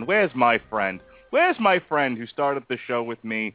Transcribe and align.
in 0.00 0.06
where's 0.06 0.34
my 0.34 0.60
friend? 0.70 1.00
Where's 1.30 1.56
my 1.60 1.80
friend 1.88 2.18
who 2.18 2.26
started 2.26 2.64
the 2.68 2.78
show 2.86 3.02
with 3.02 3.22
me 3.24 3.54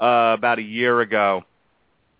uh, 0.00 0.34
about 0.36 0.58
a 0.58 0.62
year 0.62 1.00
ago 1.00 1.42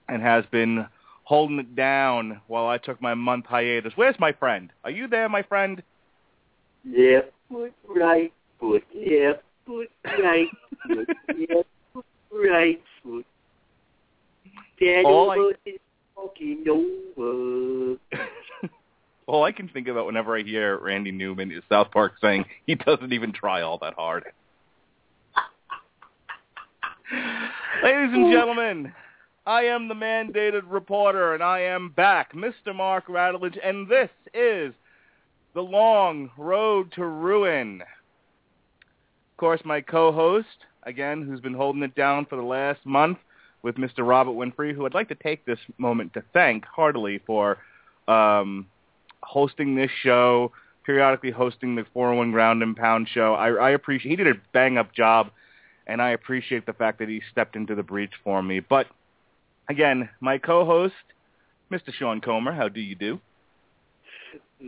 and 0.09 0.23
has 0.23 0.45
been 0.51 0.87
holding 1.25 1.59
it 1.59 1.75
down 1.77 2.41
while 2.47 2.67
I 2.67 2.79
took 2.79 3.01
my 3.03 3.15
month 3.15 3.47
hiatus? 3.47 3.93
Where's 3.97 4.17
my 4.19 4.33
friend? 4.33 4.71
Are 4.85 4.91
you 4.91 5.09
there, 5.09 5.29
my 5.29 5.43
friend? 5.43 5.83
Yeah, 6.85 7.21
foot 7.51 7.73
right 7.89 8.33
foot. 8.61 8.85
Yeah, 8.95 9.33
foot 9.67 9.91
right 10.05 10.49
foot. 10.87 11.09
Yeah, 11.37 11.63
foot 11.93 12.05
right 12.33 12.83
foot. 13.03 13.27
Daniel 14.79 15.07
All 15.07 15.31
I- 15.31 15.53
is 15.67 15.79
walking 16.17 16.65
over. 16.69 17.97
All 19.27 19.45
I 19.45 19.53
can 19.53 19.69
think 19.69 19.89
about 19.89 20.07
whenever 20.07 20.37
I 20.37 20.43
hear 20.43 20.79
Randy 20.79 21.11
Newman 21.11 21.51
is 21.51 21.63
South 21.69 21.91
Park 21.91 22.15
saying 22.21 22.45
he 22.67 22.75
doesn't 22.75 23.13
even 23.13 23.33
try 23.33 23.63
all 23.63 23.79
that 23.79 23.95
hard. 23.95 24.25
Ladies 27.83 28.15
and 28.15 28.33
gentlemen, 28.33 28.93
I 29.47 29.63
am 29.65 29.89
the 29.89 29.95
mandated 29.95 30.63
reporter, 30.67 31.35
and 31.35 31.43
I 31.43 31.61
am 31.61 31.91
back, 31.91 32.33
Mr. 32.33 32.75
Mark 32.75 33.09
Radulich, 33.09 33.59
and 33.63 33.89
this 33.89 34.09
is 34.33 34.73
The 35.55 35.61
Long 35.61 36.31
Road 36.39 36.93
to 36.93 37.05
Ruin. 37.05 37.83
Of 37.83 39.37
course, 39.37 39.61
my 39.65 39.81
co-host, 39.81 40.47
again, 40.85 41.23
who's 41.23 41.41
been 41.41 41.55
holding 41.55 41.83
it 41.83 41.95
down 41.95 42.25
for 42.25 42.37
the 42.37 42.43
last 42.43 42.85
month 42.87 43.19
with 43.63 43.77
Mr. 43.77 44.07
Robert 44.07 44.33
Winfrey, 44.33 44.75
who 44.75 44.87
I'd 44.87 44.95
like 44.95 45.09
to 45.09 45.15
take 45.17 45.45
this 45.45 45.59
moment 45.77 46.15
to 46.15 46.23
thank 46.33 46.65
heartily 46.65 47.21
for 47.27 47.59
um, 48.09 48.67
hosting 49.25 49.75
this 49.75 49.91
show, 50.03 50.53
periodically 50.85 51.31
hosting 51.31 51.75
the 51.75 51.85
401 51.93 52.31
Ground 52.33 52.63
and 52.63 52.77
Pound 52.77 53.09
show. 53.13 53.35
I, 53.35 53.51
I 53.53 53.71
appreciate 53.71 54.11
he 54.11 54.17
did 54.17 54.29
a 54.29 54.41
bang 54.53 54.79
up 54.79 54.95
job, 54.95 55.31
and 55.87 56.01
I 56.01 56.11
appreciate 56.11 56.67
the 56.67 56.73
fact 56.73 56.99
that 56.99 57.09
he 57.09 57.21
stepped 57.33 57.57
into 57.57 57.75
the 57.75 57.83
breach 57.83 58.13
for 58.23 58.43
me. 58.43 58.61
But 58.61 58.87
again, 59.69 60.09
my 60.21 60.39
co-host, 60.39 60.95
Mr. 61.73 61.93
Sean 61.93 62.21
Comer, 62.21 62.53
how 62.53 62.69
do 62.69 62.81
you 62.81 62.95
do? 62.95 63.21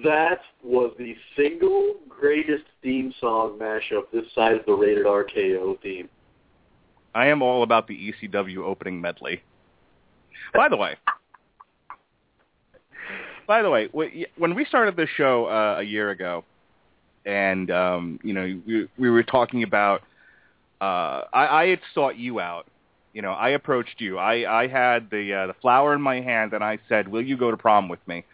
That 0.05 0.41
was 0.63 0.93
the 0.99 1.17
single 1.37 1.95
greatest 2.09 2.65
theme 2.83 3.15
song 3.21 3.59
mashup 3.59 4.11
this 4.13 4.25
side 4.35 4.57
of 4.57 4.67
the 4.67 4.73
rated 4.73 5.07
RKO 5.07 5.81
theme. 5.81 6.09
I 7.15 7.27
am 7.27 7.41
all 7.41 7.63
about 7.63 7.89
the 7.89 8.13
ECW 8.13 8.59
opening 8.59 9.01
medley. 9.01 9.43
By 10.55 10.69
the 10.69 10.77
way, 10.77 10.97
by 13.47 13.63
the 13.63 13.71
way, 13.71 13.89
when 14.37 14.55
we 14.55 14.65
started 14.65 14.97
this 14.97 15.09
show 15.17 15.47
uh, 15.47 15.81
a 15.81 15.83
year 15.83 16.11
ago, 16.11 16.45
and 17.25 17.71
um, 17.71 18.21
you 18.23 18.33
know 18.33 18.61
we, 18.67 18.89
we 18.99 19.11
were 19.11 19.23
talking 19.23 19.63
about, 19.63 20.03
uh, 20.81 21.23
I, 21.33 21.63
I 21.63 21.67
had 21.69 21.81
sought 21.95 22.17
you 22.17 22.41
out. 22.41 22.67
You 23.13 23.23
know, 23.23 23.33
I 23.33 23.51
approached 23.51 24.01
you. 24.01 24.19
I, 24.19 24.63
I 24.63 24.67
had 24.69 25.11
the 25.11 25.33
uh, 25.33 25.47
the 25.49 25.55
flower 25.55 25.95
in 25.95 26.03
my 26.03 26.21
hand, 26.21 26.53
and 26.53 26.63
I 26.63 26.79
said, 26.89 27.09
"Will 27.09 27.23
you 27.23 27.37
go 27.37 27.51
to 27.51 27.57
prom 27.57 27.89
with 27.89 28.07
me?" 28.07 28.25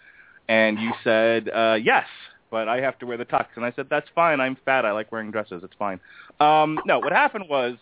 And 0.48 0.78
you 0.78 0.92
said, 1.04 1.48
uh, 1.48 1.78
"Yes." 1.82 2.06
But 2.50 2.68
I 2.68 2.82
have 2.82 2.98
to 2.98 3.06
wear 3.06 3.16
the 3.16 3.24
tux, 3.24 3.46
and 3.56 3.64
I 3.64 3.72
said 3.72 3.86
that's 3.88 4.08
fine. 4.14 4.38
I'm 4.38 4.58
fat. 4.66 4.84
I 4.84 4.92
like 4.92 5.10
wearing 5.10 5.30
dresses. 5.30 5.62
It's 5.64 5.74
fine. 5.78 6.00
Um, 6.38 6.78
no, 6.84 6.98
what 6.98 7.12
happened 7.12 7.46
was 7.48 7.76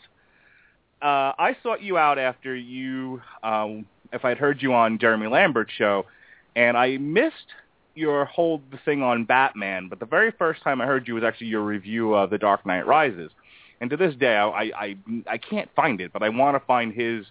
uh, 1.03 1.33
I 1.39 1.57
sought 1.63 1.83
you 1.83 1.97
out 1.97 2.19
after 2.19 2.55
you, 2.55 3.23
um, 3.43 3.87
if 4.13 4.25
I'd 4.25 4.39
heard 4.39 4.61
you 4.63 4.75
on 4.75 4.99
Jeremy 4.99 5.29
Lambert's 5.29 5.73
show, 5.73 6.07
and 6.57 6.77
I 6.77 6.99
missed 6.99 7.35
your 7.95 8.25
whole 8.25 8.63
thing 8.85 9.03
on 9.03 9.25
Batman. 9.25 9.89
But 9.89 10.01
the 10.01 10.07
very 10.07 10.31
first 10.31 10.63
time 10.63 10.81
I 10.81 10.87
heard 10.87 11.09
you 11.09 11.15
was 11.15 11.25
actually 11.25 11.49
your 11.49 11.63
review 11.63 12.15
of 12.15 12.31
The 12.31 12.39
Dark 12.39 12.65
Knight 12.65 12.87
Rises, 12.87 13.31
and 13.81 13.91
to 13.91 13.97
this 13.97 14.15
day 14.15 14.37
I 14.37 14.49
I, 14.49 14.63
I, 14.75 14.97
I 15.27 15.39
can't 15.39 15.69
find 15.75 16.01
it, 16.01 16.13
but 16.13 16.23
I 16.23 16.29
want 16.29 16.57
to 16.57 16.67
find 16.67 16.93
his 16.93 17.27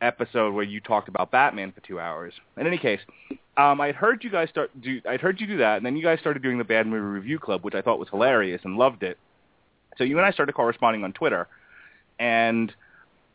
episode 0.00 0.54
where 0.54 0.64
you 0.64 0.80
talked 0.80 1.08
about 1.08 1.30
Batman 1.30 1.72
for 1.72 1.80
two 1.80 1.98
hours. 1.98 2.32
In 2.56 2.66
any 2.66 2.78
case, 2.78 3.00
um, 3.56 3.80
I'd 3.80 3.94
heard 3.94 4.22
you 4.22 4.30
guys 4.30 4.48
start 4.48 4.70
do 4.80 5.00
I'd 5.08 5.20
heard 5.20 5.40
you 5.40 5.46
do 5.46 5.58
that, 5.58 5.78
and 5.78 5.86
then 5.86 5.96
you 5.96 6.02
guys 6.02 6.20
started 6.20 6.42
doing 6.42 6.58
the 6.58 6.64
Bad 6.64 6.86
Movie 6.86 7.00
Review 7.00 7.38
Club, 7.38 7.64
which 7.64 7.74
I 7.74 7.82
thought 7.82 7.98
was 7.98 8.08
hilarious 8.08 8.60
and 8.64 8.76
loved 8.76 9.02
it. 9.02 9.18
So 9.96 10.04
you 10.04 10.16
and 10.16 10.26
I 10.26 10.30
started 10.30 10.52
corresponding 10.52 11.02
on 11.02 11.12
Twitter, 11.12 11.48
and 12.18 12.72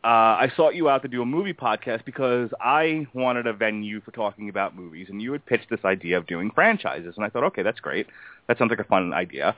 uh, 0.04 0.08
I 0.08 0.52
sought 0.58 0.76
you 0.76 0.90
out 0.90 1.02
to 1.04 1.08
do 1.08 1.22
a 1.22 1.26
movie 1.26 1.54
podcast 1.54 2.04
because 2.04 2.50
I 2.60 3.08
wanted 3.14 3.48
a 3.48 3.54
venue 3.54 4.02
for 4.02 4.12
talking 4.12 4.50
about 4.50 4.76
movies, 4.76 5.08
and 5.10 5.22
you 5.22 5.32
had 5.32 5.46
pitched 5.46 5.70
this 5.70 5.80
idea 5.86 6.18
of 6.18 6.28
doing 6.28 6.52
franchises, 6.52 7.14
and 7.16 7.26
I 7.26 7.30
thought, 7.30 7.46
okay, 7.46 7.64
that's 7.64 7.80
great. 7.80 8.08
That 8.48 8.58
sounds 8.58 8.70
like 8.70 8.80
a 8.80 8.84
fun 8.84 9.14
idea. 9.14 9.56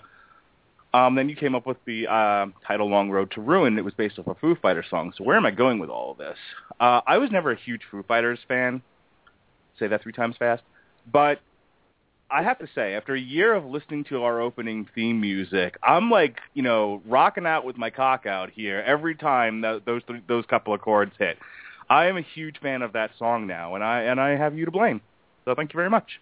Um, 0.93 1.15
then 1.15 1.29
you 1.29 1.35
came 1.35 1.55
up 1.55 1.65
with 1.65 1.77
the 1.85 2.07
uh, 2.07 2.45
title 2.65 2.89
"Long 2.89 3.09
Road 3.09 3.31
to 3.31 3.41
Ruin." 3.41 3.77
It 3.77 3.83
was 3.83 3.93
based 3.95 4.19
off 4.19 4.27
a 4.27 4.35
Foo 4.35 4.55
Fighters 4.55 4.85
song. 4.89 5.13
So 5.17 5.23
where 5.23 5.35
am 5.35 5.45
I 5.45 5.51
going 5.51 5.79
with 5.79 5.89
all 5.89 6.11
of 6.11 6.17
this? 6.17 6.37
Uh, 6.79 7.01
I 7.05 7.17
was 7.17 7.31
never 7.31 7.51
a 7.51 7.59
huge 7.59 7.81
Foo 7.89 8.03
Fighters 8.07 8.39
fan. 8.47 8.81
Say 9.77 9.87
that 9.87 10.03
three 10.03 10.13
times 10.13 10.37
fast. 10.37 10.63
But 11.11 11.39
I 12.35 12.43
have 12.43 12.59
to 12.59 12.67
say, 12.75 12.95
after 12.95 13.15
a 13.15 13.19
year 13.19 13.53
of 13.53 13.63
listening 13.63 14.03
to 14.09 14.23
our 14.23 14.41
opening 14.41 14.89
theme 14.93 15.21
music, 15.21 15.77
I'm 15.81 16.11
like, 16.11 16.41
you 16.53 16.63
know, 16.63 17.01
rocking 17.07 17.45
out 17.45 17.63
with 17.63 17.77
my 17.77 17.89
cock 17.89 18.25
out 18.25 18.49
here 18.49 18.83
every 18.85 19.15
time 19.15 19.61
that 19.61 19.85
those 19.85 20.01
th- 20.05 20.21
those 20.27 20.45
couple 20.47 20.73
of 20.73 20.81
chords 20.81 21.13
hit. 21.17 21.37
I 21.89 22.07
am 22.07 22.17
a 22.17 22.21
huge 22.21 22.57
fan 22.61 22.81
of 22.81 22.91
that 22.91 23.11
song 23.17 23.47
now, 23.47 23.75
and 23.75 23.83
I 23.85 24.01
and 24.01 24.19
I 24.19 24.35
have 24.35 24.53
you 24.53 24.65
to 24.65 24.71
blame. 24.71 24.99
So 25.45 25.55
thank 25.55 25.71
you 25.71 25.77
very 25.77 25.89
much. 25.89 26.19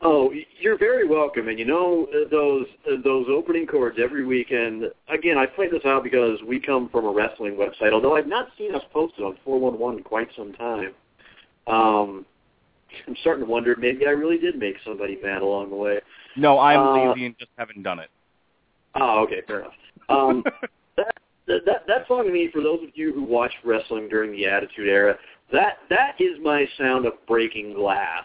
Oh, 0.00 0.32
you're 0.60 0.76
very 0.76 1.06
welcome. 1.06 1.46
And 1.46 1.56
you 1.56 1.66
know 1.66 2.08
those 2.32 2.66
those 3.04 3.26
opening 3.30 3.68
chords 3.68 3.98
every 4.02 4.24
weekend. 4.24 4.86
Again, 5.08 5.38
I 5.38 5.46
play 5.46 5.68
this 5.70 5.84
out 5.84 6.02
because 6.02 6.40
we 6.44 6.58
come 6.58 6.88
from 6.88 7.04
a 7.04 7.12
wrestling 7.12 7.54
website. 7.54 7.92
Although 7.92 8.16
I've 8.16 8.26
not 8.26 8.48
seen 8.58 8.74
us 8.74 8.82
posted 8.92 9.24
on 9.24 9.38
411 9.44 9.98
in 9.98 10.02
quite 10.02 10.30
some 10.36 10.52
time. 10.54 10.94
Um, 11.68 12.26
I'm 13.06 13.16
starting 13.20 13.44
to 13.44 13.50
wonder 13.50 13.74
maybe 13.76 14.06
I 14.06 14.10
really 14.10 14.38
did 14.38 14.58
make 14.58 14.76
somebody 14.84 15.18
mad 15.22 15.42
along 15.42 15.70
the 15.70 15.76
way. 15.76 16.00
No, 16.36 16.58
I'm 16.58 16.80
Uh, 16.80 17.08
lazy 17.08 17.26
and 17.26 17.38
just 17.38 17.50
haven't 17.58 17.82
done 17.82 17.98
it. 17.98 18.10
Oh, 18.94 19.22
okay, 19.24 19.42
fair 19.46 19.60
enough. 19.60 19.72
Um, 20.08 20.44
that, 20.96 21.14
that 21.66 21.86
that 21.86 22.06
song 22.08 22.24
to 22.24 22.32
me, 22.32 22.50
for 22.52 22.62
those 22.62 22.82
of 22.82 22.90
you 22.94 23.12
who 23.12 23.22
watched 23.22 23.56
wrestling 23.64 24.08
during 24.08 24.32
the 24.32 24.46
Attitude 24.46 24.88
Era, 24.88 25.16
that 25.52 25.78
that 25.90 26.14
is 26.20 26.38
my 26.42 26.66
sound 26.78 27.06
of 27.06 27.14
breaking 27.26 27.74
glass 27.74 28.24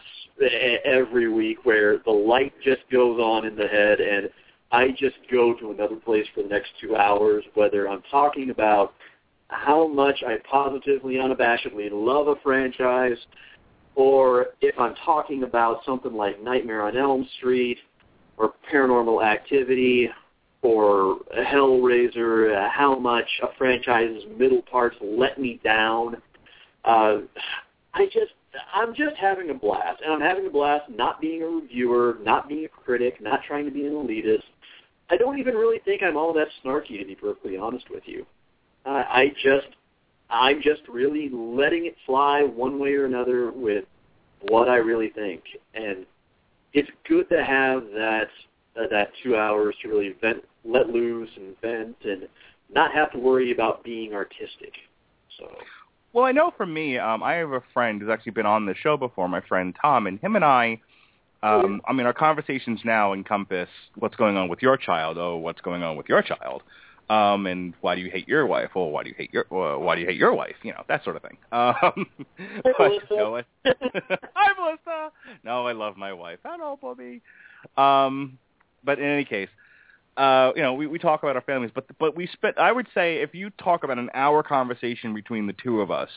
every 0.85 1.29
week, 1.31 1.65
where 1.65 1.97
the 1.99 2.11
light 2.11 2.53
just 2.63 2.81
goes 2.91 3.19
on 3.19 3.45
in 3.45 3.55
the 3.55 3.67
head, 3.67 3.99
and 3.99 4.29
I 4.71 4.89
just 4.89 5.15
go 5.31 5.53
to 5.55 5.71
another 5.71 5.95
place 5.95 6.25
for 6.33 6.43
the 6.43 6.49
next 6.49 6.69
two 6.79 6.95
hours. 6.95 7.43
Whether 7.55 7.89
I'm 7.89 8.03
talking 8.11 8.49
about 8.49 8.93
how 9.49 9.87
much 9.87 10.23
I 10.25 10.37
positively, 10.49 11.15
unabashedly 11.15 11.89
love 11.91 12.27
a 12.27 12.35
franchise, 12.43 13.17
or 13.97 14.49
if 14.61 14.79
I'm 14.79 14.93
talking 15.03 15.41
about 15.41 15.83
something 15.83 16.13
like 16.13 16.39
Nightmare 16.41 16.83
on 16.83 16.95
Elm 16.95 17.27
Street, 17.39 17.79
or 18.37 18.53
Paranormal 18.71 19.25
Activity, 19.25 20.07
or 20.61 21.17
Hellraiser, 21.35 22.55
uh, 22.55 22.69
how 22.69 22.99
much 22.99 23.25
a 23.41 23.47
franchise's 23.57 24.23
middle 24.37 24.61
parts 24.61 24.95
let 25.01 25.39
me 25.39 25.59
down. 25.63 26.17
Uh, 26.85 27.21
I 27.95 28.05
just, 28.05 28.33
I'm 28.71 28.93
just 28.93 29.15
having 29.19 29.49
a 29.49 29.55
blast, 29.55 30.01
and 30.05 30.13
I'm 30.13 30.21
having 30.21 30.45
a 30.45 30.51
blast 30.51 30.91
not 30.91 31.19
being 31.19 31.41
a 31.41 31.47
reviewer, 31.47 32.19
not 32.21 32.47
being 32.47 32.65
a 32.65 32.67
critic, 32.67 33.19
not 33.19 33.39
trying 33.47 33.65
to 33.65 33.71
be 33.71 33.87
an 33.87 33.93
elitist. 33.93 34.43
I 35.09 35.17
don't 35.17 35.39
even 35.39 35.55
really 35.55 35.79
think 35.79 36.03
I'm 36.03 36.17
all 36.17 36.33
that 36.33 36.49
snarky, 36.63 36.99
to 36.99 37.05
be 37.05 37.15
perfectly 37.15 37.57
honest 37.57 37.89
with 37.89 38.03
you. 38.05 38.27
Uh, 38.85 39.03
I 39.09 39.29
just, 39.41 39.69
I'm 40.29 40.61
just 40.61 40.81
really 40.89 41.29
letting 41.29 41.85
it 41.85 41.95
fly 42.05 42.43
one 42.43 42.79
way 42.79 42.93
or 42.93 43.05
another 43.05 43.51
with 43.51 43.85
what 44.41 44.69
I 44.69 44.75
really 44.75 45.09
think, 45.09 45.41
and 45.73 46.05
it's 46.73 46.89
good 47.07 47.29
to 47.29 47.43
have 47.43 47.83
that 47.93 48.27
uh, 48.77 48.87
that 48.91 49.09
two 49.23 49.35
hours 49.35 49.75
to 49.81 49.89
really 49.89 50.15
vent, 50.21 50.43
let 50.63 50.89
loose, 50.89 51.29
and 51.35 51.55
vent, 51.61 51.95
and 52.03 52.27
not 52.73 52.93
have 52.93 53.11
to 53.13 53.17
worry 53.17 53.51
about 53.51 53.83
being 53.83 54.13
artistic. 54.13 54.73
So, 55.39 55.47
Well, 56.13 56.25
I 56.25 56.31
know 56.31 56.51
for 56.55 56.65
me, 56.65 56.97
um, 56.97 57.23
I 57.23 57.35
have 57.35 57.51
a 57.51 57.63
friend 57.73 58.01
who's 58.01 58.09
actually 58.09 58.33
been 58.33 58.45
on 58.45 58.65
the 58.65 58.75
show 58.75 58.97
before, 58.97 59.27
my 59.27 59.41
friend 59.41 59.75
Tom, 59.81 60.07
and 60.07 60.19
him 60.19 60.35
and 60.35 60.45
I, 60.45 60.81
um, 61.43 61.81
I 61.87 61.93
mean, 61.93 62.05
our 62.05 62.13
conversations 62.13 62.79
now 62.83 63.13
encompass 63.13 63.69
what's 63.95 64.15
going 64.15 64.37
on 64.37 64.49
with 64.49 64.61
your 64.61 64.77
child. 64.77 65.17
Oh, 65.17 65.37
what's 65.37 65.61
going 65.61 65.83
on 65.83 65.95
with 65.95 66.09
your 66.09 66.21
child? 66.21 66.63
Um, 67.09 67.45
and 67.47 67.73
why 67.79 67.95
do 67.95 68.01
you 68.01 68.11
hate 68.11 68.27
your 68.27 68.45
wife? 68.45 68.71
Well, 68.75 68.89
why 68.89 69.03
do 69.03 69.09
you 69.09 69.15
hate 69.17 69.31
your 69.33 69.45
uh, 69.51 69.79
why 69.79 69.95
do 69.95 70.01
you 70.01 70.07
hate 70.07 70.17
your 70.17 70.33
wife? 70.33 70.55
You 70.63 70.73
know 70.73 70.83
that 70.89 71.03
sort 71.03 71.15
of 71.15 71.21
thing. 71.21 71.37
Um, 71.51 72.07
Hey, 72.37 72.73
but, 72.77 72.79
Melissa. 72.79 73.05
no, 73.11 73.37
I- 73.37 73.43
Hi, 74.35 74.53
Melissa. 74.59 75.11
No, 75.43 75.65
I 75.65 75.71
love 75.71 75.95
my 75.95 76.11
wife. 76.11 76.39
Hello, 76.43 76.77
Bobby. 76.81 77.21
Um, 77.77 78.37
but 78.83 78.99
in 78.99 79.05
any 79.05 79.23
case, 79.23 79.49
uh, 80.17 80.51
you 80.55 80.61
know, 80.61 80.73
we, 80.73 80.87
we 80.87 80.99
talk 80.99 81.23
about 81.23 81.35
our 81.35 81.41
families, 81.43 81.71
but 81.73 81.85
but 81.99 82.15
we 82.15 82.27
spent. 82.27 82.57
I 82.57 82.71
would 82.71 82.87
say 82.93 83.21
if 83.21 83.33
you 83.33 83.51
talk 83.51 83.83
about 83.83 83.97
an 83.99 84.09
hour 84.13 84.43
conversation 84.43 85.13
between 85.13 85.47
the 85.47 85.53
two 85.53 85.79
of 85.79 85.91
us, 85.91 86.09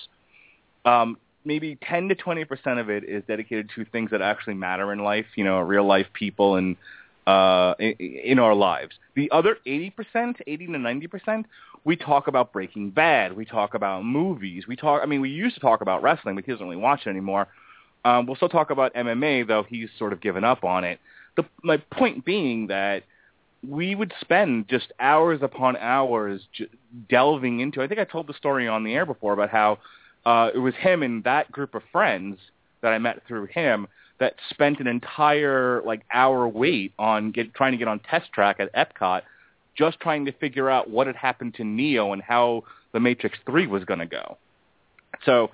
um, 0.84 1.18
maybe 1.44 1.78
ten 1.88 2.08
to 2.08 2.14
twenty 2.16 2.44
percent 2.44 2.80
of 2.80 2.90
it 2.90 3.04
is 3.04 3.22
dedicated 3.28 3.70
to 3.76 3.84
things 3.84 4.10
that 4.10 4.22
actually 4.22 4.54
matter 4.54 4.92
in 4.92 5.00
life. 5.00 5.26
You 5.36 5.44
know, 5.44 5.60
real 5.60 5.86
life 5.86 6.06
people 6.14 6.56
and 6.56 6.76
uh, 7.30 7.74
in, 7.78 7.94
in 7.98 8.38
our 8.38 8.54
lives. 8.54 8.94
The 9.14 9.30
other 9.30 9.58
80%, 9.66 9.92
80 10.46 10.66
to 10.66 10.72
90%, 10.72 11.44
we 11.84 11.96
talk 11.96 12.26
about 12.26 12.52
Breaking 12.52 12.90
Bad. 12.90 13.34
We 13.36 13.44
talk 13.44 13.74
about 13.74 14.04
movies. 14.04 14.66
We 14.66 14.76
talk. 14.76 15.00
I 15.02 15.06
mean, 15.06 15.20
we 15.20 15.30
used 15.30 15.54
to 15.54 15.60
talk 15.60 15.80
about 15.80 16.02
wrestling, 16.02 16.34
but 16.34 16.44
he 16.44 16.52
doesn't 16.52 16.66
really 16.66 16.80
watch 16.80 17.02
it 17.06 17.10
anymore. 17.10 17.48
Um, 18.04 18.26
we'll 18.26 18.36
still 18.36 18.48
talk 18.48 18.70
about 18.70 18.92
MMA, 18.94 19.46
though 19.46 19.64
he's 19.68 19.88
sort 19.98 20.12
of 20.12 20.20
given 20.20 20.44
up 20.44 20.64
on 20.64 20.84
it. 20.84 20.98
The, 21.36 21.44
my 21.62 21.78
point 21.92 22.24
being 22.24 22.66
that 22.68 23.04
we 23.66 23.94
would 23.94 24.12
spend 24.20 24.68
just 24.68 24.92
hours 24.98 25.40
upon 25.42 25.76
hours 25.76 26.42
j- 26.52 26.66
delving 27.08 27.60
into. 27.60 27.82
I 27.82 27.86
think 27.86 28.00
I 28.00 28.04
told 28.04 28.26
the 28.26 28.34
story 28.34 28.66
on 28.68 28.84
the 28.84 28.94
air 28.94 29.06
before 29.06 29.32
about 29.32 29.50
how 29.50 29.78
uh, 30.24 30.50
it 30.54 30.58
was 30.58 30.74
him 30.74 31.02
and 31.02 31.22
that 31.24 31.52
group 31.52 31.74
of 31.74 31.82
friends 31.92 32.38
that 32.82 32.88
I 32.88 32.98
met 32.98 33.22
through 33.28 33.46
him 33.46 33.86
that 34.20 34.34
spent 34.50 34.78
an 34.78 34.86
entire 34.86 35.82
like 35.84 36.02
hour 36.12 36.46
wait 36.46 36.92
on 36.98 37.32
get 37.32 37.52
trying 37.54 37.72
to 37.72 37.78
get 37.78 37.88
on 37.88 37.98
test 37.98 38.32
track 38.32 38.60
at 38.60 38.72
Epcot, 38.74 39.22
just 39.76 39.98
trying 39.98 40.26
to 40.26 40.32
figure 40.32 40.70
out 40.70 40.88
what 40.88 41.06
had 41.08 41.16
happened 41.16 41.54
to 41.54 41.64
Neo 41.64 42.12
and 42.12 42.22
how 42.22 42.62
the 42.92 43.00
Matrix 43.00 43.38
Three 43.46 43.66
was 43.66 43.84
going 43.84 44.00
to 44.00 44.06
go. 44.06 44.36
So, 45.24 45.50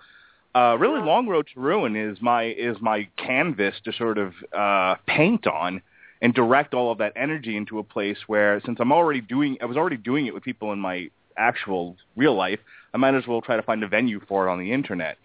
uh, 0.54 0.76
really, 0.78 1.00
Long 1.00 1.26
Road 1.26 1.48
to 1.54 1.60
Ruin 1.60 1.96
is 1.96 2.18
my 2.20 2.44
is 2.44 2.76
my 2.80 3.08
canvas 3.16 3.76
to 3.84 3.92
sort 3.92 4.18
of 4.18 4.34
uh, 4.56 4.96
paint 5.06 5.46
on 5.46 5.80
and 6.22 6.34
direct 6.34 6.74
all 6.74 6.90
of 6.90 6.98
that 6.98 7.12
energy 7.14 7.56
into 7.56 7.78
a 7.78 7.84
place 7.84 8.18
where, 8.26 8.60
since 8.64 8.78
I'm 8.80 8.92
already 8.92 9.20
doing, 9.20 9.58
I 9.60 9.66
was 9.66 9.76
already 9.76 9.98
doing 9.98 10.26
it 10.26 10.34
with 10.34 10.42
people 10.42 10.72
in 10.72 10.78
my 10.78 11.10
actual 11.36 11.96
real 12.16 12.34
life, 12.34 12.58
I 12.94 12.96
might 12.96 13.14
as 13.14 13.26
well 13.26 13.42
try 13.42 13.56
to 13.56 13.62
find 13.62 13.84
a 13.84 13.88
venue 13.88 14.20
for 14.26 14.48
it 14.48 14.50
on 14.50 14.58
the 14.58 14.72
internet. 14.72 15.18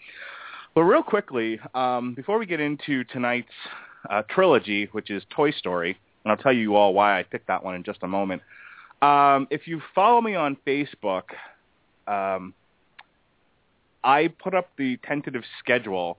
But 0.74 0.84
real 0.84 1.04
quickly, 1.04 1.60
um, 1.74 2.14
before 2.14 2.40
we 2.40 2.46
get 2.46 2.60
into 2.60 3.04
tonight's 3.06 3.50
uh, 4.10 4.24
trilogy, 4.30 4.88
which 4.94 5.10
is 5.10 5.24
Toy 5.30 5.52
Story, 5.52 5.98
and 6.24 6.32
I'll 6.32 6.38
tell 6.38 6.54
you 6.54 6.76
all 6.76 6.94
why 6.94 7.20
I 7.20 7.24
picked 7.24 7.48
that 7.48 7.64
one 7.64 7.76
in 7.76 7.84
just 7.84 8.00
a 8.04 8.08
moment. 8.08 8.42
Um, 9.02 9.48
if 9.50 9.68
you 9.68 9.82
follow 9.94 10.22
me 10.22 10.36
on 10.36 10.56
Facebook, 10.66 11.24
um, 12.08 12.54
I 14.04 14.30
put 14.42 14.54
up 14.54 14.70
the 14.78 14.98
tentative 14.98 15.44
schedule 15.60 16.18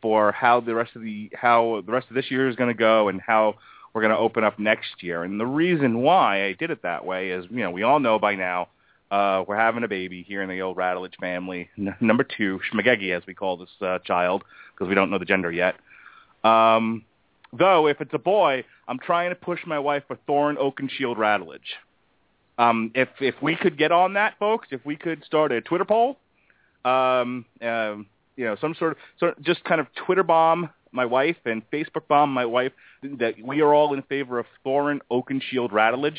for 0.00 0.32
how 0.32 0.60
the 0.60 0.74
rest 0.74 0.96
of 0.96 1.02
the 1.02 1.30
how 1.34 1.82
the 1.86 1.92
rest 1.92 2.08
of 2.08 2.14
this 2.14 2.30
year 2.30 2.48
is 2.48 2.56
going 2.56 2.68
to 2.68 2.78
go 2.78 3.08
and 3.08 3.20
how 3.20 3.54
we're 3.92 4.02
going 4.02 4.12
to 4.12 4.18
open 4.18 4.42
up 4.42 4.58
next 4.58 5.02
year. 5.02 5.22
And 5.22 5.38
the 5.38 5.46
reason 5.46 6.00
why 6.00 6.44
I 6.46 6.54
did 6.54 6.70
it 6.70 6.82
that 6.82 7.04
way 7.04 7.30
is, 7.30 7.44
you 7.50 7.58
know, 7.58 7.70
we 7.70 7.82
all 7.82 8.00
know 8.00 8.18
by 8.18 8.34
now 8.34 8.68
uh, 9.12 9.44
we're 9.46 9.58
having 9.58 9.84
a 9.84 9.88
baby 9.88 10.24
here 10.26 10.40
in 10.40 10.48
the 10.48 10.62
old 10.62 10.78
Radulich 10.78 11.14
family. 11.20 11.68
N- 11.76 11.94
number 12.00 12.24
two, 12.24 12.60
Schmagegi, 12.72 13.14
as 13.14 13.22
we 13.26 13.34
call 13.34 13.58
this 13.58 13.68
uh, 13.82 13.98
child, 13.98 14.42
because 14.72 14.88
we 14.88 14.94
don't 14.94 15.10
know 15.10 15.18
the 15.18 15.26
gender 15.26 15.52
yet. 15.52 15.74
Um, 16.42 17.04
though, 17.52 17.88
if 17.88 18.00
it's 18.00 18.14
a 18.14 18.18
boy, 18.18 18.64
I'm 18.88 18.98
trying 18.98 19.28
to 19.28 19.36
push 19.36 19.60
my 19.66 19.78
wife 19.78 20.04
for 20.08 20.16
Thorin 20.26 20.56
Oakenshield 20.56 21.18
Radulich. 21.18 21.60
Um, 22.56 22.90
if 22.94 23.08
if 23.20 23.34
we 23.42 23.54
could 23.54 23.76
get 23.76 23.92
on 23.92 24.14
that, 24.14 24.38
folks, 24.38 24.68
if 24.70 24.84
we 24.84 24.96
could 24.96 25.22
start 25.24 25.52
a 25.52 25.60
Twitter 25.60 25.84
poll, 25.84 26.16
um, 26.86 27.44
um, 27.60 28.06
you 28.36 28.46
know, 28.46 28.56
some 28.62 28.74
sort 28.78 28.92
of 28.92 28.98
sort 29.18 29.36
of 29.36 29.44
just 29.44 29.62
kind 29.64 29.80
of 29.80 29.88
Twitter 30.06 30.22
bomb 30.22 30.70
my 30.90 31.04
wife 31.04 31.36
and 31.44 31.62
Facebook 31.70 32.08
bomb 32.08 32.32
my 32.32 32.46
wife 32.46 32.72
that 33.02 33.34
we 33.42 33.60
are 33.60 33.74
all 33.74 33.92
in 33.92 34.02
favor 34.02 34.38
of 34.38 34.46
Thorin 34.64 35.00
Oakenshield 35.10 35.70
Radulich, 35.70 36.18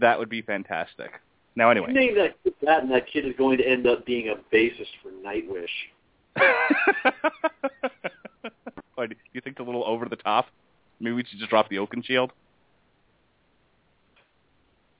that 0.00 0.18
would 0.18 0.28
be 0.28 0.42
fantastic. 0.42 1.10
Now, 1.56 1.70
anyway. 1.70 1.88
You 1.88 1.94
name 1.94 2.14
that 2.16 2.34
kid 2.42 2.54
that, 2.62 2.82
and 2.82 2.90
that 2.90 3.06
kid 3.06 3.26
is 3.26 3.34
going 3.38 3.58
to 3.58 3.64
end 3.64 3.86
up 3.86 4.04
being 4.04 4.28
a 4.28 4.34
bassist 4.54 4.90
for 5.02 5.10
Nightwish. 5.24 5.66
Do 8.96 9.14
you 9.32 9.40
think 9.40 9.58
a 9.58 9.62
little 9.62 9.84
over 9.84 10.06
the 10.08 10.16
top? 10.16 10.46
Maybe 11.00 11.14
we 11.14 11.24
should 11.24 11.38
just 11.38 11.50
drop 11.50 11.68
the 11.68 11.76
Oakenshield? 11.76 12.30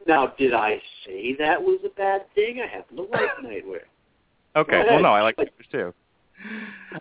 Now, 0.07 0.35
did 0.39 0.53
I 0.53 0.83
say 1.07 1.35
that 1.39 1.63
was 1.63 1.81
a 1.85 1.89
bad 1.89 2.23
thing? 2.35 2.61
I 2.61 2.67
happen 2.67 2.97
to 2.97 3.03
like 3.05 3.37
Nightwish. 3.43 3.81
Okay. 4.57 4.85
Well, 4.89 5.01
no, 5.01 5.09
I 5.09 5.23
like 5.23 5.37
pictures 5.37 5.67
too. 5.73 5.95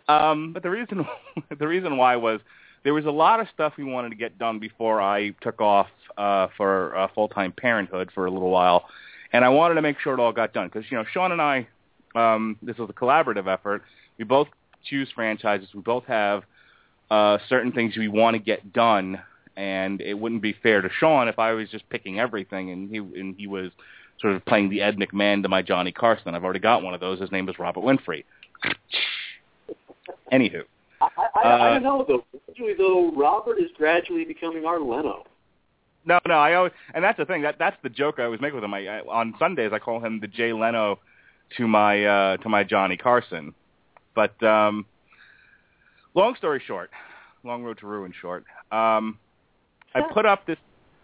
Um, 0.08 0.54
but 0.54 0.64
the 0.64 0.70
reason 0.70 1.06
the 1.60 1.68
reason 1.68 1.98
why 1.98 2.16
was 2.16 2.40
there 2.84 2.94
was 2.94 3.06
a 3.06 3.12
lot 3.12 3.40
of 3.40 3.48
stuff 3.54 3.74
we 3.78 3.84
wanted 3.84 4.10
to 4.10 4.16
get 4.16 4.38
done 4.38 4.60
before 4.60 5.02
I 5.02 5.30
took 5.42 5.62
off 5.62 5.88
uh, 6.18 6.48
for 6.56 6.96
uh, 6.96 7.08
full 7.14 7.28
time 7.28 7.52
parenthood 7.52 8.10
for 8.14 8.26
a 8.26 8.32
little 8.32 8.50
while, 8.50 8.86
and 9.34 9.44
I 9.44 9.50
wanted 9.50 9.76
to 9.76 9.82
make 9.82 10.00
sure 10.00 10.14
it 10.14 10.20
all 10.20 10.32
got 10.32 10.54
done 10.54 10.70
because 10.72 10.90
you 10.90 10.98
know 10.98 11.04
Sean 11.12 11.32
and 11.32 11.42
I, 11.42 11.68
um, 12.16 12.58
this 12.62 12.78
was 12.78 12.90
a 12.90 12.94
collaborative 12.94 13.48
effort. 13.52 13.82
We 14.18 14.24
both 14.24 14.48
choose 14.86 15.10
franchises. 15.14 15.70
We 15.74 15.82
both 15.82 16.06
have 16.06 16.44
uh, 17.10 17.40
certain 17.50 17.72
things 17.72 17.98
we 17.98 18.08
want 18.08 18.36
to 18.36 18.40
get 18.40 18.72
done, 18.72 19.20
and 19.58 20.00
it 20.02 20.14
wouldn't 20.14 20.42
be 20.42 20.56
fair 20.64 20.82
to 20.82 20.90
Sean 21.00 21.28
if 21.28 21.40
I 21.40 21.52
was 21.54 21.70
just 21.70 21.90
picking 21.90 22.20
everything 22.20 22.70
and 22.70 22.90
he 22.90 22.98
and 22.98 23.36
he 23.38 23.48
was 23.48 23.72
sort 24.22 24.36
of 24.36 24.46
playing 24.46 24.70
the 24.70 24.82
Ed 24.82 24.98
McMahon 24.98 25.42
to 25.42 25.50
my 25.50 25.62
Johnny 25.62 25.92
Carson. 25.92 26.36
I've 26.36 26.44
already 26.44 26.60
got 26.60 26.84
one 26.84 26.94
of 26.94 27.00
those. 27.00 27.20
His 27.20 27.32
name 27.32 27.50
is 27.50 27.58
Robert 27.60 27.82
Winfrey. 27.82 28.24
Anywho, 30.32 30.64
I, 31.02 31.08
I, 31.36 31.40
I 31.40 31.70
Uh, 31.70 31.74
don't 31.74 31.84
know 31.84 32.06
though. 32.08 32.24
Gradually, 32.46 32.76
though, 32.78 33.12
Robert 33.16 33.58
is 33.60 33.70
gradually 33.76 34.26
becoming 34.26 34.66
our 34.66 34.80
Leno. 34.80 35.26
No, 36.06 36.20
no, 36.28 36.36
I 36.36 36.54
always, 36.56 36.74
and 36.94 37.04
that's 37.04 37.18
the 37.18 37.26
thing. 37.26 37.42
That 37.44 37.56
that's 37.60 37.78
the 37.84 37.90
joke 37.90 38.16
I 38.20 38.24
always 38.24 38.42
make 38.42 38.54
with 38.54 38.64
him. 38.64 38.74
I, 38.74 38.88
I 38.88 39.00
on 39.02 39.34
Sundays 39.40 39.72
I 39.74 39.80
call 39.80 40.04
him 40.04 40.20
the 40.20 40.28
Jay 40.28 40.54
Leno 40.54 41.00
to 41.58 41.68
my 41.68 42.06
uh, 42.06 42.38
to 42.38 42.50
my 42.50 42.64
Johnny 42.64 42.98
Carson. 42.98 43.54
But 44.16 44.42
um, 44.44 44.86
long 46.14 46.36
story 46.36 46.62
short, 46.66 46.92
long 47.44 47.64
road 47.64 47.80
to 47.80 47.88
ruin 47.88 48.14
short. 48.20 48.46
Um, 48.72 49.18
I 49.96 50.02
put 50.14 50.26
up 50.26 50.46
this 50.46 50.58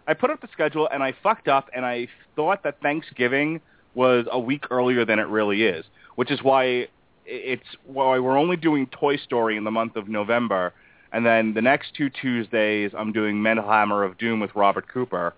I 0.07 0.13
put 0.13 0.31
up 0.31 0.41
the 0.41 0.49
schedule 0.51 0.89
and 0.91 1.03
I 1.03 1.13
fucked 1.21 1.47
up 1.47 1.69
and 1.75 1.85
I 1.85 2.07
thought 2.35 2.63
that 2.63 2.81
Thanksgiving 2.81 3.61
was 3.93 4.25
a 4.31 4.39
week 4.39 4.65
earlier 4.71 5.05
than 5.05 5.19
it 5.19 5.27
really 5.27 5.63
is, 5.63 5.85
which 6.15 6.31
is 6.31 6.41
why 6.41 6.87
it's 7.25 7.63
why 7.85 8.17
we're 8.17 8.37
only 8.37 8.57
doing 8.57 8.87
Toy 8.87 9.17
Story 9.17 9.55
in 9.55 9.63
the 9.63 9.71
month 9.71 9.95
of 9.95 10.07
November, 10.07 10.73
and 11.11 11.25
then 11.25 11.53
the 11.53 11.61
next 11.61 11.93
two 11.95 12.09
Tuesdays 12.09 12.91
I'm 12.97 13.11
doing 13.11 13.41
Metal 13.41 13.63
Hammer 13.63 14.03
of 14.03 14.17
Doom 14.17 14.39
with 14.39 14.53
Robert 14.55 14.87
Cooper. 14.91 15.33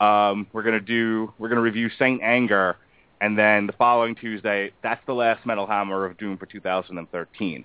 Um, 0.00 0.46
we're 0.52 0.62
gonna 0.62 0.80
do 0.80 1.32
we're 1.38 1.48
gonna 1.48 1.60
review 1.60 1.88
Saint 1.98 2.22
Anger, 2.22 2.76
and 3.20 3.38
then 3.38 3.66
the 3.66 3.72
following 3.72 4.14
Tuesday 4.14 4.70
that's 4.82 5.04
the 5.06 5.14
last 5.14 5.44
Metal 5.46 5.66
Hammer 5.66 6.04
of 6.04 6.16
Doom 6.18 6.36
for 6.36 6.46
2013, 6.46 7.64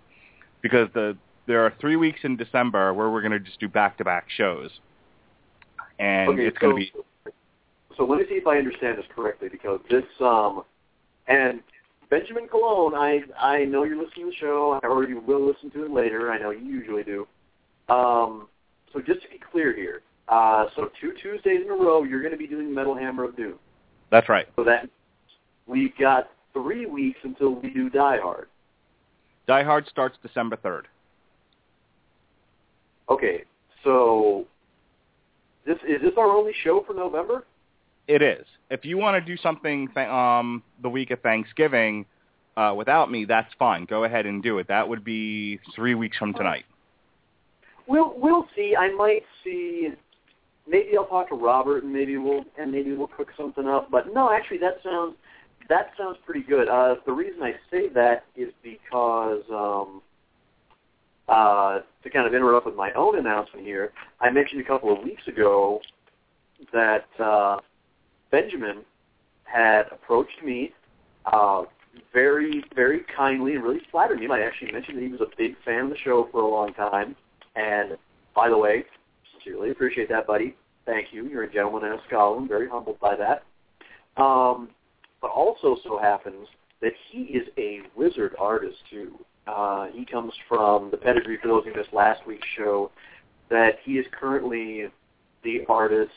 because 0.61 0.89
the 0.93 1.17
there 1.45 1.65
are 1.65 1.73
three 1.81 1.97
weeks 1.97 2.21
in 2.23 2.37
December 2.37 2.93
where 2.93 3.09
we're 3.09 3.21
gonna 3.21 3.39
just 3.39 3.59
do 3.59 3.67
back 3.67 3.97
to 3.97 4.03
back 4.03 4.27
shows, 4.35 4.71
and 5.99 6.29
okay, 6.29 6.47
it's 6.47 6.57
so, 6.57 6.67
gonna 6.67 6.75
be 6.75 6.91
So 7.97 8.05
let 8.05 8.19
me 8.19 8.25
see 8.29 8.35
if 8.35 8.47
I 8.47 8.57
understand 8.57 8.97
this 8.97 9.05
correctly, 9.13 9.49
because 9.49 9.79
this 9.89 10.05
um, 10.21 10.63
and 11.27 11.61
Benjamin 12.09 12.47
Cologne, 12.47 12.93
I 12.95 13.21
I 13.39 13.65
know 13.65 13.83
you're 13.83 14.01
listening 14.01 14.27
to 14.27 14.31
the 14.31 14.37
show, 14.39 14.79
or 14.83 15.03
you 15.05 15.19
will 15.19 15.45
listen 15.45 15.71
to 15.71 15.85
it 15.85 15.91
later. 15.91 16.31
I 16.31 16.37
know 16.37 16.51
you 16.51 16.65
usually 16.65 17.03
do. 17.03 17.27
Um, 17.89 18.47
so 18.91 18.99
just 18.99 19.21
to 19.23 19.29
be 19.29 19.39
clear 19.51 19.75
here, 19.75 20.01
uh, 20.29 20.65
so 20.75 20.89
two 21.01 21.13
Tuesdays 21.21 21.61
in 21.65 21.69
a 21.69 21.73
row, 21.73 22.03
you're 22.03 22.21
going 22.21 22.31
to 22.31 22.37
be 22.37 22.47
doing 22.47 22.73
Metal 22.73 22.95
Hammer 22.95 23.23
of 23.25 23.35
Doom. 23.35 23.55
that's 24.11 24.29
right. 24.29 24.47
So 24.55 24.63
that 24.63 24.87
we've 25.67 25.97
got 25.97 26.29
three 26.53 26.85
weeks 26.85 27.19
until 27.23 27.55
we 27.55 27.69
do 27.71 27.89
Die 27.89 28.17
Hard. 28.21 28.47
Die 29.47 29.63
Hard 29.63 29.87
starts 29.87 30.17
December 30.21 30.57
3rd. 30.57 30.83
Okay, 33.09 33.43
so 33.83 34.45
this 35.65 35.77
is 35.87 36.01
this 36.01 36.13
our 36.17 36.29
only 36.29 36.53
show 36.63 36.83
for 36.87 36.93
November? 36.93 37.45
It 38.07 38.21
is. 38.21 38.45
If 38.69 38.83
you 38.83 38.97
want 38.97 39.23
to 39.23 39.35
do 39.35 39.41
something 39.41 39.87
th- 39.93 40.07
um, 40.07 40.63
the 40.81 40.89
week 40.89 41.11
of 41.11 41.21
Thanksgiving 41.21 42.05
uh, 42.57 42.73
without 42.75 43.09
me, 43.09 43.25
that's 43.25 43.51
fine. 43.57 43.85
Go 43.85 44.03
ahead 44.03 44.25
and 44.25 44.43
do 44.43 44.59
it. 44.59 44.67
That 44.67 44.87
would 44.87 45.03
be 45.03 45.59
three 45.75 45.95
weeks 45.95 46.17
from 46.17 46.33
tonight. 46.33 46.65
We'll 47.87 48.13
we'll 48.17 48.47
see. 48.55 48.75
I 48.77 48.93
might 48.93 49.23
see. 49.43 49.89
Maybe 50.67 50.97
I'll 50.97 51.05
talk 51.05 51.29
to 51.29 51.35
Robert, 51.35 51.83
and 51.83 51.91
maybe 51.91 52.17
we'll 52.17 52.45
and 52.57 52.71
maybe 52.71 52.93
we'll 52.93 53.07
cook 53.07 53.29
something 53.37 53.67
up. 53.67 53.91
But 53.91 54.13
no, 54.13 54.31
actually, 54.31 54.59
that 54.59 54.77
sounds 54.83 55.15
that 55.69 55.91
sounds 55.97 56.17
pretty 56.25 56.41
good. 56.41 56.67
Uh, 56.67 56.95
the 57.05 57.11
reason 57.11 57.41
I 57.41 57.53
say 57.71 57.89
that 57.89 58.25
is 58.35 58.49
because 58.63 59.43
um, 59.49 60.01
uh, 61.27 61.79
to 62.03 62.09
kind 62.09 62.27
of 62.27 62.33
interrupt 62.33 62.65
with 62.65 62.75
my 62.75 62.91
own 62.93 63.17
announcement 63.17 63.65
here, 63.65 63.91
I 64.21 64.29
mentioned 64.29 64.61
a 64.61 64.65
couple 64.65 64.91
of 64.95 65.03
weeks 65.03 65.27
ago 65.27 65.81
that 66.71 67.05
uh, 67.19 67.57
Benjamin 68.33 68.77
had 69.43 69.83
approached 69.91 70.43
me 70.43 70.73
uh, 71.31 71.65
very, 72.11 72.63
very 72.75 73.01
kindly 73.15 73.53
and 73.53 73.63
really 73.63 73.81
flattered 73.91 74.19
me. 74.19 74.27
I 74.27 74.41
actually 74.41 74.71
mentioned 74.71 74.97
that 74.97 75.03
he 75.03 75.09
was 75.09 75.21
a 75.21 75.37
big 75.37 75.55
fan 75.63 75.83
of 75.83 75.89
the 75.91 75.97
show 75.97 76.27
for 76.31 76.41
a 76.41 76.47
long 76.47 76.73
time. 76.73 77.15
And 77.55 77.95
by 78.35 78.49
the 78.49 78.57
way, 78.57 78.85
sincerely 79.31 79.69
appreciate 79.69 80.09
that, 80.09 80.25
buddy. 80.25 80.55
Thank 80.87 81.13
you. 81.13 81.27
You're 81.27 81.43
a 81.43 81.53
gentleman 81.53 81.83
and 81.83 81.99
a 81.99 82.03
scholar. 82.07 82.37
I'm 82.37 82.47
very 82.47 82.67
humbled 82.67 82.99
by 82.99 83.15
that. 83.15 83.43
Um, 84.19 84.69
but 85.21 85.29
also 85.29 85.77
so 85.83 85.99
happens 85.99 86.47
that 86.81 86.93
he 87.11 87.19
is 87.25 87.47
a 87.59 87.81
wizard 87.95 88.33
artist 88.39 88.77
too. 88.89 89.13
Uh, 89.45 89.89
he 89.93 90.05
comes 90.05 90.33
from 90.49 90.89
the 90.89 90.97
pedigree 90.97 91.37
for 91.39 91.49
those 91.49 91.65
who 91.65 91.75
missed 91.75 91.93
last 91.93 92.25
week's 92.25 92.47
show. 92.57 92.89
That 93.51 93.75
he 93.83 93.99
is 93.99 94.07
currently 94.11 94.87
the 95.43 95.65
artist 95.69 96.11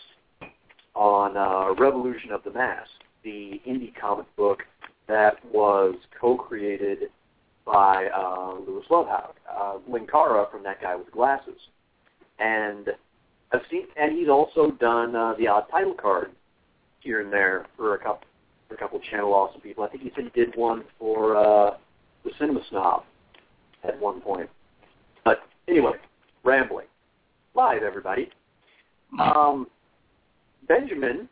on 0.96 1.36
uh, 1.36 1.74
Revolution 1.80 2.32
of 2.32 2.42
the 2.42 2.50
Mask, 2.50 2.90
the 3.22 3.60
indie 3.68 3.94
comic 3.94 4.26
book 4.36 4.62
that 5.06 5.36
was 5.52 5.94
co-created 6.18 7.10
by 7.64 8.06
uh, 8.06 8.54
Lewis 8.66 8.86
Lovhaug, 8.90 9.32
uh, 9.54 9.74
Linkara 9.88 10.50
from 10.50 10.62
That 10.62 10.80
Guy 10.80 10.96
with 10.96 11.10
Glasses, 11.12 11.60
and 12.38 12.88
I've 13.52 13.60
seen, 13.70 13.82
and 13.96 14.16
he's 14.16 14.28
also 14.28 14.70
done 14.72 15.14
uh, 15.14 15.34
the 15.38 15.46
odd 15.48 15.66
title 15.70 15.94
card 15.94 16.30
here 17.00 17.20
and 17.20 17.32
there 17.32 17.66
for 17.76 17.94
a 17.94 17.98
couple 17.98 18.26
for 18.68 18.74
a 18.74 18.78
couple 18.78 18.98
of 18.98 19.04
channel 19.04 19.32
awesome 19.32 19.60
people. 19.60 19.84
I 19.84 19.88
think 19.88 20.02
he 20.02 20.10
said 20.16 20.24
he 20.24 20.40
did 20.40 20.56
one 20.56 20.82
for 20.98 21.36
uh, 21.36 21.76
the 22.24 22.30
Cinema 22.38 22.60
Snob 22.68 23.04
at 23.84 24.00
one 24.00 24.20
point. 24.20 24.50
But 25.24 25.40
anyway, 25.68 25.92
rambling. 26.42 26.86
Live, 27.54 27.84
everybody. 27.84 28.30
Um, 29.20 29.68
Benjamin 30.68 31.28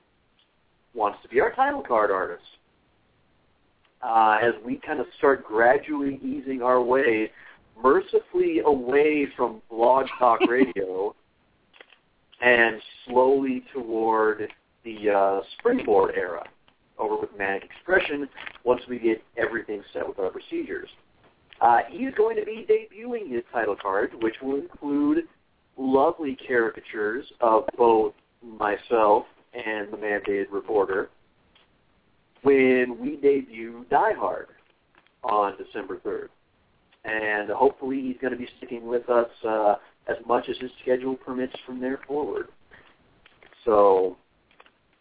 wants 0.95 1.19
to 1.23 1.29
be 1.29 1.41
our 1.41 1.53
title 1.53 1.83
card 1.83 2.11
artist. 2.11 2.43
Uh, 4.03 4.39
as 4.43 4.53
we 4.65 4.77
kind 4.87 5.01
of 5.01 5.07
start 5.17 5.45
gradually 5.45 6.21
easing 6.23 6.61
our 6.63 6.83
way 6.83 7.31
mercifully 7.83 8.61
away 8.65 9.27
from 9.37 9.63
blog 9.71 10.07
talk 10.19 10.41
radio 10.49 11.15
and 12.43 12.81
slowly 13.07 13.65
toward 13.73 14.49
the 14.85 15.11
uh, 15.11 15.41
springboard 15.59 16.15
era 16.15 16.45
over 16.99 17.19
with 17.19 17.31
Manic 17.37 17.65
Expression 17.65 18.29
once 18.63 18.83
we 18.89 18.99
get 18.99 19.23
everything 19.37 19.83
set 19.93 20.07
with 20.07 20.19
our 20.19 20.31
procedures. 20.31 20.89
Uh, 21.61 21.79
he's 21.89 22.13
going 22.15 22.37
to 22.37 22.45
be 22.45 22.67
debuting 22.69 23.33
his 23.33 23.43
title 23.53 23.77
card, 23.81 24.11
which 24.21 24.35
will 24.43 24.57
include 24.57 25.25
lovely 25.77 26.37
caricatures 26.47 27.25
of 27.41 27.65
both 27.77 28.13
myself 28.59 29.25
and 29.55 29.93
the 29.93 29.97
mandated 29.97 30.47
reporter 30.51 31.11
when 32.43 32.99
we 33.01 33.17
debut 33.17 33.85
Die 33.91 34.13
Hard 34.15 34.49
on 35.23 35.55
December 35.57 36.01
3rd. 36.05 36.29
And 37.05 37.51
hopefully 37.51 38.01
he's 38.01 38.17
going 38.21 38.33
to 38.33 38.39
be 38.39 38.49
sticking 38.59 38.87
with 38.87 39.09
us 39.09 39.29
uh, 39.47 39.77
as 40.09 40.17
much 40.27 40.49
as 40.49 40.57
his 40.59 40.71
schedule 40.83 41.17
permits 41.17 41.55
from 41.67 41.81
there 41.81 42.01
forward. 42.07 42.49
So 43.65 44.17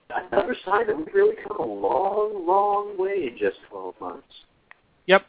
another 0.10 0.56
sign 0.66 0.88
that 0.88 0.98
we've 0.98 1.14
really 1.14 1.36
come 1.48 1.58
a 1.60 1.66
long, 1.66 2.46
long 2.46 2.98
way 2.98 3.30
in 3.32 3.38
just 3.38 3.58
12 3.70 3.96
months. 4.00 4.28
Yep. 5.08 5.26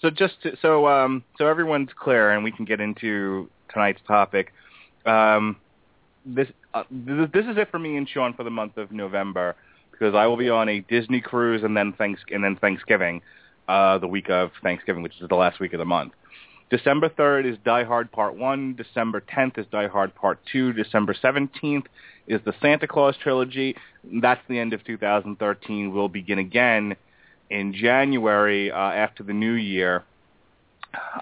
So 0.00 0.10
just 0.10 0.42
to, 0.42 0.56
so 0.62 0.86
um, 0.86 1.24
so 1.36 1.46
everyone's 1.46 1.90
clear, 1.98 2.30
and 2.30 2.44
we 2.44 2.52
can 2.52 2.64
get 2.64 2.80
into 2.80 3.48
tonight's 3.72 4.00
topic. 4.06 4.52
Um, 5.06 5.56
this 6.24 6.48
uh, 6.78 6.84
this 7.32 7.44
is 7.46 7.56
it 7.56 7.70
for 7.70 7.78
me 7.78 7.96
and 7.96 8.08
Sean 8.08 8.34
for 8.34 8.44
the 8.44 8.50
month 8.50 8.76
of 8.76 8.92
November 8.92 9.56
because 9.90 10.14
I 10.14 10.26
will 10.26 10.36
be 10.36 10.48
on 10.48 10.68
a 10.68 10.80
Disney 10.80 11.20
cruise 11.20 11.62
and 11.64 11.76
then 11.76 11.92
thanks 11.96 12.20
and 12.30 12.42
then 12.42 12.56
Thanksgiving, 12.56 13.22
uh, 13.68 13.98
the 13.98 14.06
week 14.06 14.30
of 14.30 14.50
Thanksgiving, 14.62 15.02
which 15.02 15.20
is 15.20 15.28
the 15.28 15.34
last 15.34 15.60
week 15.60 15.72
of 15.72 15.78
the 15.78 15.84
month. 15.84 16.12
December 16.70 17.08
3rd 17.08 17.52
is 17.52 17.58
Die 17.64 17.84
Hard 17.84 18.12
Part 18.12 18.36
1. 18.36 18.74
December 18.74 19.22
10th 19.22 19.58
is 19.58 19.66
Die 19.72 19.88
Hard 19.88 20.14
Part 20.14 20.38
2. 20.52 20.74
December 20.74 21.14
17th 21.14 21.86
is 22.26 22.40
the 22.44 22.52
Santa 22.60 22.86
Claus 22.86 23.16
trilogy. 23.22 23.74
That's 24.20 24.40
the 24.48 24.58
end 24.58 24.74
of 24.74 24.84
2013. 24.84 25.92
We'll 25.92 26.08
begin 26.08 26.38
again 26.38 26.94
in 27.48 27.72
January 27.72 28.70
uh, 28.70 28.76
after 28.76 29.22
the 29.22 29.32
new 29.32 29.54
year. 29.54 30.04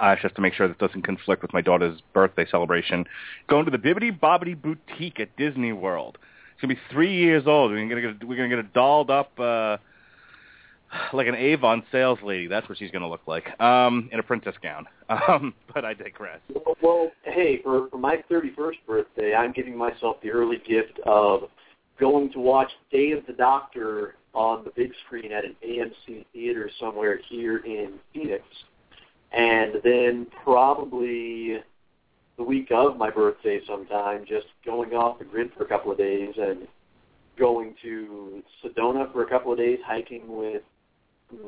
Uh, 0.01 0.17
just 0.21 0.35
to 0.35 0.41
make 0.41 0.55
sure 0.55 0.69
that 0.69 0.79
doesn't 0.79 1.03
conflict 1.03 1.43
with 1.43 1.53
my 1.53 1.61
daughter's 1.61 2.01
birthday 2.13 2.47
celebration. 2.51 3.05
Going 3.49 3.65
to 3.65 3.71
the 3.71 3.79
Bibbidi 3.79 4.19
Bobbidi 4.19 4.61
Boutique 4.61 5.21
at 5.21 5.37
Disney 5.37 5.73
World. 5.73 6.19
It's 6.53 6.61
gonna 6.63 6.75
be 6.75 6.81
three 6.91 7.15
years 7.15 7.45
old. 7.47 7.71
We're 7.71 7.87
gonna 7.89 8.01
get 8.01 8.23
a, 8.23 8.27
we're 8.27 8.37
gonna 8.37 8.49
get 8.49 8.59
a 8.59 8.63
dolled 8.63 9.11
up 9.11 9.39
uh, 9.39 9.77
like 11.13 11.27
an 11.27 11.35
Avon 11.35 11.83
sales 11.93 12.19
lady. 12.23 12.47
That's 12.47 12.69
what 12.69 12.79
she's 12.79 12.91
gonna 12.91 13.09
look 13.09 13.23
like 13.27 13.59
um, 13.61 14.09
in 14.13 14.19
a 14.19 14.23
princess 14.23 14.55
gown. 14.63 14.87
Um, 15.29 15.55
but 15.73 15.85
I 15.85 15.95
digress. 15.95 16.41
Well, 16.53 16.77
well, 16.83 17.13
hey, 17.23 17.63
for, 17.63 17.89
for 17.91 17.97
my 17.97 18.25
31st 18.29 18.75
birthday, 18.89 19.37
I'm 19.37 19.53
giving 19.53 19.79
myself 19.79 20.17
the 20.21 20.31
early 20.31 20.57
gift 20.69 20.99
of 21.07 21.43
going 22.01 22.33
to 22.33 22.41
watch 22.41 22.71
Day 22.91 23.13
of 23.13 23.25
the 23.27 23.33
Doctor 23.33 24.17
on 24.35 24.65
the 24.65 24.71
big 24.75 24.91
screen 25.07 25.33
at 25.33 25.45
an 25.45 25.57
AMC 25.65 26.27
theater 26.33 26.71
somewhere 26.81 27.21
here 27.29 27.59
in 27.59 27.95
Phoenix, 28.13 28.43
and 29.33 29.75
then 29.83 30.27
probably 30.45 31.59
the 32.37 32.43
week 32.43 32.71
of 32.71 32.97
my 32.97 33.11
birthday 33.11 33.61
sometime, 33.67 34.25
just 34.29 34.47
going 34.65 34.93
off 34.93 35.19
the 35.19 35.25
grid 35.25 35.51
for 35.57 35.65
a 35.65 35.69
couple 35.69 35.91
of 35.91 35.99
days 35.99 36.35
and 36.37 36.69
going 37.39 37.75
to 37.83 38.43
Sedona 38.63 39.11
for 39.13 39.23
a 39.23 39.29
couple 39.29 39.53
of 39.53 39.59
days, 39.59 39.79
hiking 39.85 40.25
with 40.29 40.63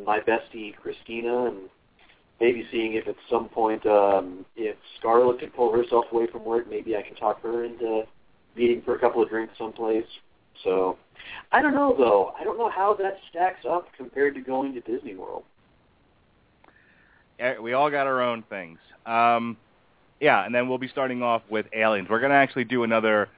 my 0.04 0.20
bestie 0.20 0.74
Christina, 0.76 1.46
and 1.46 1.68
maybe 2.40 2.66
seeing 2.70 2.94
if 2.94 3.06
at 3.08 3.16
some 3.30 3.48
point 3.48 3.84
um, 3.86 4.44
if 4.56 4.76
Scarlett 4.98 5.40
can 5.40 5.50
pull 5.50 5.72
herself 5.72 6.06
away 6.12 6.26
from 6.30 6.44
work, 6.44 6.68
maybe 6.68 6.96
I 6.96 7.02
can 7.02 7.16
talk 7.16 7.42
her 7.42 7.64
into 7.64 8.02
meeting 8.56 8.82
for 8.84 8.94
a 8.94 8.98
couple 8.98 9.22
of 9.22 9.28
drinks 9.28 9.54
someplace. 9.58 10.06
So 10.64 10.98
I 11.52 11.62
don't 11.62 11.74
know 11.74 11.94
though. 11.96 12.32
I 12.38 12.44
don't 12.44 12.58
know 12.58 12.70
how 12.70 12.94
that 12.94 13.18
stacks 13.30 13.64
up 13.68 13.88
compared 13.96 14.34
to 14.34 14.40
going 14.40 14.74
to 14.74 14.80
Disney 14.80 15.14
World. 15.14 15.44
We 17.60 17.72
all 17.72 17.90
got 17.90 18.06
our 18.06 18.20
own 18.22 18.42
things. 18.50 18.78
Um, 19.06 19.56
yeah, 20.20 20.44
and 20.44 20.54
then 20.54 20.68
we'll 20.68 20.78
be 20.78 20.88
starting 20.88 21.22
off 21.22 21.42
with 21.48 21.66
Aliens. 21.72 22.08
We're 22.10 22.20
going 22.20 22.30
to 22.30 22.36
actually 22.36 22.64
do 22.64 22.82
another 22.82 23.28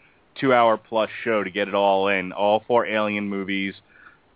two-hour 0.41 0.79
plus 0.79 1.11
show 1.25 1.45
to 1.45 1.51
get 1.51 1.69
it 1.69 1.75
all 1.75 2.09
in, 2.09 2.33
all 2.33 2.63
four 2.67 2.87
Alien 2.87 3.29
movies, 3.29 3.75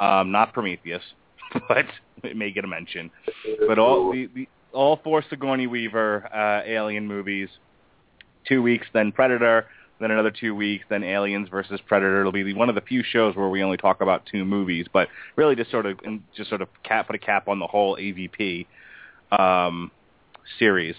um, 0.01 0.31
not 0.31 0.53
Prometheus, 0.53 1.03
but 1.69 1.87
it 2.23 2.37
may 2.37 2.51
get 2.51 2.65
a 2.65 2.69
mention. 2.69 3.11
But 3.67 3.79
all 3.79 4.13
the, 4.13 4.29
the 4.35 4.49
all 4.73 5.01
four 5.03 5.23
Sigourney 5.31 5.67
Weaver 5.67 6.29
uh, 6.35 6.69
Alien 6.69 7.07
movies, 7.07 7.49
two 8.47 8.61
weeks, 8.61 8.87
then 8.93 9.13
Predator, 9.13 9.67
then 10.01 10.11
another 10.11 10.33
two 10.33 10.55
weeks, 10.55 10.85
then 10.91 11.05
Aliens 11.05 11.49
versus 11.49 11.81
Predator. 11.87 12.21
It'll 12.21 12.33
be 12.33 12.53
one 12.53 12.69
of 12.69 12.75
the 12.75 12.81
few 12.81 13.03
shows 13.03 13.37
where 13.37 13.49
we 13.49 13.63
only 13.63 13.77
talk 13.77 14.01
about 14.01 14.27
two 14.31 14.45
movies, 14.45 14.87
but 14.93 15.09
really 15.37 15.55
just 15.55 15.71
sort 15.71 15.87
of 15.87 15.99
just 16.37 16.51
sort 16.51 16.61
of 16.61 16.69
cap 16.83 17.07
put 17.07 17.17
a 17.17 17.19
cap 17.19 17.49
on 17.49 17.61
the 17.61 17.67
whole 17.67 17.97
AVP 17.97 18.67
um, 19.33 19.91
series 20.59 20.97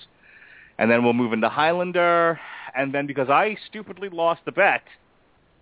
and 0.78 0.90
then 0.92 1.04
we'll 1.04 1.14
move 1.14 1.34
into 1.34 1.50
Highlander, 1.50 2.40
and 2.76 2.94
then 2.94 3.08
because 3.08 3.30
I 3.30 3.58
stupidly 3.68 4.10
lost 4.10 4.42
the 4.46 4.52
bet 4.52 4.84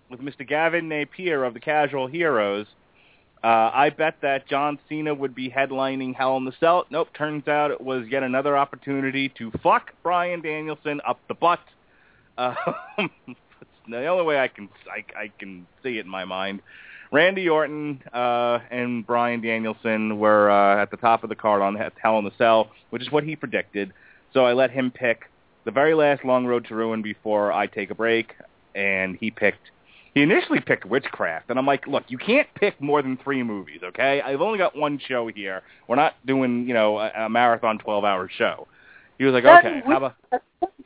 with 0.10 0.20
Mr. 0.22 0.48
Gavin 0.48 0.90
Napier 0.90 1.44
of 1.44 1.54
the 1.54 1.60
Casual 1.60 2.08
Heroes, 2.08 2.68
uh, 3.44 3.72
I 3.74 3.90
bet 3.90 4.16
that 4.22 4.48
John 4.48 4.80
Cena 4.88 5.14
would 5.14 5.36
be 5.36 5.50
headlining 5.50 6.16
Hell 6.16 6.38
in 6.38 6.46
the 6.46 6.54
Cell. 6.60 6.86
Nope, 6.90 7.10
turns 7.16 7.48
out 7.48 7.72
it 7.72 7.82
was 7.82 8.08
yet 8.10 8.24
another 8.24 8.58
opportunity 8.58 9.30
to 9.38 9.52
fuck 9.62 9.92
Bryan 10.02 10.42
Danielson 10.42 11.02
up 11.08 11.20
the 11.28 11.36
butt. 11.36 11.60
Uh, 12.36 12.56
the 13.88 14.08
only 14.08 14.24
way 14.24 14.40
I 14.40 14.48
can 14.48 14.70
I, 14.88 15.06
I 15.16 15.32
can 15.38 15.68
see 15.84 16.00
it 16.00 16.06
in 16.06 16.10
my 16.10 16.26
mind. 16.26 16.62
Randy 17.14 17.48
Orton 17.48 18.02
uh, 18.12 18.58
and 18.72 19.06
Bryan 19.06 19.40
Danielson 19.40 20.18
were 20.18 20.50
uh, 20.50 20.82
at 20.82 20.90
the 20.90 20.98
top 20.98 21.24
of 21.24 21.30
the 21.30 21.36
card 21.36 21.62
on 21.62 21.78
Hell 22.02 22.18
in 22.18 22.26
the 22.26 22.32
Cell, 22.40 22.72
which 22.90 23.04
is 23.04 23.12
what 23.12 23.24
he 23.24 23.36
predicted. 23.36 23.94
So 24.34 24.46
I 24.46 24.54
let 24.54 24.72
him 24.72 24.90
pick 24.90 25.30
the 25.64 25.70
very 25.70 25.94
last 25.94 26.26
Long 26.26 26.48
Road 26.48 26.66
to 26.70 26.76
Ruin 26.76 27.04
before 27.04 27.52
I 27.52 27.68
take 27.68 27.92
a 27.92 27.96
break, 27.96 28.34
and 28.74 29.16
he 29.20 29.30
picked. 29.30 29.70
He 30.16 30.24
initially 30.24 30.60
picked 30.60 30.86
Witchcraft, 30.86 31.52
and 31.52 31.60
I'm 31.60 31.68
like, 31.68 31.86
look, 31.86 32.04
you 32.08 32.18
can't 32.18 32.48
pick 32.56 32.82
more 32.82 33.04
than 33.04 33.18
three 33.24 33.44
movies, 33.44 33.82
okay? 33.84 34.20
I've 34.22 34.42
only 34.42 34.58
got 34.58 34.76
one 34.76 35.00
show 35.08 35.28
here. 35.28 35.62
We're 35.88 35.96
not 35.96 36.14
doing, 36.26 36.68
you 36.68 36.74
know, 36.74 36.98
a, 36.98 37.12
a 37.26 37.30
marathon 37.30 37.78
12-hour 37.78 38.30
show. 38.38 38.68
He 39.20 39.26
was 39.26 39.34
like, 39.34 39.44
that 39.44 39.66
okay, 39.66 39.82
how 39.86 39.98
about... 39.98 40.16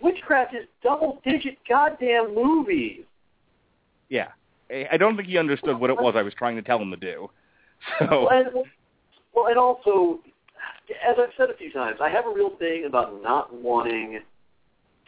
Witchcraft 0.01 0.55
is 0.55 0.65
double-digit 0.83 1.57
goddamn 1.67 2.35
movies. 2.35 3.03
Yeah. 4.09 4.27
I 4.69 4.97
don't 4.97 5.15
think 5.15 5.27
he 5.27 5.37
understood 5.37 5.79
what 5.79 5.89
it 5.89 5.97
was 5.97 6.15
I 6.17 6.21
was 6.21 6.33
trying 6.33 6.55
to 6.57 6.61
tell 6.61 6.79
him 6.79 6.91
to 6.91 6.97
do. 6.97 7.29
So... 7.99 8.07
Well, 8.09 8.29
and, 8.31 8.47
well, 9.35 9.47
and 9.47 9.57
also, 9.57 10.19
as 11.07 11.15
I've 11.19 11.29
said 11.37 11.51
a 11.51 11.57
few 11.57 11.71
times, 11.71 11.99
I 12.01 12.09
have 12.09 12.25
a 12.25 12.33
real 12.33 12.57
thing 12.57 12.85
about 12.87 13.21
not 13.21 13.53
wanting 13.53 14.19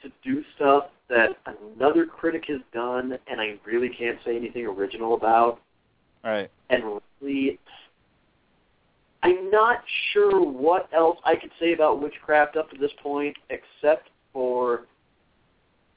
to 0.04 0.12
do 0.24 0.44
stuff 0.56 0.84
that 1.10 1.30
another 1.76 2.06
critic 2.06 2.44
has 2.48 2.62
done 2.72 3.18
and 3.28 3.42
I 3.42 3.56
really 3.66 3.90
can't 3.90 4.20
say 4.24 4.36
anything 4.38 4.68
original 4.68 5.16
about. 5.16 5.60
Right. 6.24 6.52
And 6.70 7.02
really 7.22 7.60
I'm 9.24 9.50
not 9.50 9.84
sure 10.14 10.42
what 10.42 10.90
else 10.94 11.18
I 11.26 11.36
could 11.36 11.52
say 11.60 11.74
about 11.74 12.02
witchcraft 12.02 12.56
up 12.56 12.70
to 12.72 12.78
this 12.78 12.92
point, 13.04 13.36
except 13.50 14.10
for 14.32 14.86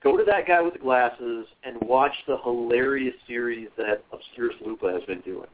go 0.02 0.16
to 0.16 0.25
that 0.25 0.47
guy 0.47 0.61
with 0.61 0.75
the 0.75 0.78
glasses 0.78 1.47
and 1.64 1.76
watch 1.82 2.12
the 2.26 2.37
hilarious 2.38 3.14
series 3.26 3.68
that 3.76 4.04
Obscurus 4.12 4.56
Lupa 4.64 4.92
has 4.92 5.02
been 5.04 5.21
doing. 5.21 5.49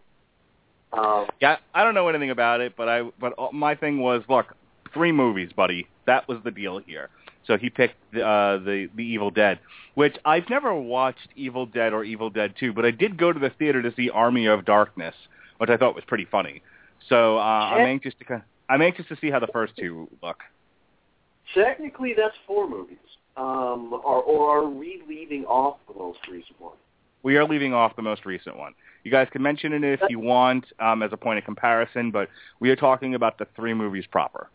Um, 0.92 1.26
Yeah, 1.40 1.56
I 1.74 1.84
don't 1.84 1.94
know 1.94 2.08
anything 2.08 2.30
about 2.30 2.60
it, 2.60 2.74
but 2.76 2.88
I 2.88 3.02
but 3.20 3.34
my 3.52 3.74
thing 3.74 4.00
was, 4.00 4.22
look, 4.28 4.54
three 4.94 5.12
movies, 5.12 5.50
buddy. 5.54 5.86
That 6.06 6.26
was 6.28 6.38
the 6.44 6.50
deal 6.50 6.78
here. 6.78 7.10
So 7.46 7.56
he 7.56 7.70
picked 7.70 7.96
uh, 8.14 8.58
the 8.58 8.88
the 8.94 9.02
Evil 9.02 9.30
Dead, 9.30 9.58
which 9.94 10.16
I've 10.24 10.48
never 10.48 10.74
watched 10.74 11.28
Evil 11.36 11.66
Dead 11.66 11.92
or 11.92 12.04
Evil 12.04 12.30
Dead 12.30 12.54
2, 12.58 12.72
but 12.72 12.84
I 12.84 12.90
did 12.90 13.16
go 13.16 13.32
to 13.32 13.38
the 13.40 13.50
theater 13.50 13.82
to 13.82 13.92
see 13.94 14.10
Army 14.10 14.46
of 14.46 14.64
Darkness, 14.64 15.14
which 15.58 15.70
I 15.70 15.76
thought 15.76 15.94
was 15.94 16.04
pretty 16.06 16.26
funny. 16.30 16.62
So 17.08 17.38
uh, 17.38 17.40
I'm 17.40 17.86
anxious 17.86 18.14
to 18.26 18.42
I'm 18.68 18.82
anxious 18.82 19.06
to 19.08 19.16
see 19.20 19.30
how 19.30 19.40
the 19.40 19.46
first 19.48 19.74
two 19.76 20.08
look. 20.22 20.42
technically, 21.54 22.14
that's 22.16 22.36
four 22.46 22.68
movies. 22.68 22.98
Um, 23.38 23.92
or, 23.92 24.22
or 24.22 24.58
are 24.58 24.68
we 24.68 25.02
leaving 25.08 25.44
off 25.44 25.78
the 25.86 25.98
most 25.98 26.18
recent 26.28 26.60
one? 26.60 26.76
We 27.22 27.36
are 27.36 27.44
leaving 27.46 27.72
off 27.72 27.94
the 27.94 28.02
most 28.02 28.26
recent 28.26 28.56
one. 28.56 28.74
You 29.04 29.12
guys 29.12 29.28
can 29.30 29.42
mention 29.42 29.72
it 29.72 29.84
if 29.84 30.00
you 30.08 30.18
want 30.18 30.64
um, 30.80 31.02
as 31.02 31.12
a 31.12 31.16
point 31.16 31.38
of 31.38 31.44
comparison, 31.44 32.10
but 32.10 32.28
we 32.58 32.70
are 32.70 32.76
talking 32.76 33.14
about 33.14 33.38
the 33.38 33.46
three 33.54 33.74
movies 33.74 34.04
proper. 34.10 34.48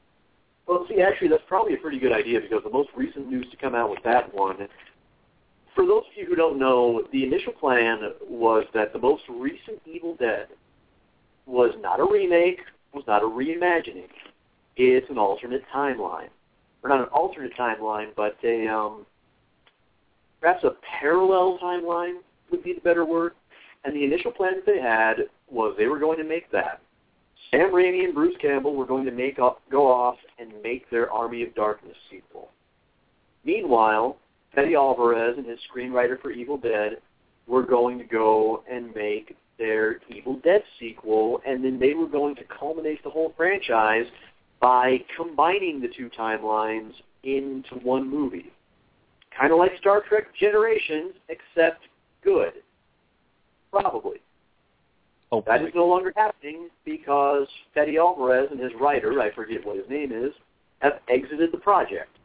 Well, 0.67 0.86
see, 0.89 1.02
actually, 1.02 1.30
that's 1.30 1.43
probably 1.48 1.76
a 1.76 1.78
pretty 1.78 2.00
good 2.00 2.12
idea 2.12 2.41
because 2.41 2.62
the 2.63 2.69
most 2.69 2.89
recent 2.96 3.30
news 3.30 3.46
to 3.52 3.58
come 3.58 3.74
out 3.74 3.89
with 3.89 4.04
that 4.04 4.34
one, 4.34 4.58
for 5.76 5.86
those 5.86 6.04
of 6.10 6.17
you 6.17 6.26
who 6.26 6.36
don't 6.36 6.60
know, 6.60 7.04
the 7.12 7.24
initial 7.24 7.54
plan 7.54 8.00
was 8.30 8.65
that 8.74 8.93
the 8.93 9.00
most 9.00 9.24
recent 9.30 9.82
Evil 9.86 10.15
Dead 10.15 10.48
was 11.46 11.74
not 11.82 12.00
a 12.00 12.06
remake, 12.06 12.60
was 12.93 13.04
not 13.08 13.24
a 13.24 13.26
reimagining. 13.26 14.08
It's 14.76 15.10
an 15.10 15.17
alternate 15.17 15.63
timeline. 15.74 16.30
Or 16.84 16.89
not 16.89 17.00
an 17.00 17.08
alternate 17.13 17.56
timeline, 17.58 18.10
but 18.15 18.38
a, 18.43 18.67
um, 18.67 19.06
perhaps 20.41 20.63
a 20.63 20.72
parallel 21.00 21.58
timeline 21.62 22.17
would 22.52 22.63
be 22.63 22.74
the 22.74 22.82
better 22.82 23.06
word. 23.06 23.34
And 23.86 23.96
the 23.96 24.04
initial 24.04 24.32
plan 24.32 24.54
that 24.56 24.65
they 24.65 24.82
had 24.82 25.28
was 25.50 25.76
they 25.78 25.88
were 25.88 26.00
going 26.00 26.17
to 26.17 26.24
make 26.24 26.52
that. 26.52 26.82
Sam 27.52 27.72
Raimi 27.72 28.04
and 28.04 28.13
Bruce 28.13 28.36
Campbell 28.41 28.76
were 28.76 28.86
going 28.86 29.06
to 29.06 29.12
make 29.12 29.39
up, 29.39 29.62
go 29.72 29.91
off 29.91 30.15
and 30.39 30.52
make 30.63 30.89
their 30.89 31.12
Army 31.12 31.43
of 31.43 31.54
Darkness 31.56 31.96
sequel. 32.10 32.50
Meanwhile, 33.46 34.17
Fede 34.56 34.74
Alvarez 34.74 35.38
and 35.38 35.46
his 35.46 35.60
screenwriter 35.72 36.19
for 36.22 36.32
Evil 36.32 36.58
Dead 36.58 36.98
were 37.48 37.63
going 37.63 37.98
to 37.98 38.06
go 38.06 38.63
and 38.72 38.93
make 38.96 39.36
their 39.58 40.00
Evil 40.10 40.39
Dead 40.43 40.63
sequel, 40.80 41.41
and 41.46 41.63
then 41.63 41.80
they 41.80 41.93
were 41.93 42.08
going 42.08 42.36
to 42.36 42.43
culminate 42.46 43.04
the 43.04 43.10
whole 43.10 43.34
franchise 43.36 44.06
by 44.63 44.97
combining 45.17 45.82
the 45.82 45.89
two 45.89 46.10
timelines 46.17 46.93
into 47.26 47.76
one 47.84 48.10
movie. 48.10 48.49
Kind 49.38 49.52
of 49.52 49.60
like 49.60 49.71
Star 49.78 50.02
Trek 50.08 50.28
Generations, 50.39 51.12
except 51.28 51.82
good. 52.23 52.54
Probably. 53.71 54.21
Oh, 55.34 55.41
that 55.41 55.60
Hopefully. 55.60 55.69
is 55.69 55.76
no 55.76 55.86
longer 55.86 56.13
happening 56.15 56.69
because 56.86 57.45
Fede 57.73 57.97
Alvarez 57.97 58.47
and 58.52 58.60
his 58.60 58.71
writer, 58.80 59.19
I 59.19 59.34
forget 59.34 59.65
what 59.65 59.76
his 59.76 59.89
name 59.89 60.13
is, 60.13 60.32
have 60.80 61.02
exited 61.10 61.52
the 61.52 61.58
project. 61.58 62.17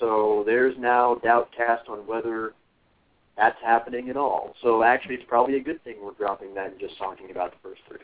So 0.00 0.42
there's 0.46 0.74
now 0.78 1.16
doubt 1.16 1.50
cast 1.56 1.88
on 1.88 1.98
whether 2.08 2.54
that's 3.36 3.58
happening 3.64 4.10
at 4.10 4.16
all. 4.16 4.54
So 4.62 4.82
actually, 4.82 5.14
it's 5.14 5.24
probably 5.28 5.58
a 5.58 5.62
good 5.62 5.82
thing 5.84 5.96
we're 6.02 6.12
dropping 6.12 6.54
that 6.54 6.72
and 6.72 6.80
just 6.80 6.98
talking 6.98 7.30
about 7.30 7.52
the 7.52 7.68
first 7.68 7.82
three. 7.86 7.98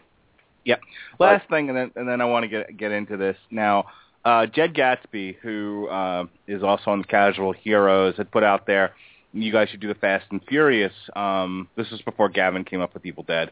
Yep. 0.65 0.81
Last 1.19 1.49
thing, 1.49 1.69
and 1.69 1.77
then 1.77 1.91
and 1.97 2.09
then 2.09 2.21
I 2.21 2.25
want 2.25 2.45
to 2.45 2.49
get 2.49 2.77
get 2.77 2.93
into 2.93 3.17
this 3.17 3.37
now. 3.51 3.87
Uh, 4.25 4.47
Jed 4.47 4.73
Gatsby, 4.75 5.37
who 5.43 5.87
uh, 5.89 6.25
is 6.47 6.63
also 6.63 6.91
on 6.91 7.01
the 7.01 7.07
Casual 7.07 7.53
Heroes, 7.53 8.17
had 8.17 8.31
put 8.31 8.43
out 8.43 8.67
there, 8.67 8.95
you 9.35 9.53
guys 9.53 9.69
should 9.69 9.81
do 9.81 9.89
the 9.89 9.95
Fast 9.95 10.25
and 10.31 10.41
Furious. 10.49 10.95
Um, 11.15 11.69
this 11.77 11.91
was 11.91 12.01
before 12.03 12.31
Gavin 12.31 12.65
came 12.65 12.81
up 12.81 12.95
with 12.95 13.05
Evil 13.05 13.25
Dead. 13.25 13.51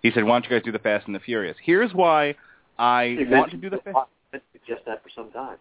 He 0.00 0.12
said, 0.12 0.22
why 0.22 0.34
don't 0.34 0.44
you 0.44 0.50
guys 0.50 0.64
do 0.64 0.70
the 0.70 0.78
Fast 0.78 1.06
and 1.06 1.14
the 1.14 1.20
Furious? 1.20 1.56
Here's 1.62 1.92
why 1.92 2.36
I 2.78 3.04
You 3.04 3.28
want 3.30 3.50
to 3.50 3.56
do 3.56 3.70
the 3.70 3.78
Fast. 3.78 4.10
Suggest 4.52 4.86
that 4.86 5.02
for 5.02 5.10
some 5.14 5.30
time. 5.32 5.56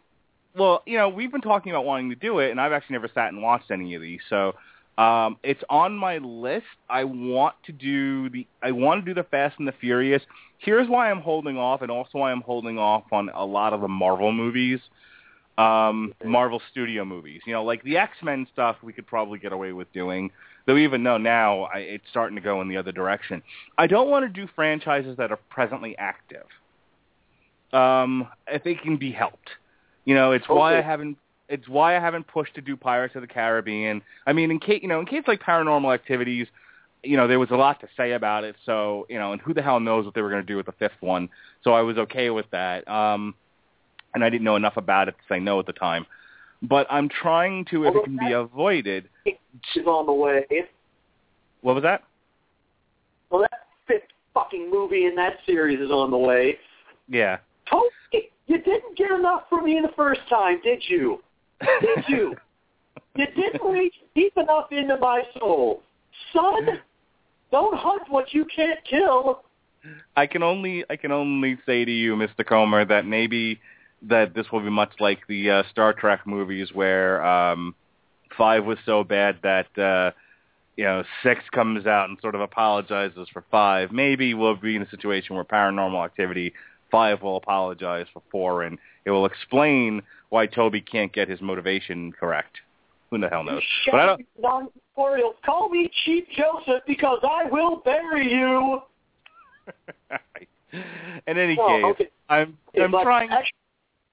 Well, 0.56 0.84
you 0.86 0.98
know, 0.98 1.10
we've 1.10 1.32
been 1.32 1.42
talking 1.42 1.72
about 1.72 1.86
wanting 1.86 2.10
to 2.10 2.16
do 2.16 2.40
it, 2.40 2.52
and 2.52 2.60
I've 2.60 2.72
actually 2.72 2.94
never 2.94 3.10
sat 3.14 3.30
and 3.30 3.42
watched 3.42 3.72
any 3.72 3.96
of 3.96 4.02
these. 4.02 4.20
So 4.30 4.54
um, 4.98 5.38
it's 5.44 5.64
on 5.70 5.96
my 5.96 6.18
list. 6.18 6.66
I 6.90 7.04
want 7.06 7.56
to 7.66 7.72
do 7.72 8.30
the 8.30 8.46
I 8.62 8.72
want 8.72 9.06
to 9.06 9.14
do 9.14 9.20
the 9.20 9.28
Fast 9.28 9.56
and 9.60 9.68
the 9.68 9.74
Furious. 9.74 10.22
Here's 10.58 10.88
why 10.88 11.10
I'm 11.10 11.22
holding 11.22 11.58
off, 11.58 11.82
and 11.82 11.90
also 11.90 12.20
why 12.20 12.32
I'm 12.32 12.42
holding 12.42 12.78
off 12.78 13.04
on 13.12 13.30
a 13.34 13.46
lot 13.46 13.74
of 13.74 13.82
the 13.82 13.88
Marvel 13.88 14.32
movies, 14.32 14.80
um, 15.58 16.14
Marvel 16.24 16.62
Studio 16.72 17.04
movies. 17.06 17.42
You 17.46 17.54
know, 17.54 17.64
like 17.64 17.84
the 17.84 17.98
X 17.98 18.14
Men 18.22 18.46
stuff, 18.54 18.76
we 18.84 18.94
could 18.94 19.08
probably 19.08 19.40
get 19.40 19.54
away 19.54 19.72
with 19.72 19.92
doing. 19.94 20.30
Though 20.68 20.78
even 20.78 21.04
though 21.04 21.18
now 21.18 21.64
I, 21.64 21.80
it's 21.80 22.04
starting 22.12 22.36
to 22.36 22.42
go 22.42 22.62
in 22.62 22.68
the 22.68 22.78
other 22.78 22.92
direction. 22.92 23.42
I 23.78 23.88
don't 23.88 24.10
want 24.10 24.26
to 24.26 24.42
do 24.42 24.48
franchises 24.56 25.18
that 25.18 25.32
are 25.32 25.40
presently 25.50 25.96
active. 25.98 26.46
Um, 27.74 28.28
if 28.48 28.64
they 28.64 28.76
can 28.76 28.98
be 28.98 29.12
helped. 29.12 29.50
You 30.06 30.16
know, 30.16 30.34
it's 30.34 30.48
why 30.50 30.78
I 30.78 30.82
haven't 30.82 31.18
it's 31.52 31.68
why 31.68 31.98
I 31.98 32.00
haven't 32.00 32.28
pushed 32.28 32.56
to 32.56 32.62
do 32.62 32.76
Pirates 32.76 33.16
of 33.16 33.22
the 33.22 33.28
Caribbean. 33.28 34.02
I 34.26 34.34
mean, 34.34 34.52
in 34.52 34.60
case 34.60 34.80
you 34.82 34.88
know, 34.88 35.00
in 35.00 35.06
case 35.06 35.24
like 35.28 35.42
Paranormal 35.42 35.94
Activities, 35.94 36.48
you 37.04 37.18
know, 37.18 37.28
there 37.28 37.40
was 37.40 37.52
a 37.52 37.56
lot 37.56 37.80
to 37.82 37.88
say 37.98 38.14
about 38.14 38.44
it. 38.44 38.56
So 38.66 39.06
you 39.10 39.20
know, 39.20 39.34
and 39.34 39.42
who 39.42 39.54
the 39.54 39.62
hell 39.62 39.80
knows 39.80 40.06
what 40.06 40.16
they 40.16 40.22
were 40.22 40.30
going 40.30 40.42
to 40.42 40.48
do 40.48 40.58
with 40.58 40.66
the 40.66 40.72
fifth 40.74 41.02
one? 41.02 41.30
So 41.64 41.74
I 41.74 41.82
was 41.82 41.98
okay 41.98 42.30
with 42.30 42.46
that. 42.52 42.88
Um, 42.88 43.36
and 44.14 44.24
I 44.24 44.30
didn't 44.30 44.44
know 44.44 44.56
enough 44.56 44.78
about 44.78 45.08
it 45.08 45.12
to 45.12 45.34
say 45.34 45.40
no 45.40 45.60
at 45.60 45.66
the 45.66 45.74
time. 45.74 46.06
But 46.62 46.86
I'm 46.90 47.10
trying 47.10 47.66
to, 47.72 47.86
if 47.86 47.96
it 47.96 48.04
can 48.04 48.18
be 48.18 48.34
avoided. 48.34 49.10
Is 49.26 49.36
on 49.86 50.06
the 50.06 50.14
way. 50.14 50.46
What 51.62 51.76
was 51.76 51.84
that? 51.84 52.04
Well, 53.30 53.42
that 53.42 53.68
fifth 53.88 54.04
fucking 54.34 54.70
movie 54.70 55.06
in 55.06 55.16
that 55.16 55.38
series 55.46 55.80
is 55.80 55.90
on 55.90 56.12
the 56.12 56.18
way. 56.18 56.58
Yeah. 57.08 57.38
Tony, 57.70 58.30
you 58.48 58.58
didn't 58.58 58.98
get 58.98 59.12
enough 59.12 59.44
from 59.50 59.66
me 59.66 59.80
the 59.82 59.94
first 59.96 60.22
time, 60.30 60.60
did 60.64 60.84
you? 60.88 61.20
Did 61.82 62.06
you? 62.08 62.36
didn't 63.16 63.62
reach 63.64 63.94
deep 64.16 64.34
enough 64.38 64.72
into 64.72 64.98
my 64.98 65.24
soul. 65.38 65.84
Son, 66.34 66.80
don't 67.52 67.78
hunt 67.78 68.04
what 68.10 68.34
you 68.34 68.46
can't 68.46 68.80
kill. 68.90 69.44
I 70.16 70.28
can 70.28 70.44
only 70.44 70.86
I 70.90 70.96
can 70.96 71.12
only 71.12 71.58
say 71.66 71.86
to 71.86 71.92
you, 71.92 72.16
Mr. 72.16 72.46
Comer, 72.46 72.86
that 72.86 73.06
maybe 73.06 73.60
that 74.04 74.34
this 74.34 74.46
will 74.52 74.62
be 74.62 74.70
much 74.70 74.92
like 75.00 75.20
the 75.28 75.50
uh, 75.50 75.64
Star 75.72 75.94
Trek 75.94 76.26
movies 76.26 76.70
where 76.74 77.24
um, 77.26 77.76
five 78.38 78.66
was 78.66 78.78
so 78.86 79.04
bad 79.04 79.38
that 79.44 79.78
uh, 79.78 80.12
you 80.78 80.84
know 80.84 81.04
six 81.24 81.42
comes 81.52 81.86
out 81.86 82.10
and 82.10 82.18
sort 82.22 82.36
of 82.36 82.42
apologizes 82.42 83.28
for 83.34 83.44
five. 83.50 83.92
Maybe 83.92 84.34
we'll 84.34 84.56
be 84.56 84.76
in 84.76 84.82
a 84.84 84.90
situation 84.90 85.36
where 85.36 85.46
Paranormal 85.46 86.06
Activity 86.06 86.54
five 86.92 87.22
will 87.22 87.38
apologize 87.38 88.06
for 88.14 88.22
four, 88.32 88.64
and 88.64 88.78
it 89.06 89.12
will 89.12 89.26
explain 89.26 90.02
why 90.30 90.46
Toby 90.46 90.82
can't 90.82 91.12
get 91.12 91.28
his 91.28 91.42
motivation 91.42 92.12
correct. 92.14 92.58
Who 93.10 93.20
the 93.20 93.28
hell 93.28 93.44
knows? 93.44 93.62
But 93.90 94.00
I 94.00 94.06
don't. 94.06 94.26
Non-tutorial. 94.40 95.34
Call 95.46 95.70
me 95.70 95.92
Chief 96.06 96.24
Joseph 96.36 96.84
because 96.88 97.20
I 97.24 97.50
will 97.50 97.78
bury 97.84 98.32
you. 98.32 98.82
in 101.28 101.38
any 101.38 101.58
Well, 101.58 101.68
case, 101.68 101.86
okay. 101.86 102.08
I'm 102.30 102.58
I'm 102.80 102.92
but 102.92 103.04
trying. 103.04 103.30
Actually, 103.30 103.52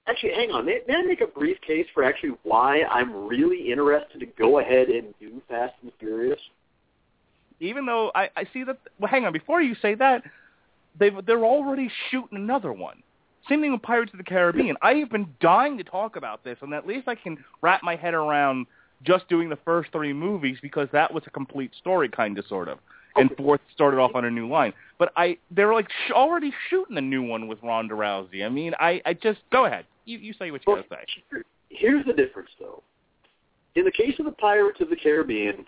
actually, 0.09 0.33
hang 0.35 0.51
on. 0.51 0.66
May, 0.66 0.81
may 0.88 0.96
I 0.96 1.03
make 1.03 1.20
a 1.20 1.29
brief 1.29 1.61
case 1.61 1.87
for 1.94 2.03
actually 2.03 2.33
why 2.42 2.83
I'm 2.90 3.29
really 3.29 3.70
interested 3.70 4.18
to 4.18 4.27
go 4.27 4.59
ahead 4.59 4.88
and 4.88 5.14
do 5.20 5.40
Fast 5.48 5.74
and 5.83 5.92
Furious? 6.01 6.40
even 7.61 7.87
though 7.87 8.11
I, 8.14 8.31
I 8.37 8.44
see 8.53 8.64
that. 8.64 8.79
Well, 8.98 9.11
hang 9.11 9.24
on. 9.24 9.33
Before 9.33 9.61
you 9.61 9.74
say 9.81 9.94
that, 9.96 10.22
they 10.98 11.11
they're 11.27 11.44
already 11.44 11.90
shooting 12.11 12.38
another 12.38 12.72
one. 12.72 13.03
Same 13.48 13.61
thing 13.62 13.72
with 13.72 13.82
Pirates 13.82 14.12
of 14.12 14.18
the 14.18 14.24
Caribbean. 14.24 14.76
I 14.82 14.94
have 14.94 15.11
been 15.11 15.28
dying 15.40 15.78
to 15.78 15.84
talk 15.84 16.16
about 16.16 16.44
this, 16.44 16.58
and 16.61 16.74
at 16.74 16.87
least 16.87 17.08
I 17.08 17.14
can 17.14 17.38
wrap 17.62 17.82
my 17.82 17.96
head 17.96 18.14
around 18.14 18.66
just 19.04 19.28
doing 19.28 19.48
the 19.48 19.58
first 19.64 19.90
three 19.92 20.12
movies 20.12 20.58
because 20.61 20.88
that 20.92 21.12
was 21.12 21.22
a 21.26 21.30
complete 21.30 21.70
story, 21.78 22.08
kind 22.08 22.37
of, 22.38 22.44
sort 22.46 22.68
of. 22.68 22.78
And 23.16 23.30
fourth 23.37 23.61
started 23.74 23.98
off 23.98 24.12
on 24.14 24.24
a 24.26 24.30
new 24.30 24.48
line. 24.48 24.72
But 24.98 25.12
I, 25.16 25.38
they're 25.50 25.72
like 25.72 25.88
sh- 25.88 26.12
already 26.12 26.52
shooting 26.68 26.96
a 26.98 27.00
new 27.00 27.22
one 27.22 27.48
with 27.48 27.58
Ronda 27.62 27.94
Rousey. 27.94 28.44
I 28.44 28.48
mean, 28.48 28.74
I, 28.78 29.00
I 29.06 29.14
just 29.14 29.40
go 29.50 29.64
ahead. 29.64 29.87
You, 30.04 30.18
you 30.18 30.32
say 30.34 30.50
what 30.50 30.61
you 30.66 30.72
Well, 30.74 30.82
gotta 30.88 31.02
say. 31.02 31.22
here- 31.30 31.44
Here's 31.70 32.06
the 32.06 32.12
difference, 32.14 32.48
though. 32.58 32.82
In 33.74 33.84
the 33.84 33.90
case 33.92 34.14
of 34.18 34.24
the 34.24 34.32
Pirates 34.32 34.80
of 34.80 34.88
the 34.88 34.96
Caribbean, 34.96 35.66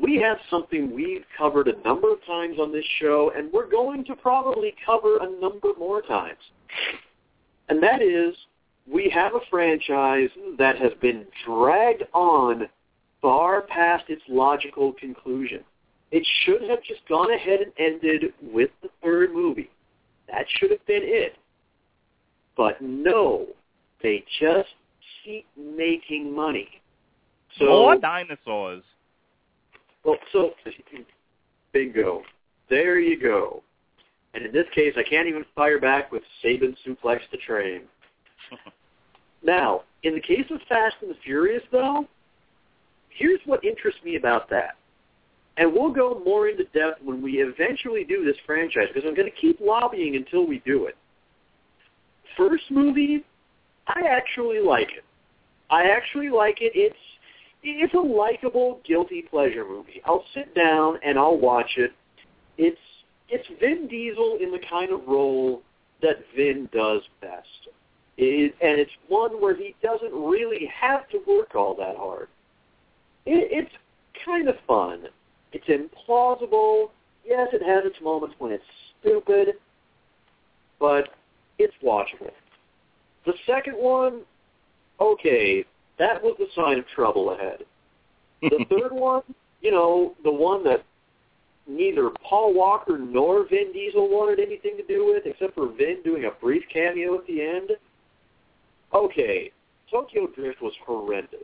we 0.00 0.16
have 0.16 0.38
something 0.50 0.92
we've 0.94 1.24
covered 1.36 1.68
a 1.68 1.80
number 1.82 2.10
of 2.12 2.24
times 2.26 2.58
on 2.58 2.72
this 2.72 2.84
show, 3.00 3.32
and 3.36 3.52
we're 3.52 3.68
going 3.70 4.04
to 4.06 4.16
probably 4.16 4.74
cover 4.84 5.18
a 5.18 5.30
number 5.40 5.68
more 5.78 6.02
times. 6.02 6.38
And 7.68 7.82
that 7.82 8.02
is, 8.02 8.34
we 8.90 9.10
have 9.14 9.34
a 9.34 9.40
franchise 9.50 10.30
that 10.58 10.78
has 10.78 10.92
been 11.00 11.26
dragged 11.46 12.04
on 12.14 12.68
far 13.20 13.62
past 13.62 14.04
its 14.08 14.22
logical 14.28 14.92
conclusion. 14.94 15.60
It 16.10 16.26
should 16.44 16.62
have 16.62 16.82
just 16.82 17.06
gone 17.08 17.32
ahead 17.32 17.60
and 17.60 17.72
ended 17.78 18.32
with 18.42 18.70
the 18.82 18.88
third 19.02 19.34
movie. 19.34 19.70
That 20.28 20.46
should 20.56 20.70
have 20.70 20.84
been 20.86 21.02
it. 21.02 21.36
But 22.56 22.80
no, 22.80 23.46
they 24.02 24.24
just 24.40 24.68
keep 25.24 25.46
making 25.56 26.34
money. 26.34 26.68
So 27.58 27.66
More 27.66 27.96
dinosaurs. 27.98 28.82
well, 30.04 30.16
so 30.32 30.52
bingo. 31.72 32.22
There 32.70 32.98
you 32.98 33.20
go. 33.20 33.62
And 34.38 34.46
in 34.46 34.52
this 34.52 34.66
case, 34.72 34.94
I 34.96 35.02
can't 35.02 35.26
even 35.26 35.44
fire 35.56 35.80
back 35.80 36.12
with 36.12 36.22
Saban 36.44 36.76
suplex 36.86 37.18
the 37.32 37.38
train. 37.38 37.82
now, 39.42 39.82
in 40.04 40.14
the 40.14 40.20
case 40.20 40.44
of 40.52 40.60
Fast 40.68 40.94
and 41.02 41.10
the 41.10 41.16
Furious, 41.24 41.62
though, 41.72 42.06
here's 43.08 43.40
what 43.46 43.64
interests 43.64 43.98
me 44.04 44.14
about 44.14 44.48
that. 44.50 44.76
And 45.56 45.72
we'll 45.72 45.90
go 45.92 46.22
more 46.24 46.46
into 46.46 46.62
depth 46.66 47.02
when 47.02 47.20
we 47.20 47.38
eventually 47.42 48.04
do 48.04 48.24
this 48.24 48.36
franchise, 48.46 48.86
because 48.94 49.08
I'm 49.08 49.16
going 49.16 49.28
to 49.28 49.40
keep 49.40 49.58
lobbying 49.60 50.14
until 50.14 50.46
we 50.46 50.62
do 50.64 50.86
it. 50.86 50.96
First 52.36 52.70
movie, 52.70 53.24
I 53.88 54.02
actually 54.08 54.60
like 54.60 54.90
it. 54.96 55.04
I 55.68 55.88
actually 55.90 56.28
like 56.28 56.58
it. 56.60 56.70
It's 56.76 56.96
it's 57.64 57.94
a 57.94 57.98
likable 57.98 58.78
guilty 58.86 59.22
pleasure 59.28 59.64
movie. 59.68 60.00
I'll 60.04 60.24
sit 60.32 60.54
down 60.54 61.00
and 61.04 61.18
I'll 61.18 61.36
watch 61.36 61.70
it. 61.76 61.90
It's 62.56 62.78
it's 63.28 63.46
Vin 63.60 63.88
Diesel 63.88 64.38
in 64.40 64.50
the 64.50 64.60
kind 64.70 64.92
of 64.92 65.06
role 65.06 65.62
that 66.02 66.16
Vin 66.36 66.68
does 66.72 67.02
best. 67.20 67.68
It, 68.16 68.54
and 68.60 68.80
it's 68.80 68.90
one 69.08 69.40
where 69.40 69.54
he 69.54 69.74
doesn't 69.82 70.12
really 70.12 70.66
have 70.74 71.08
to 71.10 71.20
work 71.26 71.54
all 71.54 71.74
that 71.76 71.96
hard. 71.96 72.28
It, 73.26 73.48
it's 73.50 73.74
kind 74.24 74.48
of 74.48 74.56
fun. 74.66 75.04
It's 75.52 75.66
implausible. 75.66 76.90
Yes, 77.24 77.48
it 77.52 77.62
has 77.62 77.84
its 77.84 78.00
moments 78.02 78.34
when 78.38 78.52
it's 78.52 78.64
stupid, 79.00 79.54
but 80.80 81.10
it's 81.58 81.74
watchable. 81.82 82.32
The 83.26 83.34
second 83.46 83.74
one, 83.74 84.22
okay, 85.00 85.64
that 85.98 86.22
was 86.22 86.36
the 86.38 86.46
sign 86.54 86.78
of 86.78 86.86
trouble 86.94 87.32
ahead. 87.32 87.64
The 88.42 88.64
third 88.70 88.92
one, 88.92 89.22
you 89.60 89.70
know, 89.70 90.14
the 90.24 90.32
one 90.32 90.64
that 90.64 90.84
neither 91.68 92.10
Paul 92.28 92.54
Walker 92.54 92.98
nor 92.98 93.46
Vin 93.48 93.72
Diesel 93.72 94.08
wanted 94.08 94.40
anything 94.40 94.76
to 94.76 94.82
do 94.84 95.06
with, 95.06 95.26
except 95.26 95.54
for 95.54 95.68
Vin 95.68 95.98
doing 96.02 96.24
a 96.24 96.30
brief 96.40 96.64
cameo 96.72 97.16
at 97.16 97.26
the 97.26 97.42
end. 97.42 97.70
Okay, 98.94 99.52
Tokyo 99.90 100.26
Drift 100.28 100.62
was 100.62 100.72
horrendous. 100.84 101.40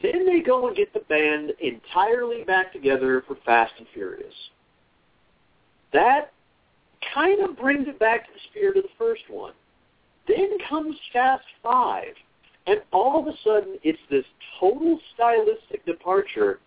Then 0.00 0.26
they 0.26 0.40
go 0.40 0.68
and 0.68 0.76
get 0.76 0.92
the 0.92 1.00
band 1.00 1.52
entirely 1.60 2.44
back 2.44 2.72
together 2.72 3.24
for 3.26 3.36
Fast 3.44 3.72
and 3.78 3.86
Furious. 3.92 4.34
That 5.92 6.32
kind 7.12 7.40
of 7.40 7.56
brings 7.56 7.88
it 7.88 7.98
back 7.98 8.26
to 8.26 8.32
the 8.32 8.40
spirit 8.50 8.76
of 8.76 8.84
the 8.84 8.88
first 8.98 9.22
one. 9.28 9.52
Then 10.26 10.56
comes 10.68 10.96
Fast 11.12 11.44
Five, 11.62 12.14
and 12.66 12.80
all 12.92 13.20
of 13.20 13.26
a 13.26 13.36
sudden 13.44 13.78
it's 13.82 13.98
this 14.10 14.24
total 14.58 14.98
stylistic 15.14 15.84
departure, 15.84 16.60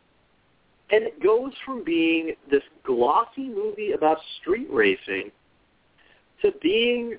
and 0.91 1.03
it 1.03 1.21
goes 1.21 1.51
from 1.65 1.83
being 1.83 2.33
this 2.49 2.63
glossy 2.83 3.49
movie 3.49 3.91
about 3.91 4.17
street 4.39 4.67
racing 4.71 5.31
to 6.41 6.51
being 6.61 7.17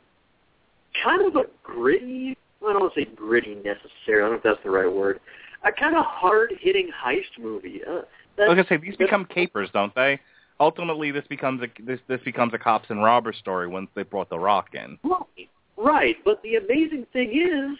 kind 1.02 1.26
of 1.26 1.36
a 1.36 1.44
gritty, 1.62 2.36
I 2.62 2.72
don't 2.72 2.80
want 2.80 2.94
to 2.94 3.00
say 3.00 3.08
gritty 3.14 3.56
necessarily, 3.56 3.84
I 4.08 4.18
don't 4.18 4.30
know 4.30 4.36
if 4.36 4.42
that's 4.42 4.64
the 4.64 4.70
right 4.70 4.90
word, 4.90 5.20
a 5.64 5.72
kind 5.72 5.96
of 5.96 6.04
hard-hitting 6.06 6.90
heist 7.04 7.42
movie. 7.42 7.80
Uh, 7.84 8.02
I 8.40 8.48
was 8.48 8.56
gonna 8.56 8.66
say 8.68 8.76
these 8.76 8.96
become 8.96 9.24
capers, 9.24 9.68
don't 9.72 9.94
they? 9.94 10.20
Ultimately, 10.60 11.10
this 11.10 11.24
becomes 11.28 11.62
a 11.62 11.68
this 11.82 12.00
this 12.08 12.20
becomes 12.24 12.54
a 12.54 12.58
cops 12.58 12.90
and 12.90 13.02
robbers 13.02 13.36
story 13.38 13.68
once 13.68 13.90
they 13.94 14.02
brought 14.02 14.28
the 14.28 14.38
Rock 14.38 14.68
in. 14.74 14.98
Right, 15.02 15.48
right. 15.76 16.16
But 16.24 16.42
the 16.42 16.56
amazing 16.56 17.06
thing 17.12 17.30
is, 17.32 17.78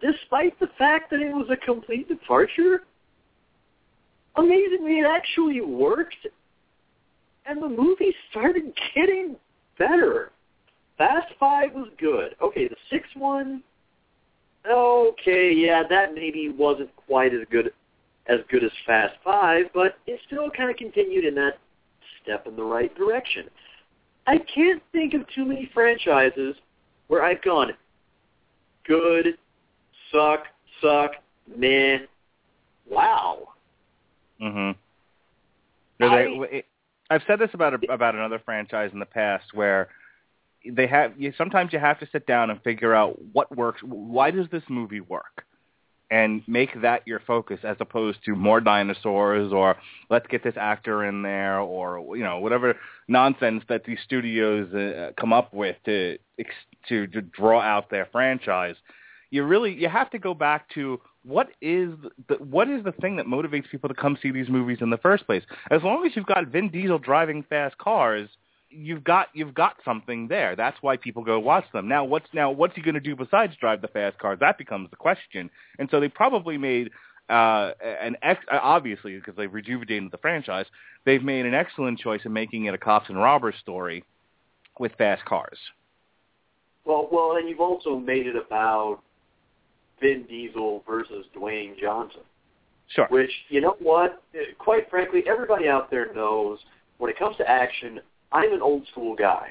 despite 0.00 0.58
the 0.58 0.68
fact 0.78 1.10
that 1.10 1.20
it 1.20 1.32
was 1.32 1.46
a 1.50 1.56
complete 1.56 2.08
departure, 2.08 2.82
amazingly 4.36 5.00
it 5.00 5.06
actually 5.06 5.60
worked, 5.60 6.26
and 7.46 7.62
the 7.62 7.68
movie 7.68 8.14
started 8.30 8.72
getting 8.94 9.36
better. 9.78 10.30
Fast 10.98 11.32
Five 11.40 11.74
was 11.74 11.88
good. 11.98 12.36
Okay, 12.40 12.68
the 12.68 12.76
sixth 12.90 13.16
one, 13.16 13.62
okay, 14.70 15.52
yeah, 15.52 15.82
that 15.88 16.14
maybe 16.14 16.48
wasn't 16.48 16.94
quite 17.06 17.34
as 17.34 17.40
good 17.50 17.72
as 18.28 18.38
good 18.50 18.62
as 18.62 18.70
Fast 18.86 19.14
Five, 19.24 19.66
but 19.74 19.96
it 20.06 20.20
still 20.26 20.48
kind 20.50 20.70
of 20.70 20.76
continued 20.76 21.24
in 21.24 21.34
that 21.34 21.58
step 22.22 22.46
in 22.46 22.54
the 22.56 22.62
right 22.62 22.94
direction. 22.94 23.46
I 24.26 24.38
can't 24.54 24.82
think 24.92 25.14
of 25.14 25.22
too 25.34 25.44
many 25.44 25.68
franchises 25.74 26.54
where 27.08 27.24
I've 27.24 27.42
gone 27.42 27.72
good, 28.86 29.38
suck, 30.12 30.44
suck, 30.80 31.12
meh, 31.56 31.98
wow. 32.88 33.48
Mhm. 34.42 34.76
I- 36.50 36.64
I've 37.10 37.22
said 37.26 37.38
this 37.38 37.50
about 37.52 37.74
a, 37.74 37.92
about 37.92 38.14
another 38.14 38.38
franchise 38.38 38.90
in 38.92 38.98
the 38.98 39.06
past 39.06 39.52
where 39.52 39.88
they 40.64 40.86
have 40.86 41.20
you 41.20 41.32
sometimes 41.36 41.72
you 41.72 41.78
have 41.78 41.98
to 42.00 42.06
sit 42.12 42.26
down 42.26 42.50
and 42.50 42.62
figure 42.62 42.94
out 42.94 43.20
what 43.32 43.54
works. 43.56 43.82
Why 43.82 44.30
does 44.30 44.48
this 44.50 44.62
movie 44.68 45.00
work? 45.00 45.44
And 46.10 46.42
make 46.46 46.82
that 46.82 47.06
your 47.06 47.20
focus 47.20 47.60
as 47.64 47.76
opposed 47.80 48.22
to 48.26 48.36
more 48.36 48.60
dinosaurs 48.60 49.50
or 49.52 49.76
let's 50.10 50.26
get 50.26 50.42
this 50.44 50.56
actor 50.58 51.04
in 51.04 51.22
there 51.22 51.58
or 51.60 52.16
you 52.16 52.22
know 52.22 52.38
whatever 52.38 52.76
nonsense 53.08 53.64
that 53.68 53.84
these 53.84 53.98
studios 54.04 54.72
uh, 54.74 55.12
come 55.18 55.32
up 55.32 55.52
with 55.54 55.76
to 55.86 56.18
to 56.88 57.06
to 57.08 57.20
draw 57.22 57.60
out 57.60 57.90
their 57.90 58.06
franchise. 58.12 58.76
You 59.30 59.44
really 59.44 59.72
you 59.72 59.88
have 59.88 60.10
to 60.10 60.18
go 60.18 60.34
back 60.34 60.68
to 60.74 61.00
what 61.24 61.48
is 61.60 61.90
the 62.28 62.34
what 62.36 62.68
is 62.68 62.82
the 62.84 62.92
thing 62.92 63.16
that 63.16 63.26
motivates 63.26 63.70
people 63.70 63.88
to 63.88 63.94
come 63.94 64.18
see 64.20 64.30
these 64.30 64.48
movies 64.48 64.78
in 64.80 64.90
the 64.90 64.98
first 64.98 65.26
place? 65.26 65.42
As 65.70 65.82
long 65.82 66.04
as 66.06 66.12
you've 66.16 66.26
got 66.26 66.48
Vin 66.48 66.68
Diesel 66.68 66.98
driving 66.98 67.44
fast 67.48 67.78
cars, 67.78 68.28
you've 68.70 69.04
got 69.04 69.28
you've 69.32 69.54
got 69.54 69.76
something 69.84 70.26
there. 70.28 70.56
That's 70.56 70.76
why 70.80 70.96
people 70.96 71.22
go 71.22 71.38
watch 71.38 71.64
them. 71.72 71.88
Now 71.88 72.04
what's 72.04 72.26
now 72.32 72.50
what's 72.50 72.74
he 72.74 72.82
going 72.82 72.94
to 72.94 73.00
do 73.00 73.14
besides 73.14 73.54
drive 73.60 73.82
the 73.82 73.88
fast 73.88 74.18
cars? 74.18 74.38
That 74.40 74.58
becomes 74.58 74.90
the 74.90 74.96
question. 74.96 75.50
And 75.78 75.88
so 75.90 76.00
they 76.00 76.08
probably 76.08 76.58
made 76.58 76.90
uh, 77.30 77.72
an 77.82 78.16
ex- 78.22 78.44
obviously 78.50 79.16
because 79.16 79.36
they've 79.36 79.52
rejuvenated 79.52 80.10
the 80.10 80.18
franchise, 80.18 80.66
they've 81.04 81.22
made 81.22 81.46
an 81.46 81.54
excellent 81.54 81.98
choice 81.98 82.20
in 82.24 82.32
making 82.32 82.64
it 82.64 82.74
a 82.74 82.78
cops 82.78 83.08
and 83.08 83.18
robbers 83.18 83.54
story 83.60 84.04
with 84.78 84.92
fast 84.98 85.24
cars. 85.24 85.58
Well, 86.84 87.08
well, 87.12 87.36
and 87.36 87.48
you've 87.48 87.60
also 87.60 87.96
made 87.98 88.26
it 88.26 88.34
about 88.34 89.00
Vin 90.02 90.24
Diesel 90.28 90.82
versus 90.86 91.24
Dwayne 91.34 91.78
Johnson. 91.80 92.20
Sure. 92.88 93.06
Which, 93.08 93.30
you 93.48 93.62
know 93.62 93.76
what? 93.78 94.22
Quite 94.58 94.90
frankly, 94.90 95.22
everybody 95.26 95.68
out 95.68 95.90
there 95.90 96.12
knows 96.12 96.58
when 96.98 97.10
it 97.10 97.18
comes 97.18 97.36
to 97.38 97.48
action, 97.48 98.00
I'm 98.32 98.52
an 98.52 98.60
old 98.60 98.86
school 98.88 99.16
guy. 99.16 99.48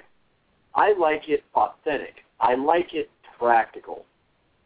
I 0.75 0.93
like 0.93 1.27
it 1.27 1.43
authentic. 1.55 2.15
I 2.39 2.55
like 2.55 2.93
it 2.93 3.09
practical. 3.39 4.05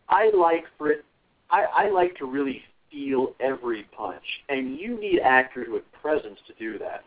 I 0.09 0.29
like 0.35 0.65
for 0.77 0.89
it. 0.89 1.05
I, 1.49 1.65
I 1.75 1.89
like 1.89 2.15
to 2.17 2.25
really 2.25 2.61
feel 2.91 3.33
every 3.39 3.83
punch, 3.95 4.23
and 4.49 4.77
you 4.77 4.99
need 4.99 5.19
actors 5.19 5.67
with 5.69 5.83
presence 6.01 6.39
to 6.47 6.53
do 6.59 6.77
that. 6.79 7.03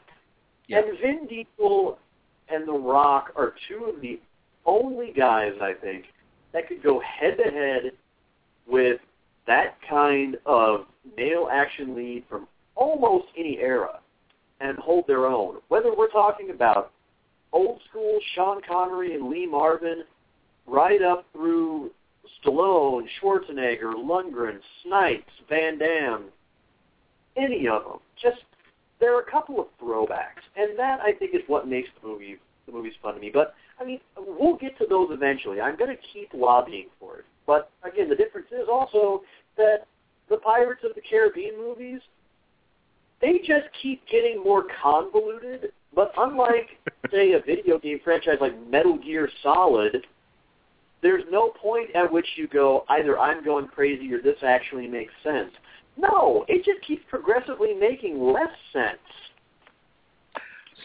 Yeah. 0.66 0.78
And 0.78 0.98
Vin 1.00 1.26
Diesel 1.28 1.98
and 2.48 2.66
The 2.66 2.72
Rock 2.72 3.32
are 3.36 3.54
two 3.68 3.84
of 3.84 4.00
the 4.00 4.20
only 4.66 5.12
guys 5.12 5.52
I 5.60 5.74
think 5.74 6.04
that 6.52 6.68
could 6.68 6.82
go 6.82 7.00
head 7.00 7.36
to 7.38 7.50
head 7.50 7.92
with 8.68 9.00
that 9.46 9.76
kind 9.88 10.36
of 10.46 10.86
male 11.16 11.48
action 11.50 11.96
lead 11.96 12.24
from 12.28 12.46
almost 12.74 13.26
any 13.36 13.58
era 13.58 13.98
and 14.60 14.76
hold 14.78 15.06
their 15.06 15.26
own. 15.26 15.56
Whether 15.68 15.94
we're 15.94 16.10
talking 16.10 16.50
about 16.50 16.92
old 17.52 17.80
school 17.88 18.18
Sean 18.34 18.60
Connery 18.68 19.14
and 19.14 19.28
Lee 19.28 19.46
Marvin, 19.46 20.02
right 20.66 21.02
up 21.02 21.26
through 21.32 21.90
Stallone, 22.42 23.06
Schwarzenegger, 23.20 23.94
Lundgren, 23.94 24.58
Snipes, 24.82 25.32
Van 25.48 25.78
Damme, 25.78 26.26
any 27.36 27.66
of 27.68 27.84
them. 27.84 27.98
Just 28.20 28.42
there 29.00 29.16
are 29.16 29.20
a 29.20 29.30
couple 29.30 29.60
of 29.60 29.66
throwbacks, 29.80 30.44
and 30.56 30.78
that 30.78 31.00
I 31.00 31.12
think 31.12 31.34
is 31.34 31.42
what 31.46 31.68
makes 31.68 31.88
the 32.00 32.06
movie 32.06 32.36
the 32.66 32.72
movie's 32.72 32.94
fun 33.02 33.14
to 33.14 33.20
me. 33.20 33.30
But 33.32 33.54
I 33.80 33.84
mean, 33.84 34.00
we'll 34.16 34.56
get 34.56 34.76
to 34.78 34.86
those 34.88 35.08
eventually. 35.10 35.60
I'm 35.60 35.76
going 35.76 35.90
to 35.90 36.02
keep 36.12 36.30
lobbying 36.34 36.88
for 37.00 37.18
it. 37.18 37.24
But 37.48 37.70
again, 37.82 38.10
the 38.10 38.14
difference 38.14 38.48
is 38.52 38.68
also 38.70 39.22
that 39.56 39.86
the 40.28 40.36
Pirates 40.36 40.82
of 40.84 40.94
the 40.94 41.00
Caribbean 41.00 41.56
movies, 41.56 42.00
they 43.22 43.38
just 43.38 43.66
keep 43.82 44.06
getting 44.06 44.44
more 44.44 44.66
convoluted. 44.82 45.72
But 45.94 46.12
unlike, 46.18 46.68
say, 47.10 47.32
a 47.32 47.40
video 47.40 47.78
game 47.78 48.00
franchise 48.04 48.36
like 48.42 48.52
Metal 48.68 48.98
Gear 48.98 49.30
Solid, 49.42 50.06
there's 51.00 51.24
no 51.30 51.48
point 51.60 51.88
at 51.96 52.12
which 52.12 52.26
you 52.36 52.48
go, 52.48 52.84
either 52.90 53.18
I'm 53.18 53.42
going 53.42 53.66
crazy 53.66 54.12
or 54.12 54.20
this 54.20 54.36
actually 54.42 54.86
makes 54.86 55.14
sense. 55.24 55.50
No, 55.96 56.44
it 56.48 56.66
just 56.66 56.86
keeps 56.86 57.02
progressively 57.08 57.72
making 57.72 58.20
less 58.20 58.52
sense. 58.74 58.98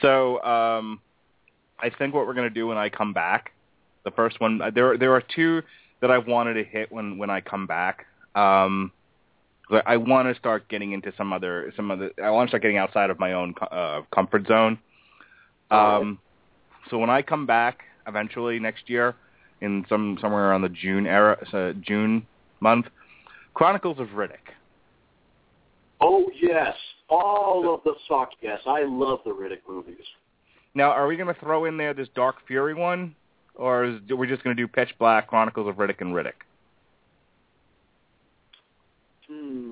So 0.02 0.42
um, 0.44 1.02
I 1.80 1.90
think 1.90 2.14
what 2.14 2.26
we're 2.26 2.34
going 2.34 2.48
to 2.48 2.54
do 2.54 2.68
when 2.68 2.78
I 2.78 2.88
come 2.88 3.12
back, 3.12 3.52
the 4.06 4.12
first 4.12 4.40
one, 4.40 4.62
there 4.74 4.98
there 4.98 5.14
are 5.14 5.24
two 5.36 5.62
that 6.04 6.12
I 6.12 6.18
wanted 6.18 6.56
to 6.56 6.66
hit 6.66 6.92
when 6.92 7.18
when 7.18 7.30
I 7.30 7.40
come 7.40 7.66
back. 7.66 8.08
Um, 8.36 8.92
I 9.86 9.96
want 9.96 10.28
to 10.28 10.38
start 10.38 10.68
getting 10.68 10.92
into 10.92 11.14
some 11.18 11.32
other 11.32 11.72
some 11.78 11.90
other. 11.92 12.12
I 12.22 12.30
want 12.30 12.50
to 12.50 12.52
start 12.52 12.62
getting 12.62 12.78
outside 12.78 13.10
of 13.10 13.20
my 13.20 13.32
own 13.32 13.56
uh, 13.72 14.02
comfort 14.14 14.46
zone. 14.46 14.78
Um, 15.72 16.20
so 16.90 16.98
when 16.98 17.10
I 17.10 17.22
come 17.22 17.46
back 17.46 17.84
eventually 18.06 18.60
next 18.60 18.90
year, 18.90 19.16
in 19.62 19.86
some 19.88 20.18
somewhere 20.20 20.50
around 20.50 20.64
the 20.64 20.70
June 20.70 21.08
era, 21.08 21.38
so 21.50 21.74
June 21.80 22.28
month, 22.60 22.88
Chronicles 23.54 23.98
of 23.98 24.08
Riddick. 24.08 24.52
Oh 26.02 26.30
yes, 26.42 26.76
all 27.10 27.74
of 27.74 27.82
the 27.86 27.94
sock. 28.10 28.32
Yes, 28.42 28.60
I 28.68 28.84
love 28.84 29.20
the 29.24 29.32
Riddick 29.32 29.62
movies. 29.70 30.06
Now, 30.76 30.90
are 30.90 31.08
we 31.08 31.16
going 31.16 31.34
to 31.34 31.40
throw 31.40 31.64
in 31.64 31.78
there 31.78 31.94
this 31.94 32.10
Dark 32.14 32.46
Fury 32.46 32.74
one, 32.74 33.16
or 33.56 33.86
is, 33.86 33.96
are 34.10 34.16
we 34.16 34.28
just 34.28 34.44
going 34.44 34.56
to 34.56 34.62
do 34.62 34.68
Pitch 34.68 34.94
Black, 35.00 35.28
Chronicles 35.28 35.68
of 35.68 35.76
Riddick, 35.76 36.02
and 36.02 36.14
Riddick? 36.14 36.34
Hmm. 39.28 39.72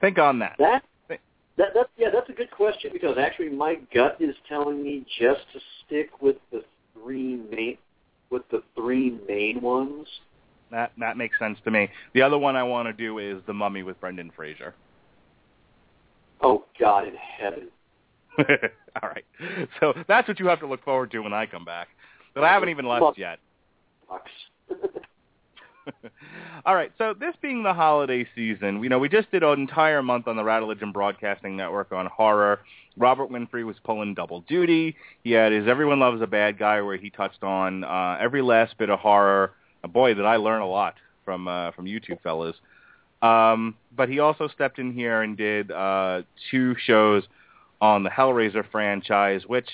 Think 0.00 0.18
on 0.18 0.38
that. 0.38 0.56
That 0.58 0.82
that 1.08 1.74
that 1.74 1.90
yeah, 1.98 2.08
that's 2.12 2.30
a 2.30 2.32
good 2.32 2.50
question 2.50 2.90
because 2.92 3.18
actually 3.18 3.50
my 3.50 3.76
gut 3.92 4.16
is 4.20 4.34
telling 4.48 4.82
me 4.82 5.04
just 5.18 5.40
to 5.52 5.60
stick 5.84 6.10
with 6.22 6.36
the 6.52 6.62
three 6.94 7.36
main 7.50 7.76
with 8.30 8.42
the 8.50 8.62
three 8.76 9.18
main 9.28 9.60
ones. 9.60 10.06
That 10.70 10.92
that 10.98 11.16
makes 11.16 11.38
sense 11.38 11.58
to 11.64 11.70
me. 11.70 11.90
The 12.14 12.22
other 12.22 12.38
one 12.38 12.54
I 12.56 12.62
want 12.62 12.86
to 12.86 12.92
do 12.92 13.18
is 13.18 13.42
The 13.46 13.54
Mummy 13.54 13.82
with 13.82 14.00
Brendan 14.00 14.30
Fraser. 14.34 14.74
Oh 16.40 16.64
God 16.78 17.08
in 17.08 17.14
heaven. 17.16 17.68
All 19.02 19.08
right. 19.08 19.24
So 19.80 19.92
that's 20.06 20.28
what 20.28 20.38
you 20.38 20.46
have 20.46 20.60
to 20.60 20.66
look 20.68 20.84
forward 20.84 21.10
to 21.10 21.18
when 21.20 21.32
I 21.32 21.46
come 21.46 21.64
back. 21.64 21.88
But 22.38 22.46
I 22.46 22.52
haven't 22.52 22.68
even 22.68 22.86
left 22.86 23.18
yet. 23.18 23.40
All 26.64 26.74
right. 26.74 26.92
So 26.98 27.14
this 27.18 27.34
being 27.42 27.64
the 27.64 27.74
holiday 27.74 28.28
season, 28.34 28.80
you 28.82 28.88
know, 28.88 29.00
we 29.00 29.08
just 29.08 29.28
did 29.32 29.42
an 29.42 29.58
entire 29.58 30.02
month 30.02 30.28
on 30.28 30.36
the 30.36 30.44
Rattlegion 30.44 30.92
Broadcasting 30.92 31.56
Network 31.56 31.90
on 31.90 32.06
horror. 32.06 32.60
Robert 32.96 33.30
Winfree 33.30 33.64
was 33.64 33.74
pulling 33.82 34.14
double 34.14 34.42
duty. 34.42 34.94
He 35.24 35.32
had 35.32 35.50
his 35.50 35.66
Everyone 35.66 35.98
Loves 35.98 36.22
a 36.22 36.28
Bad 36.28 36.58
Guy, 36.58 36.80
where 36.80 36.96
he 36.96 37.10
touched 37.10 37.42
on 37.42 37.82
uh, 37.82 38.18
every 38.20 38.42
last 38.42 38.78
bit 38.78 38.88
of 38.88 39.00
horror. 39.00 39.52
Uh, 39.82 39.88
boy, 39.88 40.14
did 40.14 40.24
I 40.24 40.36
learn 40.36 40.62
a 40.62 40.68
lot 40.68 40.94
from 41.24 41.48
uh, 41.48 41.72
from 41.72 41.88
you 41.88 41.98
two 41.98 42.16
fellas. 42.22 42.54
Um, 43.20 43.74
but 43.96 44.08
he 44.08 44.20
also 44.20 44.46
stepped 44.46 44.78
in 44.78 44.92
here 44.92 45.22
and 45.22 45.36
did 45.36 45.72
uh, 45.72 46.22
two 46.52 46.76
shows 46.84 47.24
on 47.80 48.04
the 48.04 48.10
Hellraiser 48.10 48.64
franchise, 48.70 49.42
which 49.46 49.68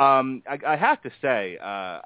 um, 0.00 0.42
I, 0.48 0.58
I 0.66 0.76
have 0.76 1.02
to 1.02 1.10
say, 1.20 1.58
uh, 1.58 2.00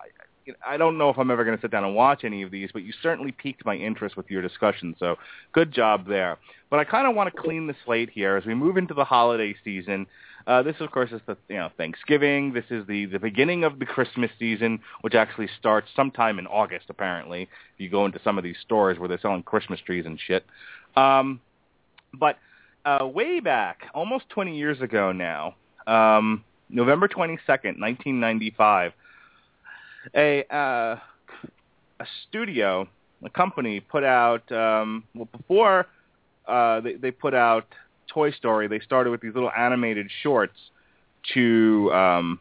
I 0.66 0.76
don't 0.76 0.98
know 0.98 1.10
if 1.10 1.18
I'm 1.18 1.30
ever 1.30 1.44
going 1.44 1.56
to 1.56 1.62
sit 1.62 1.70
down 1.70 1.84
and 1.84 1.94
watch 1.94 2.24
any 2.24 2.42
of 2.42 2.50
these, 2.50 2.70
but 2.72 2.82
you 2.82 2.92
certainly 3.02 3.32
piqued 3.32 3.64
my 3.64 3.76
interest 3.76 4.16
with 4.16 4.30
your 4.30 4.42
discussion. 4.42 4.94
So 4.98 5.16
good 5.52 5.72
job 5.72 6.06
there. 6.06 6.38
But 6.70 6.80
I 6.80 6.84
kind 6.84 7.06
of 7.06 7.14
want 7.14 7.34
to 7.34 7.40
clean 7.40 7.66
the 7.66 7.74
slate 7.84 8.10
here 8.10 8.36
as 8.36 8.44
we 8.44 8.54
move 8.54 8.76
into 8.76 8.94
the 8.94 9.04
holiday 9.04 9.54
season. 9.64 10.06
Uh, 10.46 10.62
this, 10.62 10.76
of 10.80 10.90
course, 10.90 11.10
is 11.12 11.20
the 11.26 11.36
you 11.48 11.56
know 11.56 11.70
Thanksgiving. 11.76 12.52
This 12.52 12.66
is 12.68 12.86
the 12.86 13.06
the 13.06 13.18
beginning 13.18 13.64
of 13.64 13.78
the 13.78 13.86
Christmas 13.86 14.30
season, 14.38 14.80
which 15.00 15.14
actually 15.14 15.48
starts 15.58 15.88
sometime 15.96 16.38
in 16.38 16.46
August. 16.46 16.86
Apparently, 16.90 17.42
if 17.42 17.48
you 17.78 17.88
go 17.88 18.04
into 18.04 18.20
some 18.22 18.36
of 18.36 18.44
these 18.44 18.56
stores 18.60 18.98
where 18.98 19.08
they're 19.08 19.20
selling 19.20 19.42
Christmas 19.42 19.80
trees 19.80 20.04
and 20.04 20.20
shit. 20.20 20.44
Um, 20.96 21.40
but 22.12 22.38
uh, 22.84 23.06
way 23.06 23.40
back, 23.40 23.84
almost 23.94 24.28
20 24.28 24.56
years 24.56 24.80
ago 24.82 25.12
now, 25.12 25.54
um, 25.86 26.44
November 26.74 27.08
22nd, 27.08 27.78
1995 27.78 28.92
a 30.14 30.44
uh, 30.54 30.98
a 32.00 32.06
studio, 32.28 32.88
a 33.24 33.30
company 33.30 33.80
put 33.80 34.04
out 34.04 34.50
um, 34.52 35.04
well 35.14 35.28
before 35.36 35.86
uh, 36.46 36.80
they, 36.80 36.94
they 36.94 37.10
put 37.10 37.34
out 37.34 37.66
Toy 38.08 38.30
Story. 38.32 38.68
They 38.68 38.80
started 38.80 39.10
with 39.10 39.20
these 39.20 39.34
little 39.34 39.52
animated 39.56 40.10
shorts 40.22 40.58
to 41.34 41.90
um, 41.92 42.38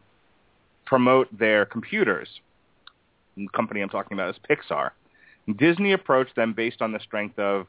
promote 0.84 1.36
their 1.36 1.64
computers. 1.64 2.28
The 3.36 3.48
company 3.48 3.80
I'm 3.80 3.88
talking 3.88 4.16
about 4.16 4.34
is 4.34 4.40
Pixar. 4.48 4.90
Disney 5.58 5.92
approached 5.92 6.36
them 6.36 6.52
based 6.54 6.80
on 6.80 6.92
the 6.92 7.00
strength 7.00 7.38
of 7.38 7.66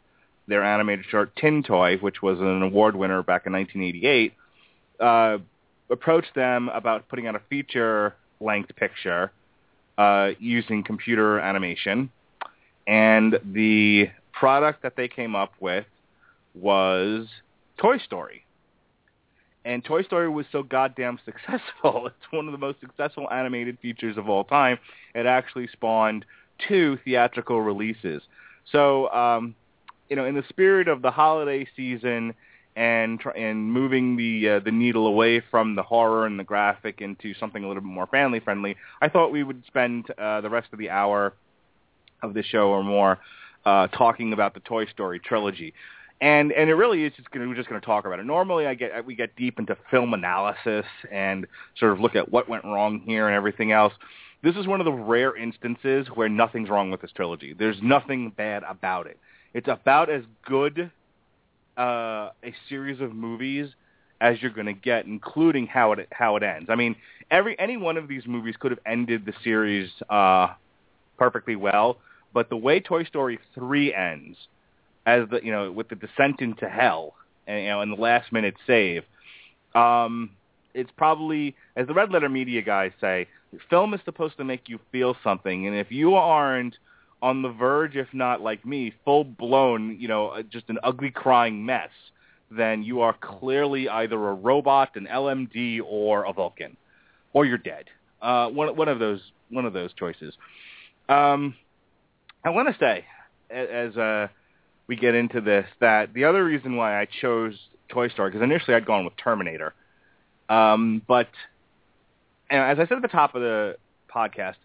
their 0.47 0.63
animated 0.63 1.06
short 1.10 1.36
Tin 1.36 1.63
Toy, 1.63 1.97
which 1.97 2.21
was 2.21 2.39
an 2.39 2.62
award 2.62 2.95
winner 2.95 3.23
back 3.23 3.45
in 3.47 3.54
1988. 3.54 4.34
Uh, 4.99 5.38
approached 5.89 6.34
them 6.36 6.69
about 6.69 7.08
putting 7.10 7.28
out 7.28 7.36
a 7.36 7.41
feature-length 7.50 8.76
picture 8.76 9.32
uh, 9.98 10.32
using 10.39 10.84
computer 10.84 11.39
animation, 11.39 12.10
and 12.88 13.39
the 13.54 14.10
product 14.34 14.84
that 14.84 14.95
they 14.95 15.08
came 15.08 15.36
up 15.36 15.54
with 15.60 15.86
was 16.54 17.28
Toy 17.78 17.98
Story. 18.00 18.43
And 19.63 19.84
Toy 19.84 20.04
Story 20.04 20.30
was 20.30 20.45
so 20.52 20.63
goddamn 20.63 21.19
successful. 21.26 22.08
It's 22.08 22.32
one 22.32 22.48
of 22.48 22.52
the 22.52 22.58
most 22.58 22.80
successful 22.80 23.28
animated 23.32 23.78
features 23.82 24.17
of 24.17 24.30
all 24.30 24.43
time. 24.43 24.78
It 25.13 25.26
actually 25.26 25.67
spawned 25.67 26.26
two 26.67 26.98
theatrical 27.04 27.62
releases. 27.62 28.21
So, 28.71 29.10
um, 29.10 29.56
you 30.10 30.15
know, 30.15 30.26
in 30.26 30.36
the 30.36 30.43
spirit 30.50 30.88
of 30.88 31.02
the 31.02 31.12
holiday 31.12 31.67
season 31.76 32.34
and 32.75 33.21
and 33.38 33.71
moving 33.71 34.17
the 34.17 34.49
uh, 34.49 34.59
the 34.59 34.71
needle 34.71 35.07
away 35.07 35.41
from 35.51 35.75
the 35.75 35.83
horror 35.83 36.25
and 36.25 36.38
the 36.38 36.43
graphic 36.43 37.01
into 37.01 37.33
something 37.35 37.63
a 37.63 37.67
little 37.67 37.81
bit 37.81 37.88
more 37.88 38.07
family 38.07 38.39
friendly, 38.39 38.75
I 39.01 39.09
thought 39.09 39.31
we 39.31 39.43
would 39.43 39.63
spend 39.65 40.07
uh, 40.17 40.41
the 40.41 40.49
rest 40.49 40.67
of 40.73 40.79
the 40.79 40.89
hour 40.89 41.33
of 42.21 42.33
the 42.33 42.43
show 42.43 42.69
or 42.69 42.83
more 42.83 43.19
uh, 43.65 43.88
talking 43.88 44.33
about 44.33 44.53
the 44.53 44.59
Toy 44.61 44.85
Story 44.88 45.19
trilogy. 45.19 45.73
And 46.21 46.51
and 46.51 46.69
it 46.69 46.75
really 46.75 47.03
is 47.03 47.13
just 47.15 47.29
gonna, 47.31 47.47
we're 47.47 47.55
just 47.55 47.69
going 47.69 47.79
to 47.79 47.85
talk 47.85 48.05
about 48.05 48.19
it. 48.19 48.25
Normally, 48.25 48.67
I 48.67 48.73
get 48.73 49.05
we 49.05 49.15
get 49.15 49.35
deep 49.35 49.59
into 49.59 49.77
film 49.91 50.13
analysis 50.13 50.85
and 51.11 51.45
sort 51.77 51.91
of 51.91 51.99
look 51.99 52.15
at 52.15 52.31
what 52.31 52.47
went 52.47 52.63
wrong 52.63 53.01
here 53.05 53.27
and 53.27 53.35
everything 53.35 53.71
else. 53.71 53.93
This 54.41 54.55
is 54.55 54.67
one 54.67 54.79
of 54.79 54.85
the 54.85 54.93
rare 54.93 55.35
instances 55.35 56.07
where 56.13 56.29
nothing's 56.29 56.69
wrong 56.69 56.91
with 56.91 57.01
this 57.01 57.11
trilogy. 57.11 57.53
There's 57.53 57.81
nothing 57.81 58.29
bad 58.29 58.63
about 58.63 59.07
it. 59.07 59.17
It's 59.53 59.67
about 59.67 60.09
as 60.09 60.23
good 60.45 60.91
uh, 61.77 62.29
a 62.43 62.53
series 62.69 63.01
of 63.01 63.13
movies 63.13 63.69
as 64.21 64.41
you're 64.41 64.51
going 64.51 64.65
to 64.67 64.73
get, 64.73 65.05
including 65.05 65.67
how 65.67 65.91
it 65.91 66.07
how 66.11 66.35
it 66.35 66.43
ends. 66.43 66.69
I 66.69 66.75
mean, 66.75 66.95
every 67.31 67.57
any 67.59 67.77
one 67.77 67.97
of 67.97 68.07
these 68.07 68.23
movies 68.25 68.55
could 68.59 68.71
have 68.71 68.79
ended 68.85 69.25
the 69.25 69.33
series 69.43 69.89
uh, 70.09 70.49
perfectly 71.17 71.55
well, 71.55 71.97
but 72.33 72.49
the 72.49 72.57
way 72.57 72.79
Toy 72.79 73.03
Story 73.03 73.39
three 73.53 73.93
ends, 73.93 74.38
as 75.05 75.27
the 75.29 75.39
you 75.43 75.51
know 75.51 75.71
with 75.71 75.89
the 75.89 75.95
descent 75.95 76.39
into 76.39 76.69
hell, 76.69 77.13
and 77.47 77.63
you 77.63 77.69
know, 77.69 77.81
and 77.81 77.91
the 77.91 78.01
last 78.01 78.31
minute 78.31 78.55
save, 78.65 79.03
um, 79.73 80.31
it's 80.73 80.91
probably 80.97 81.55
as 81.75 81.88
the 81.88 81.93
Red 81.93 82.11
Letter 82.11 82.29
Media 82.29 82.61
guys 82.61 82.91
say, 83.01 83.27
film 83.69 83.93
is 83.93 84.01
supposed 84.05 84.38
to 84.38 84.43
make 84.43 84.69
you 84.69 84.79
feel 84.91 85.15
something, 85.23 85.67
and 85.67 85.75
if 85.75 85.91
you 85.91 86.15
aren't 86.15 86.77
on 87.25 87.41
the 87.41 87.49
verge, 87.49 87.95
if 87.95 88.07
not 88.13 88.41
like 88.41 88.63
me, 88.63 88.93
full 89.03 89.23
blown, 89.23 89.97
you 89.99 90.07
know, 90.07 90.27
uh, 90.27 90.43
just 90.43 90.69
an 90.69 90.77
ugly 90.83 91.09
crying 91.09 91.65
mess, 91.65 91.89
then 92.51 92.83
you 92.83 93.01
are 93.01 93.15
clearly 93.19 93.89
either 93.89 94.15
a 94.15 94.33
robot, 94.35 94.95
an 94.95 95.07
LMD, 95.11 95.79
or 95.83 96.25
a 96.25 96.31
Vulcan, 96.31 96.77
or 97.33 97.43
you're 97.43 97.57
dead. 97.57 97.85
Uh, 98.21 98.49
one 98.49 98.75
one 98.75 98.88
of 98.88 98.99
those 98.99 99.21
one 99.49 99.65
of 99.65 99.73
those 99.73 99.91
choices. 99.93 100.35
Um, 101.09 101.55
I 102.43 102.51
want 102.51 102.67
to 102.67 102.75
say, 102.79 103.05
as 103.49 103.97
uh, 103.97 104.27
we 104.85 104.95
get 104.95 105.15
into 105.15 105.41
this, 105.41 105.65
that 105.81 106.13
the 106.13 106.25
other 106.25 106.45
reason 106.45 106.75
why 106.75 107.01
I 107.01 107.07
chose 107.21 107.55
Toy 107.89 108.09
Story 108.09 108.29
because 108.29 108.43
initially 108.43 108.75
I'd 108.75 108.85
gone 108.85 109.03
with 109.03 109.17
Terminator, 109.17 109.73
um, 110.47 111.01
but 111.07 111.29
and 112.51 112.61
as 112.61 112.77
I 112.77 112.88
said 112.88 112.97
at 112.97 113.01
the 113.01 113.07
top 113.07 113.33
of 113.33 113.41
the 113.41 113.77
podcast, 114.15 114.57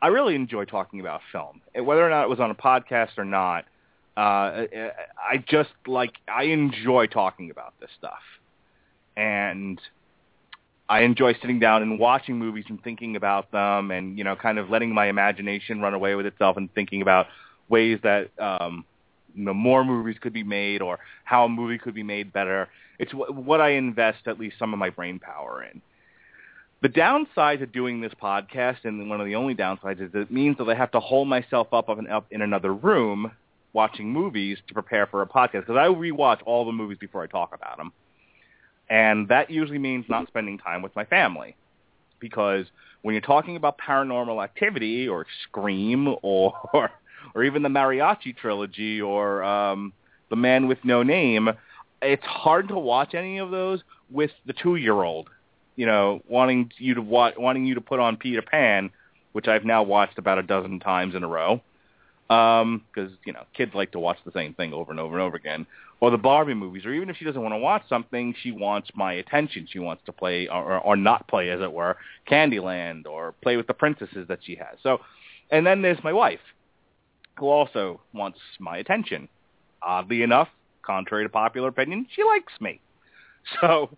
I 0.00 0.08
really 0.08 0.34
enjoy 0.34 0.64
talking 0.64 1.00
about 1.00 1.20
film, 1.32 1.60
whether 1.74 2.06
or 2.06 2.10
not 2.10 2.24
it 2.24 2.28
was 2.28 2.40
on 2.40 2.50
a 2.50 2.54
podcast 2.54 3.18
or 3.18 3.24
not. 3.24 3.64
Uh, 4.16 4.66
I 5.18 5.44
just 5.48 5.70
like 5.86 6.12
I 6.28 6.44
enjoy 6.44 7.06
talking 7.06 7.50
about 7.50 7.74
this 7.80 7.90
stuff, 7.98 8.22
and 9.16 9.80
I 10.88 11.00
enjoy 11.02 11.34
sitting 11.34 11.58
down 11.58 11.82
and 11.82 11.98
watching 11.98 12.38
movies 12.38 12.64
and 12.68 12.82
thinking 12.82 13.16
about 13.16 13.50
them, 13.52 13.90
and 13.90 14.16
you 14.16 14.24
know, 14.24 14.36
kind 14.36 14.58
of 14.58 14.70
letting 14.70 14.92
my 14.94 15.06
imagination 15.06 15.80
run 15.80 15.94
away 15.94 16.14
with 16.14 16.26
itself 16.26 16.56
and 16.56 16.72
thinking 16.74 17.02
about 17.02 17.26
ways 17.68 17.98
that 18.02 18.30
um, 18.40 18.84
you 19.34 19.44
know 19.44 19.54
more 19.54 19.84
movies 19.84 20.16
could 20.20 20.32
be 20.32 20.42
made 20.42 20.80
or 20.82 20.98
how 21.24 21.44
a 21.44 21.48
movie 21.48 21.78
could 21.78 21.94
be 21.94 22.02
made 22.02 22.32
better. 22.32 22.68
It's 22.98 23.12
what 23.12 23.60
I 23.60 23.70
invest 23.70 24.26
at 24.26 24.38
least 24.38 24.58
some 24.58 24.72
of 24.72 24.78
my 24.78 24.90
brain 24.90 25.18
power 25.18 25.62
in. 25.62 25.80
The 26.80 26.88
downside 26.88 27.58
to 27.58 27.66
doing 27.66 28.00
this 28.00 28.12
podcast, 28.22 28.84
and 28.84 29.08
one 29.08 29.20
of 29.20 29.26
the 29.26 29.34
only 29.34 29.54
downsides, 29.54 30.00
is 30.00 30.10
it 30.14 30.30
means 30.30 30.58
that 30.58 30.68
I 30.68 30.74
have 30.74 30.92
to 30.92 31.00
hold 31.00 31.26
myself 31.26 31.72
up, 31.72 31.88
up 31.88 32.26
in 32.30 32.42
another 32.42 32.72
room 32.72 33.32
watching 33.72 34.12
movies 34.12 34.58
to 34.68 34.74
prepare 34.74 35.06
for 35.06 35.22
a 35.22 35.26
podcast 35.26 35.66
because 35.66 35.76
I 35.76 35.86
rewatch 35.86 36.38
all 36.46 36.64
the 36.64 36.72
movies 36.72 36.98
before 36.98 37.22
I 37.22 37.26
talk 37.26 37.54
about 37.54 37.76
them. 37.78 37.92
And 38.88 39.28
that 39.28 39.50
usually 39.50 39.78
means 39.78 40.06
not 40.08 40.28
spending 40.28 40.56
time 40.58 40.80
with 40.82 40.94
my 40.96 41.04
family 41.04 41.56
because 42.20 42.66
when 43.02 43.14
you're 43.14 43.22
talking 43.22 43.56
about 43.56 43.76
paranormal 43.78 44.42
activity 44.42 45.08
or 45.08 45.26
Scream 45.44 46.14
or 46.22 46.54
or 47.34 47.44
even 47.44 47.62
the 47.62 47.68
Mariachi 47.68 48.36
trilogy, 48.36 49.00
or 49.00 49.42
um, 49.42 49.92
The 50.30 50.36
Man 50.36 50.68
with 50.68 50.78
No 50.84 51.02
Name, 51.02 51.50
it's 52.00 52.24
hard 52.24 52.68
to 52.68 52.78
watch 52.78 53.14
any 53.14 53.38
of 53.38 53.50
those 53.50 53.80
with 54.10 54.30
the 54.46 54.52
two-year-old, 54.52 55.28
you 55.78 55.86
know, 55.86 56.20
wanting 56.28 56.72
you 56.76 56.94
to 56.94 57.00
watch, 57.00 57.34
wanting 57.38 57.64
you 57.64 57.76
to 57.76 57.80
put 57.80 58.00
on 58.00 58.16
Peter 58.16 58.42
Pan, 58.42 58.90
which 59.30 59.46
I've 59.46 59.64
now 59.64 59.84
watched 59.84 60.18
about 60.18 60.36
a 60.36 60.42
dozen 60.42 60.80
times 60.80 61.14
in 61.14 61.22
a 61.22 61.28
row, 61.28 61.62
because 62.26 62.62
um, 62.62 62.82
you 63.24 63.32
know 63.32 63.44
kids 63.56 63.70
like 63.76 63.92
to 63.92 64.00
watch 64.00 64.18
the 64.26 64.32
same 64.32 64.54
thing 64.54 64.72
over 64.72 64.90
and 64.90 64.98
over 64.98 65.14
and 65.14 65.22
over 65.22 65.36
again. 65.36 65.66
Or 66.00 66.10
the 66.10 66.18
Barbie 66.18 66.54
movies, 66.54 66.84
or 66.84 66.92
even 66.92 67.10
if 67.10 67.16
she 67.16 67.24
doesn't 67.24 67.40
want 67.40 67.52
to 67.52 67.58
watch 67.58 67.82
something, 67.88 68.34
she 68.42 68.50
wants 68.50 68.90
my 68.96 69.12
attention. 69.12 69.68
She 69.70 69.78
wants 69.78 70.02
to 70.06 70.12
play 70.12 70.48
or, 70.48 70.80
or 70.80 70.96
not 70.96 71.28
play, 71.28 71.48
as 71.50 71.60
it 71.60 71.72
were, 71.72 71.96
Candyland, 72.28 73.06
or 73.06 73.34
play 73.40 73.56
with 73.56 73.68
the 73.68 73.74
princesses 73.74 74.26
that 74.26 74.40
she 74.42 74.56
has. 74.56 74.78
So, 74.82 74.98
and 75.52 75.64
then 75.64 75.80
there's 75.80 76.02
my 76.02 76.12
wife, 76.12 76.40
who 77.38 77.46
also 77.46 78.00
wants 78.12 78.40
my 78.58 78.78
attention. 78.78 79.28
Oddly 79.80 80.22
enough, 80.22 80.48
contrary 80.82 81.24
to 81.24 81.28
popular 81.28 81.68
opinion, 81.68 82.08
she 82.14 82.24
likes 82.24 82.52
me. 82.60 82.80
So, 83.60 83.96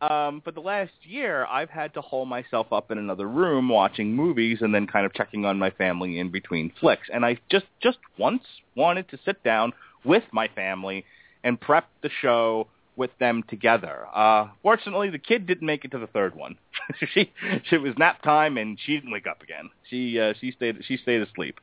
um, 0.00 0.42
but 0.44 0.54
the 0.54 0.60
last 0.60 0.92
year, 1.02 1.46
I've 1.46 1.70
had 1.70 1.94
to 1.94 2.00
hole 2.00 2.26
myself 2.26 2.72
up 2.72 2.90
in 2.90 2.98
another 2.98 3.26
room 3.28 3.68
watching 3.68 4.14
movies 4.14 4.58
and 4.60 4.74
then 4.74 4.86
kind 4.86 5.06
of 5.06 5.14
checking 5.14 5.44
on 5.44 5.58
my 5.58 5.70
family 5.70 6.18
in 6.18 6.30
between 6.30 6.72
flicks. 6.80 7.08
And 7.12 7.24
I 7.24 7.38
just 7.50 7.66
just 7.82 7.98
once 8.18 8.42
wanted 8.74 9.08
to 9.10 9.18
sit 9.24 9.42
down 9.42 9.72
with 10.04 10.24
my 10.32 10.48
family 10.48 11.04
and 11.44 11.60
prep 11.60 11.88
the 12.02 12.10
show 12.20 12.66
with 12.96 13.10
them 13.18 13.42
together. 13.48 14.06
Uh, 14.14 14.48
fortunately, 14.62 15.10
the 15.10 15.18
kid 15.18 15.46
didn't 15.46 15.66
make 15.66 15.84
it 15.84 15.90
to 15.92 15.98
the 15.98 16.06
third 16.06 16.34
one. 16.34 16.56
she 17.14 17.32
it 17.70 17.80
was 17.80 17.94
nap 17.96 18.22
time 18.22 18.58
and 18.58 18.78
she 18.84 18.94
didn't 18.96 19.12
wake 19.12 19.26
up 19.26 19.42
again. 19.42 19.70
She 19.88 20.20
uh, 20.20 20.34
she 20.40 20.52
stayed 20.52 20.76
she 20.86 20.98
stayed 20.98 21.22
asleep. 21.22 21.58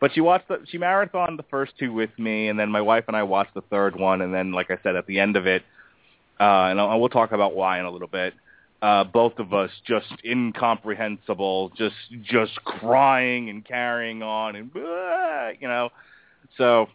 But 0.00 0.12
she 0.14 0.20
watched 0.20 0.48
the 0.48 0.60
she 0.66 0.78
marathoned 0.78 1.38
the 1.38 1.44
first 1.50 1.72
two 1.78 1.92
with 1.92 2.10
me, 2.18 2.48
and 2.48 2.58
then 2.58 2.70
my 2.70 2.80
wife 2.80 3.04
and 3.08 3.16
I 3.16 3.22
watched 3.22 3.54
the 3.54 3.60
third 3.62 3.96
one, 3.96 4.20
and 4.20 4.34
then 4.34 4.52
like 4.52 4.70
I 4.70 4.78
said 4.82 4.96
at 4.96 5.06
the 5.06 5.20
end 5.20 5.36
of 5.36 5.46
it, 5.46 5.62
uh, 6.40 6.68
and 6.70 6.80
I'll, 6.80 6.98
we'll 6.98 7.10
talk 7.10 7.32
about 7.32 7.54
why 7.54 7.78
in 7.78 7.84
a 7.84 7.90
little 7.90 8.08
bit. 8.08 8.34
Uh, 8.80 9.04
both 9.04 9.38
of 9.38 9.52
us 9.52 9.70
just 9.86 10.06
incomprehensible, 10.24 11.70
just 11.76 11.94
just 12.22 12.54
crying 12.64 13.50
and 13.50 13.62
carrying 13.62 14.22
on, 14.22 14.56
and 14.56 14.70
you 14.74 15.68
know, 15.68 15.90
so 16.56 16.88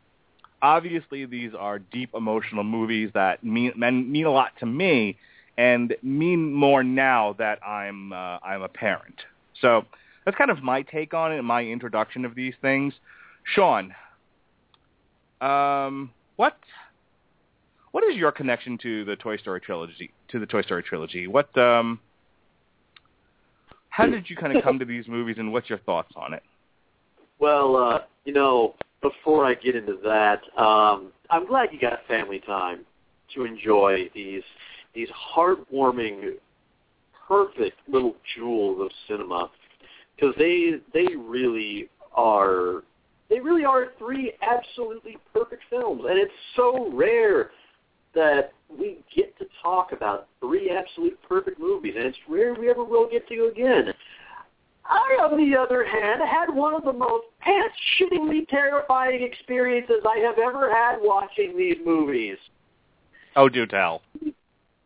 obviously 0.64 1.26
these 1.26 1.52
are 1.54 1.78
deep 1.78 2.10
emotional 2.16 2.64
movies 2.64 3.12
that 3.14 3.44
mean 3.44 3.72
mean 3.78 4.26
a 4.26 4.32
lot 4.32 4.52
to 4.60 4.66
me, 4.66 5.16
and 5.60 5.96
mean 6.02 6.52
more 6.52 6.84
now 6.84 7.36
that 7.38 7.60
I'm 7.64 8.12
uh, 8.12 8.40
I'm 8.40 8.64
a 8.64 8.68
parent. 8.68 9.22
So 9.62 9.86
that's 10.26 10.36
kind 10.36 10.50
of 10.50 10.64
my 10.64 10.82
take 10.82 11.14
on 11.14 11.32
it, 11.32 11.42
my 11.44 11.64
introduction 11.64 12.26
of 12.26 12.34
these 12.34 12.56
things. 12.64 12.96
Sean, 13.54 13.94
um, 15.40 16.10
what 16.36 16.58
what 17.96 18.04
is 18.12 18.18
your 18.18 18.34
connection 18.34 18.78
to 18.78 19.06
the 19.06 19.16
Toy 19.16 19.38
Story 19.38 19.62
trilogy? 19.62 20.12
To 20.28 20.38
the 20.38 20.46
Toy 20.46 20.62
Story 20.64 20.84
trilogy, 20.84 21.28
what? 21.28 21.58
Um, 21.58 22.02
how 23.88 24.06
did 24.06 24.30
you 24.30 24.36
kind 24.36 24.58
of 24.58 24.62
come 24.66 24.78
to 24.80 24.84
these 24.84 25.08
movies, 25.08 25.38
and 25.40 25.54
what's 25.54 25.70
your 25.70 25.80
thoughts 25.80 26.12
on 26.18 26.34
it? 26.34 26.44
Well, 27.40 27.78
uh, 27.78 28.00
you 28.26 28.34
know, 28.34 28.76
before 29.02 29.46
I 29.46 29.54
get 29.54 29.78
into 29.78 29.98
that, 30.04 30.42
um, 30.62 31.14
I'm 31.30 31.48
glad 31.48 31.70
you 31.72 31.80
got 31.80 32.00
family 32.06 32.42
time 32.46 32.80
to 33.34 33.46
enjoy 33.46 34.10
these 34.14 34.44
these 34.94 35.08
heartwarming, 35.34 36.34
perfect 37.26 37.78
little 37.88 38.18
jewels 38.36 38.82
of 38.82 38.90
cinema 39.08 39.50
because 40.18 40.36
they 40.38 40.82
they 40.94 41.16
really 41.16 41.88
are 42.14 42.84
they 43.30 43.40
really 43.40 43.64
are 43.64 43.94
three 43.98 44.34
absolutely 44.42 45.16
perfect 45.34 45.64
films, 45.70 46.02
and 46.10 46.20
it's 46.20 46.34
so 46.58 46.92
rare 46.92 47.52
that 48.16 48.54
we 48.70 48.98
get 49.16 49.38
to 49.38 49.46
talk 49.62 49.92
about 49.92 50.28
three 50.40 50.72
absolute 50.72 51.18
perfect 51.28 51.60
movies, 51.60 51.94
and 51.96 52.06
it's 52.06 52.18
rare 52.28 52.54
we 52.54 52.70
ever 52.70 52.84
will 52.84 53.10
get 53.10 53.28
to 53.28 53.52
again. 53.52 53.94
I, 54.88 55.18
on 55.24 55.38
the 55.38 55.58
other 55.58 55.84
hand, 55.84 56.22
had 56.28 56.54
one 56.54 56.74
of 56.74 56.84
the 56.84 56.94
most 56.94 57.26
pants-shittingly 57.40 58.48
terrifying 58.50 59.24
experiences 59.24 60.04
I 60.08 60.20
have 60.20 60.38
ever 60.38 60.72
had 60.72 60.98
watching 61.02 61.58
these 61.58 61.78
movies. 61.84 62.38
Oh, 63.36 63.50
do 63.50 63.66
tell. 63.66 64.02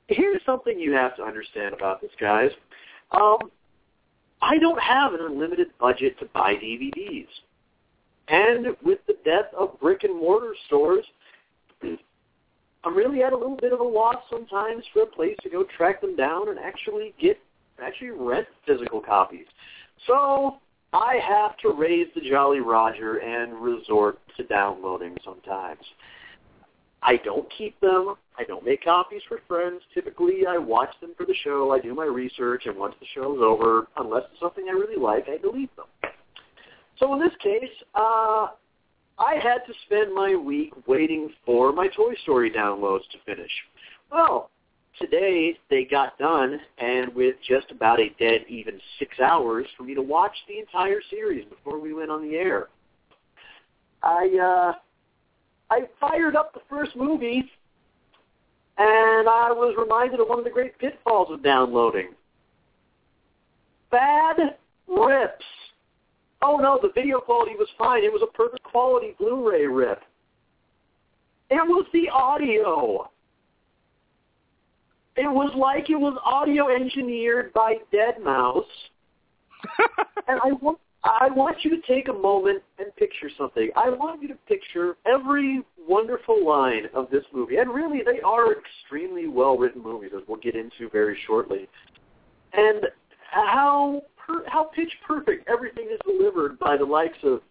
Here's 0.07 0.41
something 0.45 0.79
you 0.79 0.93
have 0.93 1.15
to 1.17 1.23
understand 1.23 1.73
about 1.73 2.01
this, 2.01 2.11
guys. 2.19 2.51
Um, 3.11 3.51
I 4.41 4.57
don't 4.57 4.81
have 4.81 5.13
an 5.13 5.19
unlimited 5.21 5.67
budget 5.79 6.17
to 6.19 6.25
buy 6.33 6.53
DVDs. 6.55 7.27
And 8.29 8.67
with 8.83 8.99
the 9.07 9.17
death 9.25 9.53
of 9.57 9.79
brick 9.79 10.03
and 10.03 10.15
mortar 10.15 10.53
stores, 10.67 11.05
I'm 12.83 12.95
really 12.95 13.23
at 13.23 13.33
a 13.33 13.37
little 13.37 13.57
bit 13.57 13.73
of 13.73 13.79
a 13.79 13.83
loss 13.83 14.17
sometimes 14.29 14.83
for 14.93 15.03
a 15.03 15.05
place 15.05 15.35
to 15.43 15.49
go 15.49 15.65
track 15.77 16.01
them 16.01 16.15
down 16.15 16.49
and 16.49 16.57
actually 16.59 17.13
get 17.19 17.39
actually 17.81 18.11
rent 18.11 18.47
physical 18.65 19.01
copies. 19.01 19.45
So 20.07 20.57
I 20.93 21.19
have 21.27 21.57
to 21.57 21.69
raise 21.69 22.07
the 22.15 22.21
Jolly 22.21 22.59
Roger 22.59 23.17
and 23.17 23.53
resort 23.53 24.19
to 24.37 24.43
downloading 24.43 25.15
sometimes. 25.23 25.81
I 27.01 27.17
don't 27.17 27.47
keep 27.57 27.79
them. 27.79 28.15
I 28.37 28.43
don't 28.43 28.65
make 28.65 28.83
copies 28.83 29.21
for 29.27 29.39
friends. 29.47 29.81
Typically, 29.93 30.45
I 30.47 30.57
watch 30.57 30.89
them 30.99 31.11
for 31.17 31.25
the 31.25 31.35
show. 31.43 31.71
I 31.71 31.79
do 31.79 31.93
my 31.93 32.05
research, 32.05 32.65
and 32.65 32.77
once 32.77 32.95
the 32.99 33.05
show's 33.13 33.39
over, 33.41 33.87
unless 33.97 34.23
it's 34.31 34.39
something 34.39 34.65
I 34.67 34.73
really 34.73 35.01
like, 35.01 35.25
I 35.29 35.37
delete 35.37 35.73
them. 35.75 35.85
So 36.97 37.13
in 37.13 37.19
this 37.19 37.33
case, 37.41 37.69
uh, 37.95 38.47
I 39.19 39.35
had 39.35 39.59
to 39.67 39.73
spend 39.85 40.13
my 40.15 40.35
week 40.35 40.73
waiting 40.87 41.29
for 41.45 41.73
my 41.73 41.89
Toy 41.89 42.13
Story 42.23 42.49
downloads 42.49 43.07
to 43.11 43.17
finish. 43.25 43.51
Well, 44.09 44.49
today 44.97 45.57
they 45.69 45.83
got 45.83 46.17
done, 46.17 46.59
and 46.77 47.13
with 47.13 47.35
just 47.47 47.69
about 47.69 47.99
a 47.99 48.09
dead 48.17 48.45
even 48.47 48.79
six 48.97 49.19
hours 49.19 49.67
for 49.77 49.83
me 49.83 49.93
to 49.93 50.01
watch 50.01 50.35
the 50.47 50.57
entire 50.59 51.01
series 51.09 51.45
before 51.49 51.79
we 51.79 51.93
went 51.93 52.09
on 52.09 52.27
the 52.27 52.35
air. 52.35 52.67
I 54.01 54.29
uh, 54.41 54.73
I 55.69 55.81
fired 55.99 56.37
up 56.37 56.53
the 56.53 56.61
first 56.69 56.95
movie, 56.95 57.51
and 58.77 59.27
I 59.27 59.51
was 59.51 59.75
reminded 59.77 60.21
of 60.21 60.29
one 60.29 60.39
of 60.39 60.45
the 60.45 60.51
great 60.51 60.77
pitfalls 60.79 61.27
of 61.29 61.43
downloading. 61.43 62.11
Bad 63.91 64.55
rips. 64.87 65.45
Oh 66.41 66.57
no, 66.57 66.79
the 66.81 66.91
video 66.93 67.19
quality 67.19 67.51
was 67.57 67.67
fine. 67.77 68.03
It 68.03 68.13
was 68.13 68.21
a 68.21 68.37
perfect 68.37 68.63
quality 68.63 69.15
Blu-ray 69.19 69.67
rip. 69.67 70.01
It 71.49 71.67
was 71.67 71.85
the 71.93 72.09
audio. 72.09 73.09
It 75.15 75.27
was 75.27 75.51
like 75.57 75.89
it 75.89 75.95
was 75.95 76.17
audio 76.23 76.73
engineered 76.73 77.51
by 77.53 77.75
deadmau5. 77.93 78.63
and 80.27 80.39
I 80.43 80.53
want 80.61 80.79
I 81.03 81.29
want 81.29 81.57
you 81.63 81.71
to 81.71 81.87
take 81.87 82.09
a 82.09 82.13
moment 82.13 82.61
and 82.77 82.93
picture 82.97 83.29
something. 83.37 83.69
I 83.75 83.89
want 83.89 84.21
you 84.21 84.27
to 84.29 84.35
picture 84.47 84.97
every 85.05 85.61
wonderful 85.87 86.45
line 86.45 86.87
of 86.93 87.09
this 87.09 87.23
movie. 87.33 87.57
And 87.57 87.73
really, 87.73 88.01
they 88.05 88.19
are 88.19 88.53
extremely 88.53 89.27
well-written 89.27 89.81
movies, 89.81 90.11
as 90.15 90.23
we'll 90.27 90.39
get 90.39 90.55
into 90.55 90.89
very 90.91 91.17
shortly. 91.25 91.69
And 92.51 92.85
how 93.31 94.01
how 94.47 94.65
pitch 94.75 94.91
perfect 95.07 95.47
everything 95.49 95.87
is 95.91 95.99
delivered 96.05 96.59
by 96.59 96.77
the 96.77 96.85
likes 96.85 97.17
of 97.23 97.41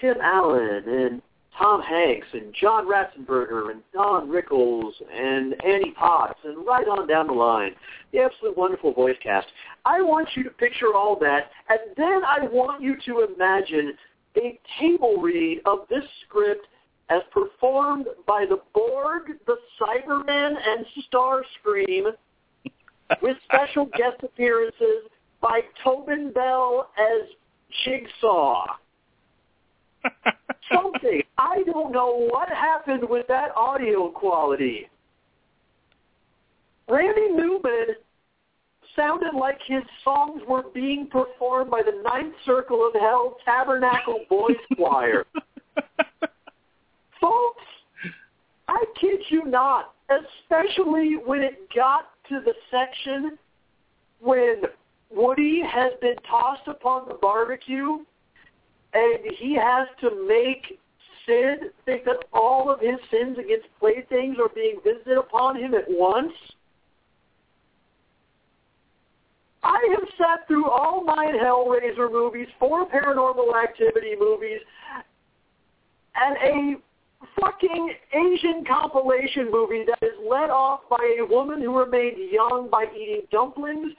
Tim 0.00 0.16
Allen 0.22 0.84
and 0.86 1.22
Tom 1.58 1.82
Hanks 1.82 2.26
and 2.32 2.54
John 2.58 2.86
Ratzenberger 2.86 3.70
and 3.70 3.82
Don 3.92 4.28
Rickles 4.28 4.92
and 5.12 5.54
Annie 5.64 5.92
Potts 5.92 6.38
and 6.44 6.64
right 6.66 6.86
on 6.88 7.06
down 7.06 7.26
the 7.26 7.32
line. 7.32 7.72
The 8.12 8.20
absolute 8.20 8.56
wonderful 8.56 8.92
voice 8.92 9.16
cast. 9.22 9.46
I 9.84 10.00
want 10.00 10.28
you 10.34 10.44
to 10.44 10.50
picture 10.50 10.94
all 10.94 11.18
that, 11.20 11.50
and 11.68 11.80
then 11.96 12.22
I 12.24 12.46
want 12.50 12.82
you 12.82 12.96
to 13.06 13.26
imagine 13.34 13.92
a 14.36 14.58
table 14.80 15.16
read 15.16 15.60
of 15.66 15.80
this 15.90 16.04
script 16.26 16.66
as 17.10 17.22
performed 17.32 18.06
by 18.26 18.46
the 18.48 18.60
Borg, 18.72 19.32
the 19.46 19.56
Cybermen, 19.80 20.54
and 20.64 20.86
Starscream, 21.12 22.12
with 23.20 23.36
special 23.44 23.86
guest 23.86 24.22
appearances 24.22 25.10
by 25.40 25.60
Tobin 25.82 26.32
Bell 26.32 26.90
as 26.98 27.28
Jigsaw. 27.84 28.66
Something. 30.72 31.22
I 31.38 31.62
don't 31.66 31.92
know 31.92 32.28
what 32.30 32.48
happened 32.48 33.08
with 33.08 33.26
that 33.28 33.50
audio 33.56 34.08
quality. 34.08 34.88
Randy 36.88 37.28
Newman 37.32 37.96
sounded 38.96 39.34
like 39.34 39.58
his 39.66 39.82
songs 40.04 40.42
were 40.48 40.64
being 40.74 41.06
performed 41.06 41.70
by 41.70 41.82
the 41.82 42.02
Ninth 42.02 42.34
Circle 42.44 42.86
of 42.86 43.00
Hell 43.00 43.36
Tabernacle 43.44 44.24
Boys 44.28 44.56
Choir. 44.76 45.24
Folks, 47.20 47.64
I 48.68 48.84
kid 49.00 49.20
you 49.28 49.44
not, 49.44 49.94
especially 50.08 51.16
when 51.24 51.42
it 51.42 51.68
got 51.74 52.10
to 52.28 52.40
the 52.44 52.54
section 52.70 53.38
when 54.20 54.62
Woody 55.10 55.62
has 55.66 55.92
been 56.00 56.16
tossed 56.28 56.68
upon 56.68 57.08
the 57.08 57.14
barbecue 57.14 57.98
and 58.92 59.18
he 59.38 59.54
has 59.54 59.88
to 60.00 60.26
make 60.26 60.78
Sid 61.26 61.72
think 61.84 62.04
that 62.04 62.24
all 62.32 62.70
of 62.70 62.80
his 62.80 62.98
sins 63.10 63.36
against 63.38 63.66
playthings 63.78 64.36
are 64.40 64.48
being 64.54 64.80
visited 64.84 65.18
upon 65.18 65.56
him 65.56 65.74
at 65.74 65.84
once. 65.88 66.32
I 69.62 69.78
have 69.90 70.08
sat 70.16 70.46
through 70.48 70.68
all 70.68 71.04
nine 71.04 71.34
Hellraiser 71.34 72.10
movies, 72.10 72.48
four 72.58 72.86
Paranormal 72.88 73.62
Activity 73.62 74.14
movies, 74.18 74.60
and 76.16 76.36
a 76.42 76.74
fucking 77.38 77.92
Asian 78.12 78.64
compilation 78.64 79.50
movie 79.50 79.84
that 79.86 80.04
is 80.04 80.14
led 80.28 80.48
off 80.50 80.80
by 80.88 81.18
a 81.20 81.26
woman 81.26 81.60
who 81.60 81.78
remained 81.78 82.16
young 82.32 82.68
by 82.70 82.86
eating 82.96 83.22
dumplings 83.30 83.92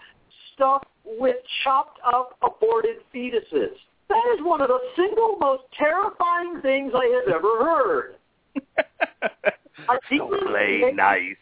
stuffed 0.54 0.88
with 1.06 1.38
chopped 1.64 2.00
up 2.06 2.38
aborted 2.42 2.98
fetuses. 3.14 3.76
That 4.10 4.36
is 4.36 4.44
one 4.44 4.62
of 4.62 4.68
the 4.68 4.80
single 4.96 5.38
most 5.40 5.64
terrifying 5.78 6.60
things 6.62 6.92
I 6.96 7.22
have 7.26 7.36
ever 7.36 7.64
heard. 7.64 8.16
Don't 10.12 10.48
play 10.48 10.92
nice. 10.94 11.36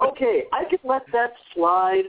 Okay, 0.00 0.44
I 0.52 0.64
can 0.64 0.78
let 0.84 1.02
that 1.12 1.32
slide 1.54 2.04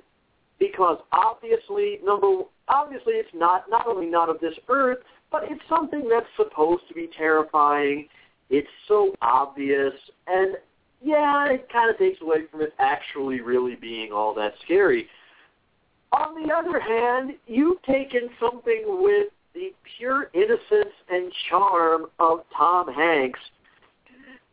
because 0.59 0.97
obviously, 1.11 1.99
number 2.03 2.43
obviously 2.67 3.13
it's 3.13 3.29
not 3.33 3.65
not 3.69 3.87
only 3.87 4.07
not 4.07 4.29
of 4.29 4.39
this 4.39 4.53
earth, 4.69 4.99
but 5.31 5.43
it's 5.45 5.61
something 5.67 6.07
that's 6.09 6.27
supposed 6.37 6.83
to 6.87 6.93
be 6.93 7.09
terrifying. 7.17 8.07
It's 8.49 8.67
so 8.87 9.13
obvious, 9.21 9.93
and 10.27 10.55
yeah, 11.01 11.49
it 11.49 11.67
kind 11.71 11.89
of 11.89 11.97
takes 11.97 12.21
away 12.21 12.45
from 12.51 12.61
it 12.61 12.73
actually 12.79 13.41
really 13.41 13.75
being 13.75 14.11
all 14.11 14.33
that 14.35 14.53
scary. 14.63 15.07
On 16.13 16.35
the 16.35 16.53
other 16.53 16.79
hand, 16.79 17.33
you've 17.47 17.81
taken 17.81 18.29
something 18.39 18.83
with 19.01 19.29
the 19.55 19.73
pure 19.97 20.29
innocence 20.33 20.93
and 21.09 21.31
charm 21.49 22.05
of 22.19 22.41
Tom 22.55 22.93
Hanks 22.93 23.39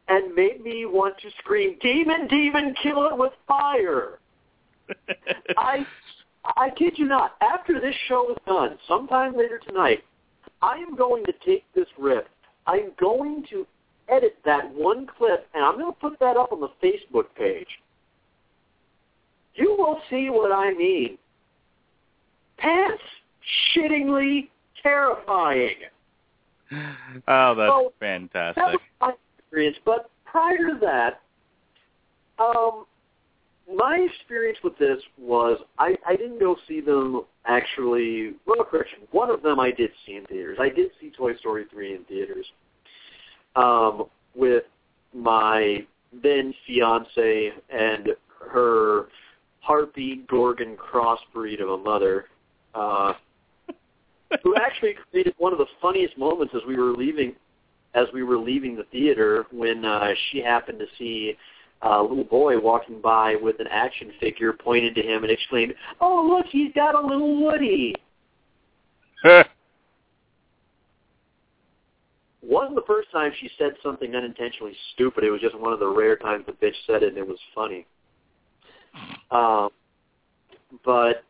and 0.09 0.35
made 0.35 0.63
me 0.63 0.87
want 0.87 1.19
to 1.19 1.31
scream, 1.39 1.77
"Demon, 1.81 2.27
demon, 2.29 2.75
kill 2.83 3.07
it 3.07 3.17
with 3.17 3.33
fire!" 3.47 4.19
I, 5.59 5.87
I 6.57 6.71
kid 6.71 6.99
you 6.99 7.05
not. 7.05 7.37
After 7.43 7.79
this 7.79 7.95
show 8.09 8.31
is 8.31 8.39
done, 8.47 8.79
sometime 8.89 9.37
later 9.37 9.59
tonight, 9.59 10.03
I 10.63 10.77
am 10.77 10.97
going 10.97 11.25
to 11.27 11.33
take 11.45 11.65
this 11.75 11.89
rip. 11.99 12.27
I'm 12.67 12.93
going 12.99 13.45
to 13.51 13.67
edit 14.09 14.39
that 14.47 14.71
one 14.75 15.07
clip, 15.07 15.47
and 15.53 15.63
I'm 15.63 15.79
going 15.79 15.93
to 15.93 16.01
put 16.01 16.19
that 16.21 16.39
up 16.39 16.53
on 16.53 16.61
the 16.61 16.71
Facebook 16.83 17.27
page. 17.37 17.69
You 19.55 19.77
will 19.79 20.01
see 20.09 20.31
what 20.31 20.53
I 20.53 20.73
mean 20.73 21.19
pants 22.61 23.03
shittingly 23.75 24.49
terrifying. 24.83 25.77
Oh, 27.27 27.55
that's 27.57 27.69
So, 27.69 27.93
fantastic. 27.99 28.63
That 28.63 28.73
was 28.73 28.81
my 29.01 29.13
experience. 29.39 29.77
But 29.85 30.11
prior 30.25 30.59
to 30.59 30.79
that, 30.81 31.21
um, 32.39 32.85
my 33.73 33.97
experience 33.97 34.59
with 34.63 34.77
this 34.79 34.99
was 35.19 35.59
I, 35.79 35.97
I 36.07 36.17
didn't 36.17 36.39
go 36.39 36.57
see 36.69 36.81
them 36.81 37.23
actually. 37.47 38.35
Well, 38.47 38.65
correction. 38.65 39.01
One 39.11 39.31
of 39.31 39.43
them 39.43 39.59
I 39.59 39.71
did 39.71 39.91
see 40.07 40.15
in 40.15 40.27
theaters. 40.27 40.59
I 40.61 40.69
did 40.69 40.91
see 41.01 41.11
Toy 41.11 41.37
Story 41.37 41.65
3 41.71 41.95
in 41.97 42.05
theaters 42.05 42.47
um, 43.57 44.05
with 44.35 44.65
my 45.15 45.85
then 46.23 46.55
fiance 46.67 47.53
and 47.71 48.09
her 48.53 49.07
harpy 49.61 50.23
Gorgon 50.29 50.77
crossbreed 50.77 51.63
of 51.63 51.69
a 51.69 51.79
mother, 51.79 52.27
uh, 52.75 53.15
who 54.43 54.55
actually 54.57 54.95
created 55.11 55.35
one 55.39 55.53
of 55.53 55.59
the 55.59 55.67
funniest 55.81 56.17
moments 56.17 56.55
as 56.55 56.63
we 56.67 56.77
were 56.77 56.93
leaving, 56.93 57.35
as 57.95 58.07
we 58.15 58.23
were 58.23 58.39
leaving 58.39 58.77
the 58.77 58.85
theater 58.85 59.47
when 59.51 59.85
uh, 59.85 60.11
she 60.31 60.41
happened 60.41 60.79
to 60.79 60.87
see 60.99 61.37
a 61.83 62.03
little 62.03 62.25
boy 62.25 62.59
walking 62.59 63.01
by 63.01 63.37
with 63.37 63.59
an 63.59 63.67
action 63.71 64.13
figure, 64.21 64.53
pointed 64.53 64.95
to 64.95 65.03
him 65.03 65.23
and 65.25 65.33
exclaimed, 65.33 65.75
"Oh, 66.01 66.27
look, 66.29 66.47
he's 66.47 66.73
got 66.75 66.95
a 66.95 67.01
little 67.01 67.43
Woody." 67.43 67.95
wasn't 72.51 72.75
the 72.75 72.83
first 72.87 73.11
time 73.13 73.33
she 73.41 73.49
said 73.57 73.73
something 73.83 74.15
unintentionally 74.15 74.75
stupid. 74.93 75.25
It 75.25 75.31
was 75.31 75.41
just 75.41 75.59
one 75.59 75.73
of 75.73 75.79
the 75.79 75.89
rare 75.89 76.17
times 76.17 76.45
the 76.47 76.53
bitch 76.53 76.75
said 76.87 77.03
it 77.03 77.11
and 77.11 77.19
it 77.19 77.27
was 77.27 77.39
funny. 77.55 77.87
Um, 79.31 79.71
but 80.85 81.25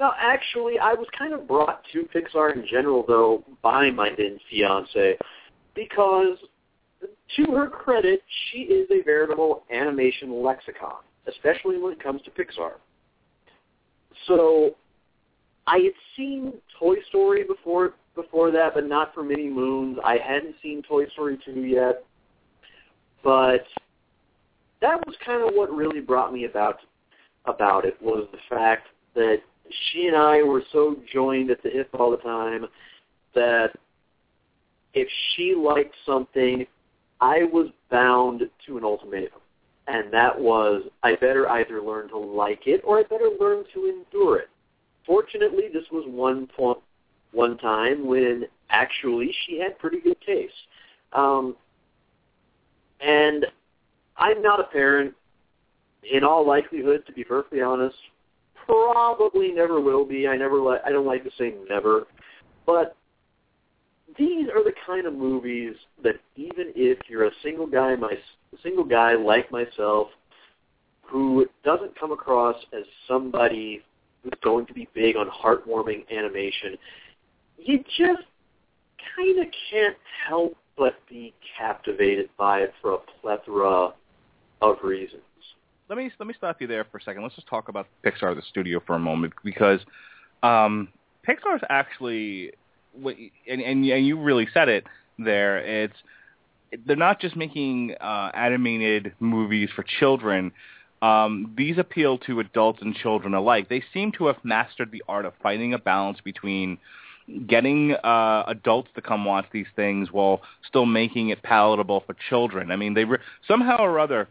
no, 0.00 0.12
actually, 0.18 0.78
I 0.78 0.94
was 0.94 1.06
kind 1.16 1.34
of 1.34 1.46
brought 1.46 1.82
to 1.92 2.08
Pixar 2.14 2.54
in 2.56 2.66
general, 2.66 3.04
though, 3.06 3.44
by 3.62 3.90
my 3.90 4.10
then 4.16 4.40
fiance, 4.48 5.18
because 5.74 6.38
to 7.36 7.52
her 7.52 7.68
credit, 7.68 8.22
she 8.50 8.60
is 8.60 8.88
a 8.90 9.02
veritable 9.04 9.62
animation 9.70 10.42
lexicon, 10.42 11.02
especially 11.28 11.78
when 11.78 11.92
it 11.92 12.02
comes 12.02 12.22
to 12.22 12.30
Pixar. 12.30 12.72
So 14.26 14.76
I 15.66 15.76
had 15.76 15.92
seen 16.16 16.54
Toy 16.78 16.96
Story 17.10 17.44
before 17.44 17.94
before 18.16 18.50
that, 18.50 18.74
but 18.74 18.86
not 18.86 19.14
for 19.14 19.22
many 19.22 19.48
moons. 19.48 19.98
I 20.04 20.16
hadn't 20.16 20.56
seen 20.62 20.82
Toy 20.82 21.06
Story 21.10 21.38
2 21.44 21.60
yet, 21.60 22.04
but 23.22 23.64
that 24.80 25.06
was 25.06 25.14
kind 25.24 25.46
of 25.46 25.54
what 25.54 25.70
really 25.72 26.00
brought 26.00 26.32
me 26.32 26.44
about 26.44 26.78
about 27.44 27.84
it 27.84 28.00
was 28.02 28.26
the 28.32 28.38
fact 28.48 28.88
that 29.14 29.40
she 29.70 30.06
and 30.06 30.16
I 30.16 30.42
were 30.42 30.62
so 30.72 30.96
joined 31.12 31.50
at 31.50 31.62
the 31.62 31.70
hip 31.70 31.88
all 31.94 32.10
the 32.10 32.16
time 32.18 32.66
that 33.34 33.70
if 34.94 35.08
she 35.34 35.54
liked 35.54 35.94
something, 36.04 36.66
I 37.20 37.44
was 37.44 37.68
bound 37.90 38.42
to 38.66 38.78
an 38.78 38.84
ultimatum. 38.84 39.40
And 39.86 40.12
that 40.12 40.38
was, 40.38 40.82
I 41.02 41.14
better 41.16 41.48
either 41.48 41.82
learn 41.82 42.08
to 42.08 42.18
like 42.18 42.66
it 42.66 42.80
or 42.84 42.98
I 42.98 43.02
better 43.02 43.30
learn 43.40 43.64
to 43.74 43.86
endure 43.86 44.38
it. 44.38 44.48
Fortunately, 45.06 45.64
this 45.72 45.84
was 45.90 46.04
one 46.06 46.46
point, 46.56 46.78
one 47.32 47.58
time 47.58 48.06
when 48.06 48.44
actually 48.68 49.34
she 49.44 49.58
had 49.58 49.78
pretty 49.78 50.00
good 50.00 50.20
taste. 50.24 50.54
Um, 51.12 51.56
and 53.00 53.46
I'm 54.16 54.42
not 54.42 54.60
a 54.60 54.64
parent. 54.64 55.14
In 56.10 56.24
all 56.24 56.46
likelihood, 56.46 57.04
to 57.06 57.12
be 57.12 57.24
perfectly 57.24 57.60
honest, 57.60 57.96
probably 58.66 59.52
never 59.52 59.80
will 59.80 60.04
be. 60.04 60.26
I 60.26 60.36
never 60.36 60.58
like. 60.58 60.80
I 60.84 60.90
don't 60.90 61.06
like 61.06 61.24
to 61.24 61.30
say 61.38 61.54
never, 61.68 62.06
but 62.66 62.96
these 64.18 64.48
are 64.48 64.64
the 64.64 64.72
kind 64.86 65.06
of 65.06 65.14
movies 65.14 65.74
that 66.02 66.16
even 66.36 66.72
if 66.74 66.98
you're 67.08 67.26
a 67.26 67.32
single 67.42 67.66
guy, 67.66 67.94
my 67.96 68.14
single 68.62 68.84
guy 68.84 69.14
like 69.14 69.50
myself, 69.50 70.08
who 71.02 71.46
doesn't 71.64 71.98
come 71.98 72.12
across 72.12 72.56
as 72.72 72.84
somebody 73.08 73.82
who's 74.22 74.32
going 74.42 74.66
to 74.66 74.74
be 74.74 74.88
big 74.94 75.16
on 75.16 75.28
heartwarming 75.28 76.04
animation, 76.10 76.76
you 77.58 77.78
just 77.98 78.22
kind 79.16 79.38
of 79.40 79.46
can't 79.70 79.96
help 80.28 80.56
but 80.76 80.94
be 81.08 81.34
captivated 81.58 82.28
by 82.38 82.60
it 82.60 82.72
for 82.80 82.94
a 82.94 82.98
plethora 83.20 83.92
of 84.62 84.76
reasons. 84.82 85.22
Let 85.90 85.98
me 85.98 86.10
let 86.20 86.26
me 86.28 86.34
stop 86.38 86.60
you 86.60 86.68
there 86.68 86.84
for 86.84 86.98
a 86.98 87.02
second. 87.02 87.22
Let's 87.24 87.34
just 87.34 87.48
talk 87.48 87.68
about 87.68 87.88
Pixar, 88.04 88.34
the 88.34 88.42
studio, 88.48 88.80
for 88.86 88.94
a 88.94 88.98
moment, 88.98 89.34
because 89.44 89.80
um, 90.42 90.88
Pixar's 91.28 91.62
actually, 91.68 92.52
and, 93.04 93.60
and 93.60 93.84
and 93.84 94.06
you 94.06 94.18
really 94.18 94.46
said 94.54 94.68
it 94.68 94.86
there. 95.18 95.58
It's 95.58 95.96
they're 96.86 96.94
not 96.94 97.20
just 97.20 97.34
making 97.34 97.96
uh, 98.00 98.30
animated 98.32 99.12
movies 99.18 99.68
for 99.74 99.84
children. 99.98 100.52
Um, 101.02 101.52
these 101.56 101.76
appeal 101.76 102.18
to 102.18 102.38
adults 102.38 102.80
and 102.82 102.94
children 102.94 103.34
alike. 103.34 103.68
They 103.68 103.82
seem 103.92 104.12
to 104.12 104.26
have 104.26 104.36
mastered 104.44 104.92
the 104.92 105.02
art 105.08 105.24
of 105.24 105.32
finding 105.42 105.74
a 105.74 105.78
balance 105.78 106.18
between 106.22 106.78
getting 107.48 107.94
uh, 108.04 108.44
adults 108.46 108.90
to 108.94 109.00
come 109.02 109.24
watch 109.24 109.46
these 109.52 109.66
things 109.74 110.12
while 110.12 110.42
still 110.68 110.86
making 110.86 111.30
it 111.30 111.42
palatable 111.42 112.04
for 112.06 112.14
children. 112.28 112.70
I 112.70 112.76
mean, 112.76 112.94
they 112.94 113.04
re- 113.04 113.18
somehow 113.48 113.78
or 113.78 113.98
other 113.98 114.28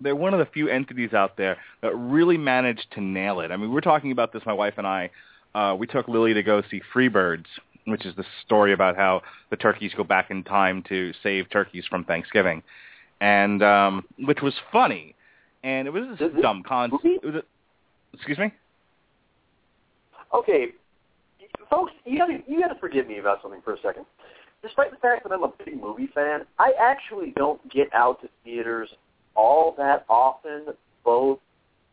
they're 0.00 0.16
one 0.16 0.34
of 0.34 0.38
the 0.38 0.46
few 0.46 0.68
entities 0.68 1.12
out 1.14 1.36
there 1.36 1.56
that 1.82 1.94
really 1.96 2.36
managed 2.36 2.86
to 2.92 3.00
nail 3.00 3.40
it. 3.40 3.50
I 3.50 3.56
mean, 3.56 3.68
we 3.68 3.74
we're 3.74 3.80
talking 3.80 4.12
about 4.12 4.32
this, 4.32 4.42
my 4.46 4.52
wife 4.52 4.74
and 4.76 4.86
I. 4.86 5.10
Uh, 5.54 5.74
we 5.74 5.86
took 5.86 6.06
Lily 6.08 6.34
to 6.34 6.42
go 6.42 6.62
see 6.70 6.82
Freebirds, 6.94 7.46
which 7.86 8.04
is 8.04 8.14
the 8.16 8.24
story 8.44 8.72
about 8.72 8.96
how 8.96 9.22
the 9.50 9.56
turkeys 9.56 9.92
go 9.96 10.04
back 10.04 10.30
in 10.30 10.44
time 10.44 10.82
to 10.88 11.12
save 11.22 11.48
turkeys 11.50 11.84
from 11.88 12.04
Thanksgiving, 12.04 12.62
and 13.20 13.62
um, 13.62 14.04
which 14.18 14.42
was 14.42 14.54
funny. 14.72 15.14
And 15.64 15.88
it 15.88 15.90
was 15.90 16.18
This- 16.18 16.32
a 16.36 16.42
dumb 16.42 16.62
concept. 16.62 17.02
movie? 17.02 17.16
It 17.22 17.26
was 17.26 17.34
a, 17.36 17.42
excuse 18.12 18.38
me. 18.38 18.52
Okay, 20.34 20.68
folks, 21.70 21.92
you 22.04 22.18
gotta 22.18 22.42
you 22.46 22.60
gotta 22.60 22.78
forgive 22.78 23.06
me 23.06 23.18
about 23.18 23.40
something 23.42 23.62
for 23.62 23.72
a 23.74 23.80
second. 23.80 24.04
Despite 24.62 24.90
the 24.90 24.96
fact 24.96 25.22
that 25.22 25.32
I'm 25.32 25.44
a 25.44 25.52
big 25.64 25.80
movie 25.80 26.08
fan, 26.14 26.40
I 26.58 26.72
actually 26.80 27.32
don't 27.36 27.60
get 27.70 27.88
out 27.94 28.20
to 28.22 28.28
theaters 28.44 28.88
all 29.36 29.74
that 29.78 30.04
often, 30.08 30.66
both 31.04 31.38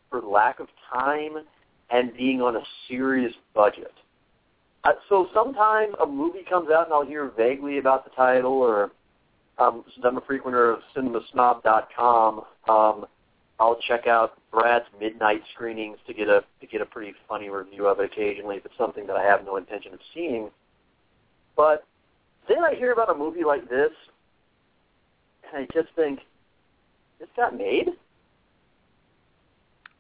for 0.09 0.21
lack 0.21 0.59
of 0.59 0.67
time 0.91 1.37
and 1.89 2.15
being 2.15 2.41
on 2.41 2.55
a 2.55 2.63
serious 2.87 3.33
budget. 3.53 3.91
Uh, 4.83 4.91
so 5.07 5.27
sometime 5.33 5.89
a 6.01 6.05
movie 6.05 6.43
comes 6.49 6.69
out 6.69 6.85
and 6.85 6.93
I'll 6.93 7.05
hear 7.05 7.31
vaguely 7.37 7.77
about 7.77 8.03
the 8.03 8.11
title, 8.11 8.53
or 8.53 8.91
um, 9.57 9.83
since 9.93 10.05
I'm 10.05 10.17
a 10.17 10.21
frequenter 10.21 10.73
of 10.73 10.79
CinemaSnob.com, 10.95 12.41
um, 12.67 13.05
I'll 13.59 13.79
check 13.87 14.07
out 14.07 14.33
Brad's 14.51 14.85
midnight 14.99 15.41
screenings 15.53 15.97
to 16.07 16.13
get 16.13 16.27
a 16.27 16.43
to 16.59 16.67
get 16.67 16.81
a 16.81 16.85
pretty 16.85 17.13
funny 17.29 17.49
review 17.49 17.87
of 17.87 17.99
it 17.99 18.11
occasionally 18.11 18.57
if 18.57 18.65
it's 18.65 18.77
something 18.77 19.07
that 19.07 19.15
I 19.15 19.23
have 19.23 19.45
no 19.45 19.57
intention 19.57 19.93
of 19.93 19.99
seeing. 20.13 20.49
But 21.55 21.85
then 22.49 22.63
I 22.63 22.75
hear 22.75 22.91
about 22.91 23.09
a 23.09 23.15
movie 23.15 23.43
like 23.45 23.69
this, 23.69 23.91
and 25.47 25.63
I 25.63 25.73
just 25.73 25.93
think, 25.95 26.19
got 27.35 27.57
made. 27.57 27.89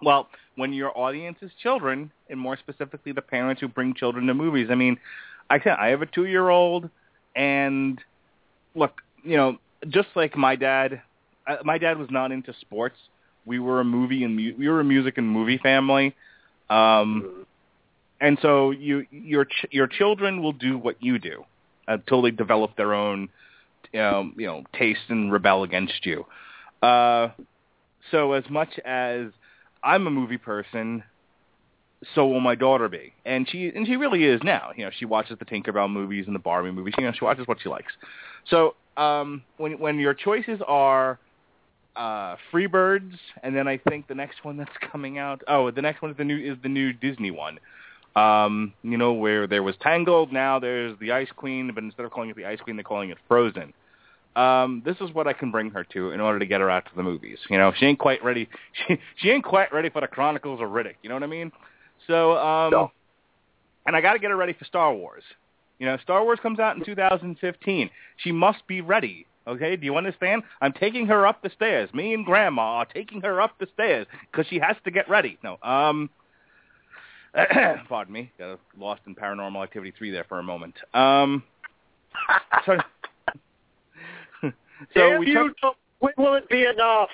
Well, 0.01 0.27
when 0.55 0.73
your 0.73 0.97
audience 0.97 1.37
is 1.41 1.51
children, 1.61 2.11
and 2.29 2.39
more 2.39 2.57
specifically 2.57 3.11
the 3.11 3.21
parents 3.21 3.61
who 3.61 3.67
bring 3.67 3.93
children 3.93 4.27
to 4.27 4.33
movies. 4.33 4.67
I 4.69 4.75
mean, 4.75 4.97
I 5.49 5.59
can 5.59 5.75
I 5.79 5.87
have 5.87 6.01
a 6.01 6.05
two 6.05 6.25
year 6.25 6.49
old, 6.49 6.89
and 7.35 7.99
look, 8.75 9.01
you 9.23 9.37
know, 9.37 9.57
just 9.89 10.09
like 10.15 10.35
my 10.35 10.55
dad, 10.55 11.01
uh, 11.47 11.57
my 11.63 11.77
dad 11.77 11.97
was 11.97 12.09
not 12.09 12.31
into 12.31 12.53
sports. 12.61 12.97
We 13.45 13.59
were 13.59 13.79
a 13.79 13.85
movie 13.85 14.23
and 14.23 14.35
mu- 14.35 14.55
we 14.57 14.67
were 14.67 14.79
a 14.79 14.85
music 14.85 15.17
and 15.17 15.29
movie 15.29 15.57
family, 15.57 16.15
um, 16.69 17.45
and 18.21 18.37
so 18.41 18.71
you 18.71 19.05
your 19.11 19.45
ch- 19.45 19.65
your 19.71 19.87
children 19.87 20.41
will 20.41 20.53
do 20.53 20.77
what 20.77 21.01
you 21.01 21.19
do 21.19 21.45
until 21.87 22.21
they 22.21 22.31
develop 22.31 22.75
their 22.77 22.93
own, 22.93 23.29
um, 23.95 24.33
you 24.37 24.47
know, 24.47 24.63
taste 24.73 25.09
and 25.09 25.31
rebel 25.31 25.63
against 25.63 26.05
you. 26.05 26.25
Uh, 26.83 27.31
so 28.11 28.33
as 28.33 28.43
much 28.49 28.77
as 28.85 29.27
I'm 29.83 30.05
a 30.05 30.11
movie 30.11 30.37
person, 30.37 31.03
so 32.13 32.27
will 32.27 32.41
my 32.41 32.55
daughter 32.55 32.89
be, 32.89 33.13
and 33.25 33.47
she 33.49 33.71
and 33.73 33.87
she 33.87 33.95
really 33.95 34.25
is 34.25 34.41
now. 34.43 34.71
You 34.75 34.85
know, 34.85 34.91
she 34.97 35.05
watches 35.05 35.39
the 35.39 35.45
Tinkerbell 35.45 35.89
movies 35.89 36.25
and 36.27 36.35
the 36.35 36.39
Barbie 36.39 36.71
movies. 36.71 36.93
You 36.97 37.05
know, 37.05 37.13
she 37.17 37.23
watches 37.23 37.47
what 37.47 37.61
she 37.61 37.69
likes. 37.69 37.93
So 38.49 38.75
um, 38.97 39.43
when 39.57 39.79
when 39.79 39.97
your 39.97 40.13
choices 40.13 40.59
are 40.67 41.19
uh, 41.95 42.35
Freebirds, 42.51 43.15
and 43.41 43.55
then 43.55 43.67
I 43.67 43.77
think 43.77 44.07
the 44.07 44.15
next 44.15 44.43
one 44.43 44.57
that's 44.57 44.71
coming 44.91 45.17
out. 45.17 45.41
Oh, 45.47 45.71
the 45.71 45.81
next 45.81 46.01
one 46.01 46.11
is 46.11 46.17
the 46.17 46.25
new 46.25 46.37
is 46.37 46.57
the 46.61 46.69
new 46.69 46.91
Disney 46.91 47.31
one. 47.31 47.59
Um, 48.15 48.73
you 48.83 48.97
know, 48.97 49.13
where 49.13 49.47
there 49.47 49.63
was 49.63 49.75
Tangled, 49.81 50.31
now 50.31 50.59
there's 50.59 50.99
the 50.99 51.13
Ice 51.13 51.29
Queen, 51.35 51.71
but 51.73 51.83
instead 51.83 52.05
of 52.05 52.11
calling 52.11 52.29
it 52.29 52.35
the 52.35 52.45
Ice 52.45 52.59
Queen, 52.59 52.75
they're 52.75 52.83
calling 52.83 53.09
it 53.09 53.17
Frozen. 53.27 53.73
Um, 54.35 54.81
this 54.85 54.97
is 54.99 55.13
what 55.13 55.27
I 55.27 55.33
can 55.33 55.51
bring 55.51 55.69
her 55.71 55.83
to 55.93 56.11
in 56.11 56.19
order 56.19 56.39
to 56.39 56.45
get 56.45 56.59
her 56.61 56.69
out 56.69 56.85
to 56.85 56.91
the 56.95 57.03
movies. 57.03 57.37
You 57.49 57.57
know, 57.57 57.71
she 57.77 57.85
ain't 57.85 57.99
quite 57.99 58.23
ready. 58.23 58.49
She 58.87 58.99
she 59.17 59.29
ain't 59.29 59.43
quite 59.43 59.71
ready 59.71 59.89
for 59.89 60.01
the 60.01 60.07
Chronicles 60.07 60.59
of 60.61 60.69
Riddick. 60.69 60.95
You 61.03 61.09
know 61.09 61.15
what 61.15 61.23
I 61.23 61.27
mean? 61.27 61.51
So, 62.07 62.37
um, 62.37 62.71
No. 62.71 62.91
and 63.85 63.95
I 63.95 64.01
got 64.01 64.13
to 64.13 64.19
get 64.19 64.31
her 64.31 64.37
ready 64.37 64.53
for 64.53 64.65
Star 64.65 64.93
Wars. 64.93 65.23
You 65.79 65.85
know, 65.85 65.97
Star 65.97 66.23
Wars 66.23 66.39
comes 66.41 66.59
out 66.59 66.77
in 66.77 66.83
2015. 66.83 67.89
She 68.17 68.31
must 68.31 68.65
be 68.67 68.81
ready. 68.81 69.25
Okay, 69.45 69.75
do 69.75 69.85
you 69.85 69.97
understand? 69.97 70.43
I'm 70.61 70.71
taking 70.73 71.05
her 71.07 71.27
up 71.27 71.41
the 71.43 71.49
stairs. 71.49 71.93
Me 71.93 72.13
and 72.13 72.25
Grandma 72.25 72.61
are 72.61 72.85
taking 72.85 73.21
her 73.21 73.41
up 73.41 73.59
the 73.59 73.67
stairs 73.73 74.07
because 74.31 74.47
she 74.47 74.57
has 74.59 74.77
to 74.85 74.91
get 74.91 75.09
ready. 75.09 75.37
No, 75.43 75.57
um, 75.61 76.09
pardon 77.89 78.13
me, 78.13 78.31
got 78.39 78.59
lost 78.77 79.01
in 79.05 79.15
Paranormal 79.15 79.61
Activity 79.61 79.93
three 79.97 80.11
there 80.11 80.23
for 80.23 80.39
a 80.39 80.43
moment. 80.43 80.75
Um, 80.93 81.43
so, 82.65 82.77
so 84.93 85.19
we 85.19 85.27
you! 85.27 85.33
took, 85.33 85.57
don't- 85.61 85.77
when 85.99 86.13
will 86.17 86.35
it 86.35 86.49
be 86.49 86.65
enough? 86.65 87.09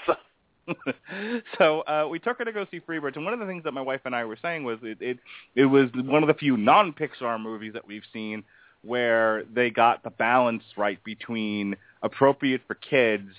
so 1.58 1.82
uh, 1.82 2.08
we 2.10 2.20
took 2.20 2.38
her 2.38 2.46
to 2.46 2.52
go 2.52 2.66
see 2.72 2.80
Freebirds, 2.80 3.16
and 3.16 3.26
one 3.26 3.34
of 3.34 3.40
the 3.40 3.46
things 3.46 3.64
that 3.64 3.72
my 3.72 3.82
wife 3.82 4.02
and 4.06 4.16
I 4.16 4.26
were 4.26 4.38
saying 4.42 4.64
was 4.64 4.80
it 4.84 4.98
it, 5.02 5.20
it 5.56 5.66
was 5.66 5.90
one 5.96 6.24
of 6.24 6.28
the 6.28 6.34
few 6.34 6.58
non-Pixar 6.58 7.42
movies 7.42 7.74
that 7.74 7.86
we've 7.88 8.04
seen 8.14 8.44
where 8.84 9.44
they 9.54 9.70
got 9.70 10.04
the 10.04 10.10
balance 10.10 10.64
right 10.78 11.04
between 11.04 11.76
appropriate 12.02 12.62
for 12.68 12.76
kids 12.76 13.30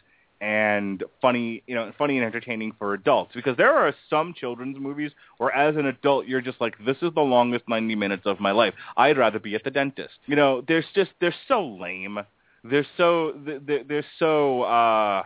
and 0.40 1.04
funny, 1.20 1.62
you 1.66 1.74
know, 1.74 1.92
funny 1.98 2.16
and 2.16 2.24
entertaining 2.24 2.72
for 2.78 2.94
adults. 2.94 3.32
Because 3.34 3.56
there 3.56 3.74
are 3.74 3.94
some 4.08 4.32
children's 4.34 4.78
movies 4.78 5.10
where, 5.38 5.54
as 5.54 5.76
an 5.76 5.86
adult, 5.86 6.26
you're 6.26 6.40
just 6.40 6.60
like, 6.60 6.74
this 6.84 6.96
is 7.02 7.12
the 7.14 7.20
longest 7.20 7.64
90 7.68 7.94
minutes 7.94 8.22
of 8.24 8.40
my 8.40 8.50
life. 8.50 8.74
I'd 8.96 9.18
rather 9.18 9.38
be 9.38 9.54
at 9.54 9.64
the 9.64 9.70
dentist. 9.70 10.14
You 10.26 10.36
know, 10.36 10.62
there's 10.66 10.86
just 10.94 11.10
they're 11.20 11.34
so 11.48 11.66
lame. 11.66 12.18
They're 12.62 12.86
so 12.96 13.34
they're, 13.66 13.84
they're 13.84 14.06
so 14.18 14.62
uh 14.62 15.22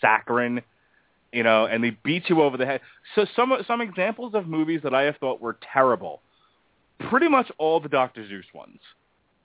saccharine 0.00 0.62
you 1.32 1.42
know, 1.42 1.66
and 1.66 1.82
they 1.84 1.90
beat 2.04 2.28
you 2.28 2.42
over 2.42 2.56
the 2.56 2.66
head. 2.66 2.80
So 3.14 3.26
some 3.36 3.52
some 3.66 3.80
examples 3.80 4.34
of 4.34 4.46
movies 4.46 4.80
that 4.82 4.94
I 4.94 5.02
have 5.02 5.16
thought 5.18 5.40
were 5.40 5.58
terrible. 5.72 6.22
Pretty 7.10 7.28
much 7.28 7.50
all 7.58 7.80
the 7.80 7.88
Dr. 7.88 8.22
Seuss 8.22 8.52
ones. 8.54 8.80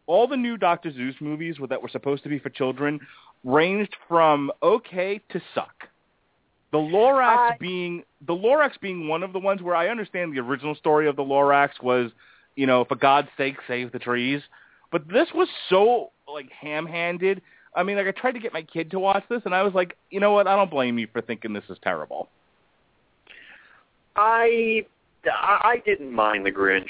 All 0.06 0.28
the 0.28 0.38
new 0.38 0.58
Dr. 0.58 0.92
Seuss 0.92 1.20
movies 1.22 1.56
that 1.70 1.82
were 1.82 1.90
supposed 1.90 2.24
to 2.24 2.30
be 2.30 2.40
for 2.40 2.50
children 2.50 3.00
ranged 3.44 3.96
from 4.08 4.52
okay 4.62 5.22
to 5.30 5.42
suck. 5.54 5.88
The 6.72 6.78
Lorax 6.78 7.52
I- 7.52 7.58
being 7.60 8.04
the 8.26 8.34
Lorax 8.34 8.80
being 8.82 9.08
one 9.08 9.24
of 9.24 9.34
the 9.34 9.40
ones 9.40 9.62
where 9.62 9.76
I 9.76 9.90
understand 9.90 10.34
the 10.34 10.40
original 10.40 10.76
story 10.76 11.08
of 11.08 11.16
the 11.16 11.24
Lorax 11.24 11.70
was, 11.82 12.12
you 12.56 12.66
know, 12.66 12.86
for 12.86 12.96
God's 12.96 13.30
sake, 13.38 13.58
save 13.68 13.92
the 13.92 14.00
trees. 14.00 14.42
But 14.92 15.08
this 15.10 15.28
was 15.34 15.50
so 15.70 16.12
like 16.32 16.50
ham-handed. 16.52 17.42
I 17.76 17.84
mean, 17.84 17.98
like 17.98 18.08
I 18.08 18.12
tried 18.12 18.34
to 18.34 18.40
get 18.40 18.54
my 18.54 18.62
kid 18.62 18.92
to 18.92 19.00
watch 19.00 19.24
this, 19.30 19.42
and 19.46 19.54
I 19.56 19.64
was 19.64 19.74
like, 19.74 19.98
you 20.12 20.20
know 20.20 20.32
what? 20.32 20.48
I 20.48 20.56
don't 20.56 20.70
blame 20.70 20.98
you 21.00 21.08
for 21.12 21.22
thinking 21.22 21.54
this 21.54 21.64
is 21.70 21.78
terrible. 21.84 22.30
I 24.16 24.86
I 25.26 25.82
didn't 25.86 26.12
mind 26.12 26.46
the 26.46 26.52
Grinch. 26.52 26.86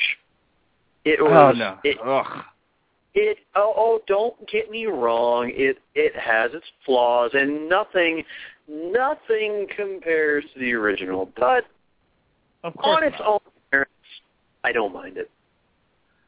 It 1.06 1.20
Oh 1.22 1.26
was 1.26 1.56
no! 1.58 1.78
it, 1.84 1.98
Ugh. 2.06 2.44
it 3.14 3.38
oh, 3.56 3.74
oh 3.76 4.00
don't 4.08 4.36
get 4.50 4.72
me 4.72 4.86
wrong 4.86 5.52
it 5.54 5.78
it 5.96 6.16
has 6.16 6.52
its 6.54 6.66
flaws 6.86 7.32
and 7.34 7.68
nothing 7.70 8.24
nothing 8.70 9.68
compares 9.76 10.44
to 10.54 10.60
the 10.62 10.74
original 10.74 11.30
but 11.38 11.66
Of 12.64 12.76
course 12.78 12.98
on 12.98 13.04
its 13.04 13.16
not. 13.20 13.28
own 13.28 13.40
merits 13.74 13.92
i 14.64 14.72
don't 14.72 14.94
mind 14.94 15.18
it 15.18 15.30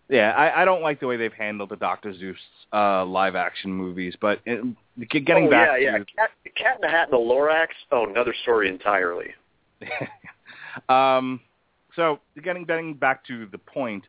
Yeah, 0.08 0.32
I, 0.32 0.62
I 0.62 0.66
don't 0.66 0.84
like 0.84 1.00
the 1.00 1.08
way 1.08 1.18
they've 1.18 1.34
handled 1.34 1.70
the 1.70 1.76
Doctor 1.76 2.14
Seuss 2.14 2.36
uh, 2.72 3.06
live 3.06 3.36
action 3.36 3.72
movies, 3.72 4.16
but 4.20 4.40
it, 4.46 4.64
getting 5.10 5.48
oh 5.48 5.50
back 5.50 5.70
yeah 5.80 5.92
yeah 5.92 5.98
to 5.98 6.06
cat, 6.06 6.30
cat 6.56 6.76
in 6.76 6.82
the 6.82 6.90
hat 6.90 7.10
and 7.12 7.14
the 7.14 7.18
lorax 7.18 7.70
oh 7.92 8.06
another 8.08 8.34
story 8.44 8.70
entirely 8.70 9.34
um, 10.90 11.40
so 11.96 12.20
getting 12.44 12.66
getting 12.66 12.94
back 12.94 13.26
to 13.28 13.48
the 13.52 13.58
point, 13.58 14.04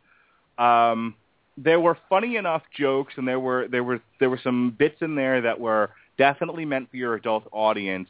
um, 0.58 1.14
there 1.56 1.80
were 1.80 1.96
funny 2.08 2.36
enough 2.36 2.62
jokes, 2.76 3.14
and 3.16 3.26
there 3.26 3.40
were 3.40 3.68
there 3.68 3.84
were 3.84 4.00
there 4.20 4.30
were 4.30 4.40
some 4.42 4.74
bits 4.78 4.96
in 5.00 5.14
there 5.14 5.40
that 5.40 5.58
were 5.58 5.90
definitely 6.18 6.64
meant 6.64 6.90
for 6.90 6.96
your 6.96 7.14
adult 7.14 7.44
audience. 7.52 8.08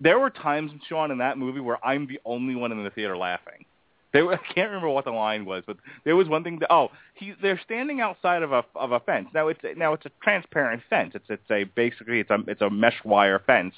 There 0.00 0.18
were 0.18 0.30
times, 0.30 0.70
Sean, 0.88 1.10
in 1.10 1.18
that 1.18 1.38
movie 1.38 1.60
where 1.60 1.84
I'm 1.84 2.06
the 2.06 2.20
only 2.24 2.54
one 2.54 2.70
in 2.70 2.82
the 2.84 2.90
theater 2.90 3.16
laughing. 3.16 3.64
They 4.12 4.22
were, 4.22 4.34
I 4.50 4.52
can't 4.54 4.68
remember 4.68 4.88
what 4.88 5.04
the 5.04 5.10
line 5.10 5.44
was, 5.44 5.62
but 5.66 5.76
there 6.04 6.16
was 6.16 6.28
one 6.28 6.44
thing. 6.44 6.58
That, 6.60 6.72
oh, 6.72 6.90
he 7.14 7.34
they're 7.40 7.60
standing 7.64 8.00
outside 8.00 8.42
of 8.42 8.52
a 8.52 8.64
of 8.74 8.92
a 8.92 9.00
fence. 9.00 9.28
Now 9.34 9.48
it's 9.48 9.60
now 9.76 9.92
it's 9.92 10.06
a 10.06 10.10
transparent 10.22 10.82
fence. 10.88 11.12
It's 11.14 11.26
it's 11.28 11.50
a 11.50 11.64
basically 11.64 12.20
it's 12.20 12.30
a 12.30 12.38
it's 12.46 12.62
a 12.62 12.70
mesh 12.70 12.98
wire 13.04 13.40
fence, 13.46 13.74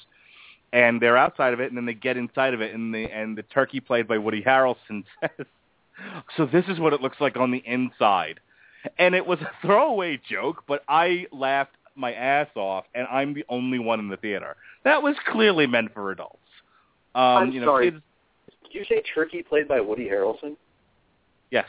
and 0.73 1.01
they're 1.01 1.17
outside 1.17 1.53
of 1.53 1.59
it, 1.59 1.69
and 1.69 1.77
then 1.77 1.85
they 1.85 1.93
get 1.93 2.17
inside 2.17 2.53
of 2.53 2.61
it, 2.61 2.73
and 2.73 2.93
the 2.93 3.05
and 3.05 3.37
the 3.37 3.43
turkey 3.43 3.79
played 3.79 4.07
by 4.07 4.17
Woody 4.17 4.41
Harrelson 4.41 5.03
says, 5.21 5.45
"So 6.37 6.45
this 6.45 6.65
is 6.67 6.79
what 6.79 6.93
it 6.93 7.01
looks 7.01 7.17
like 7.19 7.37
on 7.37 7.51
the 7.51 7.63
inside," 7.65 8.39
and 8.97 9.15
it 9.15 9.25
was 9.25 9.39
a 9.41 9.51
throwaway 9.61 10.19
joke, 10.29 10.63
but 10.67 10.83
I 10.87 11.27
laughed 11.31 11.75
my 11.95 12.13
ass 12.13 12.47
off, 12.55 12.85
and 12.95 13.07
I'm 13.11 13.33
the 13.33 13.45
only 13.49 13.79
one 13.79 13.99
in 13.99 14.07
the 14.07 14.17
theater. 14.17 14.55
That 14.83 15.03
was 15.03 15.15
clearly 15.27 15.67
meant 15.67 15.93
for 15.93 16.11
adults. 16.11 16.37
Um, 17.13 17.21
I'm 17.21 17.51
you 17.51 17.59
know, 17.59 17.67
sorry. 17.67 17.91
kids. 17.91 18.03
Did 18.71 18.79
you 18.79 18.85
say 18.89 19.01
turkey 19.13 19.43
played 19.43 19.67
by 19.67 19.79
woody 19.79 20.07
harrelson 20.07 20.55
Yes. 21.49 21.67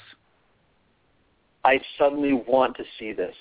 i 1.64 1.80
suddenly 1.98 2.32
want 2.32 2.76
to 2.76 2.84
see 2.98 3.12
this 3.12 3.34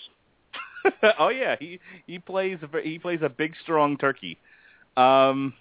oh 1.20 1.30
yeah, 1.30 1.56
he 1.60 1.80
he 2.08 2.20
plays 2.20 2.58
a 2.62 2.82
he 2.82 2.98
plays 3.00 3.20
a 3.22 3.30
big 3.30 3.54
strong 3.62 3.98
turkey. 3.98 4.38
Um, 4.98 5.54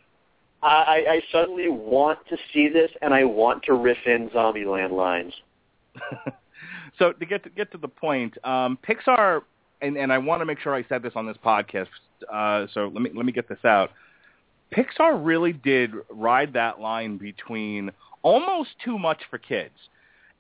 I, 0.63 1.05
I 1.09 1.23
suddenly 1.33 1.69
want 1.69 2.19
to 2.29 2.37
see 2.53 2.69
this, 2.69 2.91
and 3.01 3.15
I 3.15 3.25
want 3.25 3.63
to 3.65 3.75
riff 3.75 3.99
in 4.07 4.29
Zombieland 4.31 4.93
lines. 4.93 5.33
so 6.99 7.13
to 7.13 7.27
get 7.27 7.43
to 7.45 7.51
get 7.51 7.73
to 7.73 7.79
the 7.79 7.89
point, 7.89 8.37
um, 8.45 8.79
Pixar, 8.87 9.43
and, 9.81 9.97
and 9.97 10.13
I 10.13 10.19
want 10.19 10.41
to 10.41 10.47
make 10.47 10.59
sure 10.61 10.75
I 10.75 10.85
said 10.89 11.03
this 11.03 11.13
on 11.17 11.27
this 11.27 11.39
podcast. 11.45 11.89
Uh, 12.31 12.67
so 12.75 12.91
let 12.93 13.03
me 13.03 13.11
let 13.15 13.25
me 13.25 13.33
get 13.33 13.49
this 13.49 13.65
out. 13.65 13.91
Pixar 14.75 15.25
really 15.25 15.53
did 15.53 15.93
ride 16.11 16.53
that 16.53 16.81
line 16.81 17.19
between 17.19 17.91
almost 18.23 18.71
too 18.85 18.99
much 18.99 19.23
for 19.31 19.39
kids, 19.39 19.75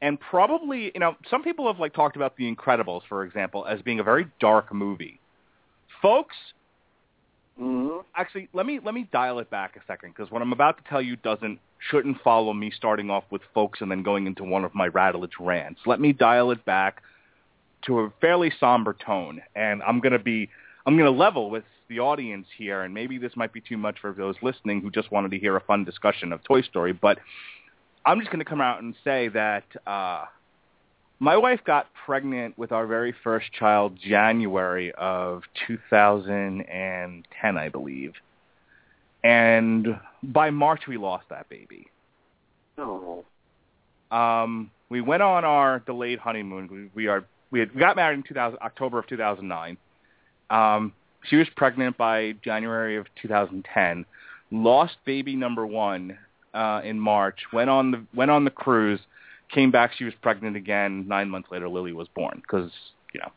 and 0.02 0.18
probably 0.20 0.92
you 0.94 1.00
know 1.00 1.16
some 1.28 1.42
people 1.42 1.66
have 1.66 1.80
like 1.80 1.94
talked 1.94 2.16
about 2.16 2.36
The 2.36 2.52
Incredibles, 2.54 3.02
for 3.08 3.24
example, 3.24 3.66
as 3.66 3.82
being 3.82 4.00
a 4.00 4.04
very 4.04 4.26
dark 4.40 4.72
movie. 4.72 5.20
Folks, 6.00 6.36
Mm-hmm. 7.60 7.98
actually 8.16 8.48
let 8.54 8.64
me 8.64 8.80
let 8.82 8.94
me 8.94 9.06
dial 9.12 9.38
it 9.38 9.50
back 9.50 9.76
a 9.76 9.80
second 9.86 10.14
because 10.16 10.30
what 10.30 10.40
I'm 10.40 10.52
about 10.52 10.78
to 10.78 10.88
tell 10.88 11.02
you 11.02 11.16
doesn't 11.16 11.58
shouldn't 11.90 12.16
follow 12.22 12.54
me 12.54 12.72
starting 12.74 13.10
off 13.10 13.24
with 13.30 13.42
folks 13.52 13.82
and 13.82 13.90
then 13.90 14.02
going 14.02 14.26
into 14.26 14.44
one 14.44 14.64
of 14.64 14.74
my 14.74 14.88
Radulich 14.88 15.32
rants. 15.38 15.80
Let 15.84 16.00
me 16.00 16.14
dial 16.14 16.52
it 16.52 16.64
back 16.64 17.02
to 17.86 18.00
a 18.00 18.12
fairly 18.18 18.50
somber 18.58 18.96
tone, 19.04 19.42
and 19.54 19.82
I'm 19.82 20.00
going 20.00 20.12
to 20.12 20.18
be 20.18 20.48
I'm 20.86 20.96
going 20.96 21.12
to 21.12 21.18
level 21.18 21.50
with 21.50 21.64
the 21.90 21.98
audience 21.98 22.46
here, 22.56 22.82
and 22.82 22.94
maybe 22.94 23.18
this 23.18 23.32
might 23.36 23.52
be 23.52 23.60
too 23.60 23.76
much 23.76 23.98
for 24.00 24.12
those 24.12 24.36
listening 24.40 24.80
who 24.80 24.90
just 24.90 25.10
wanted 25.12 25.32
to 25.32 25.38
hear 25.38 25.56
a 25.56 25.60
fun 25.60 25.84
discussion 25.84 26.32
of 26.32 26.42
Toy 26.44 26.62
Story, 26.62 26.94
but 26.94 27.18
I'm 28.06 28.20
just 28.20 28.30
going 28.30 28.38
to 28.38 28.48
come 28.48 28.62
out 28.62 28.80
and 28.80 28.94
say 29.04 29.28
that 29.28 29.64
uh, 29.86 30.24
my 31.18 31.36
wife 31.36 31.60
got 31.66 31.88
pregnant 32.06 32.56
with 32.56 32.72
our 32.72 32.86
very 32.86 33.14
first 33.22 33.52
child 33.52 33.98
January 34.02 34.92
of 34.92 35.42
2010, 35.66 37.58
I 37.58 37.68
believe. 37.68 38.14
And 39.22 40.00
by 40.22 40.48
March 40.48 40.82
we 40.88 40.96
lost 40.96 41.26
that 41.28 41.48
baby. 41.50 41.88
Oh. 42.78 43.24
Um, 44.10 44.70
we 44.88 45.02
went 45.02 45.22
on 45.22 45.44
our 45.44 45.80
delayed 45.80 46.20
honeymoon. 46.20 46.90
We, 46.94 47.02
we 47.02 47.08
are 47.08 47.26
we, 47.50 47.60
had, 47.60 47.74
we 47.74 47.80
got 47.80 47.96
married 47.96 48.14
in 48.14 48.22
2000, 48.22 48.58
October 48.60 48.98
of 49.00 49.06
2009. 49.08 49.76
Um, 50.50 50.92
she 51.28 51.36
was 51.36 51.48
pregnant 51.56 51.96
by 51.96 52.32
January 52.42 52.96
of 52.96 53.06
2010. 53.20 54.04
Lost 54.50 54.96
baby 55.04 55.36
number 55.36 55.66
one 55.66 56.18
uh, 56.54 56.80
in 56.84 56.98
March. 56.98 57.40
Went 57.52 57.70
on 57.70 57.90
the 57.90 58.04
went 58.14 58.30
on 58.30 58.44
the 58.44 58.50
cruise. 58.50 59.00
Came 59.52 59.70
back. 59.70 59.92
She 59.96 60.04
was 60.04 60.14
pregnant 60.22 60.56
again. 60.56 61.06
Nine 61.08 61.28
months 61.28 61.48
later, 61.50 61.68
Lily 61.68 61.92
was 61.92 62.08
born 62.08 62.40
because 62.42 62.70
you 63.12 63.20
know 63.20 63.30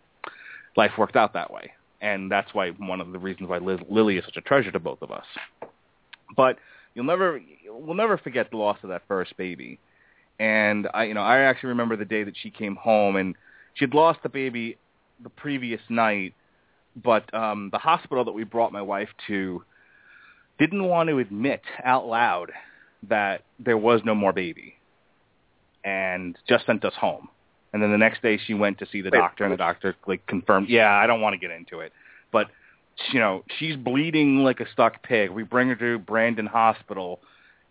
life 0.76 0.92
worked 0.98 1.16
out 1.16 1.34
that 1.34 1.52
way, 1.52 1.74
and 2.02 2.32
that's 2.32 2.54
why 2.54 2.70
one 2.72 3.02
of 3.02 3.12
the 3.12 3.20
reasons 3.20 3.50
why 3.50 3.60
Liz, 3.60 3.80
Lily 3.90 4.18
is 4.18 4.26
such 4.26 4.38
a 4.38 4.42
treasure 4.42 4.72
to 4.72 4.80
both 4.80 5.02
of 5.02 5.12
us. 5.12 5.26
But 6.36 6.58
you'll 6.96 7.06
never 7.06 7.42
we'll 7.68 7.96
never 7.96 8.18
forget 8.18 8.50
the 8.50 8.58
loss 8.58 8.78
of 8.84 8.90
that 8.90 9.04
first 9.08 9.36
baby. 9.38 9.80
And 10.40 10.88
I 10.94 11.06
you 11.06 11.14
know 11.14 11.22
I 11.22 11.40
actually 11.40 11.70
remember 11.70 11.96
the 11.96 12.06
day 12.06 12.24
that 12.24 12.36
she 12.42 12.50
came 12.50 12.76
home 12.76 13.16
and 13.16 13.36
she 13.76 13.86
had 13.86 13.94
lost 13.94 14.20
the 14.24 14.30
baby 14.30 14.78
the 15.22 15.30
previous 15.30 15.82
night, 15.90 16.34
but 16.96 17.34
um, 17.34 17.70
the 17.72 17.78
hospital 17.78 18.26
that 18.26 18.32
we 18.32 18.44
brought 18.44 18.72
my 18.72 18.82
wife 18.82 19.10
to 19.28 19.64
didn't 20.60 20.84
want 20.84 21.10
to 21.10 21.20
admit 21.20 21.62
out 21.84 22.06
loud 22.06 22.52
that 23.10 23.44
there 23.60 23.78
was 23.78 24.02
no 24.06 24.16
more 24.16 24.34
baby, 24.34 24.76
and 25.84 26.38
just 26.48 26.66
sent 26.66 26.86
us 26.86 26.94
home. 26.94 27.28
And 27.74 27.82
then 27.82 27.92
the 27.92 27.98
next 27.98 28.22
day 28.22 28.38
she 28.38 28.54
went 28.54 28.78
to 28.80 28.88
see 28.92 29.02
the 29.02 29.10
doctor, 29.10 29.44
and 29.44 29.54
the 29.54 29.58
doctor 29.58 29.96
like 30.08 30.26
confirmed, 30.28 30.70
yeah, 30.70 30.92
I 30.92 31.08
don't 31.08 31.22
want 31.22 31.34
to 31.34 31.40
get 31.40 31.52
into 31.52 31.80
it, 31.80 31.92
but 32.32 32.48
you 33.12 33.20
know 33.20 33.44
she's 33.58 33.76
bleeding 33.76 34.44
like 34.44 34.60
a 34.60 34.70
stuck 34.72 35.02
pig. 35.04 35.32
We 35.32 35.44
bring 35.44 35.70
her 35.70 35.76
to 35.76 36.00
Brandon 36.00 36.46
Hospital 36.46 37.20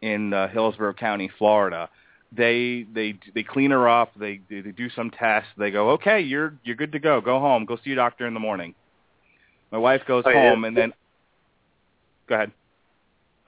in 0.01 0.35
uh, 0.35 0.49
Hillsborough 0.49 0.95
County, 0.95 1.31
Florida 1.39 1.89
they 2.35 2.87
they 2.93 3.19
they 3.35 3.43
clean 3.43 3.71
her 3.71 3.89
up. 3.89 4.13
They 4.19 4.41
they 4.49 4.61
do 4.61 4.89
some 4.91 5.11
tests. 5.11 5.51
They 5.57 5.71
go, 5.71 5.91
okay, 5.91 6.21
you're 6.21 6.55
you're 6.65 6.77
good 6.77 6.93
to 6.93 6.99
go. 6.99 7.21
Go 7.21 7.39
home. 7.39 7.65
Go 7.65 7.77
see 7.77 7.91
your 7.91 7.97
doctor 7.97 8.27
in 8.27 8.35
the 8.35 8.41
morning. 8.41 8.75
My 9.73 9.79
wife 9.79 10.03
goes 10.07 10.23
Oh, 10.27 10.31
yeah. 10.31 10.51
home, 10.51 10.65
and 10.65 10.77
then 10.77 10.93
go 12.29 12.35
ahead. 12.37 12.53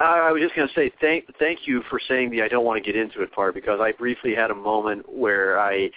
I 0.01 0.05
I 0.29 0.33
was 0.33 0.43
just 0.43 0.57
going 0.57 0.67
to 0.67 0.75
say 0.75 0.91
thank 1.01 1.27
thank 1.39 1.69
you 1.69 1.83
for 1.89 2.01
saying 2.09 2.31
the 2.31 2.43
I 2.43 2.49
don't 2.49 2.65
want 2.65 2.83
to 2.83 2.93
get 2.93 3.01
into 3.01 3.23
it 3.23 3.31
part 3.33 3.55
because 3.55 3.79
I 3.81 3.93
briefly 3.93 4.35
had 4.35 4.51
a 4.51 4.55
moment 4.55 5.05
where 5.13 5.61
I, 5.61 5.91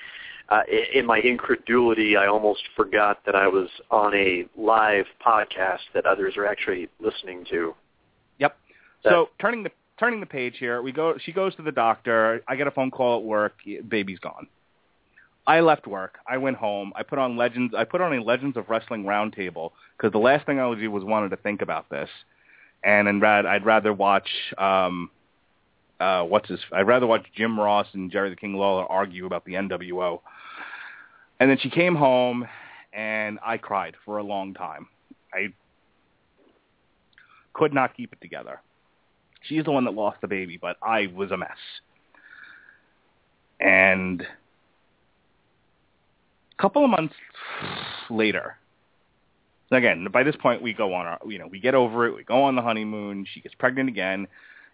uh, 0.49 0.61
in 0.93 1.05
my 1.05 1.17
incredulity, 1.19 2.15
I 2.15 2.27
almost 2.27 2.61
forgot 2.75 3.25
that 3.25 3.35
I 3.35 3.47
was 3.47 3.69
on 3.89 4.13
a 4.13 4.45
live 4.55 5.05
podcast 5.25 5.79
that 5.95 6.05
others 6.05 6.37
are 6.37 6.45
actually 6.45 6.89
listening 6.99 7.45
to. 7.49 7.73
Yep. 8.39 8.55
That- 9.03 9.09
So 9.09 9.29
turning 9.39 9.63
the 9.63 9.71
turning 9.97 10.19
the 10.19 10.27
page 10.27 10.57
here, 10.59 10.81
we 10.81 10.91
go. 10.91 11.17
She 11.17 11.31
goes 11.31 11.55
to 11.55 11.63
the 11.63 11.71
doctor. 11.71 12.43
I 12.47 12.55
get 12.55 12.67
a 12.67 12.71
phone 12.71 12.91
call 12.91 13.17
at 13.17 13.23
work. 13.23 13.55
Baby's 13.87 14.19
gone. 14.19 14.47
I 15.47 15.61
left 15.61 15.87
work. 15.87 16.19
I 16.27 16.37
went 16.37 16.57
home. 16.57 16.91
I 16.93 17.03
put 17.03 17.17
on 17.17 17.37
Legends. 17.37 17.73
I 17.75 17.85
put 17.85 18.01
on 18.01 18.13
a 18.13 18.21
Legends 18.21 18.57
of 18.57 18.69
Wrestling 18.69 19.05
roundtable 19.05 19.71
because 19.97 20.11
the 20.11 20.19
last 20.19 20.45
thing 20.45 20.59
I 20.59 20.67
would 20.67 20.79
do 20.79 20.91
was 20.91 21.05
wanted 21.05 21.29
to 21.29 21.37
think 21.37 21.61
about 21.61 21.89
this, 21.89 22.09
and 22.83 23.07
then 23.07 23.21
rad, 23.21 23.45
I'd 23.45 23.65
rather 23.65 23.93
watch 23.93 24.27
um, 24.57 25.09
uh, 26.01 26.23
what's 26.23 26.49
his. 26.49 26.59
I'd 26.73 26.85
rather 26.85 27.07
watch 27.07 27.25
Jim 27.33 27.57
Ross 27.57 27.87
and 27.93 28.11
Jerry 28.11 28.29
the 28.29 28.35
King 28.35 28.55
Lawler 28.55 28.85
argue 28.85 29.25
about 29.25 29.45
the 29.45 29.53
NWO. 29.53 30.19
And 31.39 31.49
then 31.49 31.57
she 31.61 31.69
came 31.69 31.95
home, 31.95 32.45
and 32.93 33.39
I 33.45 33.57
cried 33.57 33.95
for 34.03 34.17
a 34.17 34.23
long 34.23 34.53
time. 34.53 34.87
I 35.33 35.53
could 37.53 37.73
not 37.73 37.95
keep 37.95 38.11
it 38.11 38.19
together. 38.21 38.61
She's 39.43 39.63
the 39.63 39.71
one 39.71 39.85
that 39.85 39.93
lost 39.93 40.19
the 40.19 40.27
baby, 40.27 40.57
but 40.61 40.75
I 40.81 41.07
was 41.07 41.31
a 41.31 41.37
mess. 41.37 41.49
And 43.59 44.25
a 46.57 46.61
couple 46.61 46.83
of 46.83 46.89
months 46.89 47.13
later, 48.09 48.57
again, 49.71 50.07
by 50.11 50.23
this 50.23 50.35
point 50.35 50.61
we 50.61 50.73
go 50.73 50.93
on 50.93 51.05
our, 51.05 51.19
you 51.27 51.37
know, 51.37 51.47
we 51.47 51.59
get 51.59 51.75
over 51.75 52.07
it, 52.07 52.15
we 52.15 52.23
go 52.23 52.43
on 52.43 52.55
the 52.55 52.61
honeymoon, 52.61 53.25
she 53.31 53.41
gets 53.41 53.55
pregnant 53.55 53.89
again, 53.89 54.27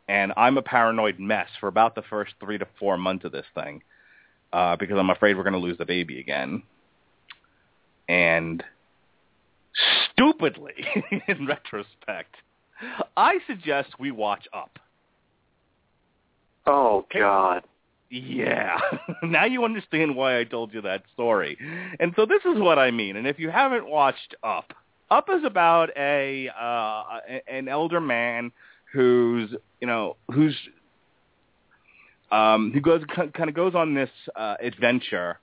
and 0.07 0.33
I'm 0.37 0.57
a 0.57 0.61
paranoid 0.61 1.19
mess 1.19 1.47
for 1.59 1.67
about 1.67 1.95
the 1.95 2.03
first 2.09 2.33
three 2.39 2.57
to 2.57 2.67
four 2.79 2.97
months 2.97 3.25
of 3.25 3.31
this 3.31 3.45
thing, 3.55 3.81
uh, 4.51 4.75
because 4.75 4.97
I'm 4.97 5.09
afraid 5.09 5.35
we're 5.35 5.43
going 5.43 5.53
to 5.53 5.59
lose 5.59 5.77
the 5.77 5.85
baby 5.85 6.19
again. 6.19 6.63
And 8.07 8.63
stupidly, 10.11 10.85
in 11.27 11.47
retrospect, 11.47 12.35
I 13.15 13.39
suggest 13.47 13.89
we 13.99 14.11
watch 14.11 14.45
Up. 14.53 14.79
Oh 16.65 17.05
God. 17.13 17.63
Yeah. 18.13 18.79
now 19.23 19.45
you 19.45 19.65
understand 19.65 20.15
why 20.15 20.39
I 20.39 20.43
told 20.43 20.71
you 20.71 20.81
that 20.81 21.03
story. 21.13 21.57
And 21.99 22.13
so 22.15 22.27
this 22.27 22.41
is 22.45 22.61
what 22.61 22.77
I 22.77 22.91
mean. 22.91 23.15
And 23.15 23.25
if 23.25 23.39
you 23.39 23.49
haven't 23.49 23.89
watched 23.89 24.35
Up, 24.43 24.71
Up 25.09 25.29
is 25.31 25.43
about 25.43 25.89
a 25.97 26.47
uh 26.49 27.03
an 27.47 27.67
elder 27.67 27.99
man 27.99 28.51
who's, 28.93 29.49
you 29.81 29.87
know, 29.87 30.15
who's 30.31 30.55
um 32.31 32.71
who 32.71 32.81
goes 32.81 33.01
kind 33.15 33.49
of 33.49 33.55
goes 33.55 33.73
on 33.73 33.95
this 33.95 34.11
uh 34.35 34.55
adventure 34.61 35.39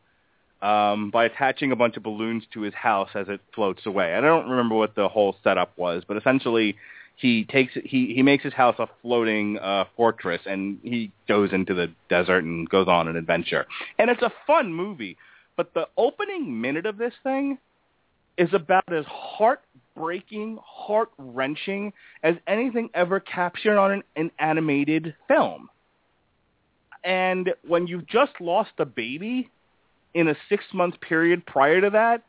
um 0.63 1.11
by 1.11 1.25
attaching 1.25 1.73
a 1.73 1.77
bunch 1.77 1.97
of 1.97 2.05
balloons 2.05 2.45
to 2.55 2.61
his 2.61 2.75
house 2.75 3.11
as 3.17 3.27
it 3.29 3.41
floats 3.53 3.85
away. 3.85 4.15
I 4.15 4.21
don't 4.21 4.49
remember 4.49 4.77
what 4.77 4.95
the 4.95 5.09
whole 5.09 5.35
setup 5.43 5.77
was, 5.77 6.05
but 6.07 6.17
essentially 6.17 6.77
he 7.21 7.45
takes 7.45 7.75
he 7.85 8.13
he 8.15 8.23
makes 8.23 8.43
his 8.43 8.53
house 8.53 8.77
a 8.79 8.87
floating 9.03 9.59
uh 9.59 9.85
fortress 9.97 10.41
and 10.47 10.79
he 10.83 11.13
goes 11.29 11.53
into 11.53 11.75
the 11.75 11.93
desert 12.09 12.45
and 12.45 12.69
goes 12.69 12.89
on 12.89 13.09
an 13.09 13.17
adventure. 13.17 13.67
And 13.99 14.11
it's 14.11 14.23
a 14.23 14.33
fun 14.47 14.73
movie 14.73 15.17
but 15.57 15.75
the 15.75 15.89
opening 15.97 16.61
minute 16.61 16.87
of 16.87 16.97
this 16.97 17.13
thing 17.23 17.59
is 18.39 18.49
about 18.55 18.91
as 18.93 19.05
heartbreaking 19.07 20.59
heart 20.65 21.11
wrenching 21.19 21.93
as 22.23 22.37
anything 22.47 22.89
ever 22.95 23.21
captured 23.21 23.77
on 23.77 23.93
an, 23.93 24.03
an 24.17 24.31
animated 24.39 25.15
film. 25.29 25.69
And 27.05 27.53
when 27.67 27.87
you've 27.87 28.07
just 28.07 28.33
lost 28.41 28.71
a 28.79 28.87
baby 28.87 29.51
in 30.15 30.29
a 30.29 30.35
six 30.49 30.65
month 30.73 31.01
period 31.01 31.45
prior 31.47 31.81
to 31.81 31.91
that 31.91 32.23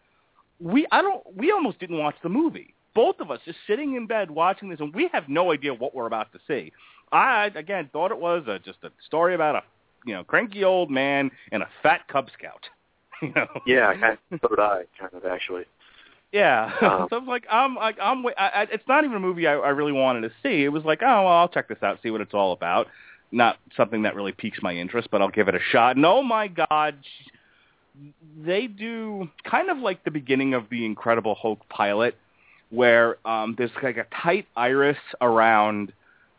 we 0.60 0.86
i 0.92 1.02
don't 1.02 1.24
we 1.36 1.52
almost 1.52 1.80
didn't 1.80 1.98
watch 1.98 2.16
the 2.22 2.30
movie 2.30 2.74
both 2.94 3.20
of 3.20 3.32
us 3.32 3.40
just 3.46 3.58
sitting 3.68 3.96
in 3.96 4.08
bed 4.08 4.30
watching 4.30 4.70
this, 4.70 4.80
and 4.80 4.94
we 4.94 5.10
have 5.14 5.30
no 5.30 5.52
idea 5.52 5.74
what 5.74 5.96
we're 5.96 6.08
about 6.08 6.32
to 6.34 6.40
see. 6.48 6.72
I 7.12 7.52
again 7.56 7.90
thought 7.92 8.12
it 8.12 8.20
was 8.20 8.44
a, 8.48 8.60
just 8.60 8.80
a 8.84 8.92
story 9.06 9.36
about 9.36 9.56
a 9.56 9.64
you 10.06 10.14
know 10.14 10.24
cranky 10.24 10.64
old 10.64 10.90
man 10.90 11.32
and 11.52 11.64
a 11.64 11.70
fat 11.84 12.08
Cub 12.08 12.30
Scout. 12.38 12.68
You 13.22 13.32
know? 13.36 13.46
Yeah, 13.68 13.94
kind 13.94 14.18
of, 14.32 14.40
so 14.42 14.48
did 14.48 14.60
I, 14.60 14.86
kind 15.00 15.14
of 15.14 15.26
actually. 15.26 15.66
Yeah. 16.32 16.72
Um, 16.82 17.08
so 17.12 17.18
I 17.18 17.20
was 17.20 17.28
like, 17.28 17.46
I'm 17.52 17.76
like, 17.76 17.98
I'm. 18.02 18.26
I, 18.26 18.32
I, 18.38 18.62
it's 18.64 18.88
not 18.88 19.04
even 19.04 19.16
a 19.16 19.20
movie 19.20 19.46
I, 19.46 19.54
I 19.54 19.70
really 19.70 19.92
wanted 19.92 20.22
to 20.22 20.32
see. 20.42 20.64
It 20.64 20.70
was 20.70 20.84
like, 20.84 21.04
oh, 21.04 21.06
well, 21.06 21.28
I'll 21.28 21.48
check 21.48 21.68
this 21.68 21.78
out, 21.84 22.00
see 22.02 22.10
what 22.10 22.22
it's 22.22 22.34
all 22.34 22.52
about. 22.52 22.88
Not 23.32 23.58
something 23.78 24.02
that 24.02 24.16
really 24.16 24.32
piques 24.32 24.58
my 24.64 24.76
interest, 24.76 25.10
but 25.12 25.22
I'll 25.22 25.30
give 25.30 25.48
it 25.50 25.54
a 25.54 25.60
shot. 25.72 25.98
And 25.98 26.06
oh 26.06 26.24
my 26.24 26.48
God, 26.48 26.96
they 28.44 28.68
do 28.68 29.30
kind 29.44 29.70
of 29.70 29.78
like 29.78 30.04
the 30.04 30.12
beginning 30.12 30.54
of 30.54 30.66
the 30.72 30.86
Incredible 30.86 31.36
Hulk 31.36 31.60
pilot 31.70 32.16
where 32.72 33.18
um, 33.28 33.56
there's 33.58 33.72
like 33.84 33.98
a 33.98 34.08
tight 34.24 34.48
iris 34.56 34.98
around, 35.22 35.94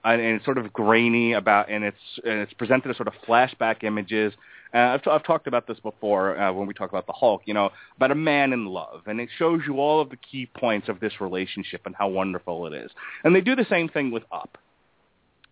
and, 0.04 0.20
and 0.20 0.36
it's 0.36 0.44
sort 0.44 0.58
of 0.58 0.72
grainy 0.72 1.34
about, 1.34 1.70
and 1.70 1.84
it's 1.84 1.96
and 2.24 2.40
it's 2.40 2.52
presented 2.54 2.90
as 2.90 2.96
sort 2.96 3.06
of 3.06 3.14
flashback 3.26 3.84
images. 3.84 4.32
Uh, 4.74 4.78
I've, 4.78 5.02
t- 5.02 5.10
I've 5.10 5.22
talked 5.22 5.46
about 5.46 5.66
this 5.66 5.78
before 5.80 6.38
uh, 6.38 6.50
when 6.50 6.66
we 6.66 6.72
talk 6.72 6.88
about 6.88 7.06
the 7.06 7.12
Hulk, 7.12 7.42
you 7.44 7.52
know, 7.52 7.70
about 7.96 8.10
a 8.10 8.14
man 8.14 8.54
in 8.54 8.64
love, 8.64 9.02
and 9.06 9.20
it 9.20 9.28
shows 9.38 9.60
you 9.66 9.78
all 9.78 10.00
of 10.00 10.08
the 10.08 10.16
key 10.16 10.46
points 10.46 10.88
of 10.88 10.98
this 10.98 11.20
relationship 11.20 11.82
and 11.84 11.94
how 11.94 12.08
wonderful 12.08 12.66
it 12.66 12.72
is. 12.72 12.90
And 13.22 13.36
they 13.36 13.42
do 13.42 13.54
the 13.54 13.66
same 13.68 13.88
thing 13.90 14.10
with 14.10 14.22
Up. 14.32 14.56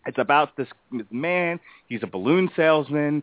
It's 0.06 0.18
about 0.18 0.56
this 0.56 0.68
man. 1.10 1.60
He's 1.86 2.02
a 2.02 2.06
balloon 2.06 2.50
salesman 2.56 3.22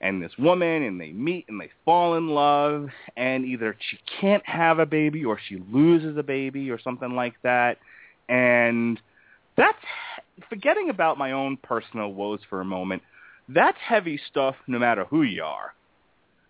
and 0.00 0.22
this 0.22 0.32
woman 0.38 0.84
and 0.84 1.00
they 1.00 1.10
meet 1.12 1.44
and 1.48 1.60
they 1.60 1.70
fall 1.84 2.14
in 2.16 2.28
love 2.28 2.88
and 3.16 3.44
either 3.44 3.76
she 3.90 3.98
can't 4.20 4.46
have 4.46 4.78
a 4.78 4.86
baby 4.86 5.24
or 5.24 5.38
she 5.48 5.62
loses 5.72 6.16
a 6.16 6.22
baby 6.22 6.70
or 6.70 6.80
something 6.80 7.14
like 7.14 7.34
that 7.42 7.78
and 8.28 9.00
that's 9.56 9.78
forgetting 10.48 10.88
about 10.90 11.18
my 11.18 11.32
own 11.32 11.56
personal 11.56 12.12
woes 12.12 12.40
for 12.48 12.60
a 12.60 12.64
moment 12.64 13.02
that's 13.48 13.78
heavy 13.84 14.20
stuff 14.30 14.54
no 14.66 14.78
matter 14.78 15.04
who 15.06 15.22
you 15.22 15.42
are 15.42 15.72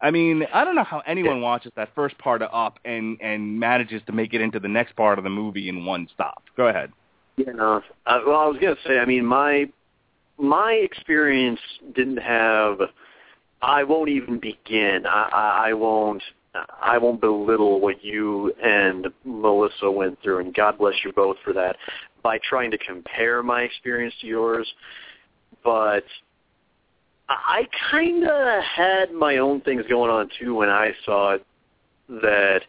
I 0.00 0.10
mean, 0.10 0.44
I 0.54 0.64
don't 0.64 0.76
know 0.76 0.84
how 0.84 1.02
anyone 1.06 1.40
watches 1.40 1.72
that 1.76 1.90
first 1.94 2.16
part 2.18 2.42
of 2.42 2.50
Up 2.52 2.78
and 2.84 3.18
and 3.20 3.58
manages 3.58 4.00
to 4.06 4.12
make 4.12 4.32
it 4.32 4.40
into 4.40 4.60
the 4.60 4.68
next 4.68 4.94
part 4.94 5.18
of 5.18 5.24
the 5.24 5.30
movie 5.30 5.68
in 5.68 5.84
one 5.84 6.08
stop. 6.14 6.44
Go 6.56 6.68
ahead. 6.68 6.92
Yeah, 7.36 7.52
no. 7.52 7.82
Uh, 8.06 8.20
well, 8.26 8.36
I 8.38 8.46
was 8.46 8.58
gonna 8.60 8.76
say. 8.86 8.98
I 8.98 9.04
mean, 9.04 9.24
my 9.24 9.68
my 10.38 10.72
experience 10.72 11.60
didn't 11.94 12.18
have. 12.18 12.78
I 13.60 13.84
won't 13.84 14.08
even 14.08 14.38
begin. 14.38 15.04
I, 15.06 15.28
I, 15.32 15.68
I 15.68 15.72
won't. 15.74 16.22
I 16.80 16.98
won't 16.98 17.20
belittle 17.20 17.80
what 17.80 18.02
you 18.02 18.52
and 18.62 19.06
Melissa 19.24 19.90
went 19.90 20.20
through, 20.22 20.40
and 20.40 20.54
God 20.54 20.78
bless 20.78 20.94
you 21.04 21.12
both 21.12 21.36
for 21.44 21.52
that. 21.52 21.76
By 22.22 22.38
trying 22.48 22.70
to 22.72 22.78
compare 22.78 23.42
my 23.42 23.62
experience 23.62 24.14
to 24.22 24.26
yours, 24.26 24.66
but 25.62 26.04
I 27.28 27.68
kind 27.90 28.24
of 28.24 28.62
had 28.64 29.12
my 29.12 29.36
own 29.36 29.60
things 29.60 29.84
going 29.88 30.10
on 30.10 30.30
too 30.40 30.54
when 30.54 30.70
I 30.70 30.92
saw 31.04 31.34
it 31.34 31.46
that 32.08 32.62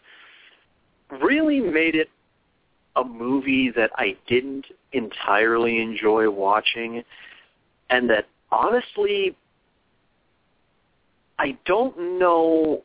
really 1.22 1.62
made 1.62 1.96
it 1.96 2.10
a 2.96 3.04
movie 3.04 3.72
that 3.76 3.92
I 3.96 4.18
didn't 4.28 4.66
entirely 4.92 5.82
enjoy 5.82 6.30
watching 6.30 7.04
and 7.90 8.10
that 8.10 8.28
honestly 8.52 9.36
I 11.40 11.58
don't 11.66 12.20
know 12.20 12.84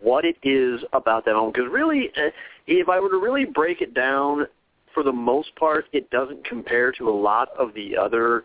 what 0.00 0.24
it 0.24 0.36
is 0.42 0.80
about 0.92 1.24
that 1.24 1.32
film 1.32 1.52
because 1.52 1.70
really 1.70 2.10
uh, 2.16 2.30
if 2.66 2.88
I 2.88 2.98
were 2.98 3.10
to 3.10 3.18
really 3.18 3.44
break 3.44 3.80
it 3.80 3.94
down 3.94 4.46
for 4.92 5.02
the 5.02 5.12
most 5.12 5.54
part 5.56 5.86
it 5.92 6.10
doesn't 6.10 6.44
compare 6.44 6.92
to 6.92 7.08
a 7.08 7.10
lot 7.10 7.48
of 7.56 7.72
the 7.74 7.96
other 7.96 8.44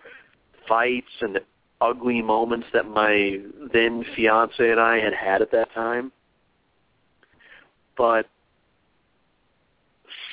fights 0.67 1.07
and 1.21 1.39
ugly 1.81 2.21
moments 2.21 2.67
that 2.73 2.87
my 2.87 3.39
then 3.73 4.05
fiance 4.15 4.69
and 4.69 4.79
I 4.79 4.99
had 4.99 5.13
had 5.13 5.41
at 5.41 5.51
that 5.51 5.73
time. 5.73 6.11
But 7.97 8.27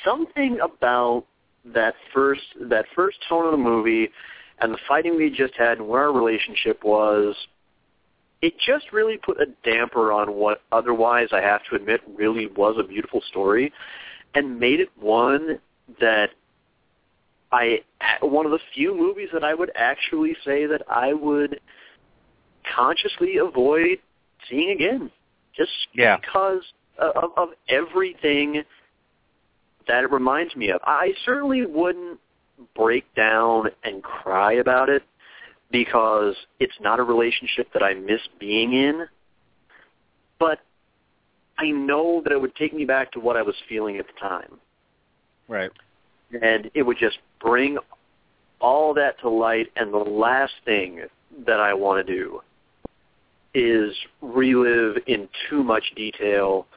something 0.05 0.59
about 0.61 1.25
that 1.73 1.95
first 2.13 2.41
that 2.69 2.85
first 2.95 3.17
tone 3.27 3.45
of 3.45 3.51
the 3.51 3.57
movie 3.57 4.09
and 4.59 4.73
the 4.73 4.79
fighting 4.87 5.15
we 5.15 5.29
just 5.29 5.53
had 5.57 5.79
and 5.79 5.87
where 5.87 6.01
our 6.01 6.13
relationship 6.13 6.83
was 6.83 7.35
it 8.41 8.53
just 8.65 8.91
really 8.91 9.17
put 9.17 9.39
a 9.39 9.45
damper 9.63 10.11
on 10.11 10.33
what 10.33 10.61
otherwise 10.71 11.27
I 11.31 11.41
have 11.41 11.61
to 11.69 11.75
admit 11.75 12.01
really 12.15 12.47
was 12.47 12.75
a 12.79 12.83
beautiful 12.83 13.21
story 13.29 13.71
and 14.33 14.59
made 14.59 14.79
it 14.79 14.89
one 14.99 15.59
that 15.99 16.29
I 17.51 17.81
one 18.21 18.45
of 18.45 18.51
the 18.51 18.59
few 18.73 18.95
movies 18.95 19.29
that 19.33 19.43
I 19.43 19.53
would 19.53 19.71
actually 19.75 20.35
say 20.45 20.65
that 20.65 20.81
I 20.89 21.13
would 21.13 21.59
consciously 22.75 23.37
avoid 23.37 23.99
seeing 24.49 24.71
again, 24.71 25.11
just 25.55 25.71
yeah. 25.93 26.17
because 26.17 26.61
of, 26.97 27.31
of 27.35 27.49
everything 27.67 28.63
that 29.87 30.03
it 30.03 30.11
reminds 30.11 30.55
me 30.55 30.69
of. 30.69 30.79
I 30.83 31.13
certainly 31.25 31.65
wouldn't 31.65 32.19
break 32.75 33.03
down 33.15 33.67
and 33.83 34.01
cry 34.01 34.53
about 34.53 34.89
it 34.89 35.03
because 35.71 36.35
it's 36.59 36.73
not 36.81 36.99
a 36.99 37.03
relationship 37.03 37.71
that 37.73 37.83
I 37.83 37.93
miss 37.93 38.21
being 38.39 38.73
in, 38.73 39.05
but 40.39 40.59
I 41.57 41.69
know 41.69 42.21
that 42.23 42.31
it 42.31 42.41
would 42.41 42.55
take 42.55 42.73
me 42.73 42.85
back 42.85 43.11
to 43.13 43.19
what 43.19 43.37
I 43.37 43.41
was 43.41 43.55
feeling 43.69 43.97
at 43.97 44.05
the 44.07 44.19
time. 44.19 44.59
Right 45.47 45.71
and 46.39 46.69
it 46.73 46.83
would 46.83 46.97
just 46.97 47.17
bring 47.39 47.77
all 48.59 48.93
that 48.93 49.19
to 49.21 49.29
light. 49.29 49.67
And 49.75 49.93
the 49.93 49.97
last 49.97 50.53
thing 50.65 51.01
that 51.45 51.59
I 51.59 51.73
want 51.73 52.05
to 52.05 52.13
do 52.13 52.41
is 53.53 53.93
relive 54.21 54.97
in 55.07 55.27
too 55.49 55.63
much 55.63 55.83
detail 55.95 56.67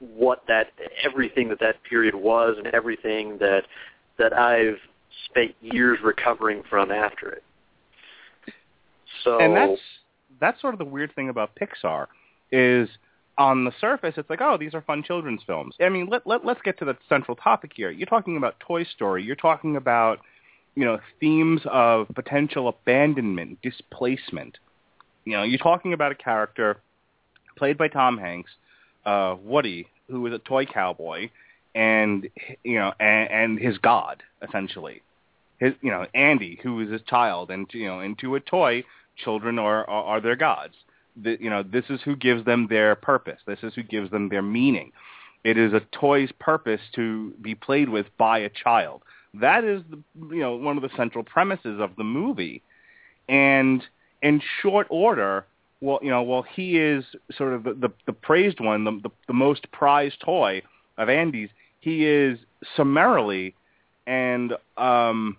what 0.00 0.42
that 0.48 0.68
everything 1.02 1.48
that 1.48 1.60
that 1.60 1.82
period 1.88 2.14
was 2.14 2.56
and 2.58 2.66
everything 2.68 3.38
that 3.38 3.64
that 4.18 4.32
I've 4.32 4.78
spent 5.26 5.54
years 5.60 5.98
recovering 6.02 6.62
from 6.68 6.90
after 6.90 7.30
it. 7.30 7.42
So 9.24 9.40
and 9.40 9.56
that's 9.56 9.80
that's 10.40 10.60
sort 10.60 10.74
of 10.74 10.78
the 10.78 10.84
weird 10.84 11.14
thing 11.14 11.28
about 11.28 11.50
Pixar 11.56 12.06
is 12.52 12.88
on 13.36 13.64
the 13.64 13.72
surface, 13.80 14.14
it's 14.16 14.30
like, 14.30 14.40
oh, 14.40 14.56
these 14.58 14.74
are 14.74 14.82
fun 14.82 15.02
children's 15.02 15.42
films. 15.46 15.74
I 15.80 15.88
mean, 15.88 16.06
let, 16.06 16.26
let, 16.26 16.44
let's 16.44 16.60
get 16.62 16.78
to 16.78 16.84
the 16.84 16.96
central 17.08 17.36
topic 17.36 17.72
here. 17.74 17.90
You're 17.90 18.06
talking 18.06 18.36
about 18.36 18.60
Toy 18.60 18.84
Story. 18.84 19.24
You're 19.24 19.34
talking 19.36 19.76
about, 19.76 20.20
you 20.76 20.84
know, 20.84 21.00
themes 21.20 21.62
of 21.66 22.06
potential 22.14 22.68
abandonment, 22.68 23.58
displacement. 23.62 24.58
You 25.24 25.32
know, 25.32 25.42
you're 25.42 25.58
talking 25.58 25.92
about 25.92 26.12
a 26.12 26.14
character 26.14 26.78
played 27.56 27.78
by 27.78 27.88
Tom 27.88 28.18
Hanks, 28.18 28.50
uh, 29.04 29.36
Woody, 29.42 29.88
who 30.08 30.24
is 30.26 30.32
a 30.32 30.38
toy 30.38 30.66
cowboy, 30.66 31.30
and 31.74 32.28
you 32.62 32.78
know, 32.78 32.92
and, 33.00 33.30
and 33.30 33.58
his 33.58 33.78
god 33.78 34.22
essentially. 34.46 35.02
His, 35.58 35.72
you 35.80 35.90
know, 35.90 36.06
Andy, 36.14 36.58
who 36.62 36.80
is 36.80 36.90
his 36.90 37.00
child, 37.02 37.50
and 37.50 37.66
you 37.72 37.86
know, 37.86 38.00
into 38.00 38.34
a 38.34 38.40
toy, 38.40 38.84
children 39.16 39.58
are 39.58 39.88
are, 39.88 40.04
are 40.04 40.20
their 40.20 40.36
gods 40.36 40.74
the, 41.16 41.36
you 41.40 41.50
know, 41.50 41.62
this 41.62 41.84
is 41.88 42.00
who 42.02 42.16
gives 42.16 42.44
them 42.44 42.66
their 42.68 42.94
purpose. 42.94 43.40
This 43.46 43.58
is 43.62 43.74
who 43.74 43.82
gives 43.82 44.10
them 44.10 44.28
their 44.28 44.42
meaning. 44.42 44.92
It 45.44 45.58
is 45.58 45.72
a 45.72 45.80
toy's 45.92 46.32
purpose 46.38 46.80
to 46.94 47.32
be 47.40 47.54
played 47.54 47.88
with 47.88 48.06
by 48.18 48.38
a 48.38 48.48
child. 48.48 49.02
That 49.34 49.64
is, 49.64 49.82
the, 49.90 49.98
you 50.34 50.40
know, 50.40 50.56
one 50.56 50.76
of 50.76 50.82
the 50.82 50.96
central 50.96 51.24
premises 51.24 51.80
of 51.80 51.90
the 51.96 52.04
movie. 52.04 52.62
And 53.28 53.82
in 54.22 54.40
short 54.62 54.86
order, 54.90 55.44
well, 55.80 55.98
you 56.02 56.10
know, 56.10 56.22
well, 56.22 56.42
he 56.42 56.78
is 56.78 57.04
sort 57.36 57.52
of 57.52 57.64
the, 57.64 57.74
the, 57.74 57.90
the 58.06 58.12
praised 58.12 58.60
one, 58.60 58.84
the, 58.84 59.00
the, 59.02 59.10
the 59.28 59.34
most 59.34 59.70
prized 59.70 60.20
toy 60.20 60.62
of 60.96 61.08
Andy's. 61.08 61.50
He 61.80 62.06
is 62.06 62.38
summarily 62.76 63.54
and 64.06 64.54
um, 64.76 65.36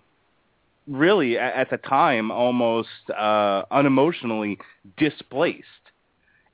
really 0.86 1.38
at 1.38 1.70
the 1.70 1.78
time 1.78 2.30
almost 2.30 2.88
uh, 3.16 3.64
unemotionally 3.72 4.58
displaced, 4.96 5.64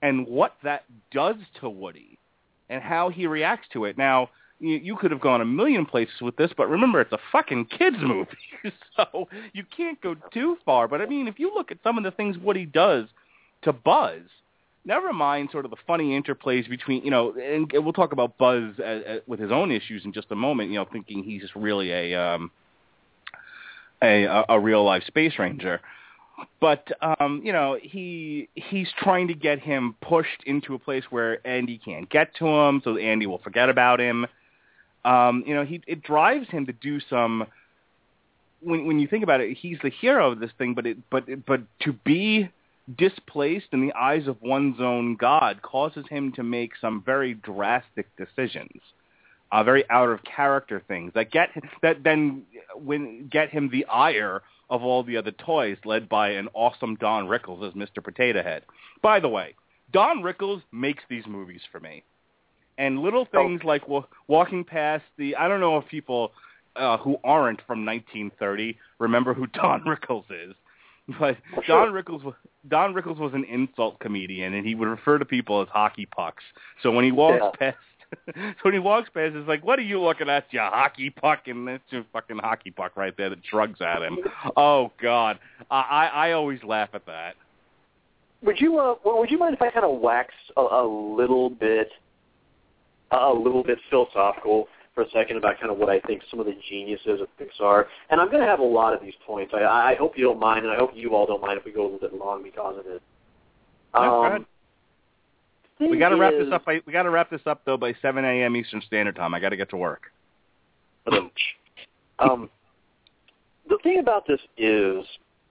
and 0.00 0.26
what 0.26 0.56
that 0.62 0.84
does 1.10 1.36
to 1.60 1.68
Woody, 1.68 2.18
and 2.68 2.82
how 2.82 3.08
he 3.10 3.26
reacts 3.26 3.68
to 3.72 3.84
it. 3.84 3.98
Now, 3.98 4.30
you, 4.58 4.76
you 4.76 4.96
could 4.96 5.10
have 5.10 5.20
gone 5.20 5.40
a 5.40 5.44
million 5.44 5.84
places 5.84 6.20
with 6.20 6.36
this, 6.36 6.50
but 6.56 6.68
remember, 6.68 7.00
it's 7.00 7.12
a 7.12 7.18
fucking 7.30 7.66
kids 7.66 7.96
movie, 8.00 8.30
so 8.96 9.28
you 9.52 9.64
can't 9.76 10.00
go 10.00 10.16
too 10.32 10.56
far. 10.64 10.88
But 10.88 11.00
I 11.00 11.06
mean, 11.06 11.28
if 11.28 11.38
you 11.38 11.52
look 11.54 11.70
at 11.70 11.78
some 11.82 11.98
of 11.98 12.04
the 12.04 12.10
things 12.10 12.38
Woody 12.38 12.64
does 12.64 13.06
to 13.62 13.72
Buzz, 13.72 14.22
never 14.84 15.12
mind 15.12 15.50
sort 15.52 15.64
of 15.64 15.70
the 15.70 15.76
funny 15.86 16.18
interplays 16.20 16.68
between, 16.68 17.04
you 17.04 17.10
know, 17.10 17.34
and 17.34 17.70
we'll 17.72 17.92
talk 17.92 18.12
about 18.12 18.38
Buzz 18.38 18.74
as, 18.84 19.02
as, 19.06 19.20
with 19.26 19.40
his 19.40 19.52
own 19.52 19.70
issues 19.70 20.04
in 20.04 20.12
just 20.12 20.28
a 20.30 20.36
moment. 20.36 20.70
You 20.70 20.76
know, 20.76 20.86
thinking 20.90 21.22
he's 21.22 21.42
just 21.42 21.54
really 21.54 21.90
a 21.90 22.14
um, 22.14 22.50
a, 24.02 24.44
a 24.48 24.60
real 24.60 24.84
life 24.84 25.04
space 25.06 25.34
ranger. 25.38 25.80
But 26.60 26.88
um, 27.00 27.42
you 27.44 27.52
know, 27.52 27.78
he 27.80 28.48
he's 28.54 28.88
trying 28.98 29.28
to 29.28 29.34
get 29.34 29.60
him 29.60 29.94
pushed 30.00 30.42
into 30.44 30.74
a 30.74 30.78
place 30.78 31.04
where 31.10 31.46
Andy 31.46 31.78
can't 31.78 32.08
get 32.08 32.34
to 32.36 32.46
him, 32.46 32.80
so 32.82 32.96
Andy 32.96 33.26
will 33.26 33.38
forget 33.38 33.68
about 33.68 34.00
him. 34.00 34.26
Um, 35.04 35.44
you 35.46 35.54
know, 35.54 35.64
he 35.64 35.82
it 35.86 36.02
drives 36.02 36.48
him 36.48 36.66
to 36.66 36.72
do 36.72 37.00
some. 37.08 37.46
When 38.60 38.86
when 38.86 38.98
you 38.98 39.06
think 39.06 39.22
about 39.22 39.40
it, 39.40 39.56
he's 39.56 39.78
the 39.82 39.90
hero 39.90 40.32
of 40.32 40.40
this 40.40 40.50
thing, 40.58 40.74
but 40.74 40.86
it 40.86 40.98
but 41.10 41.24
but 41.46 41.60
to 41.82 41.92
be 41.92 42.48
displaced 42.96 43.66
in 43.72 43.80
the 43.86 43.92
eyes 43.92 44.26
of 44.26 44.42
one's 44.42 44.80
own 44.80 45.14
God 45.14 45.62
causes 45.62 46.04
him 46.10 46.32
to 46.32 46.42
make 46.42 46.72
some 46.80 47.02
very 47.04 47.34
drastic 47.34 48.08
decisions 48.16 48.80
uh, 49.52 49.62
very 49.62 49.88
out 49.90 50.08
of 50.08 50.20
character 50.24 50.82
things 50.88 51.12
that 51.14 51.30
get 51.30 51.50
that 51.82 52.02
then 52.02 52.42
when 52.76 53.28
get 53.30 53.50
him 53.50 53.68
the 53.70 53.84
ire 53.86 54.42
of 54.70 54.82
all 54.82 55.02
the 55.02 55.16
other 55.16 55.32
toys, 55.32 55.76
led 55.84 56.08
by 56.08 56.30
an 56.30 56.48
awesome 56.54 56.96
Don 56.96 57.26
Rickles 57.26 57.66
as 57.66 57.74
Mr. 57.74 58.02
Potato 58.02 58.42
Head. 58.42 58.62
By 59.02 59.20
the 59.20 59.28
way, 59.28 59.54
Don 59.92 60.22
Rickles 60.22 60.62
makes 60.72 61.02
these 61.10 61.26
movies 61.26 61.60
for 61.70 61.80
me, 61.80 62.02
and 62.78 63.00
little 63.00 63.26
oh. 63.32 63.38
things 63.38 63.60
oh. 63.64 63.68
like 63.68 63.82
w- 63.82 64.06
walking 64.28 64.64
past 64.64 65.04
the 65.18 65.36
I 65.36 65.48
don't 65.48 65.60
know 65.60 65.76
if 65.76 65.88
people 65.88 66.32
uh, 66.76 66.96
who 66.98 67.16
aren't 67.22 67.60
from 67.66 67.84
1930 67.84 68.78
remember 68.98 69.34
who 69.34 69.46
Don 69.54 69.82
Rickles 69.82 70.24
is. 70.30 70.54
But 71.18 71.36
Don 71.66 71.92
Rickles 71.92 72.22
was 72.22 72.34
Don 72.68 72.94
Rickles 72.94 73.18
was 73.18 73.34
an 73.34 73.44
insult 73.44 73.98
comedian, 73.98 74.54
and 74.54 74.64
he 74.64 74.74
would 74.74 74.86
refer 74.86 75.18
to 75.18 75.24
people 75.24 75.60
as 75.60 75.68
hockey 75.68 76.06
pucks. 76.06 76.44
So 76.82 76.92
when 76.92 77.04
he 77.04 77.10
walks 77.10 77.40
yeah. 77.42 77.50
past 77.58 77.78
so 78.34 78.42
when 78.62 78.74
he 78.74 78.80
walks 78.80 79.08
past, 79.10 79.34
it's 79.34 79.48
like, 79.48 79.64
what 79.64 79.78
are 79.78 79.82
you 79.82 80.00
looking 80.00 80.28
at, 80.28 80.44
you 80.50 80.60
hockey 80.60 81.10
puck? 81.10 81.46
And 81.46 81.66
that's 81.66 81.82
a 81.92 82.04
fucking 82.12 82.38
hockey 82.38 82.70
puck 82.70 82.96
right 82.96 83.16
there 83.16 83.30
that 83.30 83.38
shrugs 83.48 83.80
at 83.80 84.02
him. 84.02 84.18
Oh, 84.56 84.92
God. 85.00 85.38
I, 85.70 85.80
I 85.80 86.06
I 86.28 86.32
always 86.32 86.62
laugh 86.62 86.90
at 86.94 87.06
that. 87.06 87.34
Would 88.42 88.60
you, 88.60 88.78
uh, 88.78 88.94
would 89.04 89.30
you 89.30 89.38
mind 89.38 89.54
if 89.54 89.62
I 89.62 89.70
kind 89.70 89.84
of 89.84 90.00
wax 90.00 90.34
a, 90.56 90.60
a 90.60 90.84
little 91.16 91.48
bit, 91.48 91.88
a 93.12 93.32
little 93.32 93.62
bit 93.62 93.78
philosophical 93.88 94.68
for 94.94 95.04
a 95.04 95.10
second 95.10 95.36
about 95.36 95.58
kind 95.58 95.70
of 95.70 95.78
what 95.78 95.88
I 95.88 96.00
think 96.00 96.22
some 96.30 96.40
of 96.40 96.46
the 96.46 96.54
geniuses 96.68 97.20
of 97.20 97.28
Pixar, 97.40 97.84
and 98.10 98.20
I'm 98.20 98.30
going 98.30 98.42
to 98.42 98.48
have 98.48 98.58
a 98.58 98.64
lot 98.64 98.94
of 98.94 99.00
these 99.00 99.14
points. 99.26 99.52
I, 99.54 99.62
I 99.62 99.94
hope 99.98 100.18
you 100.18 100.24
don't 100.24 100.40
mind, 100.40 100.64
and 100.64 100.74
I 100.74 100.76
hope 100.76 100.90
you 100.94 101.14
all 101.14 101.26
don't 101.26 101.40
mind 101.40 101.58
if 101.58 101.64
we 101.64 101.72
go 101.72 101.82
a 101.82 101.84
little 101.84 101.98
bit 101.98 102.14
long 102.14 102.42
because 102.42 102.78
of 102.78 102.86
it. 102.86 103.02
Um, 103.94 104.46
thing 105.78 105.90
We 105.90 105.98
got 105.98 106.10
to 106.10 106.16
wrap 106.16 106.32
this 106.32 106.52
up. 106.52 106.64
By, 106.64 106.80
we 106.86 106.92
got 106.92 107.04
to 107.04 107.10
wrap 107.10 107.30
this 107.30 107.40
up 107.46 107.62
though 107.64 107.76
by 107.76 107.94
7 108.02 108.24
a.m. 108.24 108.56
Eastern 108.56 108.82
Standard 108.86 109.16
Time. 109.16 109.34
I 109.34 109.40
got 109.40 109.50
to 109.50 109.56
get 109.56 109.70
to 109.70 109.76
work. 109.76 110.02
um, 112.18 112.50
the 113.68 113.78
thing 113.82 113.98
about 113.98 114.26
this 114.26 114.40
is, 114.56 115.04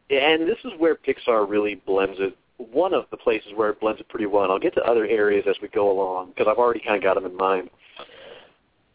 and 0.10 0.48
this 0.48 0.58
is 0.64 0.72
where 0.78 0.96
Pixar 0.96 1.50
really 1.50 1.76
blends 1.76 2.18
it. 2.20 2.38
One 2.58 2.94
of 2.94 3.06
the 3.10 3.18
places 3.18 3.52
where 3.56 3.70
it 3.70 3.80
blends 3.80 4.00
it 4.00 4.08
pretty 4.10 4.28
well, 4.28 4.44
and 4.44 4.52
I'll 4.52 4.60
get 4.60 4.76
to 4.76 4.84
other 4.84 5.06
areas 5.06 5.46
as 5.50 5.56
we 5.62 5.68
go 5.70 5.92
along 5.92 6.30
because 6.30 6.48
I've 6.50 6.58
already 6.58 6.80
kind 6.80 6.96
of 6.96 7.04
got 7.04 7.16
them 7.16 7.26
in 7.26 7.36
mind. 7.36 7.70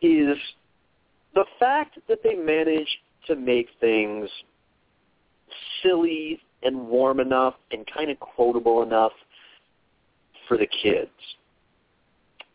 Is 0.03 0.37
the 1.35 1.45
fact 1.59 1.99
that 2.09 2.23
they 2.23 2.35
manage 2.35 2.89
to 3.27 3.35
make 3.35 3.69
things 3.81 4.29
silly 5.83 6.41
and 6.63 6.89
warm 6.89 7.21
enough 7.21 7.55
and 7.73 7.87
kind 7.93 8.11
of 8.11 8.21
quotable 8.21 8.83
enough 8.83 9.13
for 10.49 10.57
the 10.57 10.67
kids. 10.83 11.11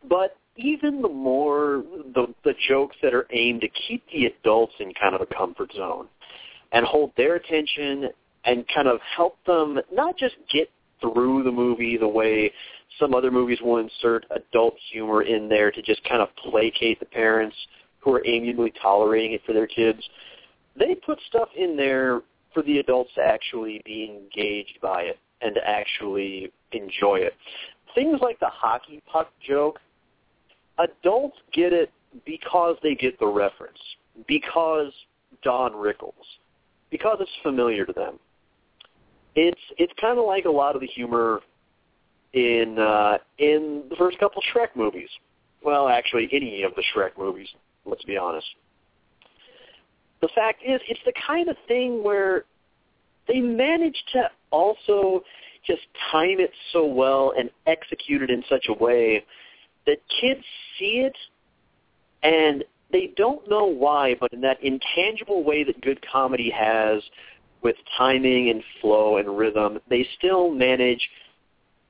But 0.08 0.38
even 0.58 1.02
the 1.02 1.10
more 1.10 1.84
the 2.14 2.34
the 2.44 2.54
jokes 2.68 2.96
that 3.02 3.14
are 3.14 3.28
aimed 3.32 3.62
to 3.62 3.70
keep 3.88 4.04
the 4.12 4.26
adults 4.26 4.74
in 4.80 4.94
kind 4.94 5.16
of 5.16 5.22
a 5.22 5.26
comfort 5.26 5.72
zone 5.74 6.08
and 6.72 6.86
hold 6.86 7.12
their 7.18 7.36
attention 7.36 8.10
and 8.46 8.66
kind 8.74 8.88
of 8.88 9.00
help 9.16 9.38
them 9.46 9.80
not 9.94 10.18
just 10.18 10.36
get 10.52 10.70
through 11.00 11.44
the 11.44 11.52
movie 11.52 11.98
the 11.98 12.08
way 12.08 12.52
some 13.00 13.14
other 13.14 13.32
movies 13.32 13.60
will 13.62 13.78
insert 13.78 14.26
adult 14.32 14.76
humor 14.92 15.24
in 15.24 15.48
there 15.48 15.72
to 15.72 15.82
just 15.82 16.04
kind 16.04 16.22
of 16.22 16.30
placate 16.36 17.00
the 17.00 17.06
parents 17.06 17.56
who 18.00 18.14
are 18.14 18.26
amiably 18.26 18.74
tolerating 18.82 19.34
it 19.34 19.42
for 19.46 19.54
their 19.54 19.68
kids. 19.68 20.00
They 20.78 20.96
put 20.96 21.20
stuff 21.28 21.50
in 21.56 21.78
there 21.78 22.22
for 22.54 22.64
the 22.64 22.80
adults 22.80 23.12
to 23.16 23.22
actually 23.22 23.82
be 23.86 24.06
engaged 24.06 24.80
by 24.82 25.04
it 25.04 25.20
and 25.42 25.56
to 25.56 25.68
actually 25.68 26.52
enjoy 26.72 27.18
it. 27.18 27.34
Things 27.96 28.20
like 28.22 28.40
the 28.40 28.50
hockey 28.50 29.02
puck 29.12 29.32
joke, 29.46 29.80
adults 30.78 31.38
get 31.54 31.74
it 31.74 31.92
because 32.26 32.78
they 32.84 32.96
get 32.96 33.20
the 33.20 33.28
reference, 33.28 33.80
because 34.28 34.92
Don 35.44 35.74
Rickles, 35.74 36.14
because 36.90 37.18
it's 37.20 37.32
familiar 37.44 37.86
to 37.86 37.94
them. 37.94 38.20
It's 39.36 39.62
it's 39.78 39.94
kind 40.00 40.20
of 40.20 40.26
like 40.26 40.46
a 40.46 40.52
lot 40.52 40.76
of 40.76 40.82
the 40.82 40.88
humor 40.88 41.40
in 42.34 42.78
uh, 42.80 43.18
in 43.38 43.84
the 43.90 43.96
first 43.96 44.20
couple 44.20 44.42
Shrek 44.54 44.76
movies. 44.76 45.10
Well, 45.64 45.88
actually, 45.88 46.30
any 46.32 46.64
of 46.64 46.74
the 46.76 46.84
Shrek 46.94 47.18
movies. 47.18 47.48
Let's 47.86 48.04
be 48.04 48.18
honest. 48.18 48.48
The 50.22 50.30
fact 50.36 50.62
is, 50.66 50.80
it's 50.88 51.00
the 51.06 51.14
kind 51.26 51.50
of 51.50 51.56
thing 51.68 52.04
where 52.04 52.46
they 53.28 53.40
manage 53.40 53.96
to 54.14 54.30
also 54.52 55.24
just 55.66 55.82
time 56.12 56.40
it 56.40 56.52
so 56.74 56.86
well 56.86 57.34
and 57.38 57.50
execute 57.68 58.22
it 58.22 58.30
in 58.30 58.44
such 58.50 58.66
a 58.70 58.74
way 58.74 59.24
that 59.86 59.98
kids 60.20 60.42
see 60.78 61.06
it 61.06 61.16
and 62.24 62.64
they 62.92 63.14
don't 63.16 63.50
know 63.50 63.66
why, 63.66 64.16
but 64.20 64.34
in 64.34 64.42
that 64.42 64.62
intangible 64.62 65.44
way 65.44 65.64
that 65.64 65.80
good 65.82 66.00
comedy 66.12 66.52
has 66.52 67.02
with 67.64 67.76
timing 67.98 68.50
and 68.50 68.64
flow 68.82 69.18
and 69.18 69.38
rhythm, 69.38 69.80
they 69.90 70.08
still 70.18 70.52
manage 70.52 71.10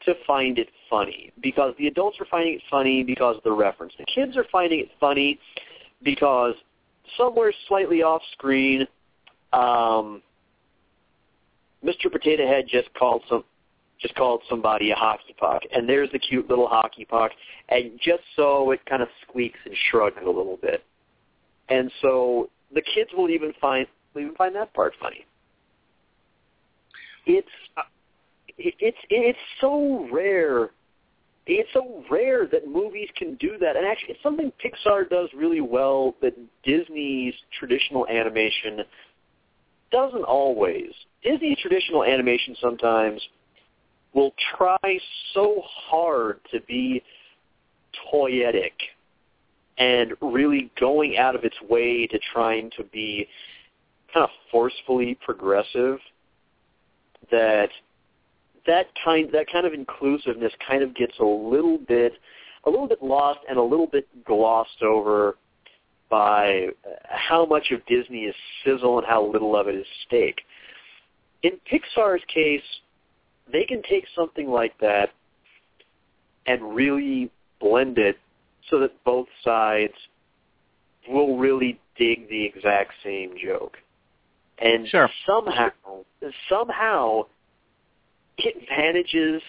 to 0.05 0.13
find 0.25 0.57
it 0.59 0.69
funny 0.89 1.31
because 1.41 1.73
the 1.77 1.87
adults 1.87 2.17
are 2.19 2.25
finding 2.29 2.55
it 2.55 2.61
funny 2.69 3.03
because 3.03 3.37
of 3.37 3.43
the 3.43 3.51
reference. 3.51 3.93
The 3.97 4.05
kids 4.05 4.35
are 4.35 4.45
finding 4.51 4.79
it 4.79 4.89
funny 4.99 5.39
because 6.03 6.55
somewhere 7.17 7.53
slightly 7.67 8.01
off 8.01 8.21
screen, 8.33 8.87
um, 9.53 10.21
Mr. 11.83 12.11
Potato 12.11 12.47
Head 12.47 12.65
just 12.67 12.93
called 12.93 13.23
some 13.29 13.43
just 14.01 14.15
called 14.15 14.41
somebody 14.49 14.91
a 14.91 14.95
hockey 14.95 15.35
puck, 15.37 15.61
and 15.73 15.87
there's 15.87 16.11
the 16.11 16.19
cute 16.19 16.49
little 16.49 16.67
hockey 16.67 17.05
puck, 17.05 17.31
and 17.69 17.91
just 18.01 18.23
so 18.35 18.71
it 18.71 18.83
kind 18.85 19.01
of 19.01 19.09
squeaks 19.27 19.59
and 19.65 19.75
shrugs 19.89 20.17
a 20.21 20.27
little 20.27 20.57
bit, 20.61 20.83
and 21.69 21.91
so 22.01 22.49
the 22.73 22.81
kids 22.81 23.11
will 23.15 23.29
even 23.29 23.53
find 23.61 23.87
will 24.13 24.21
even 24.21 24.35
find 24.35 24.55
that 24.55 24.73
part 24.73 24.93
funny. 24.99 25.25
It's 27.25 27.47
it's 28.57 28.97
it's 29.09 29.39
so 29.59 30.07
rare. 30.11 30.69
It's 31.47 31.69
so 31.73 32.03
rare 32.09 32.47
that 32.47 32.67
movies 32.67 33.09
can 33.17 33.35
do 33.35 33.57
that, 33.59 33.75
and 33.75 33.85
actually, 33.85 34.13
it's 34.13 34.23
something 34.23 34.51
Pixar 34.63 35.09
does 35.09 35.27
really 35.35 35.61
well 35.61 36.15
that 36.21 36.33
Disney's 36.63 37.33
traditional 37.57 38.07
animation 38.07 38.81
doesn't 39.91 40.23
always. 40.23 40.91
Disney's 41.23 41.57
traditional 41.59 42.03
animation 42.03 42.55
sometimes 42.61 43.21
will 44.13 44.33
try 44.57 44.99
so 45.33 45.61
hard 45.65 46.39
to 46.51 46.59
be 46.61 47.01
toyetic 48.13 48.71
and 49.77 50.13
really 50.21 50.71
going 50.79 51.17
out 51.17 51.35
of 51.35 51.43
its 51.43 51.55
way 51.69 52.07
to 52.07 52.19
trying 52.33 52.69
to 52.77 52.83
be 52.85 53.27
kind 54.13 54.23
of 54.23 54.29
forcefully 54.51 55.17
progressive 55.23 55.99
that 57.31 57.69
that 58.67 58.87
kind 59.03 59.29
that 59.31 59.47
kind 59.51 59.65
of 59.65 59.73
inclusiveness 59.73 60.51
kind 60.67 60.83
of 60.83 60.93
gets 60.95 61.13
a 61.19 61.23
little 61.23 61.77
bit 61.77 62.13
a 62.65 62.69
little 62.69 62.87
bit 62.87 63.01
lost 63.01 63.39
and 63.49 63.57
a 63.57 63.63
little 63.63 63.87
bit 63.87 64.07
glossed 64.25 64.83
over 64.83 65.37
by 66.09 66.67
how 67.05 67.45
much 67.45 67.71
of 67.71 67.83
Disney 67.85 68.23
is 68.25 68.35
sizzle 68.65 68.99
and 68.99 69.07
how 69.07 69.25
little 69.25 69.55
of 69.55 69.67
it 69.67 69.75
is 69.75 69.85
steak. 70.05 70.41
In 71.41 71.53
Pixar's 71.71 72.21
case, 72.31 72.61
they 73.51 73.65
can 73.65 73.81
take 73.83 74.05
something 74.15 74.49
like 74.49 74.77
that 74.79 75.11
and 76.45 76.75
really 76.75 77.29
blend 77.59 77.97
it 77.97 78.17
so 78.69 78.79
that 78.79 78.91
both 79.03 79.27
sides 79.43 79.93
will 81.09 81.37
really 81.37 81.79
dig 81.97 82.29
the 82.29 82.43
exact 82.45 82.93
same 83.03 83.35
joke. 83.37 83.77
And 84.59 84.87
Sure. 84.87 85.09
somehow, 85.25 85.71
somehow, 86.47 87.25
it 88.37 88.69
manages 88.69 89.41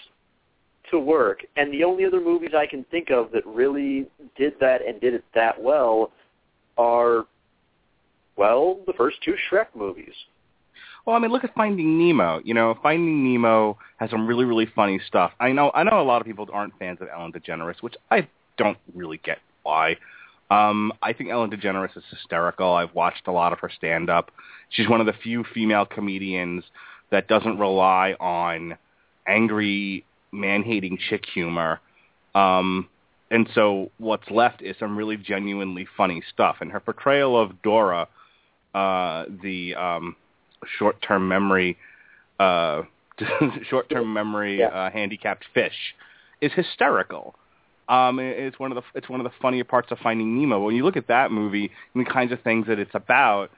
to 0.89 0.99
work. 0.99 1.45
And 1.55 1.71
the 1.71 1.83
only 1.83 2.05
other 2.05 2.19
movies 2.19 2.53
I 2.53 2.65
can 2.65 2.83
think 2.85 3.09
of 3.09 3.31
that 3.31 3.45
really 3.45 4.07
did 4.35 4.59
that 4.59 4.81
and 4.85 4.99
did 4.99 5.13
it 5.13 5.23
that 5.33 5.61
well 5.61 6.11
are, 6.77 7.25
well, 8.35 8.79
the 8.87 8.93
first 8.93 9.21
two 9.21 9.35
Shrek 9.49 9.67
movies. 9.75 10.13
Well, 11.05 11.15
I 11.15 11.19
mean, 11.19 11.31
look 11.31 11.43
at 11.43 11.53
Finding 11.53 11.97
Nemo. 11.97 12.39
You 12.43 12.53
know, 12.53 12.77
Finding 12.81 13.23
Nemo 13.23 13.77
has 13.97 14.09
some 14.09 14.25
really, 14.25 14.45
really 14.45 14.67
funny 14.73 14.99
stuff. 15.05 15.31
I 15.39 15.51
know, 15.51 15.71
I 15.73 15.83
know, 15.83 15.99
a 15.99 16.03
lot 16.03 16.21
of 16.21 16.27
people 16.27 16.47
aren't 16.51 16.77
fans 16.79 16.99
of 17.01 17.09
Ellen 17.13 17.33
DeGeneres, 17.33 17.81
which 17.81 17.95
I 18.09 18.27
don't 18.57 18.77
really 18.93 19.19
get 19.23 19.39
why. 19.63 19.97
Um, 20.49 20.93
I 21.01 21.13
think 21.13 21.29
Ellen 21.29 21.51
DeGeneres 21.51 21.97
is 21.97 22.03
hysterical. 22.09 22.73
I've 22.73 22.93
watched 22.93 23.27
a 23.27 23.31
lot 23.31 23.53
of 23.53 23.59
her 23.59 23.71
stand-up. 23.75 24.31
She's 24.69 24.87
one 24.87 25.01
of 25.01 25.05
the 25.05 25.13
few 25.13 25.43
female 25.53 25.85
comedians 25.85 26.63
that 27.11 27.27
doesn't 27.27 27.59
rely 27.59 28.15
on 28.19 28.77
angry, 29.27 30.05
man-hating 30.31 30.99
chick 31.09 31.25
humor. 31.33 31.79
Um, 32.33 32.87
and 33.29 33.49
so 33.53 33.91
what's 33.97 34.29
left 34.29 34.61
is 34.61 34.75
some 34.79 34.97
really 34.97 35.17
genuinely 35.17 35.87
funny 35.97 36.23
stuff. 36.33 36.57
And 36.61 36.71
her 36.71 36.79
portrayal 36.79 37.39
of 37.39 37.61
Dora, 37.61 38.07
uh, 38.73 39.25
the 39.41 39.75
um, 39.75 40.15
short-term 40.77 41.27
memory, 41.27 41.77
uh, 42.39 42.83
short-term 43.69 44.13
memory 44.13 44.59
Yeah. 44.59 44.67
uh, 44.67 44.89
handicapped 44.91 45.45
fish, 45.53 45.95
is 46.41 46.51
hysterical. 46.53 47.35
Um, 47.89 48.17
it's 48.19 48.57
one 48.59 48.71
of 48.71 48.75
the 48.75 48.83
it's 48.97 49.09
one 49.09 49.19
of 49.19 49.25
the 49.25 49.31
funnier 49.41 49.65
parts 49.65 49.91
of 49.91 49.99
Finding 49.99 50.39
Nemo. 50.39 50.59
When 50.63 50.73
you 50.75 50.85
look 50.85 50.95
at 50.97 51.07
that 51.07 51.31
movie 51.31 51.69
and 51.93 52.05
the 52.05 52.09
kinds 52.09 52.31
of 52.31 52.41
things 52.41 52.67
that 52.67 52.79
it's 52.79 52.95
about, 52.95 53.51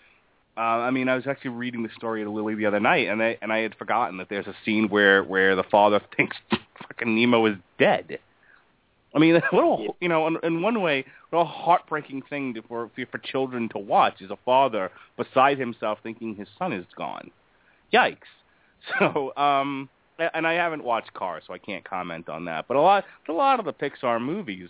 uh, 0.57 0.61
I 0.61 0.89
mean, 0.89 1.07
I 1.09 1.15
was 1.15 1.27
actually 1.27 1.51
reading 1.51 1.83
the 1.83 1.89
story 1.95 2.23
to 2.23 2.29
Lily 2.29 2.55
the 2.55 2.65
other 2.65 2.79
night, 2.79 3.07
and 3.07 3.21
I 3.21 3.37
and 3.41 3.53
I 3.53 3.59
had 3.59 3.75
forgotten 3.75 4.17
that 4.17 4.29
there's 4.29 4.47
a 4.47 4.55
scene 4.65 4.89
where 4.89 5.23
where 5.23 5.55
the 5.55 5.63
father 5.63 6.01
thinks 6.17 6.35
fucking 6.87 7.13
Nemo 7.15 7.45
is 7.45 7.55
dead. 7.77 8.17
I 9.16 9.20
mean, 9.20 9.41
what 9.51 9.63
a 9.80 9.88
you 10.01 10.09
know, 10.09 10.28
in, 10.28 10.38
in 10.43 10.61
one 10.61 10.82
way, 10.82 11.05
what 11.30 11.41
a 11.41 11.45
heartbreaking 11.45 12.24
thing 12.30 12.53
to, 12.55 12.61
for 12.63 12.91
for 13.11 13.18
children 13.20 13.70
to 13.70 13.80
watch 13.80 14.22
is 14.22 14.30
a 14.30 14.38
father 14.45 14.91
beside 15.18 15.57
himself 15.57 15.99
thinking 16.03 16.36
his 16.36 16.47
son 16.59 16.74
is 16.74 16.86
gone. 16.95 17.32
Yikes! 17.93 18.18
So, 18.99 19.36
um, 19.36 19.89
and 20.20 20.45
I 20.45 20.53
haven't 20.53 20.84
watched 20.84 21.11
Cars, 21.16 21.41
so 21.47 21.53
I 21.55 21.57
can't 21.57 21.84
comment 21.84 22.30
on 22.30 22.45
that. 22.45 22.68
But 22.68 22.78
a 22.78 22.82
lot, 22.82 23.03
a 23.28 23.32
lot 23.32 23.59
of 23.59 23.66
the 23.66 23.74
Pixar 23.74 24.22
movies 24.22 24.70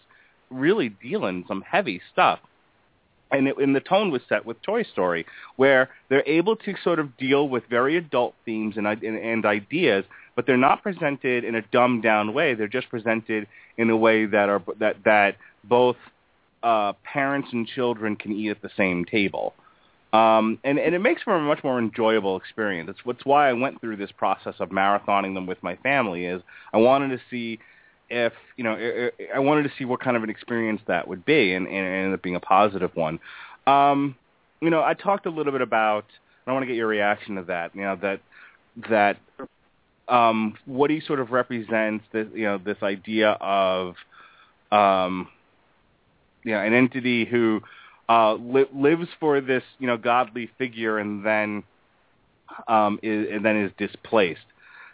really 0.50 0.88
deal 0.88 1.26
in 1.26 1.44
some 1.50 1.62
heavy 1.62 2.00
stuff 2.14 2.40
and, 3.32 3.48
it, 3.48 3.58
and 3.58 3.76
the 3.76 3.80
tone 3.80 4.12
was 4.12 4.22
set 4.30 4.46
with 4.46 4.62
Toy 4.62 4.84
Story, 4.84 5.26
where 5.56 5.90
they're 6.10 6.28
able 6.28 6.56
to 6.58 6.74
sort 6.84 7.00
of 7.00 7.18
deal 7.18 7.50
with 7.50 7.64
very 7.70 7.98
adult 7.98 8.36
themes 8.46 8.76
and, 8.78 8.88
and, 8.88 9.04
and 9.04 9.46
ideas, 9.46 10.06
but 10.36 10.46
they're 10.46 10.58
not 10.58 10.84
presented 10.84 11.44
in 11.44 11.56
a 11.56 11.62
dumbed 11.72 12.04
down 12.04 12.34
way. 12.34 12.54
They're 12.54 12.68
just 12.68 12.90
presented 12.90 13.48
in 13.78 13.90
a 13.90 13.98
way 13.98 14.26
that 14.26 14.50
are 14.50 14.62
that 14.80 14.98
that 15.06 15.38
both 15.64 15.98
uh, 16.64 16.94
parents 17.04 17.50
and 17.52 17.68
children 17.68 18.16
can 18.16 18.32
eat 18.32 18.50
at 18.50 18.62
the 18.62 18.70
same 18.76 19.06
table. 19.06 19.54
Um, 20.14 20.60
and, 20.64 20.80
and 20.80 20.96
it 20.96 21.00
makes 21.00 21.24
for 21.24 21.36
a 21.36 21.42
much 21.42 21.64
more 21.64 21.78
enjoyable 21.78 22.38
experience. 22.38 22.88
That's, 22.88 23.04
what's 23.04 23.26
why 23.26 23.50
I 23.50 23.54
went 23.54 23.82
through 23.82 23.98
this 23.98 24.12
process 24.12 24.56
of 24.60 24.70
marathoning 24.70 25.34
them 25.34 25.46
with 25.46 25.62
my 25.62 25.76
family. 25.78 26.26
Is 26.26 26.42
I 26.74 26.78
wanted 26.78 27.10
to 27.10 27.20
see 27.30 27.60
if 28.10 28.34
you 28.58 28.64
know, 28.64 29.10
I, 29.34 29.40
wanted 29.40 29.64
to 29.64 29.72
see 29.78 29.86
what 29.86 30.00
kind 30.00 30.16
of 30.16 30.24
an 30.24 30.30
experience 30.30 30.82
that 30.88 31.08
would 31.08 31.26
be, 31.26 31.54
and, 31.54 31.68
and 31.68 31.76
it 31.76 31.90
ended 31.90 32.14
up 32.14 32.22
being 32.22 32.36
a 32.36 32.40
positive 32.40 32.92
one. 32.96 33.20
Um, 33.68 34.16
you 34.62 34.70
know, 34.70 34.84
I 34.84 34.94
talked 34.94 35.26
a 35.26 35.30
little 35.30 35.52
bit 35.52 35.62
about. 35.62 36.06
I 36.48 36.52
want 36.52 36.62
to 36.62 36.68
get 36.68 36.76
your 36.76 36.88
reaction 36.88 37.36
to 37.36 37.44
that. 37.44 37.76
You 37.76 37.82
know 37.82 37.98
that 38.02 38.22
that 38.90 39.18
um, 40.08 40.56
what 40.66 40.90
he 40.90 41.02
sort 41.02 41.20
of 41.20 41.32
represents 41.32 42.06
this, 42.12 42.28
you 42.34 42.44
know, 42.44 42.58
this 42.58 42.78
idea 42.84 43.32
of, 43.42 43.96
um, 44.72 45.28
you 46.44 46.52
know, 46.52 46.60
an 46.60 46.74
entity 46.74 47.26
who 47.26 47.62
uh, 48.08 48.34
li- 48.34 48.70
lives 48.74 49.08
for 49.20 49.42
this, 49.42 49.64
you 49.80 49.88
know, 49.88 49.98
godly 49.98 50.50
figure 50.58 51.00
and 51.00 51.26
then 51.26 51.64
um, 52.68 53.00
is 53.02 53.28
and 53.32 53.44
then 53.44 53.58
is 53.58 53.72
displaced. 53.78 54.46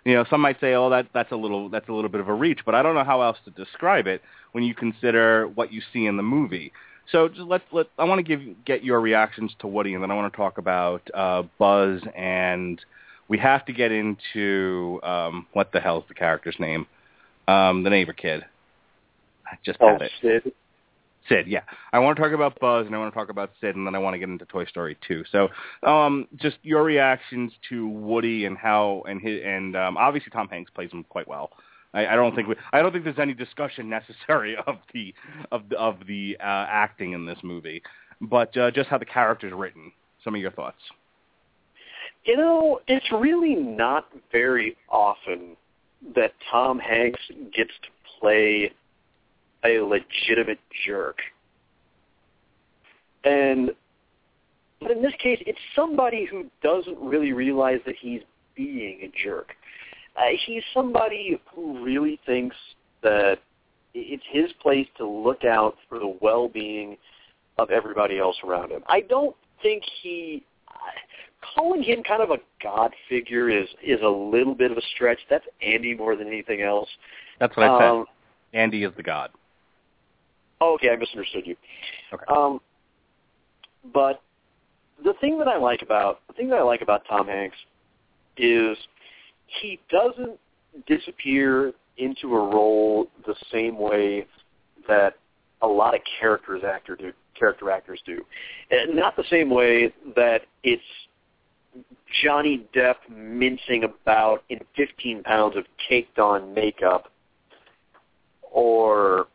You 0.04 0.16
know, 0.16 0.26
some 0.30 0.42
might 0.42 0.60
say, 0.60 0.74
"Oh, 0.74 0.90
that 0.90 1.08
that's 1.14 1.32
a 1.32 1.36
little 1.36 1.70
that's 1.70 1.88
a 1.88 1.94
little 1.94 2.10
bit 2.10 2.22
of 2.22 2.28
a 2.28 2.34
reach," 2.34 2.60
but 2.66 2.74
I 2.74 2.82
don't 2.82 2.96
know 2.96 3.04
how 3.04 3.22
else 3.22 3.38
to 3.46 3.52
describe 3.52 4.08
it 4.08 4.22
when 4.52 4.64
you 4.64 4.74
consider 4.74 5.48
what 5.48 5.72
you 5.72 5.82
see 5.94 6.06
in 6.06 6.18
the 6.18 6.24
movie. 6.24 6.72
So 7.12 7.28
just 7.28 7.42
let's 7.42 7.64
let 7.72 7.88
I 7.98 8.06
want 8.06 8.20
to 8.20 8.24
give 8.24 8.42
get 8.66 8.84
your 8.84 9.00
reactions 9.00 9.54
to 9.60 9.68
Woody, 9.68 9.94
and 9.94 10.02
then 10.02 10.10
I 10.10 10.16
want 10.16 10.32
to 10.32 10.38
talk 10.38 10.58
about 10.58 11.08
uh, 11.14 11.44
Buzz, 11.60 12.02
and 12.16 12.84
we 13.28 13.38
have 13.38 13.66
to 13.66 13.74
get 13.74 13.92
into 13.92 15.00
um, 15.04 15.46
what 15.54 15.72
the 15.72 15.80
hell's 15.80 16.06
the 16.08 16.14
character's 16.14 16.58
name, 16.60 16.88
um, 17.48 17.84
the 17.84 17.90
neighbor 17.90 18.14
kid. 18.14 18.44
I 19.46 19.58
just 19.64 19.78
oh, 19.82 19.94
had 19.94 20.02
it. 20.02 20.12
Sid. 20.22 20.54
Sid, 21.30 21.48
yeah. 21.48 21.62
I 21.94 22.00
want 22.00 22.18
to 22.18 22.22
talk 22.22 22.34
about 22.34 22.60
Buzz 22.60 22.86
and 22.86 22.96
I 22.96 22.98
want 22.98 23.14
to 23.14 23.18
talk 23.18 23.30
about 23.30 23.52
Sid 23.62 23.76
and 23.76 23.86
then 23.86 23.96
I 23.96 24.00
want 24.00 24.16
to 24.16 24.20
get 24.20 24.30
into 24.30 24.46
Toy 24.46 24.66
Story 24.66 24.98
2. 25.08 25.24
So, 25.32 25.50
um 25.84 26.28
just 26.38 26.58
your 26.64 26.84
reactions 26.84 27.52
to 27.70 27.88
Woody 27.88 28.46
and 28.46 28.58
how 28.58 29.04
and 29.08 29.22
his 29.22 29.42
and 29.46 29.76
um 29.76 29.98
obviously 29.98 30.32
Tom 30.32 30.48
Hanks 30.50 30.72
plays 30.72 30.92
him 30.92 31.04
quite 31.10 31.28
well. 31.28 31.52
I, 31.94 32.08
I 32.08 32.16
don't 32.16 32.36
think 32.36 32.48
we, 32.48 32.56
I 32.74 32.82
don't 32.82 32.92
think 32.92 33.04
there's 33.04 33.20
any 33.20 33.34
discussion 33.34 33.90
necessary 34.00 34.56
of 34.68 34.78
the 34.94 35.14
of 35.52 35.70
the 35.70 35.78
of 35.78 35.98
the 36.08 36.38
uh, 36.40 36.66
acting 36.70 37.14
in 37.14 37.26
this 37.26 37.40
movie, 37.44 37.82
but 38.22 38.56
uh, 38.58 38.72
just 38.72 38.90
how 38.90 38.98
the 38.98 39.06
character's 39.06 39.54
written. 39.54 39.92
Some 40.24 40.36
of 40.36 40.42
your 40.42 40.52
thoughts. 40.52 40.78
You 42.26 42.38
know, 42.38 42.80
it's 42.88 43.12
really 43.12 43.56
not 43.56 44.06
very 44.32 44.78
often 44.88 45.58
that 46.16 46.34
Tom 46.52 46.78
Hanks 46.78 47.20
gets 47.56 47.72
to 47.82 47.90
play 48.20 48.72
a 49.66 49.80
legitimate 49.80 50.60
jerk. 50.86 51.18
And 53.24 53.72
but 54.80 54.90
in 54.90 55.02
this 55.02 55.14
case, 55.22 55.42
it's 55.46 55.60
somebody 55.76 56.26
who 56.26 56.46
doesn't 56.64 56.98
really 57.00 57.34
realize 57.34 57.80
that 57.86 57.96
he's 58.00 58.22
being 58.56 59.00
a 59.04 59.12
jerk. 59.24 59.54
Uh, 60.18 60.24
he's 60.46 60.64
somebody 60.74 61.40
who 61.54 61.84
really 61.84 62.20
thinks 62.26 62.56
that 63.04 63.38
it's 63.94 64.24
his 64.32 64.52
place 64.62 64.88
to 64.98 65.08
look 65.08 65.44
out 65.46 65.76
for 65.88 66.00
the 66.00 66.18
well-being 66.22 66.98
of 67.60 67.70
everybody 67.70 68.18
else 68.18 68.38
around 68.44 68.72
him. 68.72 68.82
I 68.88 69.02
don't 69.02 69.36
think 69.62 69.84
he 70.02 70.44
calling 71.56 71.84
him 71.84 72.04
kind 72.04 72.22
of 72.22 72.32
a 72.32 72.38
god 72.62 72.92
figure 73.10 73.50
is 73.50 73.68
is 73.84 74.00
a 74.04 74.08
little 74.08 74.56
bit 74.56 74.72
of 74.72 74.78
a 74.78 74.82
stretch. 74.96 75.20
That's 75.30 75.46
Andy 75.62 75.94
more 75.94 76.16
than 76.16 76.28
anything 76.28 76.62
else. 76.62 76.90
That's 77.40 77.56
what 77.56 77.70
I 77.70 77.80
said. 77.80 77.90
Um, 77.90 78.06
Andy 78.54 78.84
is 78.84 78.92
the 78.96 79.04
god. 79.04 79.32
Oh, 80.62 80.76
okay, 80.76 80.90
I 80.92 80.96
misunderstood 80.96 81.46
you. 81.46 81.56
Okay. 82.14 82.24
Um, 82.30 82.62
but 83.94 84.22
the 85.04 85.14
thing 85.20 85.40
that 85.40 85.48
I 85.48 85.58
like 85.58 85.82
about 85.82 86.20
the 86.28 86.34
thing 86.34 86.50
that 86.50 86.60
I 86.60 86.62
like 86.62 86.82
about 86.82 87.02
Tom 87.10 87.28
Hanks 87.28 87.58
is 88.38 88.78
he 89.62 89.80
doesn't 89.90 90.40
disappear 90.88 91.74
into 91.98 92.36
a 92.36 92.50
role 92.50 93.08
the 93.26 93.36
same 93.52 93.78
way 93.78 94.26
that 94.88 95.16
a 95.62 95.68
lot 95.68 95.94
of 95.96 96.02
characters 96.20 96.64
actor 96.64 96.96
do 96.96 97.12
character 97.38 97.72
actors 97.72 98.00
do. 98.06 98.24
And 98.70 98.96
not 98.96 99.16
the 99.16 99.24
same 99.30 99.50
way 99.50 99.94
that 100.16 100.42
it's 100.64 100.84
Johnny 102.24 102.68
Depp 102.76 102.96
mincing 103.10 103.84
about 103.84 104.44
in 104.50 104.60
15 104.76 105.24
pounds 105.24 105.56
of 105.56 105.66
caked 105.90 106.20
on 106.20 106.54
makeup 106.54 107.12
or 108.52 109.28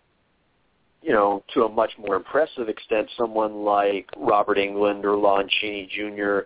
you 1.07 1.13
know, 1.13 1.45
to 1.55 1.63
a 1.63 1.69
much 1.69 1.93
more 1.99 2.17
impressive 2.17 2.69
extent, 2.69 3.09
someone 3.17 3.65
like 3.65 4.11
Robert 4.17 4.59
Englund 4.59 5.05
or 5.05 5.17
Lon 5.17 5.49
Chaney 5.61 5.89
Jr., 5.95 6.41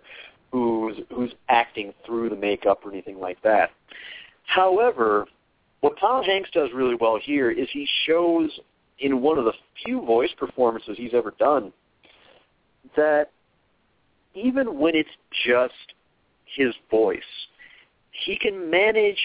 who's 0.51 0.97
who's 1.09 1.33
acting 1.49 1.93
through 2.05 2.29
the 2.29 2.35
makeup 2.35 2.85
or 2.85 2.91
anything 2.91 3.19
like 3.19 3.41
that. 3.41 3.71
However, 4.45 5.25
what 5.79 5.99
Tom 5.99 6.23
Hanks 6.23 6.51
does 6.53 6.69
really 6.75 6.93
well 6.93 7.19
here 7.19 7.49
is 7.49 7.67
he 7.73 7.87
shows 8.05 8.51
in 8.99 9.21
one 9.21 9.39
of 9.39 9.45
the 9.45 9.53
few 9.83 10.05
voice 10.05 10.29
performances 10.37 10.95
he's 10.95 11.15
ever 11.15 11.33
done 11.39 11.73
that 12.95 13.31
even 14.35 14.77
when 14.77 14.95
it's 14.95 15.09
just 15.43 15.73
his 16.45 16.75
voice, 16.91 17.19
he 18.11 18.37
can 18.37 18.69
manage 18.69 19.17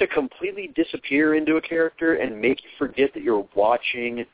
to 0.00 0.06
completely 0.08 0.72
disappear 0.74 1.34
into 1.34 1.56
a 1.56 1.60
character 1.60 2.14
and 2.14 2.40
make 2.40 2.62
you 2.62 2.70
forget 2.78 3.12
that 3.14 3.22
you're 3.22 3.46
watching 3.54 4.24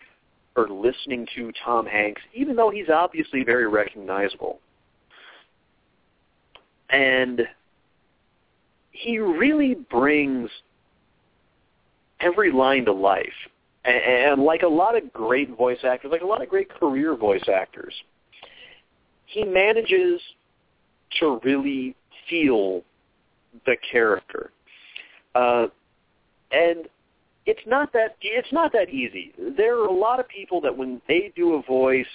or 0.57 0.69
listening 0.69 1.27
to 1.37 1.53
Tom 1.65 1.85
Hanks, 1.85 2.23
even 2.35 2.57
though 2.57 2.71
he's 2.71 2.89
obviously 2.89 3.45
very 3.45 3.69
recognizable. 3.69 4.59
And 6.89 7.43
he 8.93 9.19
really 9.19 9.75
brings 9.75 10.49
every 12.21 12.51
line 12.51 12.85
to 12.87 12.93
life. 12.93 13.27
And, 13.85 14.43
like 14.43 14.63
a 14.63 14.69
lot 14.69 14.97
of 14.97 15.13
great 15.13 15.57
voice 15.57 15.79
actors, 15.85 16.11
like 16.11 16.23
a 16.23 16.27
lot 16.27 16.43
of 16.43 16.49
great 16.49 16.69
career 16.69 17.15
voice 17.15 17.49
actors, 17.53 17.95
he 19.27 19.45
manages 19.45 20.21
to 21.21 21.41
really 21.45 21.95
feel 22.29 22.83
the 23.65 23.77
character. 23.93 24.51
Uh, 25.37 25.67
and 26.53 26.87
it's 27.45 27.61
not 27.67 27.93
that 27.93 28.17
it's 28.23 28.53
not 28.53 28.73
that 28.73 28.89
easy. 28.89 29.33
There 29.57 29.79
are 29.79 29.87
a 29.87 29.93
lot 29.93 30.19
of 30.19 30.29
people 30.29 30.61
that 30.63 30.77
when 30.77 31.01
they 31.09 31.33
do 31.37 31.55
a 31.55 31.63
voice, 31.63 32.07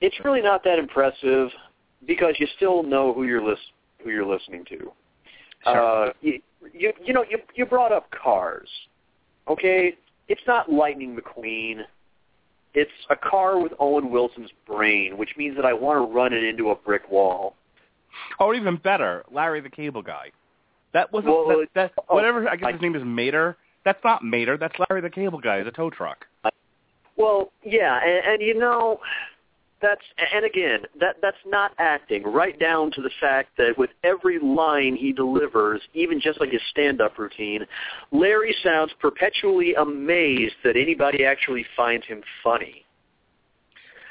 it's 0.00 0.16
really 0.24 0.42
not 0.42 0.64
that 0.64 0.78
impressive 0.78 1.50
because 2.06 2.34
you 2.38 2.46
still 2.56 2.82
know 2.82 3.12
who 3.12 3.24
you're 3.24 3.44
lis- 3.44 3.58
who 4.02 4.10
you're 4.10 4.26
listening 4.26 4.64
to. 4.66 4.92
Sure. 5.64 6.08
Uh, 6.08 6.12
you, 6.20 6.40
you 6.72 6.92
you 7.04 7.12
know 7.12 7.24
you 7.28 7.38
you 7.54 7.66
brought 7.66 7.92
up 7.92 8.10
Cars, 8.10 8.68
okay? 9.48 9.94
It's 10.28 10.42
not 10.46 10.70
Lightning 10.72 11.16
McQueen. 11.16 11.82
It's 12.74 12.90
a 13.10 13.16
car 13.16 13.60
with 13.60 13.72
Owen 13.78 14.10
Wilson's 14.10 14.50
brain, 14.66 15.16
which 15.16 15.30
means 15.36 15.56
that 15.56 15.64
I 15.64 15.72
want 15.72 15.96
to 15.98 16.14
run 16.14 16.32
it 16.32 16.42
into 16.42 16.70
a 16.70 16.74
brick 16.74 17.10
wall. 17.10 17.54
Or 18.40 18.54
even 18.54 18.76
better, 18.76 19.24
Larry 19.30 19.60
the 19.60 19.70
Cable 19.70 20.02
Guy. 20.02 20.30
That 20.92 21.12
wasn't 21.12 21.34
Well, 21.34 21.48
that, 21.48 21.68
that 21.74 21.92
oh, 22.08 22.14
whatever. 22.14 22.48
I 22.48 22.56
guess 22.56 22.68
I- 22.68 22.72
his 22.72 22.80
name 22.80 22.94
is 22.94 23.02
Mater. 23.04 23.56
That's 23.84 24.02
not 24.02 24.24
Mater. 24.24 24.56
That's 24.56 24.74
Larry 24.88 25.00
the 25.00 25.10
Cable 25.10 25.38
Guy. 25.38 25.56
It's 25.58 25.68
a 25.68 25.70
tow 25.70 25.90
truck. 25.90 26.26
Well, 27.16 27.52
yeah, 27.64 28.00
and, 28.04 28.34
and 28.34 28.42
you 28.42 28.58
know, 28.58 28.98
that's 29.80 30.00
and 30.34 30.44
again, 30.44 30.80
that 30.98 31.16
that's 31.22 31.36
not 31.46 31.72
acting. 31.78 32.22
Right 32.24 32.58
down 32.58 32.90
to 32.92 33.02
the 33.02 33.10
fact 33.20 33.50
that 33.58 33.74
with 33.78 33.90
every 34.04 34.38
line 34.38 34.96
he 34.96 35.12
delivers, 35.12 35.80
even 35.94 36.20
just 36.20 36.40
like 36.40 36.50
his 36.50 36.60
stand-up 36.70 37.18
routine, 37.18 37.64
Larry 38.10 38.54
sounds 38.62 38.92
perpetually 39.00 39.74
amazed 39.74 40.54
that 40.64 40.76
anybody 40.76 41.24
actually 41.24 41.64
finds 41.76 42.04
him 42.06 42.22
funny. 42.42 42.84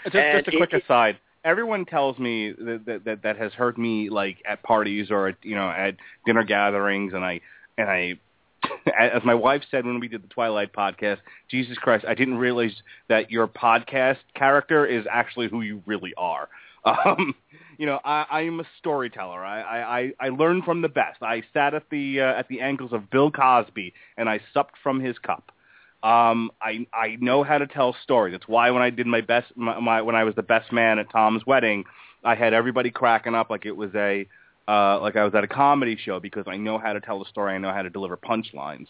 Just, 0.06 0.16
just 0.16 0.48
a 0.50 0.58
quick 0.58 0.74
it- 0.74 0.84
aside. 0.84 1.18
Everyone 1.46 1.86
tells 1.86 2.18
me 2.20 2.52
that, 2.52 2.82
that 2.86 3.06
that 3.06 3.24
that 3.24 3.38
has 3.38 3.54
heard 3.54 3.78
me 3.78 4.10
like 4.10 4.38
at 4.46 4.64
parties 4.64 5.12
or 5.12 5.30
at, 5.30 5.36
you 5.44 5.56
know 5.56 5.70
at 5.70 5.96
dinner 6.26 6.44
gatherings, 6.44 7.14
and 7.14 7.24
I 7.24 7.40
and 7.78 7.90
I, 7.90 8.20
as 9.00 9.24
my 9.24 9.36
wife 9.36 9.62
said 9.72 9.86
when 9.86 10.00
we 10.00 10.08
did 10.08 10.24
the 10.24 10.28
Twilight 10.28 10.74
podcast, 10.74 11.20
Jesus 11.50 11.78
Christ, 11.78 12.04
I 12.08 12.16
didn't 12.16 12.38
realize 12.38 12.74
that 13.08 13.32
your 13.32 13.48
podcast 13.48 14.18
character 14.34 14.86
is 14.86 15.06
actually 15.10 15.48
who 15.48 15.62
you 15.62 15.82
really 15.86 16.14
are. 16.18 16.50
Um, 16.86 17.34
you 17.80 17.88
know, 17.88 18.00
I, 18.06 18.28
I 18.30 18.42
am 18.42 18.60
a 18.60 18.64
storyteller. 18.78 19.44
I, 19.44 19.62
I, 19.62 20.00
I 20.00 20.12
I 20.20 20.30
learn 20.30 20.62
from 20.62 20.84
the 20.84 20.88
best. 20.88 21.24
I 21.24 21.42
sat 21.52 21.74
at 21.74 21.90
the 21.90 22.22
uh, 22.22 22.40
at 22.40 22.48
the 22.48 22.62
ankles 22.62 22.94
of 22.94 23.10
Bill 23.10 23.32
Cosby, 23.32 23.92
and 24.18 24.30
I 24.30 24.40
supped 24.54 24.76
from 24.84 25.00
his 25.00 25.18
cup. 25.18 25.52
Um, 26.06 26.52
I 26.62 26.86
I 26.94 27.18
know 27.20 27.44
how 27.44 27.58
to 27.58 27.66
tell 27.66 27.96
stories. 28.04 28.34
That's 28.34 28.48
why 28.48 28.70
when 28.70 28.84
I 28.84 28.92
did 28.92 29.08
my 29.08 29.22
best, 29.22 29.48
my, 29.56 29.80
my 29.80 30.02
when 30.04 30.16
I 30.16 30.24
was 30.24 30.36
the 30.36 30.44
best 30.44 30.72
man 30.72 31.00
at 31.00 31.10
Tom's 31.10 31.44
wedding, 31.48 31.84
I 32.24 32.36
had 32.36 32.54
everybody 32.54 32.92
cracking 32.92 33.34
up 33.34 33.50
like 33.50 33.66
it 33.66 33.76
was 33.76 33.90
a 33.96 34.28
uh, 34.68 35.00
like 35.02 35.16
I 35.16 35.24
was 35.24 35.34
at 35.34 35.44
a 35.44 35.48
comedy 35.48 35.98
show 35.98 36.20
because 36.20 36.44
I 36.46 36.58
know 36.58 36.78
how 36.78 36.94
to 36.94 37.00
tell 37.00 37.24
a 37.24 37.28
story. 37.28 37.56
I 37.56 37.58
know 37.58 37.74
how 37.74 37.82
to 37.82 37.90
deliver 37.90 38.18
punchlines. 38.18 38.86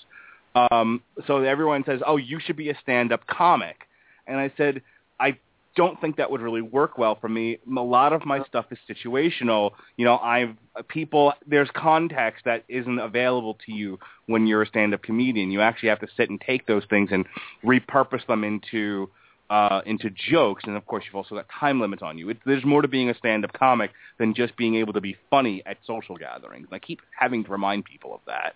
Um, 0.56 1.02
so 1.26 1.38
everyone 1.38 1.86
says, 1.86 2.02
"Oh, 2.06 2.18
you 2.18 2.38
should 2.42 2.58
be 2.58 2.70
a 2.70 2.78
stand-up 2.84 3.26
comic," 3.28 3.88
and 4.28 4.38
I 4.38 4.52
said, 4.58 4.82
"I 5.18 5.38
don't 5.76 6.00
think 6.00 6.18
that 6.18 6.32
would 6.32 6.42
really 6.42 6.62
work 6.62 6.98
well 6.98 7.16
for 7.20 7.28
me. 7.30 7.58
A 7.68 7.82
lot 7.82 8.14
of 8.14 8.26
my 8.26 8.44
stuff 8.46 8.66
is 8.72 8.78
situational. 8.90 9.72
You 9.98 10.06
know, 10.06 10.18
I've 10.18 10.56
people 10.88 11.34
there's 11.48 11.70
context 11.76 12.46
that 12.46 12.64
isn't 12.68 13.00
available 13.00 13.58
to 13.66 13.72
you 13.74 14.00
when 14.28 14.48
you're 14.48 14.62
a 14.62 14.68
stand-up 14.68 15.04
comedian. 15.04 15.52
You 15.52 15.62
actually 15.62 15.90
have 15.90 16.00
to 16.00 16.08
sit 16.18 16.30
and 16.30 16.40
take 16.42 16.66
those 16.66 16.84
things 16.90 17.10
and 17.12 17.26
repurpose 17.64 18.26
them 18.28 18.44
into 18.44 19.10
uh, 19.50 19.82
into 19.86 20.10
jokes, 20.10 20.64
and 20.66 20.76
of 20.76 20.86
course 20.88 21.04
you've 21.06 21.16
also 21.16 21.36
got 21.36 21.46
time 21.60 21.80
limits 21.80 22.02
on 22.02 22.18
you. 22.18 22.30
It, 22.30 22.38
there's 22.46 22.66
more 22.66 22.82
to 22.82 22.88
being 22.88 23.10
a 23.12 23.16
stand-up 23.16 23.54
comic 23.54 23.92
than 24.18 24.34
just 24.34 24.58
being 24.58 24.76
able 24.76 24.94
to 24.94 25.02
be 25.02 25.16
funny 25.30 25.62
at 25.68 25.78
social 25.86 26.18
gatherings. 26.18 26.68
I 26.72 26.80
keep 26.80 27.00
having 27.20 27.44
to 27.44 27.52
remind 27.52 27.86
people 27.86 28.14
of 28.16 28.22
that. 28.26 28.56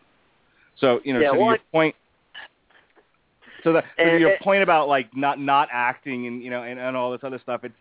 So 0.79 0.99
you 1.03 1.13
know, 1.13 1.19
Yeah, 1.19 1.31
to 1.31 1.37
well, 1.37 1.47
your 1.49 1.55
I- 1.55 1.71
point. 1.71 1.95
So 3.63 3.73
that 3.73 3.85
so 3.97 4.03
And- 4.03 4.19
your 4.19 4.31
and- 4.31 4.39
point 4.41 4.63
about 4.63 4.87
like 4.87 5.15
not 5.15 5.39
not 5.39 5.69
acting 5.71 6.27
and 6.27 6.41
you 6.43 6.49
know 6.49 6.63
and, 6.63 6.79
and 6.79 6.95
all 6.95 7.11
this 7.11 7.21
other 7.23 7.39
stuff, 7.39 7.63
it's 7.63 7.75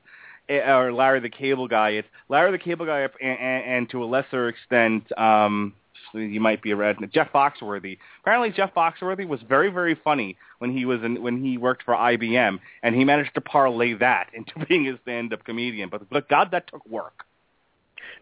eh, 0.48 0.60
or 0.72 0.92
Larry 0.92 1.20
the 1.20 1.28
Cable 1.30 1.68
Guy. 1.68 1.90
It's 1.90 2.08
Larry 2.28 2.50
the 2.52 2.58
Cable 2.58 2.86
Guy, 2.86 3.00
and, 3.00 3.12
and, 3.20 3.64
and 3.64 3.90
to 3.90 4.02
a 4.02 4.06
lesser 4.06 4.48
extent, 4.48 5.10
um, 5.18 5.74
you 6.14 6.40
might 6.40 6.62
be 6.62 6.70
a 6.70 6.76
red. 6.76 6.96
Jeff 7.12 7.30
Foxworthy. 7.32 7.98
Apparently, 8.22 8.50
Jeff 8.50 8.74
Foxworthy 8.74 9.26
was 9.26 9.40
very 9.48 9.70
very 9.70 9.94
funny 9.94 10.36
when 10.58 10.76
he 10.76 10.84
was 10.84 11.02
in 11.02 11.22
when 11.22 11.42
he 11.42 11.58
worked 11.58 11.82
for 11.82 11.94
IBM, 11.94 12.58
and 12.82 12.94
he 12.94 13.04
managed 13.04 13.34
to 13.34 13.40
parlay 13.40 13.94
that 13.94 14.30
into 14.34 14.52
being 14.66 14.88
a 14.88 14.98
stand-up 15.02 15.44
comedian. 15.44 15.88
But 15.88 16.08
but 16.10 16.28
God, 16.28 16.50
that 16.52 16.66
took 16.68 16.86
work. 16.88 17.24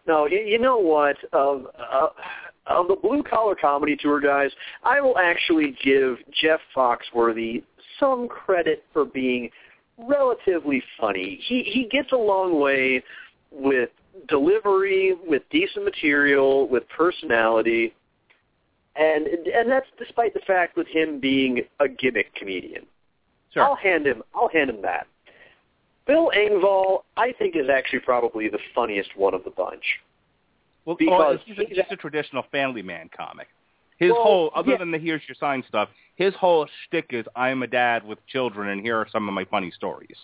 No, 0.05 0.25
you, 0.25 0.39
you 0.39 0.57
know 0.57 0.77
what? 0.77 1.17
Of 1.33 1.67
uh, 1.77 2.07
of 2.69 2.87
the 2.87 2.95
blue 2.95 3.23
collar 3.23 3.55
comedy 3.55 3.95
tour 3.99 4.19
guys, 4.19 4.51
I 4.83 5.01
will 5.01 5.17
actually 5.17 5.75
give 5.83 6.17
Jeff 6.41 6.59
Foxworthy 6.75 7.63
some 7.99 8.27
credit 8.27 8.83
for 8.93 9.05
being 9.05 9.49
relatively 9.97 10.83
funny. 10.99 11.39
He 11.47 11.63
he 11.63 11.87
gets 11.89 12.11
a 12.11 12.17
long 12.17 12.59
way 12.59 13.03
with 13.51 13.89
delivery, 14.27 15.15
with 15.27 15.43
decent 15.49 15.85
material, 15.85 16.67
with 16.67 16.83
personality, 16.89 17.93
and 18.95 19.27
and 19.27 19.69
that's 19.69 19.87
despite 19.97 20.33
the 20.33 20.41
fact 20.41 20.77
with 20.77 20.87
him 20.87 21.19
being 21.19 21.61
a 21.79 21.87
gimmick 21.87 22.33
comedian. 22.35 22.85
Sure. 23.53 23.63
I'll 23.63 23.75
hand 23.75 24.05
him 24.05 24.23
I'll 24.35 24.49
hand 24.49 24.69
him 24.69 24.81
that. 24.83 25.07
Bill 26.05 26.31
Engvall, 26.35 27.03
I 27.17 27.33
think, 27.37 27.57
is 27.57 27.69
actually 27.69 27.99
probably 27.99 28.47
the 28.47 28.59
funniest 28.73 29.09
one 29.17 29.33
of 29.33 29.43
the 29.43 29.49
bunch. 29.49 29.83
Well, 30.87 30.95
oh, 30.95 30.97
Because 30.97 31.19
well, 31.19 31.37
he's, 31.45 31.57
a, 31.57 31.67
he's 31.67 31.77
just 31.77 31.91
a 31.91 31.97
traditional 31.97 32.43
Family 32.49 32.81
Man 32.81 33.09
comic. 33.15 33.47
His 33.97 34.11
Well, 34.11 34.23
whole, 34.23 34.51
other 34.55 34.71
yeah. 34.71 34.77
than 34.77 34.91
the 34.91 34.97
"Here's 34.97 35.21
Your 35.27 35.35
Sign" 35.37 35.63
stuff, 35.67 35.89
his 36.15 36.33
whole 36.35 36.65
shtick 36.85 37.07
is 37.09 37.25
"I'm 37.35 37.61
a 37.63 37.67
dad 37.67 38.05
with 38.05 38.25
children, 38.27 38.69
and 38.69 38.81
here 38.81 38.95
are 38.95 39.07
some 39.11 39.27
of 39.27 39.33
my 39.33 39.43
funny 39.45 39.69
stories." 39.71 40.15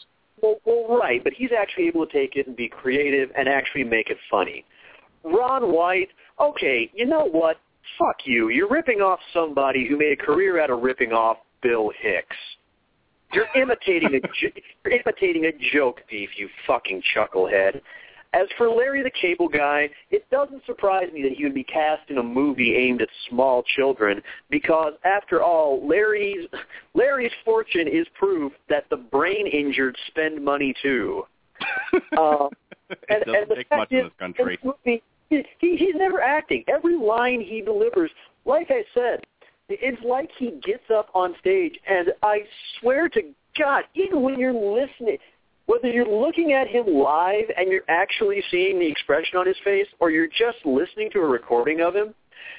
Well, 0.41 0.55
well, 0.63 0.97
right, 0.97 1.21
but 1.21 1.33
he's 1.33 1.49
actually 1.51 1.87
able 1.87 2.05
to 2.05 2.13
take 2.13 2.37
it 2.37 2.47
and 2.47 2.55
be 2.55 2.69
creative 2.69 3.29
and 3.35 3.49
actually 3.49 3.83
make 3.83 4.09
it 4.09 4.17
funny. 4.31 4.63
Ron 5.23 5.73
White, 5.73 6.09
okay, 6.39 6.89
you 6.93 7.05
know 7.05 7.25
what? 7.25 7.57
Fuck 7.97 8.25
you. 8.25 8.49
You're 8.49 8.69
ripping 8.69 9.01
off 9.01 9.19
somebody 9.33 9.87
who 9.87 9.97
made 9.97 10.13
a 10.13 10.23
career 10.23 10.61
out 10.61 10.69
of 10.69 10.81
ripping 10.81 11.11
off 11.11 11.37
Bill 11.61 11.91
Hicks. 11.99 12.37
You're 13.33 13.47
imitating 13.55 14.15
a 14.15 14.19
you're 14.85 14.93
imitating 14.93 15.45
a 15.45 15.51
joke 15.73 16.01
thief, 16.09 16.29
you 16.37 16.47
fucking 16.67 17.01
chucklehead. 17.15 17.81
As 18.33 18.47
for 18.57 18.67
Larry 18.67 19.03
the 19.03 19.11
Cable 19.11 19.47
Guy, 19.47 19.89
it 20.09 20.27
doesn't 20.31 20.65
surprise 20.65 21.07
me 21.13 21.21
that 21.21 21.33
he 21.33 21.43
would 21.43 21.53
be 21.53 21.63
cast 21.63 22.09
in 22.09 22.17
a 22.17 22.23
movie 22.23 22.75
aimed 22.75 23.01
at 23.01 23.09
small 23.29 23.63
children 23.75 24.21
because, 24.49 24.93
after 25.05 25.43
all, 25.43 25.87
Larry's 25.87 26.47
Larry's 26.95 27.31
fortune 27.45 27.87
is 27.87 28.07
proof 28.17 28.51
that 28.69 28.85
the 28.89 28.97
brain 28.97 29.45
injured 29.47 29.95
spend 30.07 30.43
money 30.43 30.73
too. 30.81 31.23
Um, 32.17 32.49
it 32.89 32.99
and, 33.09 33.23
doesn't 33.25 33.35
and 33.35 33.51
the 33.51 33.55
take 33.55 33.69
fact 33.69 33.79
much 33.79 33.91
in 33.91 34.03
this 34.05 34.13
country. 34.19 34.59
in 34.61 34.69
this 34.69 34.75
movie, 34.85 35.03
he, 35.29 35.43
he, 35.59 35.77
he's 35.77 35.95
never 35.95 36.21
acting. 36.21 36.63
Every 36.67 36.95
line 36.95 37.41
he 37.41 37.61
delivers, 37.61 38.11
like 38.45 38.67
I 38.69 38.83
said, 38.93 39.23
it's 39.69 40.01
like 40.03 40.29
he 40.37 40.59
gets 40.63 40.83
up 40.93 41.09
on 41.13 41.35
stage, 41.39 41.79
and 41.87 42.09
I 42.21 42.41
swear 42.79 43.09
to 43.09 43.21
God, 43.57 43.83
even 43.95 44.21
when 44.21 44.39
you're 44.39 44.53
listening, 44.53 45.17
whether 45.65 45.87
you're 45.87 46.07
looking 46.07 46.53
at 46.53 46.67
him 46.67 46.85
live 46.87 47.45
and 47.57 47.71
you're 47.71 47.83
actually 47.87 48.43
seeing 48.51 48.79
the 48.79 48.87
expression 48.87 49.37
on 49.37 49.47
his 49.47 49.55
face, 49.63 49.87
or 49.99 50.11
you're 50.11 50.27
just 50.27 50.57
listening 50.65 51.09
to 51.11 51.19
a 51.19 51.25
recording 51.25 51.81
of 51.81 51.95
him, 51.95 52.13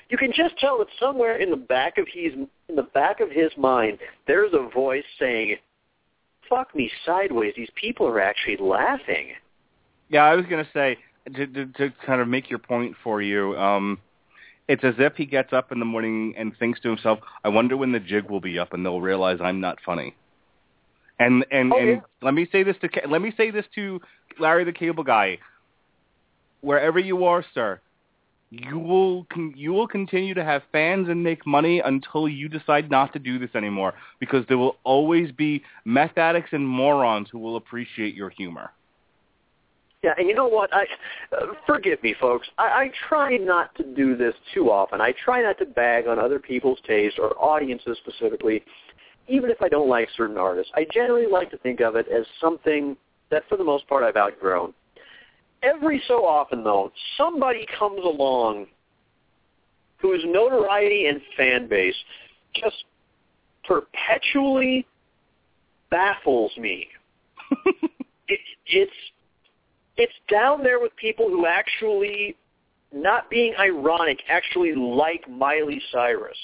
you 0.09 0.17
can 0.17 0.33
just 0.33 0.59
tell 0.59 0.79
that 0.79 0.89
somewhere 0.99 1.37
in 1.37 1.51
the 1.51 1.57
back 1.57 1.99
of 1.99 2.07
his 2.13 2.33
in 2.69 2.77
the 2.77 2.83
back 2.95 3.21
of 3.21 3.31
his 3.31 3.51
mind, 3.57 3.99
there's 4.27 4.53
a 4.55 4.69
voice 4.71 5.05
saying, 5.19 5.57
"Fuck 6.49 6.75
me 6.75 6.91
sideways. 7.05 7.55
These 7.57 7.71
people 7.75 8.07
are 8.07 8.21
actually 8.21 8.57
laughing." 8.57 9.33
Yeah, 10.09 10.25
I 10.25 10.35
was 10.35 10.47
going 10.47 10.65
to 10.65 10.71
say 10.73 10.99
to, 11.35 11.47
to, 11.47 11.67
to 11.67 11.91
kind 12.07 12.21
of 12.21 12.29
make 12.29 12.51
your 12.51 12.59
point 12.59 12.95
for 13.03 13.21
you. 13.21 13.57
Um, 13.57 13.99
it's 14.69 14.85
as 14.85 14.95
if 14.99 15.15
he 15.17 15.27
gets 15.27 15.53
up 15.53 15.73
in 15.73 15.79
the 15.79 15.85
morning 15.85 16.35
and 16.37 16.57
thinks 16.57 16.81
to 16.81 16.89
himself, 16.89 17.19
"I 17.45 17.49
wonder 17.49 17.77
when 17.77 17.93
the 17.93 18.01
jig 18.01 18.31
will 18.31 18.41
be 18.41 18.59
up, 18.59 18.73
and 18.73 18.85
they'll 18.85 19.01
realize 19.01 19.39
I'm 19.41 19.61
not 19.61 19.79
funny." 19.85 20.15
And 21.19 21.45
and 21.51 21.73
Oh, 21.73 21.79
and 21.79 21.89
yeah. 21.89 22.01
let 22.23 22.35
me 22.35 22.47
say 22.51 22.63
this 22.63 22.77
to 22.81 22.89
let 23.09 23.23
me 23.23 23.33
say 23.37 23.51
this 23.51 23.65
to 23.77 24.01
Larry 24.39 24.65
the 24.65 24.73
Cable 24.73 25.05
Guy. 25.05 25.39
Wherever 26.61 26.99
you 26.99 27.25
are, 27.25 27.45
sir, 27.55 27.81
you 28.51 28.79
will 28.79 29.27
you 29.55 29.73
will 29.73 29.87
continue 29.87 30.35
to 30.35 30.45
have 30.45 30.63
fans 30.73 31.09
and 31.09 31.23
make 31.23 31.47
money 31.47 31.81
until 31.81 32.29
you 32.29 32.49
decide 32.49 32.91
not 32.91 33.13
to 33.13 33.19
do 33.19 33.39
this 33.39 33.51
anymore, 33.55 33.95
because 34.19 34.45
there 34.49 34.59
will 34.59 34.77
always 34.83 35.31
be 35.33 35.63
meth 35.85 36.19
addicts 36.19 36.53
and 36.53 36.67
morons 36.67 37.29
who 37.31 37.39
will 37.39 37.57
appreciate 37.57 38.15
your 38.15 38.31
humor. 38.31 38.73
Yeah, 40.03 40.13
and 40.19 40.29
you 40.29 40.35
know 40.35 40.47
what? 40.47 40.69
I 40.75 40.85
uh, 41.33 41.47
forgive 41.67 42.03
me, 42.03 42.15
folks. 42.21 42.47
I, 42.59 42.65
I 42.65 42.91
try 43.09 43.39
not 43.39 43.75
to 43.77 43.83
do 43.83 44.15
this 44.17 44.35
too 44.53 44.71
often. 44.71 45.01
I 45.01 45.15
try 45.25 45.41
not 45.41 45.57
to 45.59 45.65
bag 45.65 46.07
on 46.07 46.19
other 46.19 46.39
people's 46.39 46.79
taste 46.87 47.19
or 47.19 47.35
audiences 47.43 47.97
specifically, 48.07 48.63
even 49.29 49.51
if 49.51 49.63
I 49.63 49.69
don't 49.69 49.89
like 49.89 50.09
certain 50.17 50.37
artists. 50.39 50.73
I 50.75 50.87
generally 50.93 51.27
like 51.27 51.51
to 51.51 51.59
think 51.59 51.81
of 51.81 51.97
it 51.97 52.07
as 52.09 52.27
something 52.41 52.97
that, 53.31 53.43
for 53.49 53.57
the 53.57 53.65
most 53.65 53.87
part, 53.89 54.05
I've 54.05 54.17
outgrown. 54.17 54.75
Every 55.63 56.03
so 56.07 56.27
often, 56.27 56.63
though, 56.63 56.93
somebody 57.17 57.67
comes 57.79 58.01
along 58.05 58.67
whose 59.99 60.23
notoriety 60.27 61.07
and 61.07 61.21
fan 61.37 61.67
base 61.67 61.95
just 62.55 62.85
perpetually 63.67 64.87
baffles 65.91 66.53
me. 66.59 66.89
it, 68.29 68.41
it's 68.67 68.93
it's 69.97 70.13
down 70.31 70.63
there 70.63 70.81
with 70.81 70.95
people 70.97 71.29
who 71.29 71.47
actually, 71.47 72.37
not 72.93 73.31
being 73.31 73.55
ironic, 73.59 74.19
actually 74.29 74.75
like 74.75 75.29
Miley 75.29 75.81
Cyrus, 75.93 76.37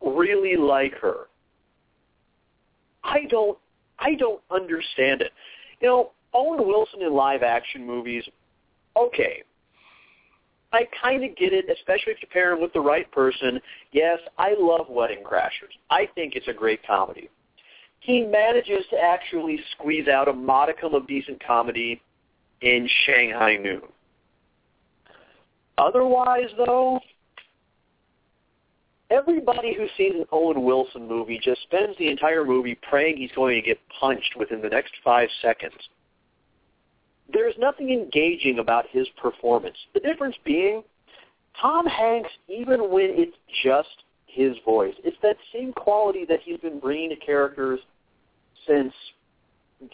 really 0.00 0.56
like 0.56 0.94
her. 0.94 1.28
I 3.04 3.24
don't, 3.28 3.58
I 3.98 4.14
don't 4.14 4.40
understand 4.50 5.22
it. 5.22 5.32
You 5.80 5.88
know, 5.88 6.10
Owen 6.34 6.66
Wilson 6.66 7.02
in 7.02 7.12
live 7.12 7.42
action 7.42 7.86
movies, 7.86 8.24
okay. 8.96 9.42
I 10.72 10.88
kind 11.02 11.22
of 11.22 11.36
get 11.36 11.52
it, 11.52 11.66
especially 11.68 12.12
if 12.12 12.22
you 12.22 12.28
pair 12.32 12.52
him 12.52 12.62
with 12.62 12.72
the 12.72 12.80
right 12.80 13.10
person. 13.12 13.60
Yes, 13.92 14.18
I 14.38 14.54
love 14.58 14.86
Wedding 14.88 15.22
Crashers. 15.22 15.76
I 15.90 16.08
think 16.14 16.34
it's 16.34 16.48
a 16.48 16.52
great 16.52 16.86
comedy. 16.86 17.28
He 18.00 18.22
manages 18.22 18.84
to 18.90 18.98
actually 18.98 19.60
squeeze 19.72 20.08
out 20.08 20.28
a 20.28 20.32
modicum 20.32 20.94
of 20.94 21.06
decent 21.06 21.44
comedy 21.44 22.00
in 22.62 22.88
Shanghai 23.04 23.56
Noon. 23.56 23.82
Otherwise, 25.78 26.48
though, 26.56 27.00
everybody 29.12 29.74
who 29.74 29.86
sees 29.96 30.14
an 30.14 30.24
Owen 30.32 30.62
Wilson 30.62 31.06
movie 31.06 31.40
just 31.42 31.62
spends 31.62 31.96
the 31.98 32.08
entire 32.08 32.44
movie 32.44 32.78
praying 32.88 33.18
he's 33.18 33.30
going 33.32 33.60
to 33.60 33.66
get 33.66 33.78
punched 34.00 34.34
within 34.38 34.62
the 34.62 34.68
next 34.68 34.92
five 35.04 35.28
seconds. 35.42 35.74
There's 37.32 37.54
nothing 37.58 37.90
engaging 37.90 38.58
about 38.58 38.86
his 38.90 39.06
performance. 39.20 39.76
The 39.94 40.00
difference 40.00 40.36
being, 40.44 40.82
Tom 41.60 41.86
Hanks, 41.86 42.30
even 42.48 42.90
when 42.90 43.10
it's 43.10 43.36
just 43.62 43.88
his 44.26 44.56
voice, 44.64 44.94
it's 45.04 45.16
that 45.22 45.36
same 45.52 45.72
quality 45.72 46.24
that 46.28 46.40
he's 46.42 46.58
been 46.58 46.80
bringing 46.80 47.10
to 47.10 47.16
characters 47.16 47.80
since 48.66 48.92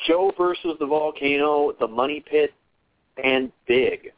Joe 0.07 0.33
versus 0.39 0.77
the 0.79 0.87
Volcano, 0.87 1.73
The 1.79 1.89
Money 1.89 2.23
Pit, 2.29 2.53
and 3.23 3.51
Big. 3.67 4.13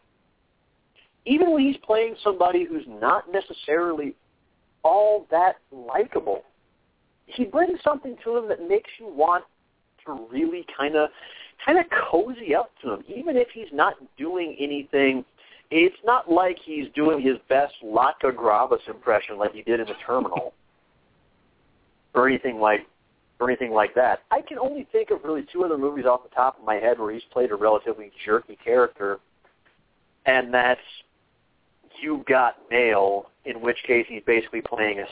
Even 1.27 1.53
when 1.53 1.63
he's 1.63 1.77
playing 1.79 2.17
somebody 2.23 2.65
who's 2.65 2.87
not 2.87 3.31
necessarily 3.33 4.15
all 4.83 5.27
that 5.31 5.57
likable, 5.71 6.43
he 7.27 7.45
brings 7.45 7.79
something 7.83 8.17
to 8.25 8.37
him 8.37 8.49
that 8.49 8.69
makes 8.69 8.91
you 8.99 9.07
want 9.09 9.45
to 10.07 10.27
really 10.31 10.67
kind 10.77 10.97
of 10.97 11.11
kind 11.65 11.79
of 11.79 11.85
cozy 12.11 12.55
up 12.55 12.71
to 12.83 12.95
him, 12.95 13.05
even 13.07 13.37
if 13.37 13.49
he's 13.53 13.69
not 13.73 13.95
doing 14.17 14.57
anything. 14.59 15.25
It's 15.71 15.97
not 16.05 16.31
like 16.31 16.59
he's 16.65 16.87
doing 16.97 17.21
his 17.21 17.37
best 17.49 17.75
Latka 17.85 18.35
Gravas 18.35 18.81
impression 18.89 19.39
like 19.39 19.53
he 19.53 19.63
did 19.63 19.79
in 19.79 19.87
the 19.87 19.95
Terminal, 20.05 20.53
or 22.15 22.29
anything 22.29 22.59
like 22.59 22.87
or 23.39 23.49
anything 23.49 23.71
like 23.73 23.95
that. 23.95 24.21
I 24.31 24.43
can 24.43 24.59
only 24.59 24.87
think 24.93 25.11
of 25.11 25.25
really 25.25 25.47
two 25.51 25.65
other 25.65 25.79
movies 25.79 26.05
off 26.05 26.23
the 26.23 26.35
top 26.35 26.59
of 26.59 26.65
my 26.65 26.75
head 26.75 26.99
where 26.99 27.13
he's 27.13 27.23
played 27.33 27.51
a 27.51 27.55
relatively 27.55 28.11
jerky 28.25 28.59
character, 28.63 29.19
and 30.27 30.53
that's 30.53 30.81
You 32.01 32.25
Got 32.29 32.57
Mail, 32.71 33.27
in 33.45 33.61
which 33.61 33.79
case 33.87 34.07
he's 34.09 34.23
basically 34.27 34.63
playing 34.63 35.01
a 35.01 35.07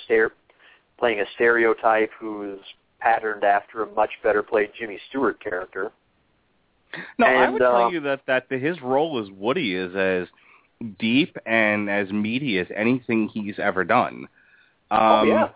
playing 0.99 1.21
a 1.21 1.25
stereotype 1.35 2.11
who's 2.19 2.61
patterned 3.01 3.45
after 3.45 3.83
a 3.83 3.93
much 3.93 4.11
better 4.23 4.43
played 4.43 4.71
Jimmy 4.79 4.99
Stewart 5.09 5.43
character. 5.43 5.93
No, 7.19 7.27
and, 7.27 7.39
I 7.39 7.51
would 7.51 7.63
uh, 7.63 7.79
tell 7.79 7.93
you 7.93 8.01
that 8.01 8.23
that 8.27 8.47
his 8.51 8.81
role 8.83 9.23
as 9.23 9.31
Woody 9.31 9.75
is 9.75 9.95
as 9.95 10.27
deep 10.99 11.37
and 11.47 11.91
as 11.91 12.11
meaty 12.11 12.59
as 12.59 12.67
anything 12.75 13.29
he's 13.29 13.59
ever 13.59 13.85
done. 13.85 14.29
Um, 14.91 15.01
oh 15.01 15.23
yeah. 15.25 15.49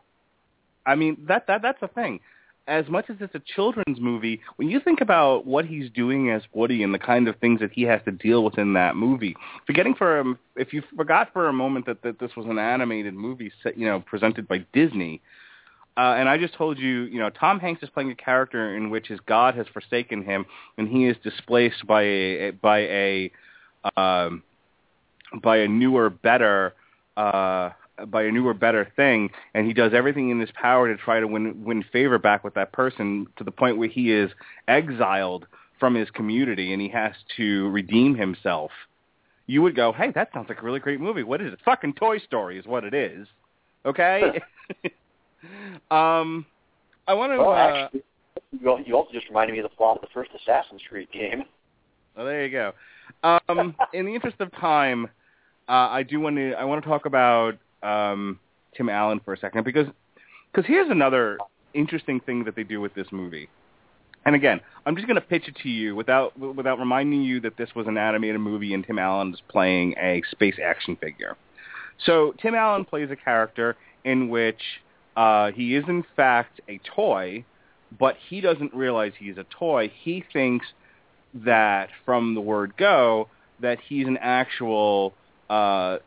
I 0.84 0.94
mean 0.94 1.24
that 1.28 1.46
that 1.46 1.62
that's 1.62 1.80
the 1.80 1.88
thing. 1.88 2.20
As 2.68 2.88
much 2.88 3.06
as 3.10 3.16
it's 3.20 3.34
a 3.34 3.42
children's 3.54 3.98
movie, 3.98 4.40
when 4.56 4.68
you 4.68 4.78
think 4.78 5.00
about 5.00 5.46
what 5.46 5.64
he's 5.64 5.90
doing 5.90 6.30
as 6.30 6.42
Woody 6.52 6.84
and 6.84 6.94
the 6.94 6.98
kind 6.98 7.26
of 7.26 7.36
things 7.36 7.58
that 7.60 7.72
he 7.72 7.82
has 7.82 8.00
to 8.04 8.12
deal 8.12 8.44
with 8.44 8.56
in 8.56 8.74
that 8.74 8.94
movie, 8.94 9.34
forgetting 9.66 9.96
for 9.96 10.36
if 10.54 10.72
you 10.72 10.82
forgot 10.96 11.32
for 11.32 11.48
a 11.48 11.52
moment 11.52 11.86
that, 11.86 12.02
that 12.02 12.20
this 12.20 12.30
was 12.36 12.46
an 12.46 12.58
animated 12.58 13.14
movie, 13.14 13.50
set, 13.62 13.76
you 13.76 13.86
know, 13.86 14.00
presented 14.00 14.46
by 14.46 14.64
Disney, 14.72 15.20
uh, 15.96 16.14
and 16.16 16.28
I 16.28 16.38
just 16.38 16.54
told 16.54 16.78
you, 16.78 17.02
you 17.02 17.18
know, 17.18 17.28
Tom 17.28 17.60
Hanks 17.60 17.82
is 17.82 17.90
playing 17.90 18.10
a 18.10 18.14
character 18.14 18.76
in 18.76 18.88
which 18.88 19.08
his 19.08 19.20
God 19.20 19.54
has 19.56 19.66
forsaken 19.72 20.24
him, 20.24 20.46
and 20.78 20.88
he 20.88 21.06
is 21.06 21.16
displaced 21.22 21.86
by 21.86 22.02
a 22.02 22.50
by 22.52 22.78
a 22.80 23.32
um, 23.96 24.42
by 25.42 25.58
a 25.58 25.68
newer, 25.68 26.08
better 26.08 26.74
uh, 27.16 27.70
by 28.06 28.22
a 28.22 28.30
newer, 28.30 28.54
better 28.54 28.90
thing, 28.96 29.30
and 29.54 29.66
he 29.66 29.72
does 29.72 29.92
everything 29.94 30.30
in 30.30 30.40
his 30.40 30.50
power 30.60 30.88
to 30.88 31.02
try 31.02 31.20
to 31.20 31.26
win 31.26 31.64
win 31.64 31.84
favor 31.92 32.18
back 32.18 32.44
with 32.44 32.54
that 32.54 32.72
person 32.72 33.26
to 33.36 33.44
the 33.44 33.50
point 33.50 33.78
where 33.78 33.88
he 33.88 34.12
is 34.12 34.30
exiled 34.68 35.46
from 35.78 35.94
his 35.94 36.10
community 36.10 36.72
and 36.72 36.80
he 36.80 36.88
has 36.88 37.12
to 37.36 37.68
redeem 37.70 38.14
himself. 38.14 38.70
You 39.46 39.62
would 39.62 39.74
go, 39.74 39.92
hey, 39.92 40.12
that 40.14 40.28
sounds 40.32 40.48
like 40.48 40.62
a 40.62 40.64
really 40.64 40.78
great 40.78 41.00
movie. 41.00 41.24
What 41.24 41.42
is 41.42 41.52
it? 41.52 41.58
Fucking 41.64 41.94
Toy 41.94 42.18
Story 42.18 42.58
is 42.58 42.66
what 42.66 42.84
it 42.84 42.94
is. 42.94 43.26
Okay. 43.84 44.40
um, 45.90 46.46
I 47.08 47.14
want 47.14 47.32
to. 47.32 47.38
Well, 47.38 47.50
uh, 47.50 47.56
actually, 47.56 48.02
you 48.52 48.70
al- 48.70 48.80
you 48.82 48.94
also 48.94 49.12
just 49.12 49.28
reminded 49.28 49.54
me 49.54 49.58
of 49.58 49.64
the 49.64 49.76
plot 49.76 49.96
of 49.96 50.02
the 50.02 50.08
first 50.14 50.30
Assassin's 50.40 50.80
Creed 50.88 51.08
game. 51.12 51.44
Well, 52.16 52.26
there 52.26 52.44
you 52.46 52.52
go. 52.52 52.72
Um, 53.24 53.74
in 53.92 54.06
the 54.06 54.14
interest 54.14 54.36
of 54.40 54.52
time, 54.52 55.06
uh, 55.68 55.88
I 55.90 56.02
do 56.02 56.20
want 56.20 56.36
to 56.36 56.52
I 56.52 56.64
want 56.64 56.82
to 56.82 56.88
talk 56.88 57.06
about 57.06 57.56
um, 57.82 58.38
Tim 58.76 58.88
Allen 58.88 59.20
for 59.24 59.34
a 59.34 59.38
second 59.38 59.64
because 59.64 59.86
because 60.52 60.66
here's 60.66 60.90
another 60.90 61.38
interesting 61.74 62.20
thing 62.20 62.44
that 62.44 62.56
they 62.56 62.64
do 62.64 62.80
with 62.80 62.94
this 62.94 63.06
movie. 63.10 63.48
And 64.24 64.34
again, 64.36 64.60
I'm 64.86 64.94
just 64.94 65.08
going 65.08 65.20
to 65.20 65.26
pitch 65.26 65.48
it 65.48 65.56
to 65.62 65.68
you 65.68 65.96
without 65.96 66.38
without 66.38 66.78
reminding 66.78 67.22
you 67.22 67.40
that 67.40 67.56
this 67.56 67.70
was 67.74 67.86
an 67.86 67.98
animated 67.98 68.40
movie 68.40 68.74
and 68.74 68.86
Tim 68.86 68.98
Allen 68.98 69.34
is 69.34 69.42
playing 69.48 69.94
a 69.98 70.22
space 70.30 70.56
action 70.62 70.96
figure. 70.96 71.36
So 72.06 72.34
Tim 72.40 72.54
Allen 72.54 72.84
plays 72.84 73.10
a 73.10 73.16
character 73.16 73.76
in 74.04 74.28
which 74.28 74.60
uh, 75.16 75.50
he 75.52 75.74
is 75.74 75.84
in 75.88 76.04
fact 76.16 76.60
a 76.68 76.78
toy, 76.78 77.44
but 77.98 78.16
he 78.28 78.40
doesn't 78.40 78.74
realize 78.74 79.12
he's 79.18 79.38
a 79.38 79.46
toy. 79.58 79.92
He 80.02 80.24
thinks 80.32 80.66
that 81.34 81.88
from 82.04 82.34
the 82.34 82.40
word 82.40 82.76
go 82.76 83.28
that 83.60 83.78
he's 83.88 84.06
an 84.06 84.18
actual 84.20 85.14
uh, 85.48 85.98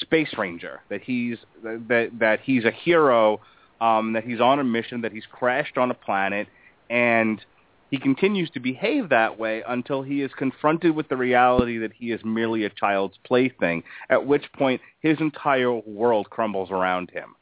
space 0.00 0.30
ranger, 0.38 0.80
that 0.88 1.02
he's 1.02 1.38
that 1.62 2.10
that 2.18 2.40
he's 2.40 2.64
a 2.64 2.70
hero, 2.70 3.40
um, 3.80 4.12
that 4.14 4.24
he's 4.24 4.40
on 4.40 4.58
a 4.58 4.64
mission, 4.64 5.00
that 5.02 5.12
he's 5.12 5.26
crashed 5.30 5.76
on 5.76 5.90
a 5.90 5.94
planet, 5.94 6.48
and 6.90 7.44
he 7.90 7.98
continues 7.98 8.50
to 8.50 8.60
behave 8.60 9.10
that 9.10 9.38
way 9.38 9.62
until 9.68 10.02
he 10.02 10.22
is 10.22 10.30
confronted 10.36 10.94
with 10.94 11.08
the 11.08 11.16
reality 11.16 11.78
that 11.78 11.92
he 11.92 12.10
is 12.10 12.20
merely 12.24 12.64
a 12.64 12.70
child's 12.70 13.16
plaything, 13.24 13.84
at 14.10 14.26
which 14.26 14.44
point 14.54 14.80
his 15.00 15.20
entire 15.20 15.72
world 15.72 16.28
crumbles 16.30 16.70
around 16.70 17.10
him. 17.10 17.36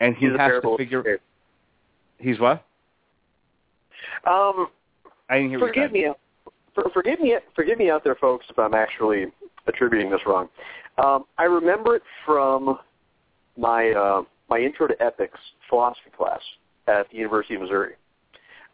And 0.00 0.14
he 0.14 0.28
He's 0.28 0.38
has 0.38 0.62
to 0.62 0.76
figure 0.76 1.02
spirit. 1.02 1.22
he's 2.18 2.38
what? 2.38 2.64
Um, 4.24 4.68
I 5.28 5.36
didn't 5.38 5.50
hear 5.50 5.58
forgive 5.58 5.90
me, 5.92 6.06
for, 6.74 6.88
forgive 6.92 7.20
me, 7.20 7.36
forgive 7.54 7.78
me 7.78 7.90
out 7.90 8.04
there, 8.04 8.14
folks, 8.14 8.46
if 8.50 8.58
I'm 8.58 8.74
actually 8.74 9.26
attributing 9.66 10.10
this 10.10 10.20
wrong. 10.26 10.48
Um, 10.98 11.24
I 11.38 11.44
remember 11.44 11.96
it 11.96 12.02
from 12.26 12.78
my 13.56 13.90
uh, 13.90 14.22
my 14.48 14.58
intro 14.58 14.86
to 14.86 15.02
ethics 15.02 15.38
philosophy 15.68 16.10
class 16.16 16.40
at 16.86 17.08
the 17.10 17.16
University 17.16 17.54
of 17.54 17.62
Missouri. 17.62 17.94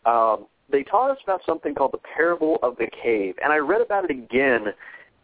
Um, 0.07 0.47
they 0.71 0.83
taught 0.83 1.11
us 1.11 1.19
about 1.25 1.41
something 1.47 1.75
called 1.75 1.93
the 1.93 2.01
parable 2.17 2.59
of 2.63 2.77
the 2.77 2.89
cave, 3.03 3.35
and 3.43 3.53
I 3.53 3.57
read 3.57 3.81
about 3.81 4.05
it 4.05 4.11
again 4.11 4.67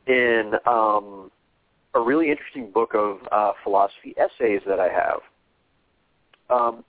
in 0.06 0.52
um, 0.66 1.30
a 1.94 2.00
really 2.00 2.30
interesting 2.30 2.70
book 2.70 2.94
of 2.94 3.18
uh, 3.30 3.52
philosophy 3.62 4.14
essays 4.16 4.60
that 4.66 4.80
I 4.80 4.88
have. 4.88 5.20
Um, 6.50 6.84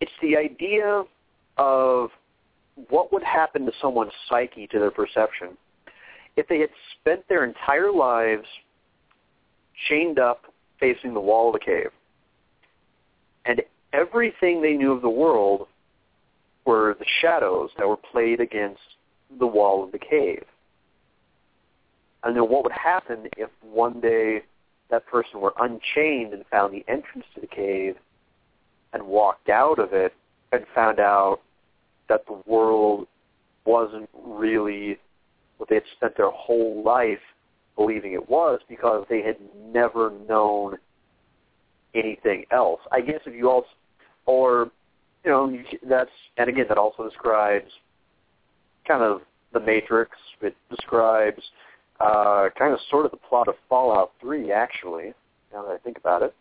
it's 0.00 0.12
the 0.22 0.36
idea 0.36 1.04
of 1.56 2.10
what 2.88 3.12
would 3.12 3.24
happen 3.24 3.66
to 3.66 3.72
someone's 3.80 4.12
psyche, 4.28 4.66
to 4.68 4.78
their 4.78 4.90
perception, 4.90 5.56
if 6.38 6.46
they 6.46 6.60
had 6.60 6.70
spent 7.00 7.28
their 7.28 7.44
entire 7.44 7.90
lives 7.90 8.46
chained 9.88 10.20
up 10.20 10.44
facing 10.78 11.12
the 11.12 11.20
wall 11.20 11.48
of 11.48 11.54
the 11.54 11.58
cave, 11.58 11.90
and 13.44 13.60
everything 13.92 14.62
they 14.62 14.74
knew 14.74 14.92
of 14.92 15.02
the 15.02 15.10
world 15.10 15.66
were 16.64 16.94
the 17.00 17.06
shadows 17.20 17.70
that 17.76 17.88
were 17.88 17.96
played 17.96 18.38
against 18.38 18.80
the 19.40 19.46
wall 19.46 19.82
of 19.82 19.90
the 19.90 19.98
cave. 19.98 20.44
And 22.22 22.36
then 22.36 22.48
what 22.48 22.62
would 22.62 22.72
happen 22.72 23.28
if 23.36 23.50
one 23.60 24.00
day 24.00 24.42
that 24.90 25.06
person 25.06 25.40
were 25.40 25.54
unchained 25.58 26.34
and 26.34 26.44
found 26.52 26.72
the 26.72 26.84
entrance 26.86 27.26
to 27.34 27.40
the 27.40 27.48
cave 27.48 27.96
and 28.92 29.02
walked 29.02 29.48
out 29.48 29.80
of 29.80 29.92
it 29.92 30.14
and 30.52 30.64
found 30.72 31.00
out 31.00 31.40
that 32.08 32.26
the 32.26 32.40
world 32.46 33.08
wasn't 33.64 34.08
really 34.24 34.98
what 35.58 35.68
they 35.68 35.76
had 35.76 35.84
spent 35.96 36.16
their 36.16 36.30
whole 36.30 36.82
life 36.82 37.18
believing 37.76 38.12
it 38.12 38.28
was 38.28 38.60
because 38.68 39.04
they 39.08 39.22
had 39.22 39.36
never 39.72 40.12
known 40.28 40.76
anything 41.94 42.44
else. 42.50 42.80
I 42.90 43.00
guess 43.00 43.20
if 43.26 43.34
you 43.34 43.50
also, 43.50 43.68
or 44.26 44.70
you 45.24 45.30
know, 45.30 45.48
you, 45.48 45.64
that's 45.88 46.10
and 46.36 46.48
again 46.48 46.66
that 46.68 46.78
also 46.78 47.08
describes 47.08 47.70
kind 48.86 49.02
of 49.02 49.20
the 49.52 49.60
Matrix. 49.60 50.12
It 50.40 50.56
describes 50.70 51.42
uh, 52.00 52.48
kind 52.58 52.72
of 52.72 52.80
sort 52.90 53.04
of 53.04 53.10
the 53.10 53.16
plot 53.16 53.48
of 53.48 53.54
Fallout 53.68 54.12
Three, 54.20 54.52
actually. 54.52 55.12
Now 55.52 55.62
that 55.62 55.72
I 55.72 55.78
think 55.78 55.98
about 55.98 56.22
it. 56.22 56.34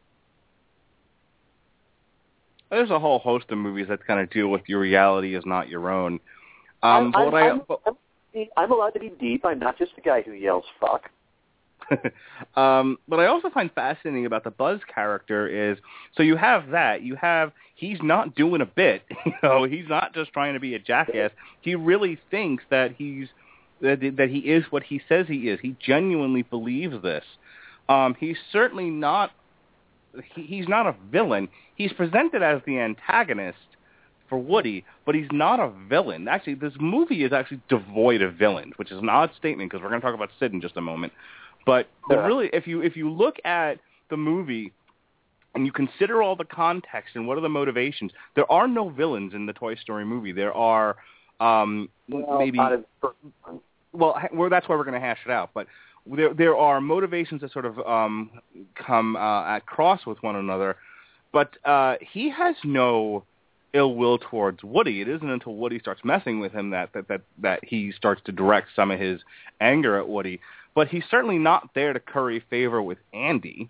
There's 2.70 2.90
a 2.90 3.00
whole 3.00 3.20
host 3.20 3.46
of 3.50 3.58
movies 3.58 3.88
that 3.88 4.06
kind 4.06 4.20
of 4.20 4.30
deal 4.30 4.50
with 4.50 4.64
your 4.68 4.82
reality 4.82 5.36
is 5.36 5.46
not 5.46 5.70
your 5.70 5.90
own. 5.90 6.20
Um, 6.84 7.06
I'm, 7.06 7.12
but 7.12 7.20
I'm, 7.20 7.26
what 7.26 7.80
I, 7.86 7.88
I'm, 7.88 7.98
I'm, 8.58 8.72
allowed 8.72 8.92
to 8.92 9.00
be 9.00 9.10
deep. 9.10 9.46
I'm 9.46 9.60
not 9.60 9.78
just 9.78 9.96
the 9.96 10.02
guy 10.02 10.22
who 10.22 10.32
yells 10.32 10.66
"fuck." 10.80 11.10
um, 12.56 12.98
what 13.08 13.20
I 13.20 13.28
also 13.28 13.50
find 13.50 13.72
fascinating 13.72 14.26
about 14.26 14.44
the 14.44 14.52
Buzz 14.52 14.82
character 14.94 15.48
is 15.48 15.78
so 16.16 16.24
you 16.24 16.36
have 16.36 16.70
that 16.70 17.02
you 17.02 17.16
have 17.16 17.52
he's 17.76 18.00
not 18.02 18.36
doing 18.36 18.62
a 18.62 18.66
bit, 18.66 19.04
you 19.26 19.34
know, 19.42 19.64
he's 19.64 19.88
not 19.88 20.14
just 20.14 20.34
trying 20.34 20.54
to 20.54 20.60
be 20.60 20.76
a 20.76 20.80
jackass. 20.80 21.32
He 21.62 21.76
really 21.76 22.20
thinks 22.30 22.64
that 22.70 22.94
he's 22.98 23.28
that 23.82 24.00
that 24.18 24.30
he 24.30 24.40
is 24.40 24.66
what 24.70 24.84
he 24.84 25.02
says 25.08 25.28
he 25.28 25.50
is. 25.50 25.60
He 25.62 25.76
genuinely 25.80 26.42
believes 26.42 27.02
this. 27.02 27.24
Um, 27.90 28.16
he's 28.20 28.38
certainly 28.52 28.90
not 28.90 29.32
he, 30.36 30.44
he's 30.44 30.68
not 30.68 30.88
a 30.88 30.96
villain. 31.12 31.48
He's 31.76 31.94
presented 31.94 32.42
as 32.42 32.62
the 32.66 32.80
antagonist 32.80 33.58
for 34.30 34.38
Woody, 34.38 34.84
but 35.06 35.16
he's 35.16 35.28
not 35.32 35.60
a 35.60 35.72
villain. 35.88 36.28
Actually, 36.28 36.56
this 36.56 36.74
movie 36.80 37.24
is 37.24 37.34
actually 37.34 37.62
devoid 37.70 38.22
of 38.22 38.36
villains, 38.36 38.74
which 38.78 38.92
is 38.92 38.98
an 38.98 39.10
odd 39.10 39.32
statement 39.38 39.70
because 39.72 39.82
we're 39.84 39.90
going 39.90 40.02
to 40.02 40.06
talk 40.06 40.16
about 40.16 40.30
Sid 40.40 40.54
in 40.54 40.62
just 40.62 40.78
a 40.78 40.82
moment. 40.82 41.14
But 41.66 41.88
Yeah. 42.10 42.26
really, 42.26 42.50
if 42.54 42.68
you 42.68 42.82
if 42.82 42.96
you 42.96 43.10
look 43.10 43.36
at 43.46 43.80
the 44.10 44.18
movie 44.18 44.72
and 45.56 45.66
you 45.66 45.72
consider 45.72 46.22
all 46.22 46.36
the 46.36 46.46
context 46.46 47.16
and 47.16 47.28
what 47.28 47.38
are 47.38 47.42
the 47.42 47.50
motivations, 47.50 48.12
there 48.36 48.50
are 48.52 48.68
no 48.68 48.90
villains 48.90 49.34
in 49.34 49.46
the 49.46 49.54
Toy 49.54 49.76
Story 49.76 50.06
movie. 50.06 50.32
There 50.32 50.54
are 50.54 50.96
um, 51.40 51.90
Well, 52.10 52.38
maybe 52.40 52.58
not 52.58 52.74
in 52.74 52.82
the 52.82 52.88
first 53.02 53.16
one. 53.44 53.60
well, 53.94 54.20
well, 54.34 54.50
that's 54.50 54.68
why 54.68 54.76
we're 54.76 54.84
going 54.84 55.00
to 55.02 55.06
hash 55.06 55.20
it 55.26 55.32
out. 55.32 55.52
But 55.54 55.68
there 56.06 56.34
there 56.34 56.56
are 56.56 56.80
motivations 56.80 57.42
that 57.42 57.52
sort 57.52 57.66
of 57.66 57.80
um, 57.80 58.32
come 58.76 59.16
uh, 59.16 59.56
at 59.56 59.66
cross 59.66 60.06
with 60.06 60.22
one 60.24 60.36
another. 60.36 60.78
But 61.34 61.58
uh, 61.66 61.96
he 62.14 62.30
has 62.30 62.56
no 62.64 63.26
ill 63.78 63.96
will 63.96 64.18
towards 64.18 64.64
Woody. 64.64 65.02
It 65.02 65.08
isn't 65.08 65.30
until 65.30 65.56
Woody 65.56 65.80
starts 65.80 66.02
messing 66.04 66.40
with 66.40 66.52
him 66.52 66.72
that 66.72 66.92
that 66.94 67.08
that, 67.08 67.22
that 67.42 67.60
he 67.64 67.92
starts 67.92 68.22
to 68.26 68.32
direct 68.32 68.70
some 68.76 68.92
of 68.92 69.00
his 69.00 69.22
anger 69.62 69.98
at 69.98 70.08
Woody. 70.08 70.40
But 70.76 70.90
he's 70.90 71.04
certainly 71.10 71.38
not 71.38 71.70
there 71.74 71.94
to 71.94 72.00
curry 72.00 72.44
favor 72.50 72.82
with 72.82 72.98
Andy. 73.14 73.70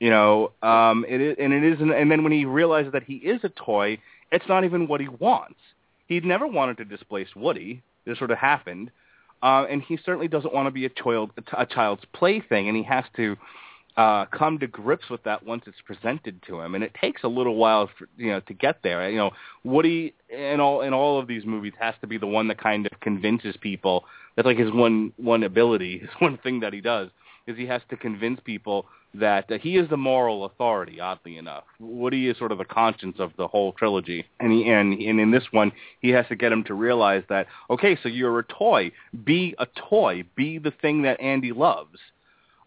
You 0.00 0.10
know, 0.10 0.52
um, 0.62 1.04
it 1.08 1.20
is, 1.20 1.36
and 1.38 1.52
it 1.52 1.64
isn't. 1.64 1.92
And 1.92 2.10
then 2.10 2.22
when 2.22 2.32
he 2.32 2.44
realizes 2.44 2.92
that 2.92 3.04
he 3.04 3.14
is 3.14 3.40
a 3.44 3.48
toy, 3.48 3.98
it's 4.30 4.48
not 4.48 4.64
even 4.64 4.86
what 4.86 5.00
he 5.00 5.08
wants. 5.08 5.58
He'd 6.06 6.24
never 6.24 6.46
wanted 6.46 6.76
to 6.78 6.84
displace 6.84 7.28
Woody. 7.34 7.82
This 8.04 8.18
sort 8.18 8.30
of 8.30 8.38
happened, 8.38 8.90
uh, 9.42 9.64
and 9.70 9.80
he 9.80 9.98
certainly 10.04 10.28
doesn't 10.28 10.52
want 10.52 10.66
to 10.66 10.70
be 10.70 10.84
a 10.84 10.90
child 10.90 11.30
a 11.56 11.64
child's 11.64 12.04
plaything, 12.12 12.68
and 12.68 12.76
he 12.76 12.82
has 12.82 13.04
to 13.16 13.36
uh, 13.96 14.26
come 14.26 14.58
to 14.58 14.66
grips 14.66 15.08
with 15.08 15.22
that 15.22 15.44
once 15.44 15.62
it's 15.66 15.80
presented 15.84 16.42
to 16.48 16.60
him, 16.60 16.74
and 16.74 16.82
it 16.82 16.92
takes 17.00 17.22
a 17.22 17.28
little 17.28 17.54
while, 17.56 17.88
for, 17.96 18.08
you 18.16 18.30
know, 18.30 18.40
to 18.40 18.54
get 18.54 18.82
there. 18.82 19.08
You 19.08 19.18
know, 19.18 19.30
Woody 19.62 20.14
in 20.28 20.60
all 20.60 20.80
in 20.80 20.92
all 20.92 21.20
of 21.20 21.28
these 21.28 21.44
movies 21.44 21.74
has 21.78 21.94
to 22.00 22.06
be 22.06 22.18
the 22.18 22.26
one 22.26 22.48
that 22.48 22.58
kind 22.58 22.86
of 22.86 23.00
convinces 23.00 23.56
people. 23.60 24.04
That's 24.34 24.46
like 24.46 24.58
his 24.58 24.72
one 24.72 25.12
one 25.16 25.44
ability, 25.44 25.98
his 26.00 26.10
one 26.18 26.38
thing 26.38 26.60
that 26.60 26.72
he 26.72 26.80
does 26.80 27.10
is 27.46 27.56
he 27.56 27.66
has 27.66 27.82
to 27.90 27.96
convince 27.96 28.40
people 28.40 28.86
that 29.12 29.50
uh, 29.50 29.58
he 29.58 29.76
is 29.76 29.88
the 29.90 29.96
moral 29.96 30.44
authority. 30.44 31.00
Oddly 31.00 31.36
enough, 31.36 31.64
Woody 31.78 32.28
is 32.28 32.36
sort 32.36 32.52
of 32.52 32.58
the 32.58 32.64
conscience 32.64 33.16
of 33.18 33.30
the 33.36 33.46
whole 33.46 33.72
trilogy, 33.72 34.24
and 34.40 34.52
he, 34.52 34.68
and 34.68 34.92
and 34.94 35.20
in 35.20 35.30
this 35.30 35.44
one, 35.52 35.70
he 36.00 36.10
has 36.10 36.26
to 36.28 36.36
get 36.36 36.50
him 36.50 36.64
to 36.64 36.74
realize 36.74 37.22
that 37.28 37.46
okay, 37.70 37.96
so 38.02 38.08
you're 38.08 38.40
a 38.40 38.44
toy, 38.44 38.90
be 39.24 39.54
a 39.58 39.66
toy, 39.88 40.24
be 40.34 40.58
the 40.58 40.72
thing 40.82 41.02
that 41.02 41.20
Andy 41.20 41.52
loves. 41.52 41.98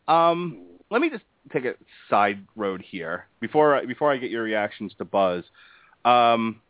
Um, 0.08 0.62
let 0.90 1.02
me 1.02 1.10
just 1.10 1.24
take 1.52 1.66
a 1.66 1.74
side 2.10 2.40
road 2.56 2.84
here 2.88 3.28
before 3.40 3.82
before 3.88 4.12
I 4.12 4.18
get 4.18 4.32
your 4.32 4.44
reactions 4.44 4.94
to 4.98 5.06
Buzz. 5.06 5.44
Um, 6.06 6.62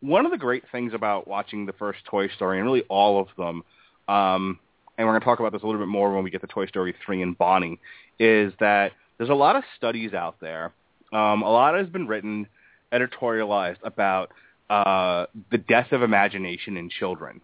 one 0.00 0.26
of 0.26 0.32
the 0.32 0.38
great 0.38 0.64
things 0.72 0.92
about 0.94 1.28
watching 1.28 1.64
the 1.64 1.72
first 1.72 2.00
Toy 2.04 2.28
Story 2.28 2.58
and 2.58 2.66
really 2.66 2.82
all 2.88 3.20
of 3.20 3.28
them, 3.38 3.62
um, 4.08 4.58
and 4.98 5.06
we're 5.06 5.12
going 5.12 5.20
to 5.20 5.24
talk 5.24 5.40
about 5.40 5.52
this 5.52 5.62
a 5.62 5.66
little 5.66 5.80
bit 5.80 5.88
more 5.88 6.12
when 6.12 6.24
we 6.24 6.30
get 6.30 6.40
to 6.40 6.46
Toy 6.48 6.66
Story 6.66 6.94
3 7.04 7.22
and 7.22 7.38
Bonnie, 7.38 7.78
is 8.18 8.52
that 8.60 8.92
there's 9.16 9.30
a 9.30 9.34
lot 9.34 9.56
of 9.56 9.62
studies 9.76 10.12
out 10.12 10.40
there. 10.40 10.72
Um, 11.12 11.42
a 11.42 11.50
lot 11.50 11.76
has 11.76 11.86
been 11.86 12.08
written, 12.08 12.48
editorialized 12.92 13.78
about 13.84 14.32
uh, 14.68 15.26
the 15.50 15.58
death 15.58 15.92
of 15.92 16.02
imagination 16.02 16.76
in 16.76 16.90
children, 16.90 17.40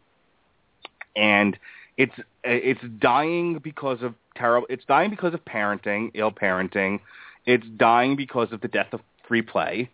and 1.14 1.56
it's 1.98 2.14
it's 2.44 2.80
dying 3.00 3.58
because 3.58 4.02
of 4.02 4.14
terrible. 4.36 4.66
It's 4.70 4.84
dying 4.86 5.10
because 5.10 5.34
of 5.34 5.44
parenting, 5.44 6.12
ill 6.14 6.30
parenting. 6.30 7.00
It's 7.44 7.66
dying 7.76 8.14
because 8.16 8.52
of 8.52 8.60
the 8.60 8.68
death 8.68 8.92
of 8.92 9.00
free 9.26 9.42
play. 9.42 9.90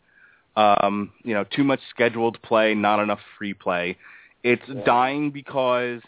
Um, 0.55 1.11
you 1.25 1.35
know, 1.35 1.45
too 1.45 1.65
much 1.65 1.81
scheduled 1.91 2.41
play, 2.43 2.75
not 2.75 3.01
enough 3.03 3.21
free 3.39 3.55
play. 3.55 3.97
It's 4.45 4.63
yeah. 4.69 4.85
dying 4.85 5.31
because 5.31 6.03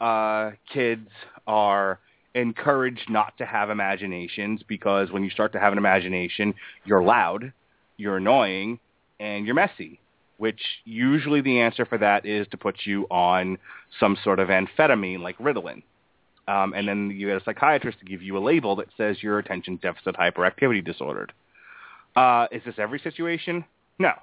uh, 0.00 0.52
kids 0.72 1.08
are 1.46 2.00
encouraged 2.34 3.10
not 3.10 3.36
to 3.38 3.44
have 3.44 3.68
imaginations 3.68 4.62
because 4.66 5.12
when 5.12 5.22
you 5.22 5.30
start 5.30 5.52
to 5.52 5.60
have 5.60 5.72
an 5.72 5.78
imagination, 5.78 6.54
you're 6.84 7.02
loud, 7.02 7.52
you're 7.98 8.16
annoying, 8.16 8.80
and 9.20 9.44
you're 9.44 9.54
messy 9.54 10.00
which 10.42 10.60
usually 10.84 11.40
the 11.40 11.60
answer 11.60 11.86
for 11.86 11.96
that 11.96 12.26
is 12.26 12.48
to 12.50 12.56
put 12.56 12.74
you 12.82 13.06
on 13.12 13.56
some 14.00 14.16
sort 14.24 14.40
of 14.40 14.48
amphetamine 14.48 15.20
like 15.20 15.38
Ritalin. 15.38 15.84
Um, 16.48 16.72
and 16.74 16.88
then 16.88 17.12
you 17.14 17.28
get 17.28 17.40
a 17.40 17.44
psychiatrist 17.44 18.00
to 18.00 18.04
give 18.04 18.22
you 18.22 18.36
a 18.36 18.40
label 18.40 18.74
that 18.74 18.88
says 18.96 19.18
you're 19.20 19.38
attention 19.38 19.78
deficit 19.80 20.16
hyperactivity 20.16 20.84
disordered. 20.84 21.32
Uh, 22.16 22.48
is 22.50 22.60
this 22.66 22.74
every 22.78 22.98
situation? 22.98 23.64
No. 24.00 24.14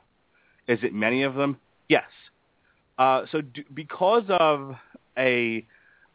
Is 0.67 0.79
it 0.83 0.93
many 0.93 1.23
of 1.23 1.35
them? 1.35 1.55
Yes. 1.87 2.03
Uh, 2.97 3.21
so 3.31 3.39
do, 3.39 3.63
because 3.73 4.25
of 4.27 4.75
a 5.17 5.65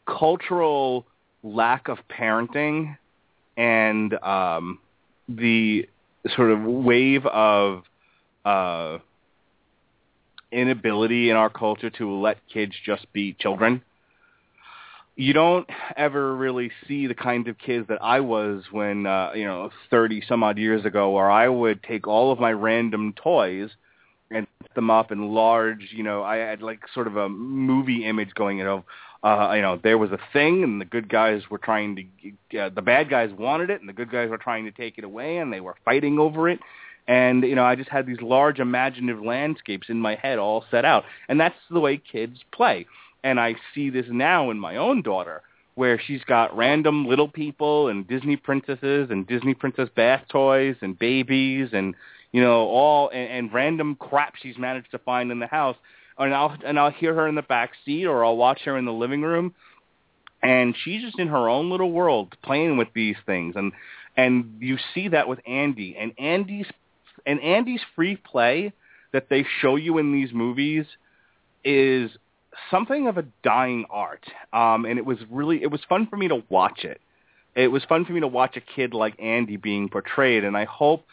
cultural 0.07 1.07
lack 1.43 1.89
of 1.89 1.97
parenting 2.11 2.99
and 3.57 4.13
um, 4.23 4.81
the 5.31 5.89
sort 6.37 6.51
of 6.51 6.61
wave 6.61 7.25
of 7.25 7.85
uh, 8.45 8.99
inability 10.55 11.31
in 11.31 11.37
our 11.37 11.51
culture 11.51 11.91
to 11.91 12.11
let 12.11 12.39
kids 12.53 12.73
just 12.85 13.13
be 13.13 13.35
children. 13.35 13.83
You 15.17 15.33
don't 15.33 15.69
ever 15.97 16.35
really 16.35 16.71
see 16.89 17.07
the 17.07 17.15
kind 17.15 17.47
of 17.47 17.59
kids 17.59 17.87
that 17.89 18.03
I 18.03 18.21
was 18.21 18.65
when, 18.71 19.07
uh, 19.07 19.33
you 19.35 19.45
know, 19.45 19.71
30 19.91 20.23
some 20.29 20.43
odd 20.43 20.59
years 20.59 20.85
ago 20.85 21.11
where 21.11 21.31
I 21.31 21.49
would 21.49 21.83
take 21.83 22.09
all 22.09 22.33
of 22.33 22.41
my 22.41 22.53
random 22.53 23.15
toys 23.17 23.71
and 24.31 24.47
put 24.61 24.75
them 24.75 24.91
up 24.91 25.13
in 25.13 25.33
large, 25.33 25.91
you 25.93 26.03
know, 26.03 26.25
I 26.25 26.37
had 26.37 26.63
like 26.63 26.81
sort 26.93 27.07
of 27.07 27.17
a 27.17 27.29
movie 27.29 28.05
image 28.05 28.35
going, 28.35 28.59
you 28.59 28.65
know, 28.65 28.85
uh, 29.23 29.53
you 29.55 29.63
know, 29.63 29.79
there 29.83 29.99
was 29.99 30.11
a 30.11 30.19
thing 30.33 30.65
and 30.65 30.81
the 30.81 30.85
good 30.85 31.09
guys 31.09 31.43
were 31.49 31.59
trying 31.59 32.11
to, 32.53 32.59
uh, 32.59 32.69
the 32.71 32.83
bad 32.83 33.09
guys 33.09 33.31
wanted 33.39 33.71
it 33.71 33.81
and 33.81 33.89
the 33.89 33.93
good 33.93 34.11
guys 34.11 34.29
were 34.29 34.39
trying 34.39 34.65
to 34.65 34.73
take 34.73 34.99
it 34.99 35.05
away 35.05 35.39
and 35.39 35.53
they 35.53 35.61
were 35.61 35.77
fighting 35.85 36.19
over 36.19 36.49
it 36.49 36.59
and 37.07 37.43
you 37.43 37.55
know 37.55 37.65
I 37.65 37.75
just 37.75 37.91
had 37.91 38.07
these 38.07 38.21
large 38.21 38.59
imaginative 38.59 39.23
landscapes 39.23 39.89
in 39.89 40.01
my 40.01 40.15
head 40.15 40.39
all 40.39 40.65
set 40.71 40.85
out, 40.85 41.05
and 41.29 41.39
that's 41.39 41.59
the 41.71 41.81
way 41.81 41.97
kids 41.99 42.41
play. 42.53 42.87
And 43.23 43.41
I 43.41 43.57
see 43.75 43.91
this 43.91 44.07
now 44.11 44.51
in 44.51 44.59
my 44.59 44.77
own 44.77 45.03
daughter, 45.03 45.43
where 45.75 46.01
she's 46.01 46.23
got 46.25 46.57
random 46.57 47.07
little 47.07 47.29
people 47.29 47.89
and 47.89 48.07
Disney 48.07 48.37
princesses 48.37 49.09
and 49.11 49.27
Disney 49.27 49.55
princess 49.55 49.89
bath 49.95 50.25
toys 50.31 50.77
and 50.81 50.99
babies 50.99 51.71
and 51.73 51.95
you 52.33 52.41
know 52.41 52.67
all 52.67 53.09
and, 53.11 53.31
and 53.31 53.53
random 53.53 53.97
crap 53.97 54.35
she's 54.37 54.59
managed 54.59 54.91
to 54.93 54.99
find 54.99 55.31
in 55.31 55.39
the 55.39 55.47
house. 55.47 55.77
And 56.17 56.33
I'll 56.33 56.57
and 56.65 56.79
I'll 56.79 56.93
hear 56.93 57.15
her 57.15 57.29
in 57.29 57.35
the 57.35 57.43
back 57.43 57.73
seat 57.85 58.07
or 58.07 58.25
I'll 58.25 58.37
watch 58.37 58.61
her 58.65 58.79
in 58.79 58.85
the 58.85 58.93
living 58.93 59.23
room, 59.23 59.55
and 60.43 60.75
she's 60.85 61.03
just 61.03 61.19
in 61.19 61.29
her 61.29 61.49
own 61.49 61.71
little 61.71 61.91
world 61.91 62.37
playing 62.43 62.77
with 62.77 62.89
these 62.95 63.17
things 63.27 63.57
and 63.57 63.73
and 64.17 64.59
you 64.61 64.79
see 64.95 65.09
that 65.09 65.29
with 65.29 65.41
Andy 65.47 65.97
and 65.99 66.13
Andy's 66.19 66.67
and 67.27 67.41
Andy's 67.41 67.81
free 67.95 68.17
play 68.17 68.73
that 69.13 69.29
they 69.29 69.45
show 69.61 69.77
you 69.77 69.99
in 69.99 70.13
these 70.13 70.33
movies 70.33 70.87
is 71.65 72.11
something 72.71 73.07
of 73.07 73.19
a 73.19 73.25
dying 73.43 73.87
art. 73.91 74.25
Um, 74.53 74.85
and 74.85 74.99
it 74.99 75.07
was 75.07 75.19
really 75.31 75.63
it 75.63 75.71
was 75.71 75.81
fun 75.89 76.07
for 76.07 76.17
me 76.17 76.29
to 76.29 76.43
watch 76.49 76.85
it. 76.85 77.01
It 77.55 77.69
was 77.69 77.85
fun 77.85 78.05
for 78.05 78.13
me 78.13 78.21
to 78.21 78.27
watch 78.27 78.57
a 78.57 78.61
kid 78.61 78.95
like 78.95 79.15
Andy 79.21 79.57
being 79.57 79.89
portrayed, 79.89 80.45
and 80.45 80.57
I 80.57 80.65
hope 80.65 81.05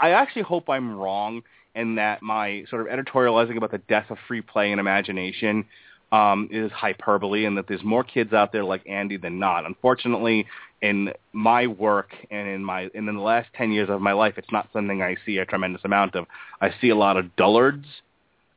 I 0.00 0.10
actually 0.10 0.42
hope 0.42 0.68
I'm 0.68 0.96
wrong 0.98 1.42
and 1.74 1.98
that 1.98 2.22
my 2.22 2.64
sort 2.68 2.82
of 2.82 2.88
editorializing 2.88 3.56
about 3.56 3.70
the 3.70 3.78
death 3.78 4.06
of 4.10 4.18
free 4.26 4.40
play 4.40 4.72
and 4.72 4.80
imagination 4.80 5.66
um, 6.12 6.48
is 6.50 6.72
hyperbole 6.72 7.44
and 7.44 7.56
that 7.56 7.68
there's 7.68 7.84
more 7.84 8.02
kids 8.02 8.32
out 8.32 8.52
there 8.52 8.64
like 8.64 8.82
Andy 8.88 9.16
than 9.16 9.38
not. 9.38 9.64
Unfortunately, 9.64 10.46
in 10.82 11.12
my 11.32 11.66
work 11.66 12.10
and 12.30 12.48
in 12.48 12.64
my 12.64 12.82
and 12.94 13.08
in 13.08 13.14
the 13.14 13.20
last 13.20 13.48
10 13.54 13.72
years 13.72 13.90
of 13.90 14.00
my 14.00 14.12
life, 14.12 14.34
it's 14.36 14.50
not 14.52 14.68
something 14.72 15.02
I 15.02 15.16
see 15.26 15.38
a 15.38 15.44
tremendous 15.44 15.82
amount 15.84 16.14
of. 16.14 16.26
I 16.60 16.70
see 16.80 16.88
a 16.90 16.96
lot 16.96 17.16
of 17.16 17.36
dullards. 17.36 17.86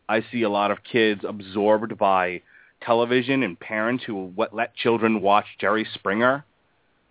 I 0.08 0.24
see 0.32 0.44
a 0.44 0.50
lot 0.50 0.72
of 0.72 0.84
kids 0.84 1.22
absorbed 1.28 1.98
by 1.98 2.42
television 2.82 3.44
and 3.44 3.60
parents 3.60 4.04
who 4.04 4.34
let 4.52 4.76
children 4.76 5.22
watch 5.22 5.46
Jerry 5.60 5.88
Springer 5.94 6.44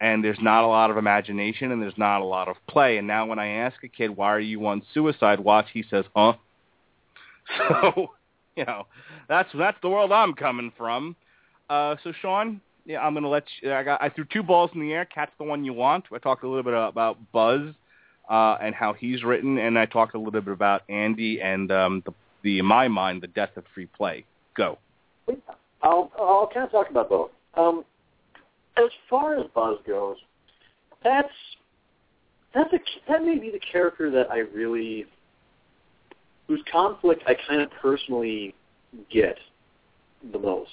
and 0.01 0.23
there's 0.23 0.41
not 0.41 0.65
a 0.65 0.67
lot 0.67 0.91
of 0.91 0.97
imagination 0.97 1.71
and 1.71 1.81
there's 1.81 1.97
not 1.97 2.21
a 2.21 2.25
lot 2.25 2.49
of 2.49 2.57
play. 2.69 2.99
And 2.99 3.07
now 3.07 3.25
when 3.25 3.39
I 3.39 3.47
ask 3.49 3.83
a 3.85 3.89
kid, 3.89 4.11
why 4.11 4.29
are 4.33 4.41
you 4.41 4.67
on 4.67 4.83
suicide 4.93 5.41
watch, 5.41 5.67
he 5.73 5.85
says, 5.89 6.05
huh? 6.15 6.35
So 7.59 8.11
you 8.57 8.65
know, 8.65 8.87
that's 9.29 9.49
that's 9.57 9.79
the 9.81 9.89
world 9.89 10.13
I'm 10.13 10.35
coming 10.35 10.73
from. 10.77 11.17
Uh, 11.71 11.97
so 12.03 12.13
Sean, 12.21 12.61
yeah, 12.85 13.01
I'm 13.01 13.15
gonna 13.15 13.29
let 13.29 13.45
you. 13.61 13.73
I 13.73 13.83
got 13.83 14.03
I 14.03 14.09
threw 14.09 14.25
two 14.25 14.43
balls 14.43 14.71
in 14.75 14.81
the 14.81 14.93
air. 14.93 15.05
Catch 15.05 15.31
the 15.39 15.45
one 15.45 15.65
you 15.65 15.73
want. 15.73 16.05
I 16.13 16.19
talked 16.19 16.45
a 16.45 16.49
little 16.49 16.63
bit 16.63 16.75
about 16.75 17.19
Buzz 17.33 17.75
uh, 18.29 18.57
and 18.61 18.75
how 18.75 18.93
he's 18.93 19.23
written, 19.23 19.59
and 19.59 19.79
I 19.79 19.87
talked 19.87 20.15
a 20.15 20.19
little 20.19 20.41
bit 20.41 20.53
about 20.53 20.83
Andy 20.89 21.41
and 21.41 21.71
um, 21.71 22.03
the, 22.05 22.13
the 22.43 22.59
in 22.59 22.67
my 22.67 22.89
mind 22.89 23.23
the 23.23 23.29
death 23.29 23.57
of 23.57 23.65
free 23.75 23.87
play. 23.87 24.25
Go. 24.57 24.79
I'll 25.83 26.11
I'll 26.19 26.51
kind 26.53 26.67
of 26.67 26.73
talk 26.73 26.91
about 26.91 27.09
both. 27.09 27.31
Um, 27.55 27.85
as 28.77 28.91
far 29.09 29.39
as 29.39 29.47
Buzz 29.55 29.79
goes, 29.87 30.17
that's 31.05 31.29
that's 32.55 32.73
a 32.73 32.79
that 33.09 33.25
may 33.25 33.39
be 33.39 33.51
the 33.51 33.61
character 33.61 34.11
that 34.11 34.31
I 34.31 34.39
really 34.39 35.07
whose 36.49 36.63
conflict 36.71 37.23
I 37.27 37.37
kind 37.49 37.63
of 37.63 37.71
personally 37.81 38.55
get 39.11 39.39
the 40.33 40.39
most. 40.39 40.71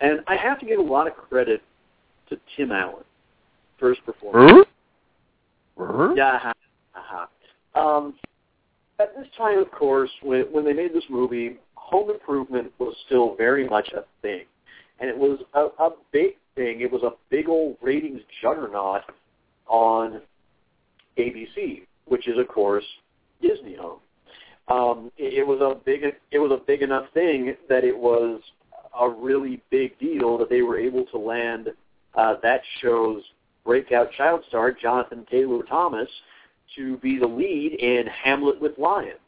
And 0.00 0.20
I 0.26 0.36
have 0.36 0.60
to 0.60 0.66
give 0.66 0.78
a 0.78 0.82
lot 0.82 1.06
of 1.06 1.14
credit 1.14 1.62
to 2.28 2.38
Tim 2.56 2.72
Allen 2.72 3.04
for 3.78 3.90
his 3.90 3.98
performance. 4.04 4.66
Uh-huh. 5.80 6.14
Yeah. 6.16 6.52
Uh-huh. 6.94 7.80
Um, 7.80 8.14
at 9.00 9.16
this 9.16 9.26
time, 9.36 9.58
of 9.58 9.70
course, 9.70 10.10
when, 10.22 10.42
when 10.52 10.64
they 10.64 10.72
made 10.72 10.92
this 10.92 11.04
movie, 11.08 11.56
Home 11.74 12.10
Improvement 12.10 12.72
was 12.78 12.94
still 13.06 13.34
very 13.36 13.68
much 13.68 13.88
a 13.96 14.04
thing. 14.22 14.42
And 15.00 15.08
it 15.08 15.16
was 15.16 15.38
a, 15.54 15.66
a 15.82 15.90
big 16.12 16.32
thing. 16.56 16.80
It 16.80 16.90
was 16.90 17.02
a 17.02 17.12
big 17.30 17.48
old 17.48 17.76
ratings 17.80 18.20
juggernaut 18.42 19.02
on 19.68 20.20
ABC, 21.16 21.82
which 22.06 22.26
is, 22.26 22.38
of 22.38 22.48
course, 22.48 22.84
Disney 23.40 23.76
Home. 23.76 24.00
um, 24.68 25.12
it, 25.16 25.34
it 25.34 25.46
was 25.46 25.60
a 25.60 25.74
big 25.84 26.02
it 26.30 26.38
was 26.38 26.50
a 26.50 26.64
big 26.66 26.82
enough 26.82 27.06
thing 27.14 27.54
that 27.68 27.84
it 27.84 27.96
was 27.96 28.40
a 28.98 29.08
really 29.08 29.62
big 29.70 29.98
deal 29.98 30.38
that 30.38 30.48
they 30.48 30.62
were 30.62 30.78
able 30.78 31.04
to 31.06 31.18
land 31.18 31.68
uh, 32.14 32.34
that 32.42 32.60
show's 32.80 33.22
breakout 33.64 34.10
child 34.12 34.42
star 34.48 34.72
Jonathan 34.72 35.26
Taylor 35.30 35.62
Thomas 35.64 36.08
to 36.76 36.96
be 36.98 37.18
the 37.18 37.26
lead 37.26 37.74
in 37.74 38.06
Hamlet 38.06 38.60
with 38.60 38.78
Lions. 38.78 39.18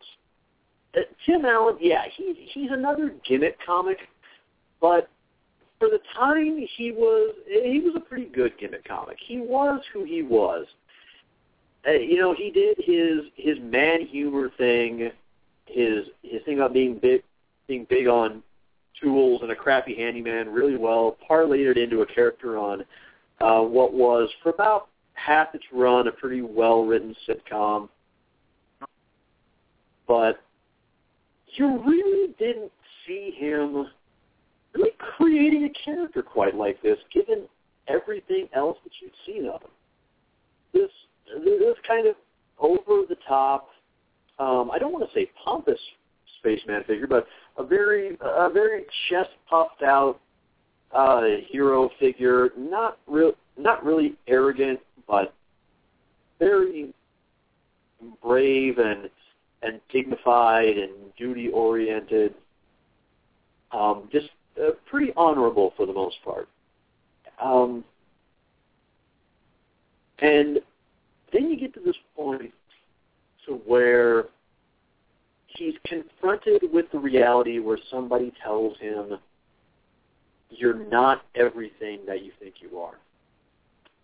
uh, 0.96 1.00
Tim 1.24 1.44
Allen, 1.44 1.76
yeah, 1.80 2.02
he 2.16 2.48
he's 2.52 2.70
another 2.70 3.14
gimmick 3.26 3.58
comic, 3.64 3.98
but 4.80 5.08
for 5.78 5.88
the 5.88 6.00
time 6.14 6.58
he 6.76 6.92
was 6.92 7.34
he 7.46 7.80
was 7.80 7.94
a 7.96 8.00
pretty 8.00 8.26
good 8.26 8.52
gimmick 8.58 8.86
comic. 8.86 9.16
He 9.26 9.38
was 9.38 9.80
who 9.92 10.04
he 10.04 10.22
was. 10.22 10.66
Uh, 11.86 11.92
you 11.92 12.18
know, 12.18 12.34
he 12.34 12.50
did 12.50 12.76
his 12.78 13.30
his 13.36 13.56
man 13.62 14.06
humor 14.06 14.50
thing, 14.58 15.10
his 15.66 16.06
his 16.22 16.42
thing 16.44 16.58
about 16.58 16.74
being 16.74 16.98
big 16.98 17.22
being 17.66 17.86
big 17.88 18.06
on 18.06 18.42
tools 19.02 19.40
and 19.42 19.50
a 19.50 19.56
crappy 19.56 19.94
handyman 19.96 20.48
really 20.48 20.76
well, 20.76 21.16
parlayed 21.28 21.70
it 21.70 21.78
into 21.78 22.02
a 22.02 22.06
character 22.06 22.58
on 22.58 22.84
uh, 23.40 23.60
what 23.60 23.92
was 23.92 24.28
for 24.42 24.50
about 24.50 24.88
half 25.14 25.54
its 25.54 25.64
run 25.72 26.08
a 26.08 26.12
pretty 26.12 26.42
well 26.42 26.84
written 26.84 27.14
sitcom. 27.28 27.88
But 30.06 30.40
you 31.56 31.82
really 31.84 32.34
didn't 32.38 32.72
see 33.06 33.34
him 33.36 33.86
really 34.74 34.90
creating 34.98 35.64
a 35.64 35.84
character 35.84 36.22
quite 36.22 36.54
like 36.54 36.80
this, 36.82 36.98
given 37.12 37.46
everything 37.88 38.48
else 38.54 38.78
that 38.84 38.92
you'd 39.00 39.12
seen 39.26 39.48
of 39.48 39.62
him. 39.62 39.70
This 40.72 40.90
this 41.44 41.76
kind 41.86 42.06
of 42.06 42.14
over 42.58 43.06
the 43.08 43.16
top. 43.26 43.68
Um, 44.38 44.70
I 44.70 44.78
don't 44.78 44.92
want 44.92 45.06
to 45.06 45.14
say 45.14 45.30
pompous 45.44 45.80
spaceman 46.40 46.82
figure, 46.84 47.06
but 47.06 47.26
a 47.56 47.64
very 47.64 48.16
a 48.20 48.50
very 48.50 48.84
chest 49.08 49.30
puffed 49.48 49.82
out 49.82 50.20
uh, 50.92 51.22
hero 51.48 51.90
figure. 51.98 52.50
Not 52.56 52.98
real, 53.06 53.32
not 53.56 53.84
really 53.84 54.14
arrogant, 54.26 54.80
but 55.06 55.34
very 56.38 56.92
brave 58.22 58.78
and 58.78 59.10
and 59.62 59.80
dignified 59.92 60.76
and 60.78 60.92
duty 61.18 61.48
oriented. 61.48 62.34
Um, 63.72 64.08
just 64.10 64.30
uh, 64.60 64.70
pretty 64.86 65.12
honorable 65.16 65.72
for 65.76 65.86
the 65.86 65.92
most 65.92 66.16
part. 66.24 66.48
Um, 67.40 67.84
and 70.18 70.58
then 71.32 71.50
you 71.50 71.58
get 71.58 71.72
to 71.74 71.80
this 71.80 71.96
point 72.16 72.52
to 73.46 73.54
where 73.66 74.24
he's 75.60 75.74
confronted 75.84 76.62
with 76.72 76.86
the 76.90 76.98
reality 76.98 77.58
where 77.58 77.78
somebody 77.90 78.32
tells 78.42 78.78
him 78.78 79.18
you're 80.48 80.86
not 80.88 81.22
everything 81.34 82.00
that 82.06 82.24
you 82.24 82.32
think 82.40 82.54
you 82.60 82.78
are. 82.78 82.94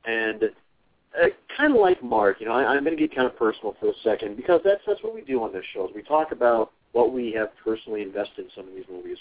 And 0.04 0.44
uh, 0.44 1.28
kind 1.56 1.74
of 1.74 1.80
like 1.80 2.02
Mark, 2.02 2.40
you 2.40 2.46
know, 2.46 2.52
I, 2.52 2.66
I'm 2.66 2.84
going 2.84 2.94
to 2.94 3.00
get 3.00 3.16
kind 3.16 3.26
of 3.26 3.36
personal 3.38 3.74
for 3.80 3.88
a 3.88 3.94
second 4.04 4.36
because 4.36 4.60
that's 4.64 4.82
that's 4.86 5.02
what 5.02 5.14
we 5.14 5.22
do 5.22 5.42
on 5.42 5.52
this 5.52 5.64
show. 5.72 5.88
Is 5.88 5.94
we 5.94 6.02
talk 6.02 6.30
about 6.30 6.72
what 6.92 7.12
we 7.12 7.32
have 7.32 7.48
personally 7.64 8.02
invested 8.02 8.44
in 8.44 8.50
some 8.54 8.68
of 8.68 8.74
these 8.74 8.84
movies. 8.90 9.16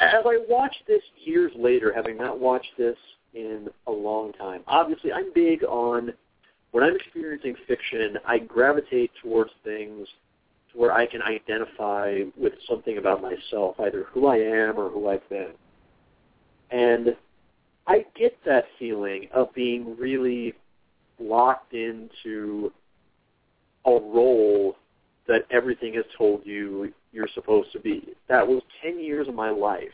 As 0.00 0.24
I 0.26 0.44
watch 0.46 0.76
this 0.86 1.02
years 1.24 1.52
later, 1.56 1.90
having 1.92 2.18
not 2.18 2.38
watched 2.38 2.76
this 2.76 2.96
in 3.32 3.68
a 3.86 3.90
long 3.90 4.34
time, 4.34 4.60
obviously 4.66 5.10
I'm 5.10 5.32
big 5.34 5.64
on 5.64 6.12
when 6.72 6.84
I'm 6.84 6.94
experiencing 6.96 7.54
fiction, 7.66 8.18
I 8.26 8.38
gravitate 8.38 9.10
towards 9.22 9.52
things 9.62 10.06
where 10.74 10.92
I 10.92 11.06
can 11.06 11.22
identify 11.22 12.20
with 12.36 12.52
something 12.68 12.98
about 12.98 13.22
myself, 13.22 13.76
either 13.78 14.06
who 14.12 14.26
I 14.26 14.36
am 14.36 14.76
or 14.78 14.90
who 14.90 15.08
I've 15.08 15.28
been. 15.28 15.52
And 16.70 17.16
I 17.86 18.04
get 18.18 18.36
that 18.44 18.64
feeling 18.78 19.28
of 19.32 19.54
being 19.54 19.96
really 19.96 20.54
locked 21.20 21.74
into 21.74 22.72
a 23.86 23.92
role 23.92 24.76
that 25.28 25.42
everything 25.50 25.94
has 25.94 26.04
told 26.18 26.42
you 26.44 26.92
you're 27.12 27.28
supposed 27.34 27.72
to 27.72 27.80
be. 27.80 28.08
That 28.28 28.46
was 28.46 28.62
10 28.82 28.98
years 28.98 29.28
of 29.28 29.34
my 29.34 29.50
life. 29.50 29.88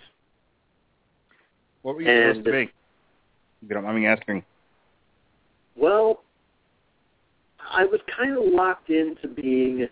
What 1.83 1.97
were 1.97 2.03
you 2.03 2.09
and, 2.09 2.37
supposed 2.37 2.47
to 2.47 2.53
be? 2.53 2.73
You 3.63 3.75
don't 3.75 3.85
mind 3.85 3.97
me 3.99 4.07
asking. 4.07 4.45
Well, 5.77 6.23
I 7.71 7.85
was 7.85 8.01
kind 8.17 8.37
of 8.37 8.45
locked 8.53 8.91
into 8.91 9.29
being 9.29 9.87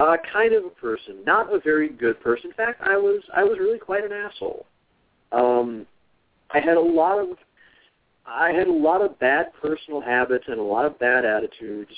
uh, 0.00 0.16
kind 0.32 0.54
of 0.54 0.64
a 0.64 0.70
person, 0.70 1.18
not 1.26 1.52
a 1.52 1.60
very 1.60 1.90
good 1.90 2.20
person. 2.20 2.50
In 2.50 2.56
fact, 2.56 2.80
I 2.82 2.96
was 2.96 3.22
I 3.36 3.44
was 3.44 3.58
really 3.58 3.78
quite 3.78 4.04
an 4.04 4.12
asshole. 4.12 4.64
Um, 5.30 5.86
I 6.50 6.58
had 6.58 6.76
a 6.76 6.80
lot 6.80 7.18
of 7.18 7.36
I 8.26 8.52
had 8.52 8.66
a 8.66 8.72
lot 8.72 9.02
of 9.02 9.18
bad 9.18 9.46
personal 9.60 10.00
habits 10.00 10.44
and 10.48 10.58
a 10.58 10.62
lot 10.62 10.86
of 10.86 10.98
bad 10.98 11.24
attitudes 11.24 11.90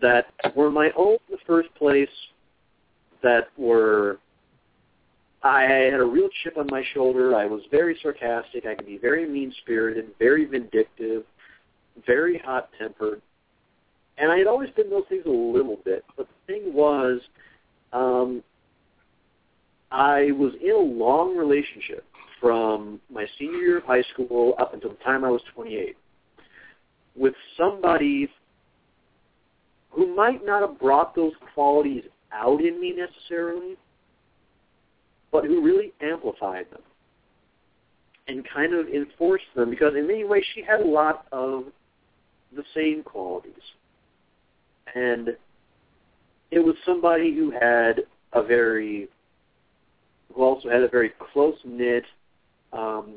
that 0.00 0.26
were 0.56 0.70
my 0.70 0.90
own 0.96 1.18
in 1.28 1.32
the 1.32 1.38
first 1.46 1.68
place. 1.74 2.08
That 3.22 3.48
were 3.58 4.18
I 5.42 5.62
had 5.62 6.00
a 6.00 6.04
real 6.04 6.28
chip 6.42 6.56
on 6.56 6.68
my 6.70 6.82
shoulder. 6.94 7.36
I 7.36 7.46
was 7.46 7.62
very 7.70 7.98
sarcastic. 8.02 8.64
I 8.64 8.74
could 8.74 8.86
be 8.86 8.96
very 8.98 9.28
mean 9.28 9.52
spirited, 9.62 10.06
very 10.18 10.46
vindictive, 10.46 11.24
very 12.06 12.38
hot 12.38 12.70
tempered. 12.78 13.20
And 14.18 14.32
I 14.32 14.38
had 14.38 14.46
always 14.46 14.70
been 14.70 14.90
those 14.90 15.04
things 15.08 15.24
a 15.26 15.30
little 15.30 15.78
bit. 15.84 16.04
But 16.16 16.26
the 16.26 16.52
thing 16.52 16.74
was, 16.74 17.20
um, 17.92 18.42
I 19.90 20.32
was 20.32 20.52
in 20.62 20.70
a 20.70 20.76
long 20.76 21.36
relationship 21.36 22.04
from 22.40 23.00
my 23.10 23.26
senior 23.38 23.58
year 23.58 23.78
of 23.78 23.84
high 23.84 24.02
school 24.12 24.54
up 24.58 24.74
until 24.74 24.90
the 24.90 25.04
time 25.04 25.24
I 25.24 25.30
was 25.30 25.40
28 25.54 25.96
with 27.16 27.34
somebody 27.56 28.28
who 29.90 30.14
might 30.14 30.44
not 30.44 30.62
have 30.62 30.78
brought 30.78 31.14
those 31.14 31.32
qualities 31.54 32.04
out 32.32 32.60
in 32.60 32.80
me 32.80 32.94
necessarily, 32.94 33.76
but 35.32 35.44
who 35.44 35.62
really 35.62 35.92
amplified 36.00 36.66
them 36.70 36.82
and 38.28 38.46
kind 38.48 38.74
of 38.74 38.88
enforced 38.88 39.46
them 39.56 39.70
because 39.70 39.94
in 39.96 40.06
many 40.06 40.24
ways 40.24 40.44
she 40.54 40.62
had 40.62 40.80
a 40.80 40.86
lot 40.86 41.26
of 41.32 41.64
the 42.54 42.62
same 42.74 43.02
qualities 43.02 43.54
and 44.94 45.36
it 46.50 46.60
was 46.60 46.74
somebody 46.84 47.34
who 47.34 47.50
had 47.50 48.02
a 48.32 48.42
very 48.42 49.08
who 50.34 50.42
also 50.42 50.68
had 50.68 50.82
a 50.82 50.88
very 50.88 51.12
close 51.32 51.56
knit, 51.64 52.04
um, 52.72 53.14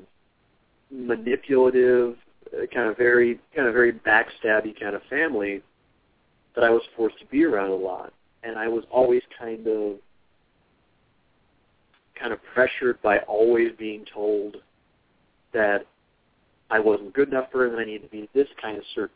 manipulative, 0.89 2.15
uh, 2.53 2.65
kind 2.73 2.89
of 2.89 2.97
very 2.97 3.39
kind 3.55 3.67
of 3.67 3.73
very 3.73 3.93
backstabby 3.93 4.77
kind 4.79 4.95
of 4.95 5.01
family 5.09 5.61
that 6.55 6.63
I 6.63 6.69
was 6.69 6.81
forced 6.95 7.19
to 7.19 7.25
be 7.27 7.43
around 7.43 7.69
a 7.69 7.75
lot, 7.75 8.13
and 8.43 8.57
I 8.57 8.67
was 8.67 8.83
always 8.91 9.21
kind 9.37 9.67
of 9.67 9.97
kind 12.19 12.33
of 12.33 12.39
pressured 12.53 13.01
by 13.01 13.19
always 13.19 13.71
being 13.77 14.05
told 14.13 14.57
that 15.53 15.85
I 16.69 16.79
wasn't 16.79 17.13
good 17.13 17.29
enough 17.29 17.51
for 17.51 17.59
her, 17.59 17.67
and 17.67 17.79
I 17.79 17.85
needed 17.85 18.03
to 18.03 18.09
be 18.09 18.29
this 18.33 18.47
kind 18.61 18.77
of 18.77 18.83
certain 18.93 19.15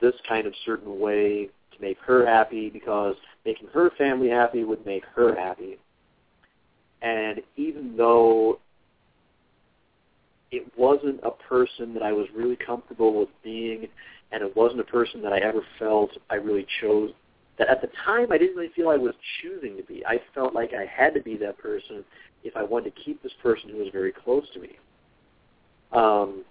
this 0.00 0.14
kind 0.28 0.46
of 0.46 0.52
certain 0.64 1.00
way 1.00 1.48
to 1.76 1.82
make 1.82 1.98
her 2.00 2.26
happy 2.26 2.70
because 2.70 3.14
making 3.44 3.68
her 3.68 3.90
family 3.96 4.28
happy 4.28 4.64
would 4.64 4.84
make 4.84 5.04
her 5.14 5.34
happy. 5.34 5.78
And 7.02 7.40
even 7.56 7.96
though 7.96 8.58
it 10.50 10.66
wasn't 10.76 11.20
a 11.22 11.30
person 11.30 11.92
that 11.94 12.02
I 12.02 12.12
was 12.12 12.26
really 12.34 12.56
comfortable 12.56 13.18
with 13.18 13.28
being, 13.42 13.86
and 14.32 14.42
it 14.42 14.56
wasn't 14.56 14.80
a 14.80 14.84
person 14.84 15.22
that 15.22 15.32
I 15.32 15.38
ever 15.38 15.60
felt 15.78 16.10
I 16.30 16.36
really 16.36 16.66
chose, 16.80 17.12
that 17.58 17.68
at 17.68 17.80
the 17.80 17.88
time 18.04 18.32
I 18.32 18.38
didn't 18.38 18.56
really 18.56 18.72
feel 18.74 18.88
I 18.88 18.96
was 18.96 19.14
choosing 19.40 19.76
to 19.76 19.82
be. 19.82 20.04
I 20.06 20.20
felt 20.34 20.54
like 20.54 20.72
I 20.74 20.84
had 20.86 21.14
to 21.14 21.20
be 21.20 21.36
that 21.38 21.58
person 21.58 22.04
if 22.44 22.56
I 22.56 22.62
wanted 22.62 22.94
to 22.94 23.02
keep 23.02 23.22
this 23.22 23.32
person 23.42 23.70
who 23.70 23.78
was 23.78 23.88
very 23.92 24.12
close 24.12 24.44
to 24.54 24.60
me. 24.60 24.76
Um, 25.92 26.44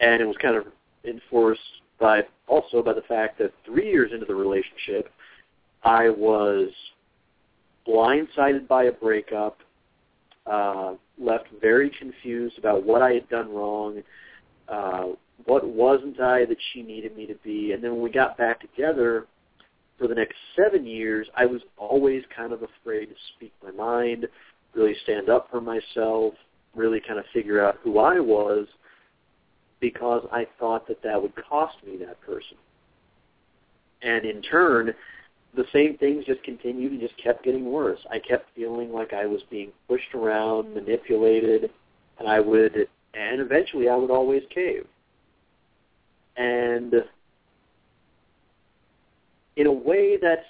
and 0.00 0.20
it 0.20 0.26
was 0.26 0.36
kind 0.40 0.56
of 0.56 0.66
enforced 1.04 1.60
by 1.98 2.22
also 2.46 2.82
by 2.82 2.92
the 2.92 3.02
fact 3.02 3.38
that 3.38 3.52
three 3.64 3.90
years 3.90 4.12
into 4.12 4.26
the 4.26 4.34
relationship, 4.34 5.10
I 5.82 6.08
was 6.08 6.70
blindsided 7.86 8.68
by 8.68 8.84
a 8.84 8.92
breakup, 8.92 9.58
uh, 10.46 10.94
left 11.18 11.46
very 11.60 11.90
confused 11.98 12.58
about 12.58 12.84
what 12.84 13.02
I 13.02 13.12
had 13.12 13.28
done 13.28 13.52
wrong, 13.52 14.02
uh, 14.68 15.04
what 15.44 15.66
wasn't 15.66 16.20
I 16.20 16.44
that 16.46 16.56
she 16.72 16.82
needed 16.82 17.16
me 17.16 17.26
to 17.26 17.34
be, 17.44 17.72
and 17.72 17.82
then 17.82 17.92
when 17.92 18.02
we 18.02 18.10
got 18.10 18.36
back 18.36 18.60
together 18.60 19.26
for 19.98 20.08
the 20.08 20.14
next 20.14 20.36
seven 20.54 20.86
years, 20.86 21.26
I 21.36 21.46
was 21.46 21.62
always 21.76 22.22
kind 22.34 22.52
of 22.52 22.62
afraid 22.62 23.06
to 23.06 23.14
speak 23.36 23.52
my 23.62 23.70
mind, 23.70 24.26
really 24.74 24.94
stand 25.04 25.28
up 25.28 25.48
for 25.50 25.60
myself, 25.60 26.34
really 26.74 27.00
kind 27.00 27.18
of 27.18 27.24
figure 27.32 27.64
out 27.64 27.78
who 27.82 27.98
I 27.98 28.20
was 28.20 28.66
because 29.80 30.26
I 30.32 30.46
thought 30.58 30.86
that 30.88 31.02
that 31.02 31.20
would 31.20 31.34
cost 31.48 31.76
me 31.86 31.96
that 31.98 32.20
person. 32.20 32.56
And 34.02 34.24
in 34.24 34.42
turn, 34.42 34.94
the 35.54 35.64
same 35.72 35.96
things 35.98 36.24
just 36.24 36.42
continued 36.42 36.92
and 36.92 37.00
just 37.00 37.16
kept 37.22 37.44
getting 37.44 37.64
worse. 37.64 38.00
I 38.10 38.18
kept 38.18 38.54
feeling 38.54 38.92
like 38.92 39.12
I 39.12 39.26
was 39.26 39.40
being 39.50 39.72
pushed 39.88 40.14
around, 40.14 40.74
manipulated, 40.74 41.70
and 42.18 42.28
I 42.28 42.40
would, 42.40 42.88
and 43.14 43.40
eventually 43.40 43.88
I 43.88 43.96
would 43.96 44.10
always 44.10 44.42
cave. 44.54 44.86
And 46.36 46.94
in 49.56 49.66
a 49.66 49.72
way 49.72 50.18
that's 50.20 50.44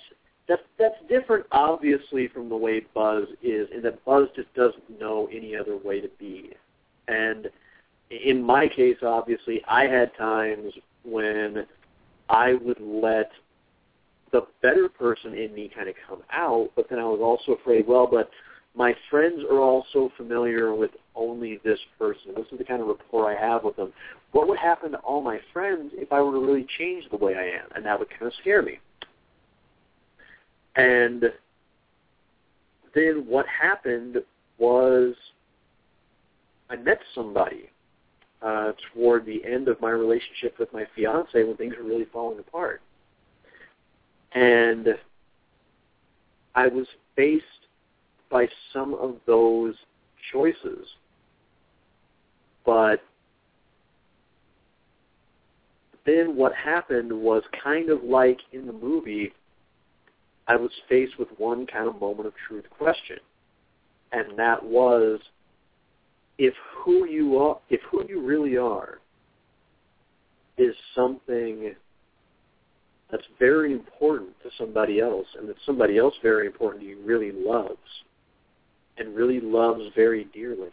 that's 0.48 0.62
that's 0.78 0.96
different, 1.08 1.46
obviously, 1.52 2.28
from 2.28 2.48
the 2.48 2.56
way 2.56 2.84
Buzz 2.94 3.24
is, 3.42 3.68
in 3.74 3.82
that 3.82 4.04
Buzz 4.04 4.28
just 4.36 4.52
doesn't 4.54 5.00
know 5.00 5.28
any 5.32 5.56
other 5.56 5.76
way 5.76 6.00
to 6.00 6.08
be. 6.18 6.50
And 7.08 7.48
in 8.10 8.42
my 8.42 8.68
case, 8.68 8.96
obviously, 9.02 9.62
I 9.68 9.84
had 9.84 10.16
times 10.16 10.72
when 11.04 11.66
I 12.28 12.54
would 12.54 12.80
let 12.80 13.30
the 14.32 14.46
better 14.62 14.88
person 14.88 15.34
in 15.34 15.54
me 15.54 15.70
kind 15.74 15.88
of 15.88 15.94
come 16.08 16.22
out, 16.32 16.70
but 16.76 16.88
then 16.88 16.98
I 16.98 17.04
was 17.04 17.20
also 17.20 17.58
afraid, 17.58 17.86
well, 17.86 18.06
but 18.06 18.30
my 18.74 18.94
friends 19.10 19.42
are 19.50 19.58
all 19.58 19.86
so 19.92 20.10
familiar 20.16 20.74
with 20.74 20.90
only 21.14 21.58
this 21.64 21.78
person. 21.98 22.32
This 22.36 22.46
is 22.52 22.58
the 22.58 22.64
kind 22.64 22.82
of 22.82 22.88
rapport 22.88 23.30
I 23.30 23.40
have 23.40 23.64
with 23.64 23.76
them. 23.76 23.92
What 24.32 24.48
would 24.48 24.58
happen 24.58 24.92
to 24.92 24.98
all 24.98 25.22
my 25.22 25.40
friends 25.52 25.92
if 25.94 26.12
I 26.12 26.20
were 26.20 26.32
to 26.32 26.38
really 26.38 26.66
change 26.78 27.04
the 27.10 27.16
way 27.16 27.34
I 27.34 27.44
am? 27.44 27.68
And 27.74 27.86
that 27.86 27.98
would 27.98 28.10
kind 28.10 28.26
of 28.26 28.32
scare 28.40 28.62
me. 28.62 28.78
And 30.74 31.24
then 32.94 33.24
what 33.26 33.46
happened 33.46 34.18
was 34.58 35.14
I 36.68 36.76
met 36.76 36.98
somebody 37.14 37.70
uh, 38.42 38.72
toward 38.92 39.24
the 39.24 39.44
end 39.44 39.68
of 39.68 39.80
my 39.80 39.90
relationship 39.90 40.58
with 40.58 40.72
my 40.72 40.84
fiance 40.94 41.42
when 41.42 41.56
things 41.56 41.74
were 41.78 41.84
really 41.84 42.06
falling 42.12 42.38
apart. 42.38 42.82
And 44.32 44.88
I 46.54 46.68
was 46.68 46.86
faced 47.14 47.44
by 48.30 48.48
some 48.72 48.94
of 48.94 49.16
those 49.26 49.74
choices. 50.32 50.86
But 52.64 53.00
then 56.04 56.36
what 56.36 56.54
happened 56.54 57.12
was 57.12 57.42
kind 57.62 57.90
of 57.90 58.02
like 58.02 58.38
in 58.52 58.66
the 58.66 58.72
movie, 58.72 59.32
I 60.46 60.56
was 60.56 60.70
faced 60.88 61.18
with 61.18 61.28
one 61.38 61.66
kind 61.66 61.88
of 61.88 62.00
moment 62.00 62.26
of 62.26 62.34
truth 62.48 62.64
question. 62.70 63.18
And 64.12 64.38
that 64.38 64.62
was 64.64 65.20
if 66.38 66.54
who 66.78 67.06
you 67.06 67.38
are 67.38 67.58
if 67.70 67.80
who 67.90 68.04
you 68.08 68.20
really 68.20 68.56
are 68.56 68.98
is 70.58 70.74
something 70.94 71.74
that's 73.10 73.24
very 73.38 73.72
important 73.72 74.30
to 74.42 74.50
somebody 74.58 75.00
else 75.00 75.26
and 75.38 75.48
that 75.48 75.56
somebody 75.64 75.98
else 75.98 76.14
very 76.22 76.46
important 76.46 76.82
to 76.82 76.88
you 76.88 76.98
really 77.04 77.32
loves 77.32 77.76
and 78.98 79.14
really 79.14 79.40
loves 79.40 79.82
very 79.94 80.24
dearly, 80.32 80.70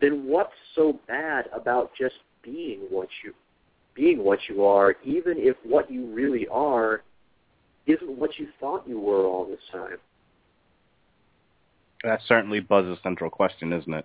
then 0.00 0.26
what's 0.26 0.52
so 0.74 0.98
bad 1.08 1.46
about 1.52 1.90
just 1.98 2.14
being 2.42 2.80
what 2.90 3.08
you 3.24 3.32
being 3.94 4.22
what 4.22 4.38
you 4.48 4.62
are, 4.62 4.94
even 5.04 5.34
if 5.38 5.56
what 5.64 5.90
you 5.90 6.04
really 6.12 6.46
are 6.48 7.02
isn't 7.86 8.18
what 8.18 8.38
you 8.38 8.46
thought 8.60 8.86
you 8.86 9.00
were 9.00 9.24
all 9.24 9.46
this 9.46 9.58
time? 9.72 9.96
That's 12.06 12.22
certainly 12.28 12.60
Buzz's 12.60 12.98
central 13.02 13.30
question, 13.30 13.72
isn't 13.72 13.92
it? 13.92 14.04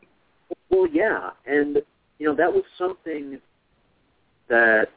Well, 0.71 0.87
yeah, 0.91 1.29
and 1.45 1.77
you 2.17 2.27
know 2.27 2.35
that 2.35 2.51
was 2.51 2.63
something 2.75 3.39
that 4.49 4.87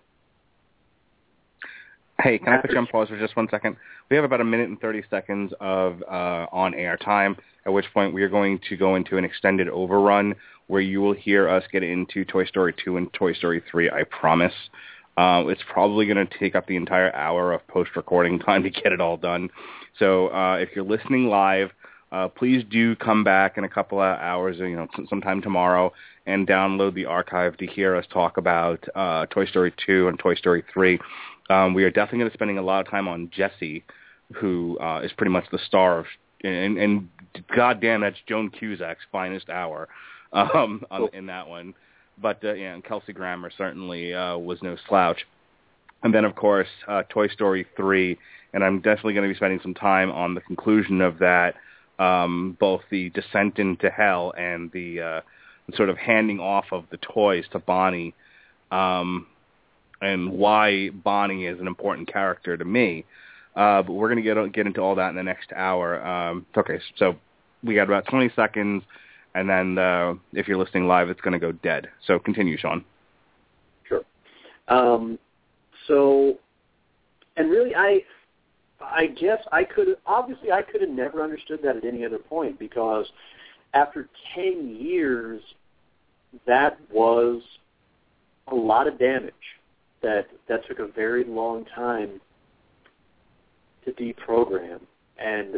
Hey, 2.23 2.39
can 2.39 2.55
I 2.55 2.59
put 2.59 2.71
you 2.71 2.79
on 2.79 2.87
pause 2.87 3.09
for 3.09 3.19
just 3.19 3.37
one 3.37 3.49
second? 3.51 3.77
We 4.09 4.17
have 4.17 4.25
about 4.25 4.41
a 4.41 4.45
minute 4.45 4.69
and 4.69 4.81
30 4.81 5.03
seconds 5.11 5.53
of 5.61 6.03
uh, 6.05 6.47
on-air 6.53 6.97
time, 6.97 7.37
at 7.67 7.73
which 7.73 7.87
point 7.93 8.15
we 8.15 8.23
are 8.23 8.29
going 8.29 8.61
to 8.69 8.77
go 8.77 8.95
into 8.95 9.19
an 9.19 9.25
extended 9.25 9.69
overrun 9.69 10.35
where 10.69 10.81
you 10.81 11.01
will 11.01 11.13
hear 11.13 11.49
us 11.49 11.65
get 11.73 11.83
into 11.83 12.25
Toy 12.25 12.47
Story 12.47 12.73
2 12.85 12.97
and 12.97 13.13
Toy 13.13 13.35
Story 13.35 13.63
3, 13.71 13.91
I 13.91 14.05
promise. 14.05 14.55
Uh, 15.19 15.43
it's 15.49 15.63
probably 15.71 16.07
going 16.07 16.25
to 16.25 16.39
take 16.39 16.55
up 16.55 16.67
the 16.69 16.77
entire 16.77 17.15
hour 17.15 17.53
of 17.53 17.67
post-recording 17.67 18.39
time 18.47 18.63
to 18.63 18.71
get 18.71 18.93
it 18.93 19.01
all 19.01 19.17
done. 19.17 19.51
So 19.99 20.29
uh, 20.29 20.57
if 20.57 20.71
you're 20.75 20.85
listening 20.85 21.27
live, 21.27 21.71
uh, 22.15 22.29
please 22.29 22.65
do 22.71 22.95
come 22.95 23.25
back 23.25 23.59
in 23.59 23.65
a 23.65 23.69
couple 23.69 24.01
of 24.01 24.19
hours, 24.21 24.59
you 24.59 24.77
know, 24.77 24.87
sometime 25.09 25.43
tomorrow, 25.43 25.93
and 26.27 26.47
download 26.47 26.95
the 26.95 27.07
archive 27.07 27.57
to 27.57 27.67
hear 27.67 27.97
us 27.97 28.07
talk 28.13 28.37
about 28.37 28.85
uh, 28.95 29.27
Toy 29.27 29.47
Story 29.47 29.75
2 29.85 30.07
and 30.07 30.17
Toy 30.17 30.37
Story 30.37 30.63
3. 30.73 31.01
Um, 31.51 31.75
we 31.75 31.83
are 31.83 31.91
definitely 31.91 32.21
going 32.21 32.31
to 32.31 32.33
be 32.33 32.39
spending 32.39 32.59
a 32.59 32.63
lot 32.63 32.87
of 32.87 32.91
time 32.91 33.09
on 33.09 33.31
Jesse, 33.35 33.83
who 34.33 34.79
uh, 34.79 35.01
is 35.03 35.13
pretty 35.13 35.33
much 35.33 35.45
the 35.51 35.59
star 35.67 35.99
of, 35.99 36.07
and, 36.45 36.79
and 36.79 37.09
goddamn, 37.55 38.03
that's 38.03 38.17
Joan 38.29 38.49
Cusack's 38.49 39.05
finest 39.11 39.51
hour 39.51 39.89
um, 40.33 40.85
on, 40.93 41.09
in 41.13 41.27
that 41.27 41.49
one. 41.49 41.75
But 42.23 42.45
uh, 42.45 42.55
yeah, 42.55 42.75
and 42.75 42.85
Kelsey 42.85 43.13
Grammer 43.13 43.51
certainly 43.59 44.15
uh, 44.15 44.37
was 44.37 44.63
no 44.63 44.77
slouch. 44.89 45.27
And 46.05 46.15
then, 46.15 46.25
of 46.25 46.37
course, 46.37 46.69
uh, 46.87 47.03
Toy 47.09 47.27
Story 47.27 47.67
3, 47.77 48.17
and 48.53 48.63
I'm 48.63 48.77
definitely 48.77 49.15
going 49.15 49.29
to 49.29 49.35
be 49.35 49.37
spending 49.37 49.59
some 49.63 49.75
time 49.75 50.13
on 50.13 50.35
the 50.35 50.43
conclusion 50.43 51.01
of 51.01 51.19
that, 51.19 51.57
um, 51.99 52.57
both 52.59 52.83
the 52.91 53.11
descent 53.11 53.59
into 53.59 53.91
hell 53.91 54.33
and 54.37 54.71
the 54.73 55.01
uh, 55.01 55.21
sort 55.75 55.89
of 55.89 55.97
handing 55.97 56.41
off 56.41 56.67
of 56.73 56.85
the 56.91 56.99
toys 56.99 57.45
to 57.53 57.59
Bonnie. 57.59 58.15
Um, 58.71 59.27
and 60.01 60.33
why 60.33 60.91
Bonnie 60.91 61.47
is 61.47 61.61
an 61.61 61.67
important 61.67 62.13
character 62.13 62.57
to 62.57 62.65
me. 62.65 63.05
Uh, 63.57 63.83
but 63.83 63.93
we're 63.93 64.09
going 64.13 64.23
to 64.23 64.35
get 64.35 64.53
get 64.53 64.67
into 64.67 64.81
all 64.81 64.97
that 64.97 65.11
in 65.11 65.17
the 65.17 65.23
next 65.23 65.53
hour. 65.55 66.05
Um, 66.05 66.47
okay, 66.57 66.81
so 66.97 67.17
we 67.63 67.75
got 67.75 67.85
about 67.85 68.07
20 68.09 68.31
seconds, 68.35 68.83
and 69.35 69.49
then 69.49 69.79
uh, 69.79 70.15
if 70.33 70.49
you're 70.49 70.59
listening 70.59 70.89
live, 70.89 71.09
it's 71.09 71.21
going 71.21 71.33
to 71.33 71.39
go 71.39 71.53
dead. 71.53 71.89
So 72.07 72.19
continue, 72.19 72.59
Sean. 72.59 72.85
Sure. 73.89 74.03
Um, 74.67 75.19
so, 75.87 76.39
and 77.37 77.49
really, 77.49 77.75
I, 77.77 78.03
I 78.81 79.07
guess 79.07 79.39
I 79.53 79.65
could 79.65 79.97
obviously 80.07 80.53
I 80.53 80.63
could 80.63 80.81
have 80.81 80.91
never 80.91 81.23
understood 81.23 81.61
that 81.63 81.77
at 81.77 81.85
any 81.85 82.05
other 82.05 82.19
point 82.19 82.59
because 82.59 83.07
after 83.73 84.09
10 84.35 84.77
years, 84.79 85.43
that 86.47 86.79
was 86.93 87.43
a 88.49 88.55
lot 88.55 88.87
of 88.87 88.99
damage 88.99 89.33
that 90.03 90.27
that 90.49 90.67
took 90.69 90.79
a 90.79 90.87
very 90.87 91.25
long 91.25 91.65
time 91.75 92.21
to 93.85 93.93
deprogram. 93.93 94.81
And 95.19 95.57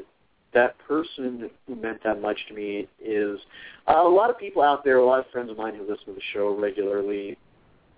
that 0.54 0.76
person 0.86 1.50
who 1.66 1.74
meant 1.74 2.02
that 2.04 2.20
much 2.20 2.38
to 2.48 2.54
me 2.54 2.88
is 3.02 3.38
a 3.86 4.02
lot 4.02 4.30
of 4.30 4.38
people 4.38 4.62
out 4.62 4.84
there, 4.84 4.98
a 4.98 5.04
lot 5.04 5.20
of 5.20 5.26
friends 5.30 5.50
of 5.50 5.56
mine 5.56 5.74
who 5.74 5.82
listen 5.82 6.06
to 6.06 6.12
the 6.12 6.20
show 6.32 6.56
regularly. 6.56 7.36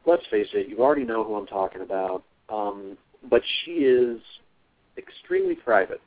Let's 0.07 0.27
face 0.31 0.49
it, 0.55 0.69
you 0.69 0.79
already 0.79 1.05
know 1.05 1.23
who 1.25 1.35
I'm 1.35 1.47
talking 1.47 1.83
about. 1.83 2.25
Um, 2.49 2.97
but 3.29 3.43
she 3.65 3.73
is 3.73 4.21
extremely 4.99 5.55
private 5.55 6.01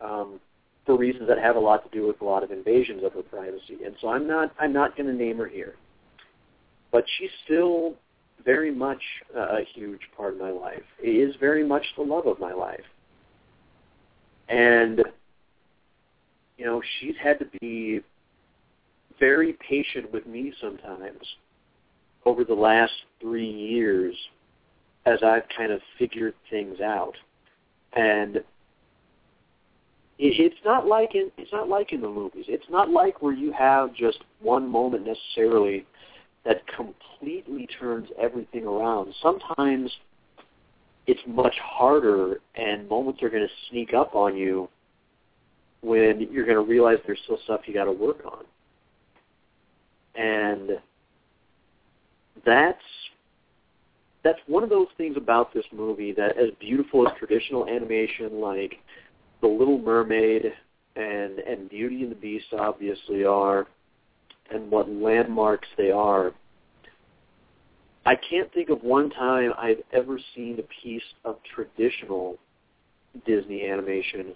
um, 0.00 0.40
for 0.84 0.96
reasons 0.96 1.28
that 1.28 1.38
have 1.38 1.56
a 1.56 1.60
lot 1.60 1.88
to 1.90 1.98
do 1.98 2.06
with 2.06 2.20
a 2.20 2.24
lot 2.24 2.42
of 2.42 2.50
invasions 2.50 3.04
of 3.04 3.12
her 3.12 3.22
privacy. 3.22 3.78
And 3.84 3.94
so 4.00 4.08
I'm 4.08 4.26
not 4.26 4.52
I'm 4.58 4.72
not 4.72 4.96
going 4.96 5.06
to 5.06 5.12
name 5.14 5.38
her 5.38 5.46
here. 5.46 5.74
But 6.90 7.04
she's 7.18 7.30
still 7.44 7.94
very 8.44 8.74
much 8.74 9.00
a 9.36 9.60
huge 9.74 10.00
part 10.16 10.34
of 10.34 10.40
my 10.40 10.50
life. 10.50 10.82
It 11.02 11.10
is 11.10 11.34
very 11.40 11.64
much 11.64 11.84
the 11.96 12.02
love 12.02 12.26
of 12.26 12.38
my 12.38 12.52
life. 12.52 12.80
And, 14.48 15.02
you 16.58 16.64
know, 16.64 16.82
she's 17.00 17.14
had 17.22 17.38
to 17.38 17.46
be 17.60 18.00
very 19.18 19.56
patient 19.66 20.12
with 20.12 20.26
me 20.26 20.52
sometimes 20.60 21.22
over 22.26 22.44
the 22.44 22.54
last 22.54 22.92
three 23.20 23.48
years 23.48 24.14
as 25.06 25.22
I've 25.22 25.44
kind 25.56 25.72
of 25.72 25.80
figured 25.98 26.34
things 26.50 26.80
out. 26.80 27.14
And 27.94 28.42
it's 30.18 30.64
not 30.64 30.86
like 30.86 31.14
in 31.14 31.30
it's 31.36 31.52
not 31.52 31.68
like 31.68 31.92
in 31.92 32.00
the 32.00 32.08
movies. 32.08 32.46
It's 32.48 32.68
not 32.70 32.90
like 32.90 33.22
where 33.22 33.32
you 33.32 33.52
have 33.52 33.94
just 33.94 34.18
one 34.40 34.68
moment 34.68 35.06
necessarily 35.06 35.84
that 36.44 36.62
completely 36.68 37.68
turns 37.78 38.08
everything 38.20 38.64
around. 38.64 39.14
Sometimes 39.22 39.90
it's 41.06 41.20
much 41.26 41.54
harder 41.60 42.40
and 42.54 42.88
moments 42.88 43.22
are 43.22 43.28
going 43.28 43.46
to 43.46 43.52
sneak 43.70 43.94
up 43.94 44.14
on 44.14 44.36
you 44.36 44.68
when 45.80 46.28
you're 46.30 46.46
going 46.46 46.56
to 46.56 46.70
realize 46.70 46.98
there's 47.06 47.18
still 47.24 47.38
stuff 47.44 47.62
you 47.66 47.74
got 47.74 47.84
to 47.84 47.92
work 47.92 48.24
on. 48.24 48.44
And 50.14 50.78
that's 52.44 52.82
that's 54.24 54.38
one 54.46 54.62
of 54.62 54.70
those 54.70 54.88
things 54.96 55.16
about 55.16 55.52
this 55.52 55.64
movie 55.72 56.12
that 56.12 56.36
as 56.38 56.50
beautiful 56.60 57.06
as 57.06 57.14
traditional 57.18 57.66
animation 57.68 58.40
like 58.40 58.76
The 59.40 59.48
Little 59.48 59.78
Mermaid 59.78 60.52
and 60.96 61.38
and 61.38 61.68
Beauty 61.68 62.02
and 62.02 62.10
the 62.10 62.16
Beast 62.16 62.46
obviously 62.52 63.24
are, 63.24 63.66
and 64.52 64.70
what 64.70 64.88
landmarks 64.90 65.68
they 65.76 65.90
are. 65.90 66.32
I 68.04 68.16
can't 68.16 68.52
think 68.52 68.68
of 68.68 68.82
one 68.82 69.10
time 69.10 69.52
I've 69.56 69.82
ever 69.92 70.18
seen 70.34 70.58
a 70.58 70.82
piece 70.82 71.02
of 71.24 71.36
traditional 71.54 72.36
Disney 73.26 73.68
animation 73.68 74.34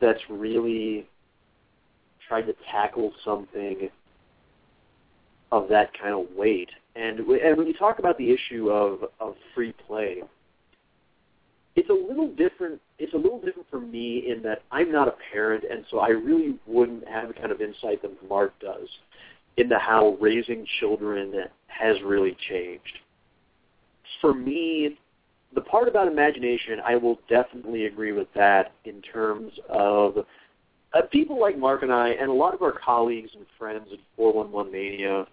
that's 0.00 0.20
really 0.28 1.06
tried 2.28 2.42
to 2.42 2.54
tackle 2.70 3.12
something 3.24 3.88
of 5.50 5.68
that 5.68 5.90
kind 5.98 6.14
of 6.14 6.26
weight. 6.36 6.68
And 6.96 7.20
and 7.20 7.56
when 7.58 7.66
you 7.66 7.74
talk 7.74 7.98
about 7.98 8.16
the 8.18 8.30
issue 8.30 8.70
of 8.70 9.10
of 9.20 9.34
free 9.54 9.74
play, 9.86 10.22
it's 11.74 11.90
a 11.90 11.92
little 11.92 12.28
different. 12.28 12.80
It's 12.98 13.12
a 13.12 13.18
little 13.18 13.40
different 13.40 13.68
for 13.70 13.80
me 13.80 14.24
in 14.28 14.42
that 14.42 14.62
I'm 14.70 14.90
not 14.90 15.08
a 15.08 15.14
parent, 15.32 15.64
and 15.70 15.84
so 15.90 15.98
I 15.98 16.08
really 16.08 16.58
wouldn't 16.66 17.06
have 17.06 17.28
the 17.28 17.34
kind 17.34 17.52
of 17.52 17.60
insight 17.60 18.00
that 18.02 18.10
Mark 18.28 18.58
does 18.60 18.88
into 19.58 19.78
how 19.78 20.16
raising 20.20 20.66
children 20.80 21.34
has 21.68 21.96
really 22.04 22.36
changed. 22.48 22.98
For 24.20 24.32
me, 24.32 24.98
the 25.54 25.60
part 25.60 25.88
about 25.88 26.08
imagination, 26.08 26.80
I 26.84 26.96
will 26.96 27.18
definitely 27.28 27.86
agree 27.86 28.12
with 28.12 28.28
that 28.34 28.72
in 28.84 29.02
terms 29.02 29.52
of 29.68 30.18
uh, 30.94 31.02
people 31.10 31.40
like 31.40 31.58
Mark 31.58 31.82
and 31.82 31.92
I, 31.92 32.10
and 32.10 32.30
a 32.30 32.34
lot 32.34 32.54
of 32.54 32.62
our 32.62 32.72
colleagues 32.72 33.30
and 33.34 33.44
friends 33.58 33.88
at 33.92 33.98
411 34.16 34.72
Mania. 34.72 35.26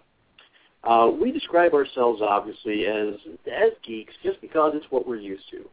Uh, 0.86 1.10
we 1.10 1.32
describe 1.32 1.72
ourselves 1.72 2.20
obviously 2.22 2.86
as 2.86 3.14
as 3.50 3.70
geeks 3.86 4.12
just 4.22 4.40
because 4.40 4.72
it's 4.74 4.86
what 4.90 5.06
we're 5.06 5.16
used 5.16 5.48
to. 5.50 5.64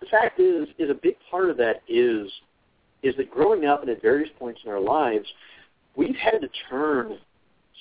The 0.00 0.06
fact 0.06 0.40
is, 0.40 0.68
is 0.78 0.90
a 0.90 0.94
big 0.94 1.16
part 1.30 1.48
of 1.50 1.56
that 1.58 1.82
is 1.88 2.28
is 3.02 3.14
that 3.16 3.30
growing 3.30 3.66
up 3.66 3.82
and 3.82 3.90
at 3.90 4.00
various 4.00 4.30
points 4.38 4.60
in 4.64 4.70
our 4.70 4.80
lives, 4.80 5.26
we've 5.96 6.16
had 6.16 6.40
to 6.40 6.48
turn 6.70 7.18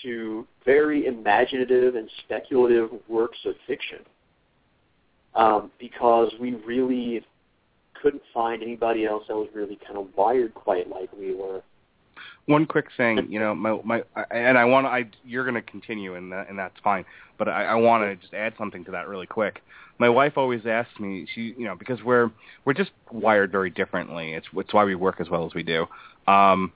to 0.04 0.48
very 0.66 1.06
imaginative 1.06 1.96
and 1.96 2.10
speculative 2.24 2.90
works 3.08 3.38
of 3.46 3.54
fiction 3.68 4.00
um, 5.36 5.72
because 5.80 6.32
we 6.40 6.56
really 6.66 7.24
couldn't 8.02 8.24
find 8.34 8.64
anybody 8.64 9.06
else 9.06 9.24
that 9.28 9.36
was 9.36 9.48
really 9.54 9.78
kind 9.86 9.98
of 9.98 10.08
wired 10.16 10.54
quite 10.54 10.90
like 10.90 11.10
we 11.18 11.36
were. 11.36 11.62
One 12.52 12.66
quick 12.66 12.88
thing, 12.98 13.28
you 13.30 13.40
know, 13.40 13.56
my 13.56 13.80
my, 13.84 14.04
and 14.30 14.58
I 14.58 14.66
want 14.66 14.86
to, 14.86 14.90
I 14.90 15.10
you're 15.24 15.46
going 15.46 15.56
to 15.56 15.62
continue, 15.62 16.16
and 16.16 16.32
that, 16.34 16.50
and 16.50 16.60
that's 16.60 16.76
fine. 16.84 17.06
But 17.38 17.48
I, 17.48 17.64
I 17.66 17.76
want 17.76 18.04
to 18.04 18.16
just 18.18 18.34
add 18.34 18.54
something 18.58 18.84
to 18.86 18.92
that 18.92 19.08
really 19.08 19.26
quick. 19.26 19.62
My 20.00 20.10
wife 20.10 20.34
always 20.36 20.66
asks 20.66 21.00
me, 21.00 21.28
she, 21.34 21.56
you 21.58 21.66
know, 21.66 21.76
because 21.76 22.04
we're 22.04 22.30
we're 22.66 22.74
just 22.74 22.92
wired 23.10 23.52
very 23.52 23.70
differently. 23.70 24.34
It's 24.34 24.48
it's 24.54 24.74
why 24.74 24.84
we 24.84 24.96
work 24.96 25.22
as 25.22 25.30
well 25.30 25.46
as 25.46 25.54
we 25.54 25.64
do. 25.64 25.88
Um, 26.28 26.74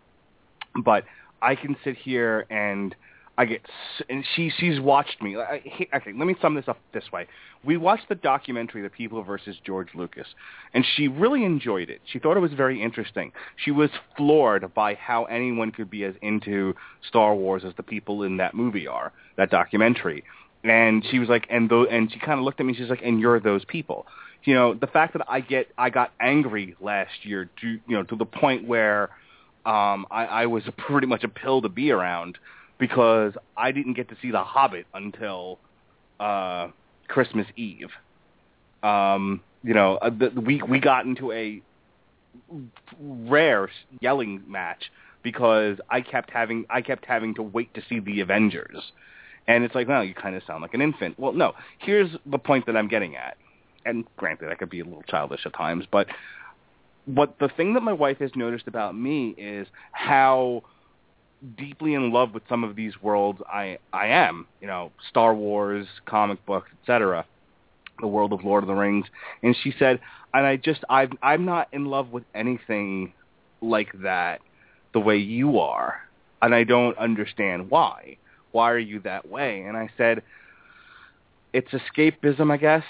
but 0.83 1.03
I 1.41 1.55
can 1.55 1.75
sit 1.83 1.97
here 1.97 2.45
and 2.49 2.95
I 3.37 3.45
get 3.45 3.61
and 4.09 4.23
she 4.35 4.51
she's 4.57 4.79
watched 4.79 5.21
me. 5.21 5.35
I, 5.35 5.61
okay, 5.93 6.13
let 6.13 6.25
me 6.25 6.35
sum 6.41 6.55
this 6.55 6.67
up 6.67 6.79
this 6.93 7.03
way. 7.11 7.27
We 7.65 7.75
watched 7.75 8.07
the 8.07 8.15
documentary 8.15 8.81
The 8.81 8.89
People 8.89 9.23
versus 9.23 9.57
George 9.65 9.89
Lucas, 9.93 10.27
and 10.73 10.85
she 10.95 11.07
really 11.07 11.43
enjoyed 11.43 11.89
it. 11.89 12.01
She 12.11 12.19
thought 12.19 12.37
it 12.37 12.41
was 12.41 12.53
very 12.53 12.81
interesting. 12.81 13.33
She 13.57 13.71
was 13.71 13.89
floored 14.15 14.73
by 14.73 14.93
how 14.93 15.25
anyone 15.25 15.71
could 15.71 15.89
be 15.89 16.05
as 16.05 16.13
into 16.21 16.75
Star 17.07 17.35
Wars 17.35 17.63
as 17.65 17.73
the 17.75 17.83
people 17.83 18.23
in 18.23 18.37
that 18.37 18.53
movie 18.53 18.87
are, 18.87 19.11
that 19.35 19.49
documentary. 19.49 20.23
And 20.63 21.05
she 21.11 21.19
was 21.19 21.27
like, 21.27 21.45
and 21.49 21.69
though, 21.69 21.85
and 21.85 22.11
she 22.11 22.19
kind 22.19 22.39
of 22.39 22.45
looked 22.45 22.59
at 22.59 22.65
me. 22.65 22.73
She's 22.73 22.89
like, 22.89 23.01
and 23.03 23.19
you're 23.19 23.39
those 23.39 23.65
people. 23.65 24.07
You 24.45 24.53
know, 24.53 24.73
the 24.73 24.87
fact 24.87 25.13
that 25.13 25.25
I 25.27 25.41
get, 25.41 25.67
I 25.77 25.89
got 25.89 26.11
angry 26.19 26.75
last 26.79 27.11
year 27.23 27.49
to, 27.61 27.67
you 27.67 27.81
know, 27.87 28.03
to 28.03 28.15
the 28.15 28.25
point 28.25 28.67
where 28.67 29.09
um, 29.65 30.05
I, 30.09 30.25
I 30.25 30.45
was 30.45 30.63
pretty 30.77 31.07
much 31.07 31.23
a 31.23 31.27
pill 31.27 31.61
to 31.61 31.69
be 31.69 31.91
around 31.91 32.37
because 32.77 33.33
I 33.55 33.71
didn't 33.71 33.93
get 33.93 34.09
to 34.09 34.17
see 34.21 34.31
The 34.31 34.43
Hobbit 34.43 34.85
until 34.93 35.59
uh, 36.19 36.69
Christmas 37.07 37.47
Eve. 37.55 37.89
Um, 38.83 39.41
you 39.63 39.73
know, 39.73 39.95
uh, 39.95 40.09
the, 40.09 40.29
we 40.39 40.61
we 40.61 40.79
got 40.79 41.05
into 41.05 41.31
a 41.31 41.61
rare 42.99 43.69
yelling 43.99 44.43
match 44.47 44.91
because 45.23 45.77
I 45.89 46.01
kept 46.01 46.29
having 46.29 46.65
I 46.69 46.81
kept 46.81 47.05
having 47.05 47.33
to 47.35 47.43
wait 47.43 47.73
to 47.73 47.81
see 47.89 47.99
the 47.99 48.21
Avengers. 48.21 48.91
And 49.47 49.63
it's 49.63 49.75
like, 49.75 49.87
well, 49.87 50.03
you 50.03 50.15
kind 50.15 50.35
of 50.35 50.43
sound 50.47 50.61
like 50.61 50.73
an 50.73 50.81
infant. 50.81 51.19
Well, 51.19 51.33
no. 51.33 51.53
Here's 51.77 52.09
the 52.25 52.39
point 52.39 52.65
that 52.65 52.75
I'm 52.75 52.87
getting 52.87 53.15
at. 53.15 53.37
And 53.85 54.05
granted, 54.17 54.49
I 54.49 54.55
could 54.55 54.71
be 54.71 54.79
a 54.79 54.83
little 54.83 55.03
childish 55.03 55.45
at 55.45 55.53
times, 55.53 55.85
but 55.91 56.07
what 57.05 57.37
the 57.39 57.49
thing 57.49 57.75
that 57.75 57.81
my 57.81 57.93
wife 57.93 58.17
has 58.17 58.31
noticed 58.35 58.67
about 58.67 58.95
me 58.95 59.35
is 59.37 59.67
how 59.91 60.63
deeply 61.57 61.93
in 61.93 62.11
love 62.11 62.33
with 62.33 62.43
some 62.49 62.63
of 62.63 62.75
these 62.75 62.93
worlds 63.01 63.41
I 63.51 63.77
I 63.93 64.07
am. 64.07 64.47
You 64.61 64.67
know, 64.67 64.91
Star 65.09 65.33
Wars, 65.33 65.87
comic 66.05 66.45
books, 66.45 66.69
etc. 66.81 67.25
The 67.99 68.07
world 68.07 68.33
of 68.33 68.43
Lord 68.43 68.63
of 68.63 68.67
the 68.67 68.73
Rings, 68.73 69.05
and 69.41 69.55
she 69.63 69.73
said, 69.77 69.99
and 70.33 70.45
I 70.45 70.57
just 70.57 70.83
I 70.89 71.07
I'm 71.21 71.45
not 71.45 71.69
in 71.71 71.85
love 71.85 72.09
with 72.11 72.23
anything 72.33 73.13
like 73.61 73.89
that 74.03 74.41
the 74.93 74.99
way 74.99 75.17
you 75.17 75.59
are, 75.59 76.01
and 76.41 76.53
I 76.53 76.63
don't 76.63 76.97
understand 76.97 77.69
why. 77.69 78.17
Why 78.51 78.71
are 78.71 78.79
you 78.79 79.01
that 79.01 79.27
way? 79.27 79.63
And 79.63 79.75
I 79.75 79.89
said, 79.97 80.23
it's 81.51 81.69
escapism, 81.71 82.51
I 82.51 82.57
guess. 82.57 82.83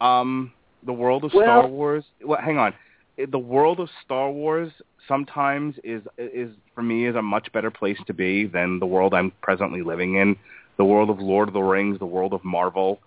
Um, 0.00 0.52
the 0.84 0.92
world 0.92 1.24
of 1.24 1.32
well, 1.34 1.44
Star 1.44 1.66
Wars. 1.66 2.04
Well, 2.24 2.40
hang 2.40 2.58
on. 2.58 2.74
The 3.16 3.38
world 3.38 3.80
of 3.80 3.88
Star 4.04 4.30
Wars 4.30 4.72
sometimes 5.08 5.76
is 5.84 6.02
is 6.16 6.50
for 6.74 6.82
me 6.82 7.06
is 7.06 7.16
a 7.16 7.22
much 7.22 7.52
better 7.52 7.70
place 7.70 7.98
to 8.06 8.14
be 8.14 8.46
than 8.46 8.78
the 8.78 8.86
world 8.86 9.14
I'm 9.14 9.32
presently 9.42 9.82
living 9.82 10.16
in. 10.16 10.36
The 10.76 10.84
world 10.84 11.10
of 11.10 11.20
Lord 11.20 11.48
of 11.48 11.54
the 11.54 11.60
Rings, 11.62 11.98
the 11.98 12.06
world 12.06 12.32
of 12.32 12.44
Marvel 12.44 12.98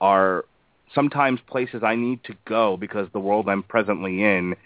are 0.00 0.44
sometimes 0.94 1.40
places 1.46 1.82
I 1.82 1.94
need 1.94 2.24
to 2.24 2.34
go 2.44 2.76
because 2.76 3.08
the 3.12 3.20
world 3.20 3.48
I'm 3.48 3.62
presently 3.62 4.22
in 4.22 4.56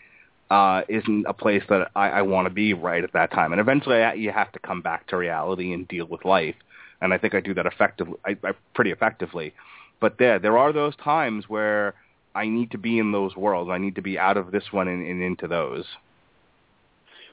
uh, 0.50 0.82
isn't 0.88 1.26
a 1.26 1.32
place 1.32 1.62
that 1.68 1.90
I, 1.94 2.08
I 2.10 2.22
want 2.22 2.46
to 2.46 2.54
be 2.54 2.72
right 2.72 3.02
at 3.02 3.12
that 3.12 3.32
time. 3.32 3.52
And 3.52 3.60
eventually, 3.60 3.96
I, 3.96 4.14
you 4.14 4.30
have 4.30 4.52
to 4.52 4.58
come 4.58 4.80
back 4.80 5.06
to 5.08 5.16
reality 5.16 5.72
and 5.72 5.86
deal 5.86 6.06
with 6.06 6.24
life. 6.24 6.54
And 7.00 7.12
I 7.12 7.18
think 7.18 7.34
I 7.34 7.40
do 7.40 7.52
that 7.54 7.66
effectively, 7.66 8.16
I, 8.24 8.36
I, 8.42 8.52
pretty 8.74 8.90
effectively. 8.90 9.54
But 10.00 10.18
there, 10.18 10.38
there 10.38 10.56
are 10.56 10.72
those 10.72 10.94
times 10.96 11.48
where 11.48 11.94
I 12.34 12.48
need 12.48 12.70
to 12.72 12.78
be 12.78 12.98
in 12.98 13.12
those 13.12 13.34
worlds. 13.36 13.70
I 13.70 13.78
need 13.78 13.96
to 13.96 14.02
be 14.02 14.18
out 14.18 14.36
of 14.36 14.50
this 14.50 14.64
one 14.70 14.88
and, 14.88 15.06
and 15.06 15.22
into 15.22 15.48
those. 15.48 15.84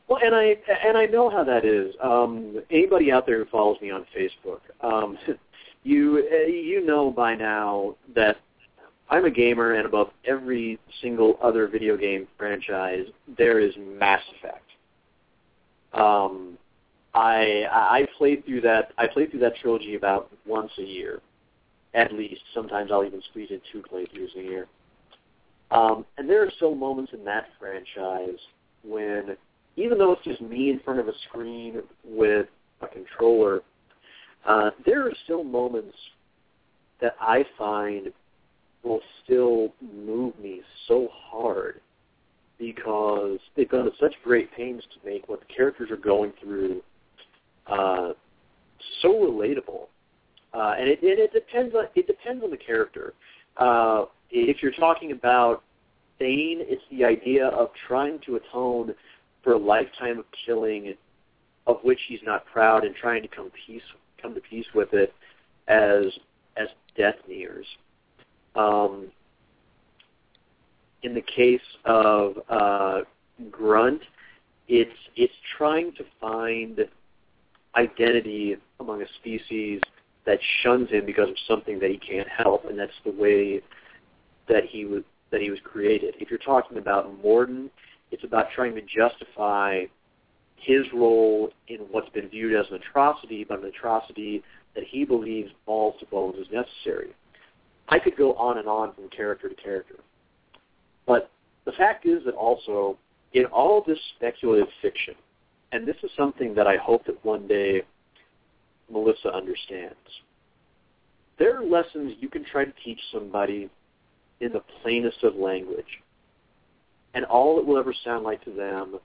Well, 0.07 0.19
and 0.23 0.35
I 0.35 0.57
and 0.85 0.97
I 0.97 1.05
know 1.05 1.30
how 1.30 1.43
that 1.43 1.65
is. 1.65 1.95
Um, 2.01 2.61
anybody 2.69 3.11
out 3.11 3.25
there 3.25 3.39
who 3.39 3.49
follows 3.49 3.77
me 3.81 3.89
on 3.91 4.05
Facebook, 4.15 4.59
um, 4.81 5.17
you 5.84 6.17
you 6.47 6.85
know 6.85 7.11
by 7.11 7.35
now 7.35 7.95
that 8.15 8.38
I'm 9.09 9.25
a 9.25 9.31
gamer, 9.31 9.73
and 9.73 9.85
above 9.85 10.09
every 10.25 10.80
single 11.01 11.38
other 11.41 11.67
video 11.67 11.95
game 11.97 12.27
franchise, 12.38 13.05
there 13.38 13.59
is 13.59 13.73
Mass 13.77 14.21
Effect. 14.38 14.63
Um, 15.93 16.57
I 17.13 17.65
I 17.71 18.07
play 18.17 18.41
through 18.41 18.61
that 18.61 18.91
I 18.97 19.07
play 19.07 19.27
through 19.27 19.41
that 19.41 19.55
trilogy 19.57 19.95
about 19.95 20.31
once 20.45 20.71
a 20.80 20.84
year, 20.84 21.21
at 21.93 22.13
least. 22.13 22.41
Sometimes 22.53 22.91
I'll 22.91 23.05
even 23.05 23.21
squeeze 23.30 23.51
in 23.51 23.61
two 23.71 23.84
playthroughs 23.84 24.35
a 24.38 24.41
year. 24.41 24.67
Um, 25.71 26.05
and 26.17 26.30
there 26.30 26.43
are 26.43 26.51
still 26.55 26.75
moments 26.75 27.13
in 27.13 27.23
that 27.25 27.47
franchise 27.59 28.38
when 28.84 29.35
even 29.76 29.98
though 29.98 30.14
it's 30.14 30.24
just 30.24 30.41
me 30.41 30.70
in 30.70 30.80
front 30.80 31.00
of 31.00 31.08
a 31.08 31.14
screen 31.28 31.82
with 32.04 32.48
a 32.82 32.88
controller, 32.88 33.62
uh, 34.45 34.72
there 34.86 35.06
are 35.06 35.14
still 35.24 35.44
moments 35.44 35.98
that 37.02 37.16
I 37.20 37.45
find 37.58 38.12
will 38.84 39.02
still 39.24 39.74
move 39.82 40.38
me 40.40 40.62
so 40.88 41.08
hard 41.12 41.80
because 42.60 43.40
they've 43.56 43.70
gone 43.70 43.86
to 43.86 43.91
such 44.00 44.14
great 44.24 44.52
pains 44.54 44.84
to 44.94 45.10
make 45.10 45.28
what 45.28 45.40
the 45.40 45.54
characters 45.54 45.90
are 45.90 45.98
going 45.98 46.34
through 46.41 46.82
uh, 47.68 48.14
so 49.02 49.10
relatable. 49.10 49.88
Uh, 50.54 50.76
and 50.78 50.88
it, 50.88 51.00
it, 51.02 51.20
it 51.20 51.34
depends 51.34 51.74
on 51.74 51.86
it 51.95 52.06
depends 52.06 52.44
on 52.44 52.52
the 52.52 52.58
character. 52.58 53.14
Uh, 53.58 54.06
if 54.30 54.62
you're 54.62 54.72
talking 54.74 55.12
about 55.12 55.64
Thane, 56.20 56.60
it's 56.62 56.84
the 56.91 57.04
idea 57.04 57.48
of 57.48 57.70
trying 57.88 58.20
to 58.26 58.36
atone 58.36 58.94
for 59.44 59.53
a 59.53 59.57
lifetime 59.57 60.20
of 60.20 60.26
killing 60.45 60.94
of 61.65 61.78
which 61.84 61.99
he's 62.07 62.20
not 62.24 62.45
proud 62.45 62.84
and 62.84 62.95
trying 62.95 63.22
to 63.22 63.28
come 63.28 63.52
peace 63.65 63.82
come 64.22 64.34
to 64.34 64.41
peace 64.41 64.65
with 64.74 64.94
it 64.94 65.14
as 65.68 66.06
as 66.57 66.68
death 66.98 67.15
nears. 67.28 67.65
Um, 68.56 69.07
in 71.02 71.14
the 71.14 71.22
case 71.22 71.61
of 71.86 72.38
uh, 72.49 73.02
Grunt, 73.52 74.02
it's 74.68 74.91
it's 75.15 75.34
trying 75.57 75.94
to 75.94 76.06
find 76.22 76.80
identity 77.76 78.56
among 78.80 79.02
a 79.02 79.06
species 79.20 79.82
that 80.26 80.40
shuns 80.61 80.90
him 80.90 81.06
because 81.06 81.30
of 81.30 81.36
something 81.48 81.80
that 81.80 81.90
he 81.90 81.98
can't 81.98 82.30
help, 82.30 82.65
and 82.65 82.80
that's 82.80 82.91
the 83.03 83.11
way 83.11 83.61
that 84.48 84.64
he 84.65 84.86
was 84.86 85.03
that 85.32 85.41
he 85.41 85.49
was 85.49 85.60
created. 85.64 86.15
If 86.20 86.30
you're 86.30 86.40
talking 86.40 86.78
about 86.78 87.24
Mordin, 87.24 87.70
it's 88.14 88.23
about 88.23 88.45
trying 88.56 88.76
to 88.76 88.81
justify 88.81 89.85
his 90.56 90.84
role 90.94 91.49
in 91.68 91.80
what's 91.90 92.10
been 92.10 92.30
viewed 92.30 92.56
as 92.56 92.68
an 92.69 92.76
atrocity, 92.76 93.44
but 93.44 93.60
an 93.60 93.65
atrocity 93.65 94.44
that 94.76 94.84
he 94.88 95.03
believes 95.03 95.49
balls 95.65 95.95
to 95.99 96.06
bones 96.06 96.35
is 96.38 96.45
necessary. 96.52 97.10
I 97.90 97.98
could 97.98 98.15
go 98.15 98.35
on 98.35 98.60
and 98.60 98.68
on 98.68 98.94
from 98.94 99.10
character 99.10 99.49
to 99.49 99.56
character. 99.56 99.95
But 101.07 101.31
the 101.65 101.72
fact 101.72 102.06
is 102.06 102.23
that 102.26 102.35
also, 102.35 102.98
in 103.34 103.45
all 103.45 103.84
this 103.85 103.99
speculative 104.15 104.69
fiction, 104.80 105.15
and 105.72 105.88
this 105.88 105.98
is 106.03 106.11
something 106.15 106.53
that 106.53 106.68
I 106.68 106.77
hope 106.77 107.06
that 107.07 107.26
one 107.26 107.48
day 107.48 107.81
Melissa 108.91 109.34
understands, 109.34 109.98
there 111.40 111.57
are 111.57 111.65
lessons 111.65 112.14
you 112.19 112.30
can 112.30 112.45
try 112.45 112.64
to 112.64 112.73
teach 112.85 112.99
somebody 113.11 113.72
in 114.40 114.53
the 114.53 114.61
plainest 114.81 115.23
of 115.23 115.35
language 115.35 115.99
and 117.14 117.26
all 117.26 117.60
it 117.60 117.65
will 117.65 117.77
ever 117.77 117.94
sound 118.03 118.23
like 118.23 118.44
to 118.45 118.52
them 118.52 118.99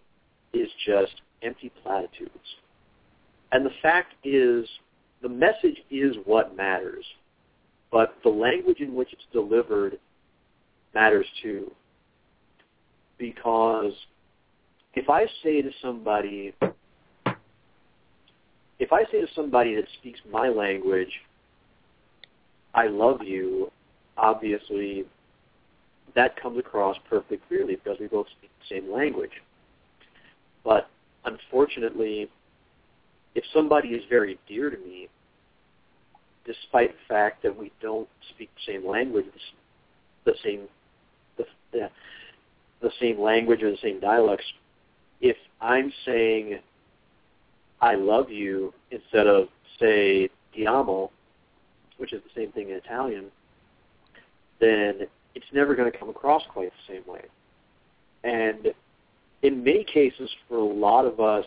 is 0.53 0.69
just 0.87 1.13
empty 1.43 1.71
platitudes. 1.83 2.33
And 3.53 3.65
the 3.65 3.73
fact 3.83 4.15
is, 4.25 4.67
the 5.23 5.29
message 5.29 5.83
is 5.91 6.17
what 6.25 6.57
matters, 6.57 7.05
but 7.91 8.17
the 8.23 8.29
language 8.29 8.81
in 8.81 8.95
which 8.95 9.13
it's 9.13 9.23
delivered 9.33 9.99
matters 10.95 11.27
too. 11.43 11.71
Because 13.19 13.93
if 14.95 15.11
I 15.11 15.27
say 15.43 15.63
to 15.63 15.71
somebody, 15.83 16.55
if 18.79 18.93
I 18.93 19.05
say 19.11 19.21
to 19.21 19.27
somebody 19.35 19.75
that 19.75 19.87
speaks 19.99 20.21
my 20.31 20.49
language, 20.49 21.13
I 22.75 22.87
love 22.87 23.23
you, 23.23 23.73
obviously 24.17 25.05
that 26.19 26.35
comes 26.35 26.59
across 26.59 26.97
perfectly 27.09 27.39
clearly 27.47 27.77
because 27.77 27.97
we 28.01 28.09
both 28.09 28.27
speak 28.37 28.51
the 28.59 28.75
same 28.75 28.93
language. 28.93 29.31
But 30.65 30.91
unfortunately, 31.25 32.29
if 33.37 33.45
somebody 33.55 33.91
is 33.91 34.03
very 34.11 34.37
dear 34.49 34.69
to 34.69 34.77
me, 34.79 35.07
despite 36.45 36.91
the 36.91 37.15
fact 37.15 37.45
that 37.45 37.57
we 37.57 37.71
don't 37.81 38.09
speak 38.31 38.51
the 38.57 38.73
same 38.73 38.89
language, 38.89 39.27
the 40.25 40.35
same 40.45 40.63
the, 41.37 41.45
the, 41.71 41.89
the 42.83 42.91
same 43.01 43.21
language 43.21 43.63
or 43.63 43.71
the 43.71 43.79
same 43.81 44.01
dialects, 44.01 44.47
if 45.21 45.37
I'm 45.61 45.93
saying 46.05 46.59
I 47.81 47.95
love 47.95 48.29
you 48.29 48.75
instead 48.91 49.29
of 49.29 49.47
say 49.79 50.31
ti 50.53 50.67
amo, 50.67 51.13
which 51.99 52.13
is 52.13 52.21
the 52.25 52.41
same 52.41 52.51
thing 52.51 52.71
in 52.71 52.75
Italian, 52.75 53.27
then 54.59 55.07
it's 55.35 55.47
never 55.53 55.75
going 55.75 55.91
to 55.91 55.97
come 55.97 56.09
across 56.09 56.43
quite 56.53 56.71
the 56.71 56.95
same 56.95 57.03
way. 57.07 57.25
And 58.25 58.73
in 59.43 59.63
many 59.63 59.85
cases, 59.85 60.31
for 60.49 60.57
a 60.57 60.65
lot 60.65 61.05
of 61.05 61.21
us 61.21 61.45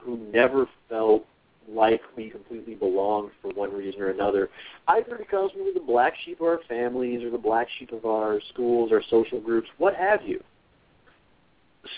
who 0.00 0.18
never 0.32 0.66
felt 0.88 1.24
like 1.68 2.00
we 2.16 2.30
completely 2.30 2.74
belonged 2.74 3.30
for 3.42 3.50
one 3.50 3.72
reason 3.72 4.00
or 4.00 4.10
another, 4.10 4.48
either 4.88 5.16
because 5.16 5.50
we 5.54 5.62
were 5.62 5.72
the 5.72 5.80
black 5.80 6.14
sheep 6.24 6.40
of 6.40 6.46
our 6.46 6.60
families 6.68 7.22
or 7.24 7.30
the 7.30 7.38
black 7.38 7.66
sheep 7.78 7.92
of 7.92 8.04
our 8.04 8.40
schools 8.52 8.90
or 8.92 9.02
social 9.10 9.40
groups, 9.40 9.68
what 9.78 9.94
have 9.94 10.22
you. 10.24 10.42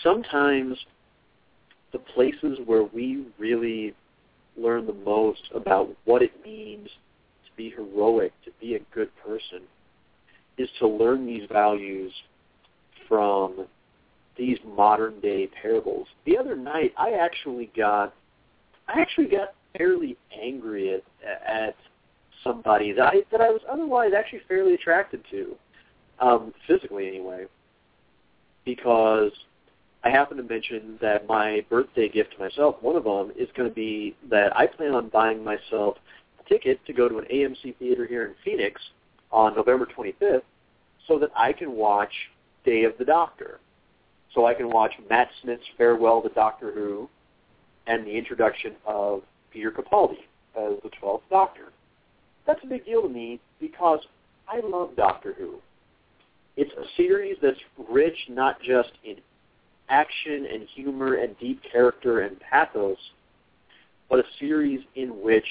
Sometimes 0.03 0.77
the 1.91 1.99
places 1.99 2.59
where 2.65 2.83
we 2.83 3.25
really 3.37 3.93
learn 4.57 4.85
the 4.85 4.93
most 4.93 5.41
about 5.53 5.89
what 6.05 6.21
it 6.21 6.31
means 6.43 6.87
to 6.87 7.51
be 7.55 7.69
heroic, 7.69 8.33
to 8.45 8.51
be 8.59 8.75
a 8.75 8.79
good 8.93 9.09
person, 9.25 9.61
is 10.59 10.69
to 10.77 10.87
learn 10.87 11.25
these 11.25 11.47
values 11.51 12.11
from 13.07 13.65
these 14.37 14.57
modern 14.65 15.19
day 15.21 15.47
parables. 15.61 16.07
The 16.25 16.37
other 16.37 16.55
night, 16.55 16.93
I 16.97 17.11
actually 17.11 17.71
got, 17.75 18.13
I 18.87 18.99
actually 19.01 19.27
got 19.27 19.55
fairly 19.75 20.17
angry 20.39 20.93
at 20.93 21.03
at 21.45 21.75
somebody 22.43 22.91
that 22.93 23.07
I 23.07 23.15
that 23.31 23.41
I 23.41 23.49
was 23.49 23.61
otherwise 23.71 24.11
actually 24.17 24.41
fairly 24.47 24.73
attracted 24.73 25.23
to, 25.31 25.55
um, 26.19 26.53
physically 26.67 27.07
anyway, 27.07 27.45
because 28.65 29.31
I 30.03 30.09
happened 30.09 30.37
to 30.37 30.53
mention 30.53 30.97
that 31.01 31.27
my 31.27 31.65
birthday 31.69 32.09
gift 32.09 32.33
to 32.33 32.39
myself, 32.39 32.75
one 32.81 32.95
of 32.95 33.03
them, 33.03 33.31
is 33.37 33.49
going 33.55 33.69
to 33.69 33.75
be 33.75 34.15
that 34.29 34.55
I 34.55 34.67
plan 34.67 34.93
on 34.93 35.09
buying 35.09 35.43
myself 35.43 35.97
a 36.39 36.49
ticket 36.49 36.85
to 36.85 36.93
go 36.93 37.09
to 37.09 37.17
an 37.17 37.25
AMC 37.25 37.77
theater 37.77 38.05
here 38.05 38.25
in 38.25 38.35
Phoenix 38.43 38.81
on 39.31 39.55
November 39.55 39.85
25th 39.85 40.41
so 41.07 41.19
that 41.19 41.29
I 41.35 41.53
can 41.53 41.73
watch 41.73 42.11
Day 42.65 42.83
of 42.83 42.93
the 42.97 43.05
Doctor. 43.05 43.59
So 44.33 44.45
I 44.45 44.53
can 44.53 44.69
watch 44.69 44.93
Matt 45.09 45.29
Smith's 45.41 45.63
Farewell 45.77 46.21
to 46.21 46.29
Doctor 46.29 46.71
Who 46.71 47.09
and 47.87 48.05
the 48.05 48.11
introduction 48.11 48.73
of 48.85 49.23
Peter 49.51 49.71
Capaldi 49.71 50.19
as 50.55 50.73
the 50.83 50.89
12th 51.01 51.21
Doctor. 51.29 51.69
That's 52.45 52.59
a 52.63 52.67
big 52.67 52.85
deal 52.85 53.01
to 53.01 53.09
me 53.09 53.39
because 53.59 53.99
I 54.47 54.59
love 54.59 54.95
Doctor 54.95 55.33
Who. 55.33 55.55
It's 56.57 56.71
a 56.73 56.85
series 56.97 57.37
that's 57.41 57.59
rich 57.89 58.17
not 58.29 58.61
just 58.61 58.91
in 59.03 59.15
action 59.89 60.45
and 60.51 60.67
humor 60.75 61.15
and 61.15 61.37
deep 61.39 61.61
character 61.71 62.21
and 62.21 62.39
pathos, 62.39 62.97
but 64.09 64.19
a 64.19 64.23
series 64.39 64.81
in 64.95 65.21
which 65.21 65.45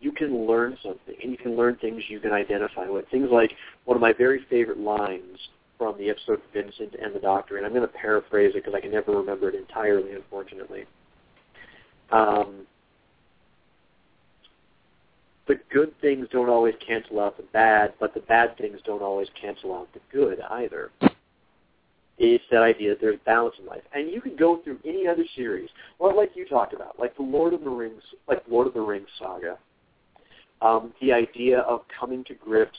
you 0.00 0.12
can 0.12 0.46
learn 0.46 0.76
something 0.82 1.14
and 1.22 1.30
you 1.30 1.38
can 1.38 1.56
learn 1.56 1.76
things 1.76 2.02
you 2.08 2.20
can 2.20 2.32
identify 2.32 2.88
with. 2.88 3.08
Things 3.10 3.28
like 3.30 3.52
one 3.84 3.96
of 3.96 4.00
my 4.00 4.12
very 4.12 4.44
favorite 4.48 4.78
lines 4.78 5.38
from 5.78 5.96
the 5.98 6.10
episode 6.10 6.40
Vincent 6.52 6.94
and 7.00 7.14
the 7.14 7.20
Doctor, 7.20 7.56
and 7.56 7.66
I'm 7.66 7.72
going 7.72 7.86
to 7.86 7.88
paraphrase 7.88 8.52
it 8.54 8.64
because 8.64 8.74
I 8.74 8.80
can 8.80 8.90
never 8.90 9.12
remember 9.12 9.48
it 9.48 9.54
entirely, 9.54 10.12
unfortunately. 10.12 10.84
Um, 12.10 12.66
the 15.46 15.58
good 15.72 15.98
things 16.00 16.26
don't 16.30 16.48
always 16.48 16.74
cancel 16.86 17.20
out 17.20 17.36
the 17.36 17.44
bad, 17.44 17.94
but 17.98 18.14
the 18.14 18.20
bad 18.20 18.56
things 18.58 18.78
don't 18.84 19.02
always 19.02 19.28
cancel 19.40 19.74
out 19.74 19.88
the 19.92 20.00
good 20.12 20.40
either. 20.50 20.90
It's 22.18 22.44
that 22.50 22.62
idea 22.62 22.90
that 22.90 23.00
there's 23.00 23.18
balance 23.24 23.54
in 23.58 23.66
life, 23.66 23.82
and 23.94 24.10
you 24.10 24.20
can 24.20 24.36
go 24.36 24.60
through 24.62 24.78
any 24.84 25.08
other 25.08 25.24
series, 25.34 25.70
well, 25.98 26.14
like 26.14 26.32
you 26.34 26.46
talked 26.46 26.74
about, 26.74 26.98
like 26.98 27.16
the 27.16 27.22
Lord 27.22 27.54
of 27.54 27.64
the 27.64 27.70
Rings, 27.70 28.02
like 28.28 28.42
Lord 28.48 28.66
of 28.66 28.74
the 28.74 28.80
Rings 28.80 29.08
saga. 29.18 29.56
Um, 30.62 30.92
the 31.00 31.12
idea 31.12 31.60
of 31.60 31.82
coming 31.98 32.22
to 32.24 32.34
grips 32.34 32.78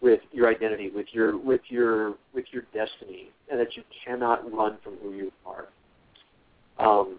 with 0.00 0.20
your 0.32 0.48
identity, 0.48 0.90
with 0.94 1.06
your 1.12 1.36
with 1.36 1.60
your 1.68 2.14
with 2.32 2.44
your 2.52 2.62
destiny, 2.72 3.30
and 3.50 3.58
that 3.58 3.76
you 3.76 3.82
cannot 4.04 4.50
run 4.52 4.78
from 4.82 4.94
who 5.02 5.12
you 5.12 5.32
are. 5.44 5.66
Um, 6.78 7.18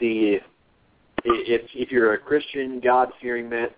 the 0.00 0.38
if 1.24 1.62
if 1.74 1.90
you're 1.90 2.14
a 2.14 2.18
Christian, 2.18 2.80
God 2.80 3.10
fearing 3.20 3.48
man, 3.48 3.68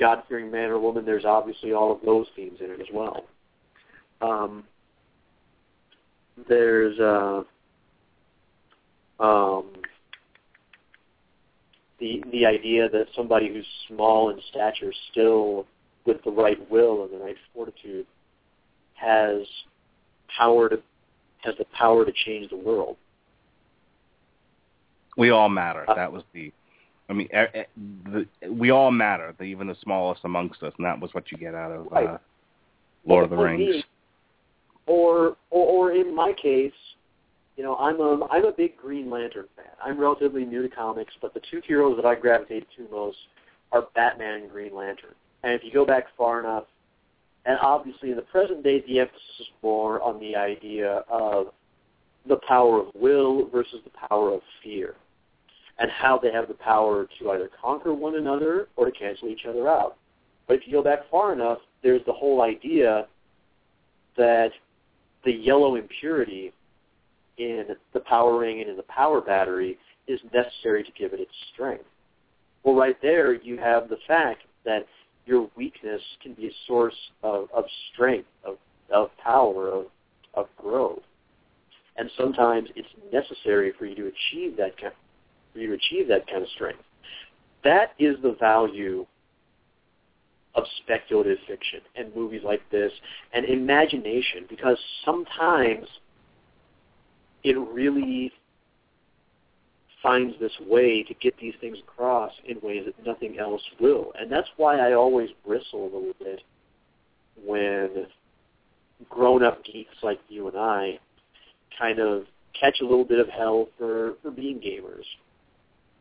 God 0.00 0.22
fearing 0.28 0.50
man 0.50 0.70
or 0.70 0.80
woman, 0.80 1.04
there's 1.04 1.24
obviously 1.24 1.72
all 1.72 1.92
of 1.92 1.98
those 2.04 2.26
themes 2.34 2.58
in 2.60 2.70
it 2.70 2.80
as 2.80 2.88
well. 2.92 3.24
Um, 4.20 4.64
there's 6.48 6.98
uh, 6.98 7.42
um, 9.20 9.66
the 11.98 12.22
the 12.30 12.46
idea 12.46 12.88
that 12.88 13.06
somebody 13.14 13.48
who's 13.48 13.66
small 13.88 14.30
in 14.30 14.40
stature 14.50 14.92
still 15.10 15.66
with 16.04 16.22
the 16.24 16.30
right 16.30 16.70
will 16.70 17.04
and 17.04 17.12
the 17.12 17.24
right 17.24 17.36
fortitude 17.54 18.06
has 18.94 19.42
power 20.36 20.68
to 20.68 20.78
has 21.38 21.54
the 21.58 21.64
power 21.76 22.04
to 22.04 22.12
change 22.24 22.50
the 22.50 22.56
world. 22.56 22.96
We 25.16 25.30
all 25.30 25.48
matter. 25.48 25.88
Uh, 25.88 25.94
that 25.94 26.12
was 26.12 26.22
the 26.34 26.52
I 27.08 27.12
mean, 27.12 27.28
the, 27.30 28.26
we 28.50 28.70
all 28.70 28.90
matter, 28.90 29.32
even 29.42 29.68
the 29.68 29.76
smallest 29.82 30.22
amongst 30.24 30.62
us, 30.62 30.72
and 30.76 30.84
that 30.84 31.00
was 31.00 31.14
what 31.14 31.30
you 31.30 31.38
get 31.38 31.54
out 31.54 31.70
of 31.70 31.86
right. 31.90 32.06
uh, 32.06 32.18
Lord 33.06 33.06
well, 33.06 33.24
of 33.24 33.30
the 33.30 33.36
Rings. 33.36 33.60
Me, 33.60 33.84
or, 34.86 35.36
or, 35.50 35.90
or 35.90 35.92
in 35.92 36.14
my 36.14 36.32
case, 36.32 36.72
you 37.56 37.62
know, 37.62 37.76
I'm 37.76 38.00
a 38.00 38.26
I'm 38.30 38.44
a 38.44 38.52
big 38.52 38.76
Green 38.76 39.10
Lantern 39.10 39.46
fan. 39.56 39.66
I'm 39.82 39.98
relatively 39.98 40.44
new 40.44 40.62
to 40.62 40.68
comics, 40.68 41.14
but 41.20 41.32
the 41.34 41.40
two 41.50 41.62
heroes 41.66 41.96
that 41.96 42.04
I 42.04 42.14
gravitate 42.14 42.66
to 42.76 42.86
most 42.90 43.16
are 43.72 43.88
Batman 43.94 44.42
and 44.42 44.50
Green 44.50 44.74
Lantern. 44.74 45.14
And 45.42 45.52
if 45.52 45.62
you 45.64 45.72
go 45.72 45.86
back 45.86 46.04
far 46.16 46.40
enough, 46.40 46.64
and 47.46 47.58
obviously 47.60 48.10
in 48.10 48.16
the 48.16 48.22
present 48.22 48.62
day, 48.62 48.82
the 48.86 49.00
emphasis 49.00 49.22
is 49.40 49.46
more 49.62 50.02
on 50.02 50.20
the 50.20 50.36
idea 50.36 51.04
of 51.08 51.46
the 52.28 52.36
power 52.48 52.80
of 52.80 52.88
will 52.94 53.48
versus 53.48 53.80
the 53.84 54.08
power 54.08 54.32
of 54.34 54.40
fear 54.62 54.94
and 55.78 55.90
how 55.90 56.18
they 56.18 56.32
have 56.32 56.48
the 56.48 56.54
power 56.54 57.06
to 57.18 57.30
either 57.30 57.50
conquer 57.60 57.94
one 57.94 58.16
another 58.16 58.68
or 58.76 58.86
to 58.86 58.92
cancel 58.92 59.28
each 59.28 59.44
other 59.48 59.68
out. 59.68 59.96
But 60.48 60.54
if 60.54 60.62
you 60.66 60.72
go 60.72 60.82
back 60.82 61.00
far 61.10 61.32
enough, 61.32 61.58
there's 61.82 62.04
the 62.06 62.12
whole 62.12 62.42
idea 62.42 63.06
that 64.16 64.50
the 65.24 65.32
yellow 65.32 65.76
impurity 65.76 66.52
in 67.38 67.66
the 67.92 68.00
power 68.00 68.38
ring 68.38 68.60
and 68.60 68.70
in 68.70 68.76
the 68.76 68.82
power 68.84 69.20
battery 69.20 69.78
is 70.08 70.20
necessary 70.32 70.82
to 70.82 70.92
give 70.92 71.12
it 71.12 71.20
its 71.20 71.32
strength. 71.52 71.84
Well, 72.62 72.74
right 72.74 72.96
there, 73.02 73.34
you 73.34 73.58
have 73.58 73.88
the 73.88 73.98
fact 74.06 74.42
that 74.64 74.86
your 75.24 75.48
weakness 75.56 76.00
can 76.22 76.34
be 76.34 76.46
a 76.46 76.52
source 76.66 76.94
of, 77.22 77.48
of 77.54 77.64
strength, 77.92 78.28
of, 78.44 78.56
of 78.92 79.10
power, 79.22 79.68
of, 79.68 79.84
of 80.34 80.46
growth. 80.56 81.02
And 81.96 82.10
sometimes 82.16 82.68
it's 82.76 82.88
necessary 83.12 83.72
for 83.78 83.86
you 83.86 83.94
to 83.96 84.06
achieve 84.06 84.56
that 84.56 84.80
kind 84.80 84.92
for 85.52 85.60
you 85.60 85.68
to 85.68 85.74
achieve 85.74 86.08
that 86.08 86.26
kind 86.26 86.42
of 86.42 86.48
strength. 86.50 86.82
That 87.64 87.92
is 87.98 88.16
the 88.22 88.36
value 88.38 89.06
of 90.54 90.64
speculative 90.82 91.38
fiction 91.46 91.80
and 91.96 92.14
movies 92.14 92.42
like 92.44 92.60
this 92.70 92.92
and 93.32 93.44
imagination 93.46 94.44
because 94.48 94.78
sometimes 95.04 95.86
it 97.46 97.56
really 97.56 98.32
finds 100.02 100.34
this 100.40 100.52
way 100.66 101.04
to 101.04 101.14
get 101.14 101.38
these 101.38 101.54
things 101.60 101.78
across 101.78 102.32
in 102.44 102.60
ways 102.60 102.82
that 102.84 103.06
nothing 103.06 103.38
else 103.38 103.62
will. 103.80 104.12
And 104.18 104.30
that's 104.30 104.48
why 104.56 104.78
I 104.78 104.94
always 104.94 105.30
bristle 105.46 105.84
a 105.84 105.84
little 105.84 106.12
bit 106.18 106.42
when 107.44 108.06
grown-up 109.08 109.64
geeks 109.64 109.94
like 110.02 110.18
you 110.28 110.48
and 110.48 110.56
I 110.56 110.98
kind 111.78 112.00
of 112.00 112.24
catch 112.58 112.80
a 112.80 112.84
little 112.84 113.04
bit 113.04 113.20
of 113.20 113.28
hell 113.28 113.68
for 113.78 114.14
for 114.22 114.30
being 114.30 114.58
gamers 114.58 115.04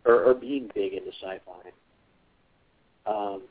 or, 0.05 0.23
or 0.23 0.33
being 0.33 0.69
big 0.73 0.93
into 0.93 1.11
sci-fi. 1.21 1.71
Um, 3.05 3.43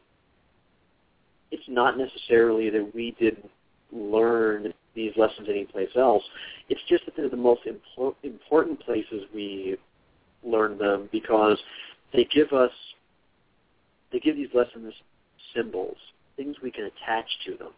it's 1.52 1.68
not 1.68 1.96
necessarily 1.96 2.70
that 2.70 2.90
we 2.94 3.14
didn't 3.20 3.50
learn 3.92 4.72
these 4.94 5.12
lessons 5.16 5.48
anyplace 5.48 5.90
else. 5.96 6.22
It's 6.68 6.80
just 6.88 7.04
that 7.06 7.16
they're 7.16 7.28
the 7.28 7.36
most 7.36 7.62
impor- 7.64 8.14
important 8.22 8.80
places 8.80 9.24
we 9.34 9.76
learn 10.44 10.78
them 10.78 11.08
because 11.10 11.58
they 12.12 12.24
give 12.32 12.52
us 12.52 12.70
they 14.12 14.20
give 14.20 14.36
these 14.36 14.54
lessons 14.54 14.94
symbols, 15.54 15.96
things 16.36 16.56
we 16.62 16.70
can 16.70 16.84
attach 16.84 17.26
to 17.46 17.56
them, 17.56 17.72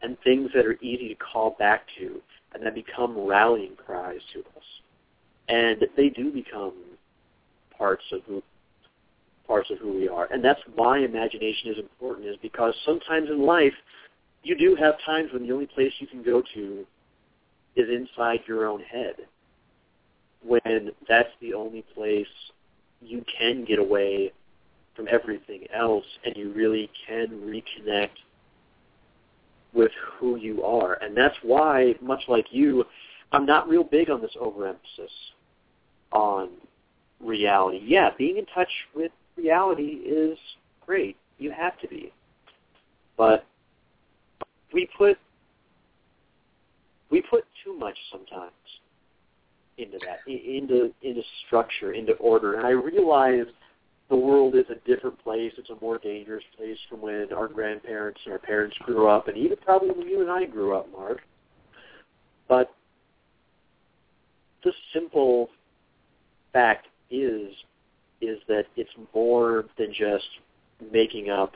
and 0.00 0.16
things 0.22 0.50
that 0.54 0.64
are 0.64 0.78
easy 0.80 1.08
to 1.08 1.14
call 1.16 1.56
back 1.58 1.82
to, 1.98 2.20
and 2.54 2.64
that 2.64 2.74
become 2.74 3.18
rallying 3.18 3.74
cries 3.76 4.20
to 4.32 4.40
us. 4.40 4.64
And 5.48 5.84
they 5.96 6.08
do 6.08 6.30
become 6.30 6.72
parts 7.76 8.04
of 8.12 8.20
who 8.28 8.42
parts 9.46 9.70
of 9.70 9.78
who 9.78 9.92
we 9.92 10.08
are. 10.08 10.26
And 10.32 10.42
that's 10.42 10.60
why 10.74 11.00
imagination 11.00 11.70
is 11.72 11.78
important, 11.78 12.28
is 12.28 12.36
because 12.40 12.74
sometimes 12.86 13.28
in 13.28 13.44
life 13.44 13.74
you 14.44 14.56
do 14.56 14.76
have 14.76 14.94
times 15.04 15.32
when 15.32 15.42
the 15.42 15.52
only 15.52 15.66
place 15.66 15.92
you 15.98 16.06
can 16.06 16.22
go 16.22 16.42
to 16.54 16.86
is 17.76 17.88
inside 17.88 18.40
your 18.46 18.66
own 18.66 18.80
head. 18.80 19.14
When 20.46 20.90
that's 21.08 21.30
the 21.40 21.54
only 21.54 21.82
place 21.94 22.26
you 23.00 23.24
can 23.38 23.64
get 23.64 23.78
away 23.78 24.32
from 24.94 25.08
everything 25.10 25.64
else 25.74 26.04
and 26.24 26.36
you 26.36 26.52
really 26.52 26.90
can 27.06 27.28
reconnect 27.28 28.10
with 29.72 29.90
who 30.18 30.36
you 30.36 30.62
are. 30.62 30.94
And 31.02 31.16
that's 31.16 31.36
why, 31.42 31.96
much 32.00 32.22
like 32.28 32.46
you, 32.50 32.84
I'm 33.32 33.46
not 33.46 33.68
real 33.68 33.82
big 33.82 34.10
on 34.10 34.20
this 34.20 34.36
overemphasis 34.40 35.10
on 36.12 36.50
reality. 37.20 37.80
Yeah, 37.84 38.10
being 38.16 38.36
in 38.36 38.46
touch 38.46 38.68
with 38.94 39.10
reality 39.36 40.00
is 40.06 40.38
great. 40.86 41.16
You 41.38 41.50
have 41.50 41.78
to 41.80 41.88
be. 41.88 42.12
But 43.16 43.44
we 44.74 44.88
put 44.98 45.16
we 47.10 47.22
put 47.22 47.44
too 47.64 47.78
much 47.78 47.96
sometimes 48.10 48.52
into 49.78 49.98
that, 50.04 50.18
into 50.30 50.92
into 51.02 51.22
structure, 51.46 51.92
into 51.92 52.12
order. 52.14 52.54
And 52.54 52.66
I 52.66 52.70
realize 52.70 53.46
the 54.10 54.16
world 54.16 54.54
is 54.54 54.66
a 54.68 54.86
different 54.86 55.18
place. 55.22 55.52
It's 55.56 55.70
a 55.70 55.80
more 55.80 55.98
dangerous 55.98 56.44
place 56.56 56.76
from 56.90 57.00
when 57.00 57.28
our 57.34 57.48
grandparents 57.48 58.20
and 58.24 58.32
our 58.32 58.38
parents 58.38 58.76
grew 58.82 59.08
up, 59.08 59.28
and 59.28 59.36
even 59.36 59.56
probably 59.64 59.90
when 59.90 60.08
you 60.08 60.20
and 60.20 60.30
I 60.30 60.44
grew 60.44 60.76
up, 60.76 60.90
Mark. 60.92 61.20
But 62.48 62.74
the 64.64 64.72
simple 64.92 65.48
fact 66.52 66.88
is 67.10 67.52
is 68.20 68.38
that 68.48 68.64
it's 68.76 68.90
more 69.14 69.66
than 69.78 69.92
just 69.92 70.24
making 70.92 71.30
up 71.30 71.52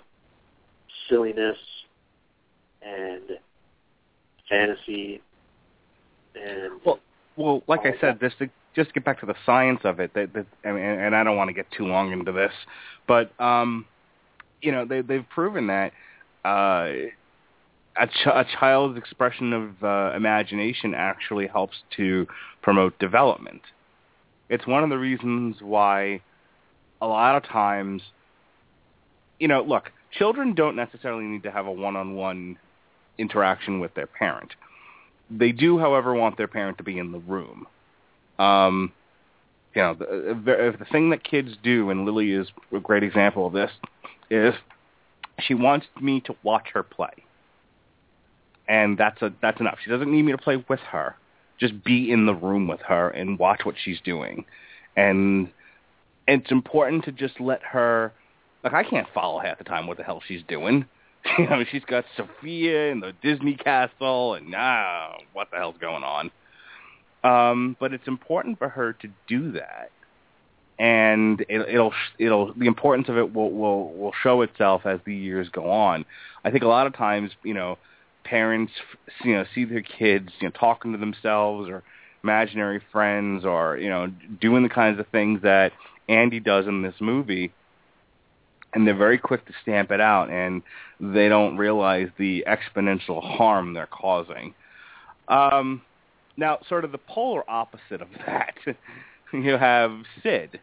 silliness 1.09 1.57
and 2.83 3.39
fantasy 4.49 5.21
and 6.35 6.81
well, 6.85 7.01
well, 7.37 7.63
like 7.67 7.81
I 7.81 7.95
said, 8.01 8.21
to 8.21 8.51
just 8.75 8.89
to 8.91 8.95
get 8.95 9.05
back 9.05 9.21
to 9.21 9.27
the 9.27 9.35
science 9.45 9.81
of 9.85 10.01
it, 10.01 10.13
that, 10.15 10.33
that 10.35 10.47
and 10.65 11.15
I 11.15 11.25
don't 11.25 11.37
want 11.37 11.49
to 11.49 11.55
get 11.55 11.67
too 11.77 11.87
long 11.87 12.13
into 12.13 12.33
this, 12.33 12.53
but 13.07 13.31
um, 13.41 13.87
you 14.61 14.73
know, 14.73 14.85
they 14.85 15.01
they've 15.01 15.29
proven 15.29 15.67
that 15.69 15.93
uh, 16.45 17.09
a, 18.01 18.07
ch- 18.07 18.27
a 18.27 18.45
child's 18.59 18.97
expression 18.97 19.53
of 19.53 19.85
uh, 19.85 20.17
imagination 20.17 20.95
actually 20.95 21.47
helps 21.47 21.77
to 21.97 22.27
promote 22.63 22.99
development. 22.99 23.63
It's 24.49 24.67
one 24.67 24.83
of 24.83 24.91
the 24.91 24.99
reasons 24.99 25.57
why 25.61 26.23
a 27.01 27.07
lot 27.07 27.37
of 27.37 27.45
times, 27.49 28.03
you 29.39 29.49
know, 29.49 29.63
look, 29.63 29.93
children 30.17 30.55
don't 30.55 30.77
necessarily 30.77 31.25
need 31.25 31.43
to 31.43 31.51
have 31.51 31.67
a 31.67 31.73
one-on-one 31.73 32.57
interaction 33.19 33.81
with 33.81 33.95
their 33.95 34.07
parent. 34.07 34.55
They 35.31 35.53
do, 35.53 35.79
however, 35.79 36.15
want 36.15 36.37
their 36.37 36.49
parent 36.49 36.79
to 36.79 36.85
be 36.85 36.99
in 36.99 37.13
the 37.13 37.19
room. 37.19 37.67
Um, 38.39 38.93
you 39.75 39.83
know, 39.83 39.95
the, 39.95 40.41
the 40.45 40.77
the 40.79 40.85
thing 40.87 41.11
that 41.11 41.23
kids 41.23 41.51
do, 41.63 41.91
and 41.91 42.05
Lily 42.05 42.33
is 42.33 42.49
a 42.73 42.81
great 42.81 43.03
example 43.03 43.47
of 43.47 43.53
this, 43.53 43.71
is 44.31 44.55
she 45.41 45.55
wants 45.55 45.87
me 46.01 46.21
to 46.23 46.35
watch 46.43 46.69
her 46.75 46.83
play, 46.83 47.13
and 48.69 48.97
that's 48.97 49.21
a 49.23 49.33
that's 49.43 49.61
enough. 49.61 49.79
She 49.85 49.91
doesn't 49.91 50.11
need 50.11 50.23
me 50.23 50.33
to 50.33 50.39
play 50.39 50.65
with 50.69 50.81
her. 50.81 51.17
Just 51.61 51.85
be 51.85 52.11
in 52.11 52.27
the 52.27 52.35
room 52.35 52.69
with 52.69 52.81
her 52.83 53.11
and 53.11 53.39
watch 53.39 53.61
what 53.65 53.75
she's 53.83 54.01
doing, 54.01 54.47
and 54.97 55.51
it's 56.27 56.51
important 56.51 57.05
to 57.05 57.13
just 57.13 57.41
let 57.41 57.63
her. 57.63 58.13
Like 58.65 58.73
I 58.73 58.85
can't 58.85 59.07
follow 59.13 59.39
half 59.39 59.59
the 59.59 59.65
time 59.65 59.87
what 59.87 59.99
the 59.99 60.03
hell 60.03 60.23
she's 60.27 60.43
doing. 60.49 60.87
You 61.39 61.49
know, 61.49 61.63
she's 61.71 61.85
got 61.85 62.05
Sofia 62.17 62.91
and 62.91 63.01
the 63.01 63.13
Disney 63.23 63.55
castle, 63.55 64.35
and 64.35 64.53
ah, 64.57 65.19
what 65.33 65.51
the 65.53 65.57
hell's 65.57 65.77
going 65.81 66.03
on? 66.03 66.31
Um, 67.23 67.77
but 67.79 67.93
it's 67.93 68.09
important 68.09 68.59
for 68.59 68.69
her 68.69 68.93
to 68.95 69.09
do 69.29 69.53
that, 69.53 69.91
and 70.81 71.41
it, 71.43 71.69
it'll 71.69 71.93
it'll 72.19 72.55
the 72.55 72.67
importance 72.67 73.09
of 73.09 73.17
it 73.17 73.33
will 73.33 73.53
will 73.53 73.93
will 73.93 74.13
show 74.23 74.43
itself 74.43 74.83
as 74.85 74.99
the 75.05 75.15
years 75.15 75.49
go 75.51 75.71
on. 75.71 76.05
I 76.45 76.51
think 76.51 76.65
a 76.65 76.69
lot 76.69 76.89
of 76.89 76.97
times, 76.97 77.31
you 77.45 77.55
know, 77.55 77.79
parents 78.25 78.73
you 79.25 79.35
know 79.35 79.45
see 79.55 79.65
their 79.65 79.83
kids 79.83 80.31
you 80.41 80.49
know 80.49 80.53
talking 80.53 80.93
to 80.93 80.99
themselves 80.99 81.69
or 81.69 81.83
imaginary 82.23 82.81
friends 82.93 83.45
or 83.45 83.79
you 83.79 83.89
know 83.89 84.07
doing 84.41 84.63
the 84.63 84.69
kinds 84.69 85.01
of 85.01 85.07
things 85.09 85.43
that 85.43 85.73
Andy 86.09 86.41
does 86.41 86.67
in 86.67 86.83
this 86.83 86.95
movie 87.01 87.53
and 88.75 88.87
they're 88.87 88.97
very 88.97 89.19
quick 89.19 89.47
to 89.47 89.53
stamp 89.63 89.91
it 89.91 90.01
out 90.01 90.31
and 90.31 90.63
they 91.01 91.29
don't 91.29 91.57
realize 91.57 92.09
the 92.19 92.45
exponential 92.47 93.23
harm 93.23 93.73
they're 93.73 93.87
causing. 93.87 94.55
Um, 95.29 95.83
now, 96.37 96.59
sort 96.69 96.85
of 96.85 96.93
the 96.93 96.99
polar 96.99 97.49
opposite 97.51 98.01
of 98.01 98.09
that, 98.27 98.55
you 99.33 99.53
have 99.57 99.93
Sid. 100.23 100.61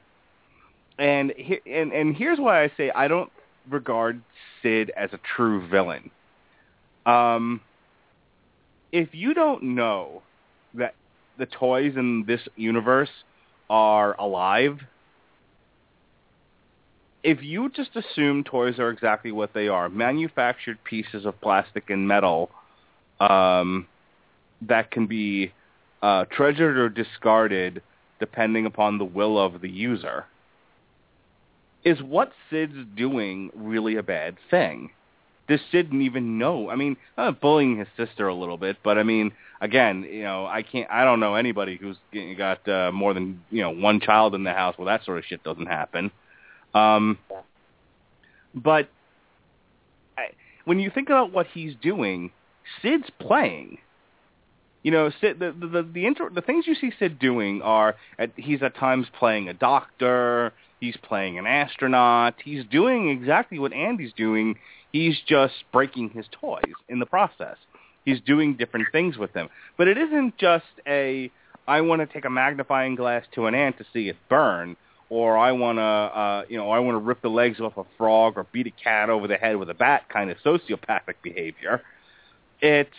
And, 0.97 1.33
he, 1.35 1.59
and 1.65 1.91
and 1.91 2.15
here's 2.15 2.39
why 2.39 2.63
I 2.63 2.71
say 2.77 2.89
I 2.91 3.09
don't 3.09 3.29
regard 3.69 4.21
Sid 4.61 4.91
as 4.95 5.09
a 5.11 5.19
true 5.35 5.67
villain. 5.67 6.09
Um, 7.05 7.59
if 8.93 9.09
you 9.11 9.33
don't 9.33 9.61
know 9.61 10.21
that 10.73 10.95
the 11.37 11.45
toys 11.47 11.93
in 11.97 12.23
this 12.25 12.39
universe 12.55 13.09
are 13.69 14.15
alive, 14.19 14.79
if 17.25 17.41
you 17.41 17.69
just 17.69 17.89
assume 17.95 18.43
toys 18.43 18.77
are 18.77 18.91
exactly 18.91 19.31
what 19.31 19.51
they 19.55 19.67
are, 19.67 19.89
manufactured 19.89 20.77
pieces 20.83 21.25
of 21.25 21.41
plastic 21.41 21.89
and 21.89 22.07
metal 22.07 22.51
um, 23.19 23.87
that 24.61 24.91
can 24.91 25.07
be 25.07 25.51
uh, 26.03 26.25
treasured 26.25 26.77
or 26.77 26.87
discarded 26.87 27.81
depending 28.19 28.67
upon 28.67 28.99
the 28.99 29.05
will 29.05 29.39
of 29.43 29.59
the 29.61 29.69
user, 29.69 30.25
is 31.83 31.99
what 31.99 32.31
Sid's 32.51 32.85
doing 32.95 33.49
really 33.55 33.95
a 33.95 34.03
bad 34.03 34.35
thing? 34.51 34.91
This 35.47 35.61
didn't 35.71 36.03
even 36.03 36.37
know? 36.37 36.69
I 36.69 36.75
mean, 36.75 36.95
uh, 37.17 37.31
bullying 37.31 37.79
his 37.79 37.87
sister 37.97 38.27
a 38.27 38.35
little 38.35 38.57
bit, 38.57 38.77
but 38.83 38.99
I 38.99 39.03
mean, 39.03 39.31
again, 39.61 40.03
you 40.03 40.23
know, 40.23 40.45
I 40.45 40.61
can't, 40.61 40.89
I 40.91 41.03
don't 41.03 41.19
know 41.19 41.33
anybody 41.33 41.77
who's 41.77 41.97
got 42.37 42.67
uh, 42.67 42.91
more 42.91 43.15
than 43.15 43.41
you 43.49 43.61
know 43.61 43.71
one 43.71 43.99
child 43.99 44.35
in 44.35 44.43
the 44.43 44.53
house 44.53 44.77
where 44.77 44.85
that 44.85 45.05
sort 45.05 45.17
of 45.17 45.25
shit 45.25 45.43
doesn't 45.43 45.67
happen. 45.67 46.11
Um, 46.75 47.17
but 48.53 48.89
I, 50.17 50.27
when 50.65 50.79
you 50.79 50.91
think 50.93 51.09
about 51.09 51.31
what 51.31 51.47
he's 51.47 51.73
doing, 51.81 52.31
Sid's 52.81 53.09
playing. 53.19 53.79
You 54.83 54.91
know, 54.91 55.09
Sid, 55.19 55.39
the 55.39 55.55
the 55.57 55.67
the 55.67 55.83
the, 55.83 56.05
inter, 56.05 56.29
the 56.29 56.41
things 56.41 56.67
you 56.67 56.75
see 56.75 56.91
Sid 56.99 57.17
doing 57.17 57.63
are 57.63 57.95
at, 58.19 58.31
he's 58.35 58.61
at 58.61 58.75
times 58.75 59.07
playing 59.17 59.49
a 59.49 59.53
doctor, 59.53 60.53
he's 60.79 60.95
playing 61.01 61.39
an 61.39 61.47
astronaut, 61.47 62.35
he's 62.43 62.63
doing 62.65 63.09
exactly 63.09 63.57
what 63.57 63.73
Andy's 63.73 64.13
doing. 64.15 64.59
He's 64.91 65.17
just 65.27 65.55
breaking 65.73 66.11
his 66.11 66.25
toys 66.39 66.61
in 66.87 66.99
the 66.99 67.05
process. 67.05 67.57
He's 68.05 68.21
doing 68.21 68.55
different 68.55 68.87
things 68.91 69.17
with 69.17 69.33
them, 69.33 69.49
but 69.77 69.87
it 69.87 69.97
isn't 69.97 70.37
just 70.37 70.65
a 70.85 71.31
I 71.67 71.81
want 71.81 72.01
to 72.01 72.05
take 72.05 72.25
a 72.25 72.29
magnifying 72.29 72.93
glass 72.93 73.25
to 73.33 73.47
an 73.47 73.55
ant 73.55 73.79
to 73.79 73.85
see 73.91 74.07
it 74.09 74.17
burn 74.29 74.77
or 75.09 75.37
I 75.37 75.51
want 75.51 75.77
to, 75.77 75.81
uh, 75.81 76.43
you 76.49 76.57
know, 76.57 76.71
I 76.71 76.79
want 76.79 76.95
to 76.95 76.99
rip 76.99 77.21
the 77.21 77.29
legs 77.29 77.59
off 77.59 77.77
a 77.77 77.85
frog 77.97 78.37
or 78.37 78.45
beat 78.51 78.67
a 78.67 78.71
cat 78.71 79.09
over 79.09 79.27
the 79.27 79.37
head 79.37 79.57
with 79.57 79.69
a 79.69 79.73
bat 79.73 80.09
kind 80.09 80.31
of 80.31 80.37
sociopathic 80.43 81.15
behavior. 81.21 81.81
It's, 82.59 82.89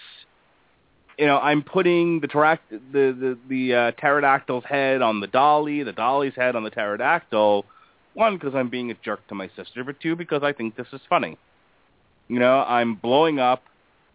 you 1.19 1.27
know, 1.27 1.39
I'm 1.39 1.63
putting 1.63 2.21
the 2.21 2.29
pteract- 2.29 2.71
the 2.71 2.79
the, 2.91 3.39
the 3.49 3.75
uh, 3.75 3.93
pterodactyl's 3.93 4.65
head 4.65 5.03
on 5.03 5.21
the 5.21 5.27
dolly, 5.27 5.83
the 5.83 5.93
dolly's 5.93 6.35
head 6.35 6.55
on 6.55 6.63
the 6.63 6.71
pterodactyl. 6.71 7.65
One, 8.15 8.39
because 8.39 8.55
I'm 8.55 8.71
being 8.71 8.91
a 8.91 8.95
jerk 8.95 9.27
to 9.29 9.35
my 9.35 9.51
sister, 9.57 9.85
but 9.85 10.01
two, 10.01 10.17
because 10.17 10.43
I 10.43 10.53
think 10.53 10.77
this 10.77 10.87
is 10.93 11.01
funny. 11.09 11.37
You 12.29 12.39
know, 12.39 12.61
I'm 12.61 12.95
blowing 12.95 13.39
up 13.39 13.63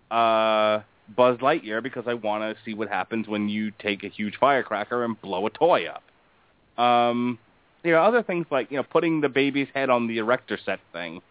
uh, 0.09 0.81
Buzz 1.15 1.37
Lightyear 1.37 1.83
because 1.83 2.05
I 2.07 2.15
want 2.15 2.43
to 2.43 2.63
see 2.63 2.73
what 2.73 2.89
happens 2.89 3.27
when 3.27 3.47
you 3.47 3.71
take 3.71 4.03
a 4.03 4.09
huge 4.09 4.37
firecracker 4.39 5.03
and 5.03 5.19
blow 5.21 5.45
a 5.45 5.49
toy 5.49 5.85
up. 5.87 6.83
Um, 6.83 7.37
you 7.83 7.91
know, 7.91 8.01
other 8.01 8.23
things 8.23 8.45
like 8.51 8.71
you 8.71 8.77
know 8.77 8.83
putting 8.83 9.21
the 9.21 9.29
baby's 9.29 9.67
head 9.73 9.89
on 9.89 10.07
the 10.07 10.17
erector 10.19 10.59
set 10.63 10.79
thing, 10.91 11.21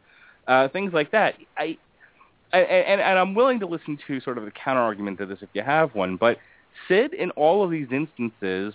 uh, 0.47 0.69
things 0.69 0.93
like 0.93 1.13
that. 1.13 1.35
I 1.57 1.79
and, 2.53 3.01
and 3.01 3.19
I'm 3.19 3.35
willing 3.35 3.61
to 3.61 3.67
listen 3.67 3.99
to 4.07 4.21
sort 4.21 4.39
of 4.39 4.45
the 4.45 4.51
counter 4.51 4.81
argument 4.81 5.19
to 5.19 5.27
this 5.27 5.39
if 5.41 5.49
you 5.53 5.63
have 5.63 5.95
one, 5.95 6.17
but 6.17 6.39
Sid 6.89 7.15
in 7.15 7.31
all 7.33 7.63
of 7.65 7.71
these 7.71 7.89
instances 7.93 8.75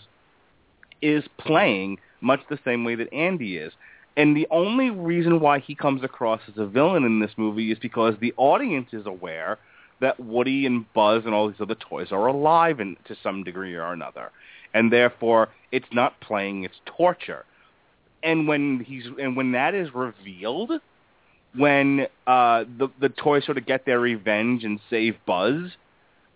is 1.01 1.23
playing 1.37 1.99
much 2.21 2.39
the 2.49 2.59
same 2.63 2.83
way 2.83 2.95
that 2.95 3.11
Andy 3.13 3.57
is. 3.57 3.73
And 4.17 4.35
the 4.35 4.47
only 4.49 4.89
reason 4.89 5.41
why 5.41 5.59
he 5.59 5.75
comes 5.75 6.03
across 6.03 6.39
as 6.47 6.57
a 6.57 6.65
villain 6.65 7.03
in 7.03 7.19
this 7.19 7.31
movie 7.37 7.71
is 7.71 7.79
because 7.79 8.15
the 8.19 8.33
audience 8.37 8.89
is 8.93 9.05
aware 9.05 9.59
that 9.99 10.19
Woody 10.19 10.65
and 10.65 10.91
Buzz 10.93 11.23
and 11.25 11.33
all 11.33 11.49
these 11.49 11.59
other 11.59 11.75
toys 11.75 12.11
are 12.11 12.27
alive 12.27 12.79
in, 12.79 12.95
to 13.05 13.15
some 13.21 13.43
degree 13.43 13.75
or 13.75 13.91
another. 13.91 14.31
And 14.73 14.91
therefore, 14.91 15.49
it's 15.71 15.87
not 15.91 16.19
playing, 16.21 16.63
it's 16.63 16.79
torture. 16.85 17.45
And 18.25 18.47
when 18.47 18.83
he's 18.85 19.05
and 19.21 19.37
when 19.37 19.53
that 19.53 19.73
is 19.73 19.93
revealed, 19.93 20.71
when 21.55 22.07
uh, 22.27 22.65
the 22.77 22.89
the 22.99 23.09
toys 23.09 23.45
sort 23.45 23.57
of 23.57 23.65
get 23.65 23.85
their 23.85 23.99
revenge 23.99 24.63
and 24.63 24.79
save 24.89 25.15
Buzz, 25.25 25.71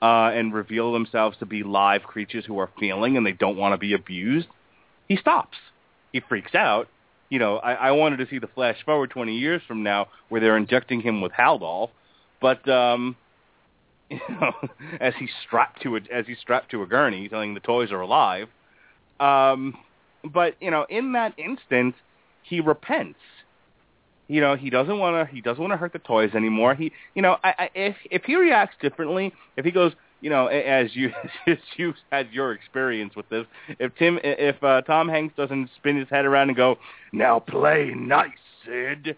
uh, 0.02 0.32
and 0.34 0.54
reveal 0.54 0.94
themselves 0.94 1.38
to 1.38 1.46
be 1.46 1.64
live 1.64 2.04
creatures 2.04 2.46
who 2.46 2.58
are 2.60 2.70
feeling 2.80 3.18
and 3.18 3.26
they 3.26 3.32
don't 3.32 3.58
want 3.58 3.74
to 3.74 3.78
be 3.78 3.94
abused, 3.94 4.48
he 5.08 5.18
stops. 5.18 5.58
He 6.14 6.22
freaks 6.22 6.56
out. 6.56 6.88
You 7.30 7.40
know, 7.40 7.58
I, 7.58 7.74
I 7.74 7.92
wanted 7.92 8.18
to 8.18 8.28
see 8.28 8.40
the 8.40 8.48
flash 8.48 8.78
forward 8.86 9.12
20 9.12 9.38
years 9.38 9.62
from 9.68 9.84
now 9.84 10.08
where 10.30 10.42
they're 10.42 10.58
injecting 10.58 11.02
him 11.02 11.22
with 11.22 11.32
Haldol, 11.32 11.90
but 12.42 12.68
um, 12.68 13.16
you 14.10 14.20
know, 14.30 14.54
as 15.00 15.14
he's 15.20 15.30
strapped 15.46 15.84
to 15.84 15.98
a 15.98 16.00
as 16.12 16.26
he's 16.26 16.40
strapped 16.40 16.72
to 16.72 16.82
a 16.82 16.88
gurney, 16.88 17.30
telling 17.30 17.54
the 17.54 17.60
toys 17.60 17.92
are 17.92 18.02
alive. 18.02 18.48
Um, 19.20 19.78
but 20.24 20.56
you 20.62 20.72
know, 20.72 20.86
in 20.90 21.14
that 21.14 21.34
instance, 21.38 21.96
he 22.44 22.60
repents. 22.60 23.20
You 24.28 24.42
know, 24.42 24.56
he 24.56 24.70
doesn't 24.70 25.00
want 25.00 25.28
to. 25.28 25.34
He 25.34 25.42
doesn't 25.42 25.62
want 25.62 25.74
to 25.74 25.78
hurt 25.78 25.94
the 25.94 26.00
toys 26.00 26.32
anymore. 26.36 26.76
He, 26.76 26.92
you 27.16 27.22
know, 27.22 27.38
I, 27.44 27.54
I, 27.58 27.70
if 27.74 27.96
if 28.12 28.24
he 28.26 28.36
reacts 28.36 28.76
differently, 28.80 29.34
if 29.58 29.66
he 29.66 29.72
goes, 29.72 29.94
you 30.22 30.30
know, 30.30 30.48
as 30.48 30.96
you 30.96 31.12
as 31.48 31.58
you've 31.78 31.96
had 32.12 32.32
your 32.32 32.52
experience 32.52 33.16
with 33.16 33.28
this, 33.30 33.46
if 33.80 33.96
Tim, 33.96 34.20
if 34.24 34.64
uh, 34.64 34.82
Tom 34.82 35.10
Hanks 35.10 35.36
doesn't 35.36 35.70
spin 35.78 35.98
his 35.98 36.08
head 36.10 36.26
around 36.26 36.50
and 36.50 36.58
go, 36.58 36.78
now 37.12 37.40
play 37.40 37.92
nice, 37.96 38.30
Sid, 38.66 39.18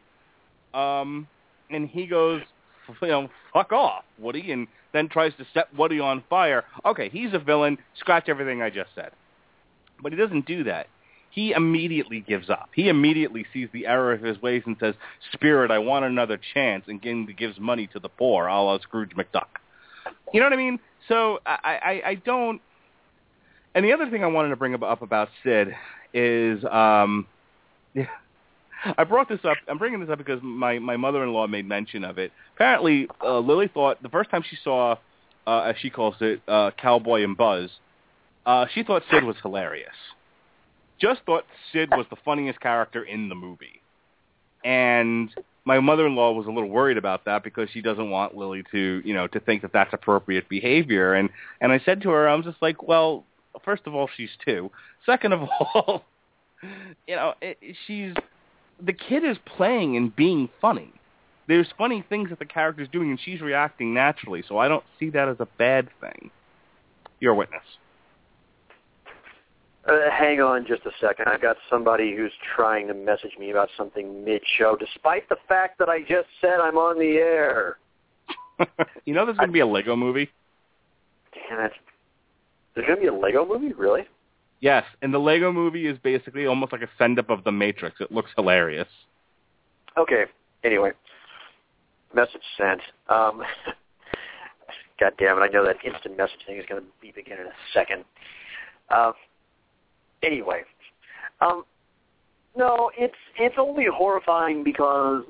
um, 0.74 1.28
and 1.70 1.90
he 1.90 2.08
goes, 2.08 2.42
you 3.02 3.08
know, 3.08 3.30
fuck 3.54 3.72
off, 3.72 4.04
Woody, 4.18 4.52
and 4.52 4.68
then 4.94 5.10
tries 5.10 5.34
to 5.36 5.46
set 5.54 5.74
Woody 5.76 6.00
on 6.00 6.24
fire. 6.30 6.64
Okay, 6.86 7.10
he's 7.10 7.34
a 7.34 7.40
villain. 7.40 7.78
Scratch 7.98 8.30
everything 8.30 8.62
I 8.62 8.70
just 8.70 8.90
said. 8.96 9.12
But 10.02 10.12
he 10.12 10.18
doesn't 10.18 10.46
do 10.46 10.64
that. 10.66 10.88
He 11.30 11.54
immediately 11.54 12.20
gives 12.20 12.50
up. 12.50 12.70
He 12.76 12.90
immediately 12.90 13.46
sees 13.54 13.70
the 13.72 13.88
error 13.88 14.12
of 14.12 14.22
his 14.22 14.42
ways 14.42 14.64
and 14.66 14.76
says, 14.80 14.96
Spirit, 15.32 15.72
I 15.72 15.80
want 15.80 16.04
another 16.04 16.38
chance, 16.54 16.86
and 16.88 17.02
gives 17.02 17.58
money 17.58 17.88
to 17.94 18.00
the 18.00 18.10
poor, 18.10 18.48
a 18.48 18.62
la 18.62 18.80
Scrooge 18.80 19.12
McDuck. 19.12 19.48
You 20.34 20.42
know 20.42 20.48
what 20.48 20.54
I 20.54 20.58
mean? 20.58 20.80
So 21.08 21.40
I, 21.46 21.56
I, 21.64 22.10
I 22.10 22.16
don't... 22.16 22.62
And 23.74 23.86
the 23.86 23.94
other 23.94 24.10
thing 24.10 24.24
I 24.24 24.28
wanted 24.28 24.50
to 24.50 24.58
bring 24.58 24.76
up 24.76 25.02
about 25.02 25.30
Sid 25.44 25.74
is... 26.14 26.64
Um, 26.66 27.28
I 28.98 29.04
brought 29.04 29.30
this 29.30 29.40
up. 29.44 29.58
I'm 29.68 29.78
bringing 29.78 30.00
this 30.00 30.10
up 30.10 30.18
because 30.18 30.42
my 30.42 30.80
my 30.80 30.98
mother-in-law 30.98 31.48
made 31.48 31.68
mention 31.68 32.04
of 32.04 32.18
it. 32.18 32.32
Apparently, 32.56 33.08
uh, 33.24 33.40
Lily 33.40 33.70
thought 33.72 34.02
the 34.02 34.10
first 34.10 34.32
time 34.32 34.44
she 34.50 34.58
saw, 34.64 34.96
uh, 35.46 35.60
as 35.60 35.76
she 35.80 35.90
calls 35.90 36.16
it, 36.20 36.42
uh, 36.48 36.72
Cowboy 36.82 37.24
and 37.24 37.38
Buzz, 37.38 37.70
uh, 38.46 38.66
she 38.74 38.84
thought 38.84 39.04
Sid 39.12 39.24
was 39.24 39.36
hilarious. 39.42 39.96
Just 41.00 41.22
thought 41.26 41.46
Sid 41.72 41.90
was 41.92 42.06
the 42.10 42.18
funniest 42.24 42.60
character 42.60 43.04
in 43.04 43.30
the 43.30 43.36
movie, 43.36 43.82
and 44.64 45.34
my 45.66 45.80
mother-in-law 45.80 46.32
was 46.34 46.48
a 46.48 46.52
little 46.52 46.70
worried 46.70 46.98
about 46.98 47.26
that 47.26 47.44
because 47.44 47.70
she 47.72 47.82
doesn't 47.82 48.10
want 48.10 48.36
Lily 48.36 48.64
to, 48.72 49.02
you 49.06 49.14
know, 49.14 49.28
to 49.28 49.40
think 49.40 49.62
that 49.62 49.74
that's 49.74 49.94
appropriate 49.94 50.50
behavior. 50.50 51.14
And 51.14 51.30
and 51.60 51.72
I 51.72 51.80
said 51.84 52.02
to 52.04 52.10
her, 52.10 52.28
I'm 52.28 52.44
just 52.44 52.62
like, 52.62 52.84
well, 52.84 53.26
first 53.64 53.84
of 53.86 53.94
all, 53.94 54.10
she's 54.16 54.30
two. 54.44 54.72
Second 55.06 55.34
of 55.34 55.42
all, 55.74 56.04
you 57.08 57.16
know, 57.16 57.34
it, 57.42 57.58
she's 57.88 58.14
the 58.84 58.94
kid 58.94 59.24
is 59.24 59.38
playing 59.46 59.98
and 59.98 60.16
being 60.16 60.50
funny. 60.60 60.94
There's 61.48 61.68
funny 61.78 62.04
things 62.08 62.30
that 62.30 62.40
the 62.40 62.46
character's 62.46 62.88
doing, 62.92 63.10
and 63.10 63.20
she's 63.20 63.42
reacting 63.42 63.94
naturally. 63.94 64.44
So 64.48 64.58
I 64.58 64.68
don't 64.68 64.84
see 65.00 65.10
that 65.12 65.28
as 65.28 65.38
a 65.40 65.48
bad 65.58 65.90
thing. 66.00 66.32
You're 67.20 67.34
a 67.34 67.36
witness. 67.36 67.64
Uh, 69.88 70.12
hang 70.12 70.40
on 70.42 70.66
just 70.68 70.86
a 70.86 70.92
second. 71.00 71.28
I've 71.28 71.42
got 71.42 71.58
somebody 71.70 72.16
who's 72.16 72.32
trying 72.56 72.88
to 72.88 72.94
message 72.94 73.32
me 73.40 73.50
about 73.50 73.70
something 73.76 74.24
mid-show, 74.24 74.78
despite 74.80 75.28
the 75.28 75.38
fact 75.48 75.80
that 75.80 75.90
I 75.90 76.02
just 76.02 76.28
said 76.40 76.60
I'm 76.62 76.78
on 76.78 77.00
the 77.00 77.18
air. 77.18 77.78
you 79.06 79.14
know 79.14 79.26
there's 79.26 79.38
going 79.38 79.50
to 79.50 79.54
be 79.54 79.62
a 79.62 79.66
Lego 79.66 79.96
movie? 79.96 80.30
Damn 81.34 81.66
it. 81.66 81.72
There's 82.76 82.86
going 82.86 83.00
to 83.00 83.02
be 83.02 83.08
a 83.08 83.14
Lego 83.14 83.46
movie? 83.46 83.74
Really? 83.74 84.04
Yes, 84.60 84.86
and 85.02 85.12
the 85.12 85.18
Lego 85.18 85.52
movie 85.52 85.88
is 85.88 85.98
basically 86.04 86.46
almost 86.46 86.72
like 86.72 86.84
a 86.84 86.90
send-up 87.00 87.32
of 87.32 87.44
The 87.44 87.52
Matrix. 87.52 88.00
It 88.00 88.12
looks 88.12 88.30
hilarious. 88.36 88.88
Okay. 89.98 90.26
Anyway, 90.64 90.92
message 92.14 92.42
sent. 92.56 92.82
Um, 93.10 93.42
God 95.00 95.14
damn 95.18 95.38
it! 95.38 95.42
I 95.42 95.48
know 95.48 95.66
that 95.66 95.78
instant 95.84 96.16
messaging 96.16 96.46
thing 96.46 96.58
is 96.58 96.66
going 96.70 96.84
to 96.84 96.88
beep 97.02 97.18
again 97.18 97.40
in 97.40 97.48
a 97.48 97.54
second. 97.74 98.06
Uh, 98.92 99.14
anyway, 100.24 100.62
um, 101.42 101.64
no, 102.56 102.92
it's 102.98 103.16
it's 103.40 103.56
only 103.58 103.86
horrifying 103.92 104.64
because 104.64 105.24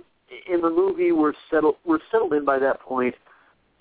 in 0.52 0.62
the 0.62 0.70
movie 0.70 1.12
we're 1.12 1.34
settled 1.50 1.76
we're 1.86 2.00
settled 2.12 2.34
in 2.34 2.46
by 2.46 2.60
that 2.60 2.80
point 2.82 3.16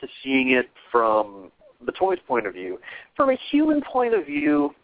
to 0.00 0.08
seeing 0.22 0.50
it 0.50 0.68
from 0.90 1.50
the 1.84 1.92
toy's 1.92 2.18
point 2.26 2.46
of 2.46 2.54
view. 2.54 2.78
From 3.16 3.30
a 3.30 3.38
human 3.50 3.82
point 3.82 4.14
of 4.14 4.26
view, 4.26 4.74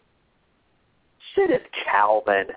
Sid 1.35 1.51
is 1.51 1.61
Calvin. 1.85 2.47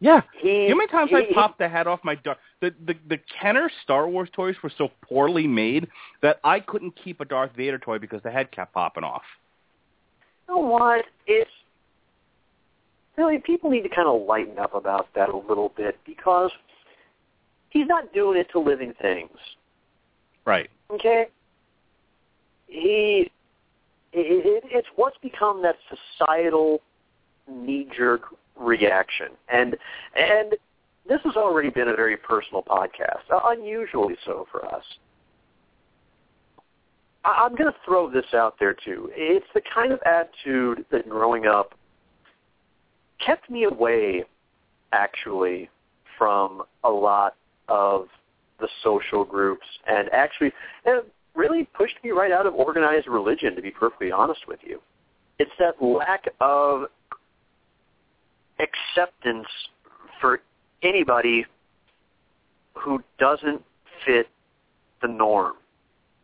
Yeah. 0.00 0.20
He, 0.40 0.48
you 0.48 0.68
know 0.68 0.74
how 0.74 0.76
many 0.76 0.88
times 0.88 1.10
he, 1.10 1.16
I 1.16 1.34
popped 1.34 1.58
the 1.58 1.68
head 1.68 1.88
off 1.88 2.00
my 2.04 2.14
Darth? 2.14 2.38
The, 2.60 2.72
the 2.86 2.94
the 3.08 3.18
Kenner 3.40 3.70
Star 3.82 4.08
Wars 4.08 4.28
toys 4.32 4.54
were 4.62 4.70
so 4.78 4.90
poorly 5.02 5.46
made 5.46 5.88
that 6.22 6.38
I 6.44 6.60
couldn't 6.60 6.94
keep 7.02 7.20
a 7.20 7.24
Darth 7.24 7.50
Vader 7.56 7.78
toy 7.78 7.98
because 7.98 8.22
the 8.22 8.30
head 8.30 8.52
kept 8.52 8.72
popping 8.74 9.02
off. 9.02 9.22
You 10.48 10.54
know 10.54 10.60
what? 10.60 11.04
It's 11.26 11.50
really 13.18 13.38
people 13.38 13.68
need 13.68 13.82
to 13.82 13.88
kind 13.88 14.08
of 14.08 14.22
lighten 14.26 14.58
up 14.58 14.74
about 14.74 15.08
that 15.14 15.28
a 15.28 15.36
little 15.36 15.72
bit 15.76 15.98
because 16.06 16.50
he's 17.68 17.86
not 17.86 18.14
doing 18.14 18.38
it 18.38 18.48
to 18.52 18.60
living 18.60 18.94
things. 19.02 19.36
Right. 20.46 20.70
Okay. 20.90 21.26
He, 22.68 23.30
it, 24.12 24.64
it's 24.66 24.88
what's 24.96 25.18
become 25.18 25.62
that 25.62 25.76
societal 26.18 26.80
knee-jerk 27.50 28.22
reaction, 28.56 29.28
and 29.50 29.76
and 30.16 30.54
this 31.08 31.20
has 31.24 31.36
already 31.36 31.70
been 31.70 31.88
a 31.88 31.96
very 31.96 32.16
personal 32.16 32.62
podcast, 32.62 33.22
uh, 33.30 33.40
unusually 33.46 34.16
so 34.26 34.46
for 34.50 34.66
us. 34.66 34.84
I, 37.24 37.44
I'm 37.44 37.54
going 37.54 37.70
to 37.72 37.78
throw 37.84 38.10
this 38.10 38.26
out 38.34 38.56
there 38.60 38.74
too. 38.74 39.10
It's 39.14 39.46
the 39.54 39.62
kind 39.74 39.92
of 39.92 40.00
attitude 40.04 40.84
that 40.90 41.08
growing 41.08 41.46
up 41.46 41.74
kept 43.24 43.50
me 43.50 43.64
away, 43.64 44.24
actually, 44.92 45.68
from 46.16 46.62
a 46.84 46.90
lot 46.90 47.34
of 47.68 48.06
the 48.60 48.68
social 48.82 49.24
groups, 49.24 49.66
and 49.86 50.08
actually, 50.12 50.52
and 50.84 51.02
really 51.34 51.68
pushed 51.76 51.96
me 52.02 52.10
right 52.10 52.32
out 52.32 52.46
of 52.46 52.54
organized 52.54 53.06
religion. 53.06 53.54
To 53.54 53.62
be 53.62 53.70
perfectly 53.70 54.10
honest 54.10 54.40
with 54.48 54.60
you, 54.64 54.80
it's 55.38 55.50
that 55.58 55.80
lack 55.82 56.24
of 56.40 56.86
acceptance 58.58 59.46
for 60.20 60.40
anybody 60.82 61.46
who 62.74 63.02
doesn't 63.18 63.62
fit 64.04 64.28
the 65.02 65.08
norm 65.08 65.54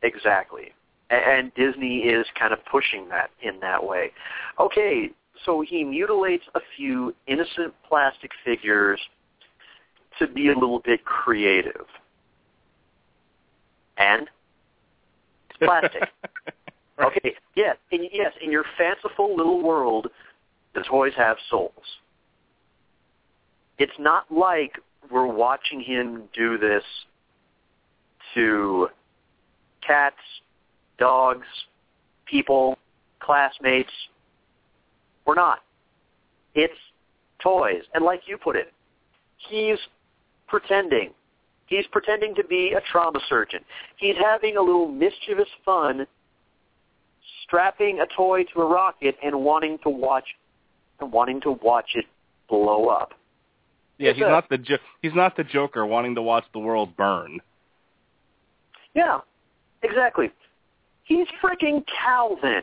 exactly. 0.02 0.72
And 1.10 1.52
Disney 1.54 1.98
is 1.98 2.26
kind 2.38 2.52
of 2.52 2.58
pushing 2.70 3.08
that 3.08 3.30
in 3.42 3.60
that 3.60 3.84
way. 3.84 4.12
Okay, 4.58 5.10
so 5.44 5.60
he 5.60 5.84
mutilates 5.84 6.44
a 6.54 6.60
few 6.76 7.14
innocent 7.26 7.74
plastic 7.88 8.30
figures 8.44 9.00
to 10.18 10.26
be 10.28 10.48
a 10.48 10.54
little 10.54 10.80
bit 10.80 11.04
creative. 11.04 11.86
And 13.96 14.28
it's 15.50 15.58
plastic. 15.58 16.02
right. 16.98 17.16
Okay, 17.16 17.34
yes, 17.56 17.76
in, 17.90 18.08
yes, 18.12 18.32
in 18.40 18.52
your 18.52 18.64
fanciful 18.78 19.36
little 19.36 19.62
world, 19.62 20.08
the 20.74 20.82
toys 20.82 21.12
have 21.16 21.36
souls. 21.50 21.72
It's 23.78 23.92
not 23.98 24.30
like 24.30 24.78
we're 25.10 25.26
watching 25.26 25.80
him 25.80 26.24
do 26.32 26.56
this 26.56 26.84
to 28.34 28.88
cats, 29.84 30.16
dogs, 30.98 31.46
people, 32.26 32.78
classmates. 33.20 33.90
We're 35.26 35.34
not. 35.34 35.60
It's 36.54 36.74
toys. 37.42 37.82
And 37.94 38.04
like 38.04 38.22
you 38.26 38.36
put 38.38 38.56
it, 38.56 38.72
he's 39.48 39.78
pretending. 40.48 41.10
He's 41.66 41.86
pretending 41.90 42.34
to 42.36 42.44
be 42.44 42.74
a 42.76 42.80
trauma 42.92 43.20
surgeon. 43.28 43.60
He's 43.96 44.16
having 44.22 44.56
a 44.56 44.60
little 44.60 44.88
mischievous 44.88 45.48
fun 45.64 46.06
strapping 47.42 48.00
a 48.00 48.06
toy 48.14 48.44
to 48.54 48.60
a 48.60 48.66
rocket 48.66 49.16
and 49.24 49.40
wanting 49.44 49.78
to 49.82 49.88
watch 49.90 50.24
and 51.00 51.10
wanting 51.10 51.40
to 51.42 51.52
watch 51.62 51.90
it 51.94 52.04
blow 52.48 52.88
up. 52.88 53.12
Yeah, 53.98 54.10
It's 54.10 54.18
he's 54.18 54.26
a- 54.26 54.30
not 54.30 54.48
the 54.48 54.58
jo- 54.58 54.76
he's 55.02 55.14
not 55.14 55.36
the 55.36 55.44
Joker 55.44 55.86
wanting 55.86 56.14
to 56.16 56.22
watch 56.22 56.44
the 56.52 56.58
world 56.58 56.96
burn. 56.96 57.40
Yeah, 58.94 59.20
exactly. 59.82 60.30
He's 61.04 61.26
freaking 61.42 61.84
Calvin. 62.02 62.62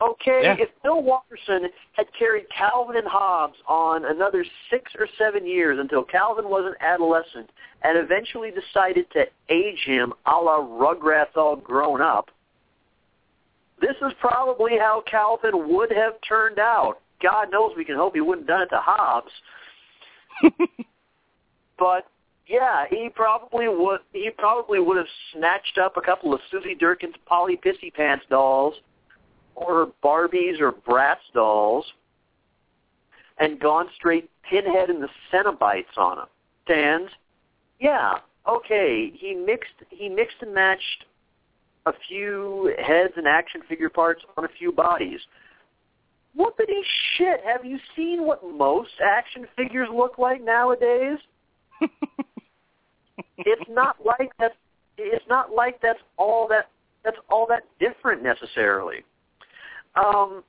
Okay, 0.00 0.42
Yeah. 0.42 0.56
if 0.58 0.68
Bill 0.82 1.02
Watterson 1.02 1.70
had 1.92 2.06
carried 2.12 2.48
Calvin 2.50 2.96
and 2.96 3.06
Hobbes 3.06 3.56
on 3.66 4.04
another 4.04 4.44
six 4.68 4.94
or 4.98 5.06
seven 5.16 5.46
years 5.46 5.78
until 5.78 6.04
Calvin 6.04 6.48
was 6.48 6.66
an 6.66 6.74
adolescent 6.80 7.48
and 7.82 7.96
eventually 7.96 8.50
decided 8.50 9.10
to 9.12 9.26
age 9.48 9.84
him 9.84 10.12
a 10.26 10.36
la 10.38 10.58
Rugrats 10.58 11.36
all 11.36 11.56
grown 11.56 12.02
up, 12.02 12.30
this 13.80 13.96
is 14.02 14.12
probably 14.20 14.78
how 14.78 15.02
Calvin 15.02 15.74
would 15.74 15.90
have 15.92 16.14
turned 16.26 16.58
out. 16.58 17.00
God 17.22 17.50
knows 17.50 17.72
we 17.76 17.84
can 17.84 17.96
hope 17.96 18.14
he 18.14 18.20
wouldn't 18.20 18.48
have 18.48 18.58
done 18.58 18.62
it 18.62 18.70
to 18.70 18.80
Hobbes. 18.80 19.32
But 21.78 22.06
yeah, 22.46 22.84
he 22.88 23.08
probably 23.14 23.68
would. 23.68 24.00
He 24.12 24.30
probably 24.30 24.80
would 24.80 24.96
have 24.96 25.06
snatched 25.32 25.78
up 25.78 25.96
a 25.96 26.00
couple 26.00 26.32
of 26.32 26.40
Susie 26.50 26.74
Derkins' 26.74 27.14
Polly 27.26 27.58
Pissy 27.62 27.92
Pants 27.92 28.24
dolls, 28.30 28.74
or 29.56 29.92
Barbies 30.04 30.60
or 30.60 30.72
Bratz 30.72 31.16
dolls, 31.34 31.84
and 33.38 33.58
gone 33.58 33.88
straight 33.96 34.30
pinhead 34.48 34.90
in 34.90 35.00
the 35.00 35.08
Cenobites 35.32 35.96
on 35.96 36.18
them. 36.18 36.26
And 36.68 37.08
yeah, 37.80 38.18
okay, 38.48 39.10
he 39.14 39.34
mixed 39.34 39.74
he 39.90 40.08
mixed 40.08 40.36
and 40.40 40.54
matched 40.54 41.04
a 41.86 41.92
few 42.08 42.74
heads 42.84 43.14
and 43.16 43.26
action 43.26 43.62
figure 43.68 43.90
parts 43.90 44.22
on 44.36 44.44
a 44.44 44.48
few 44.58 44.72
bodies. 44.72 45.20
Whoopity 46.38 46.82
shit! 47.16 47.40
Have 47.44 47.64
you 47.64 47.78
seen 47.96 48.26
what 48.26 48.42
most 48.44 48.90
action 49.02 49.46
figures 49.56 49.88
look 49.92 50.18
like 50.18 50.42
nowadays? 50.42 51.18
it's 53.38 53.70
not 53.70 53.96
like 54.04 54.30
that's 54.38 54.54
it's 54.98 55.24
not 55.28 55.52
like 55.52 55.80
that's 55.80 56.00
all 56.18 56.46
that 56.48 56.68
that's 57.04 57.16
all 57.30 57.46
that 57.48 57.62
different 57.80 58.22
necessarily. 58.22 59.04
Um, 59.96 60.44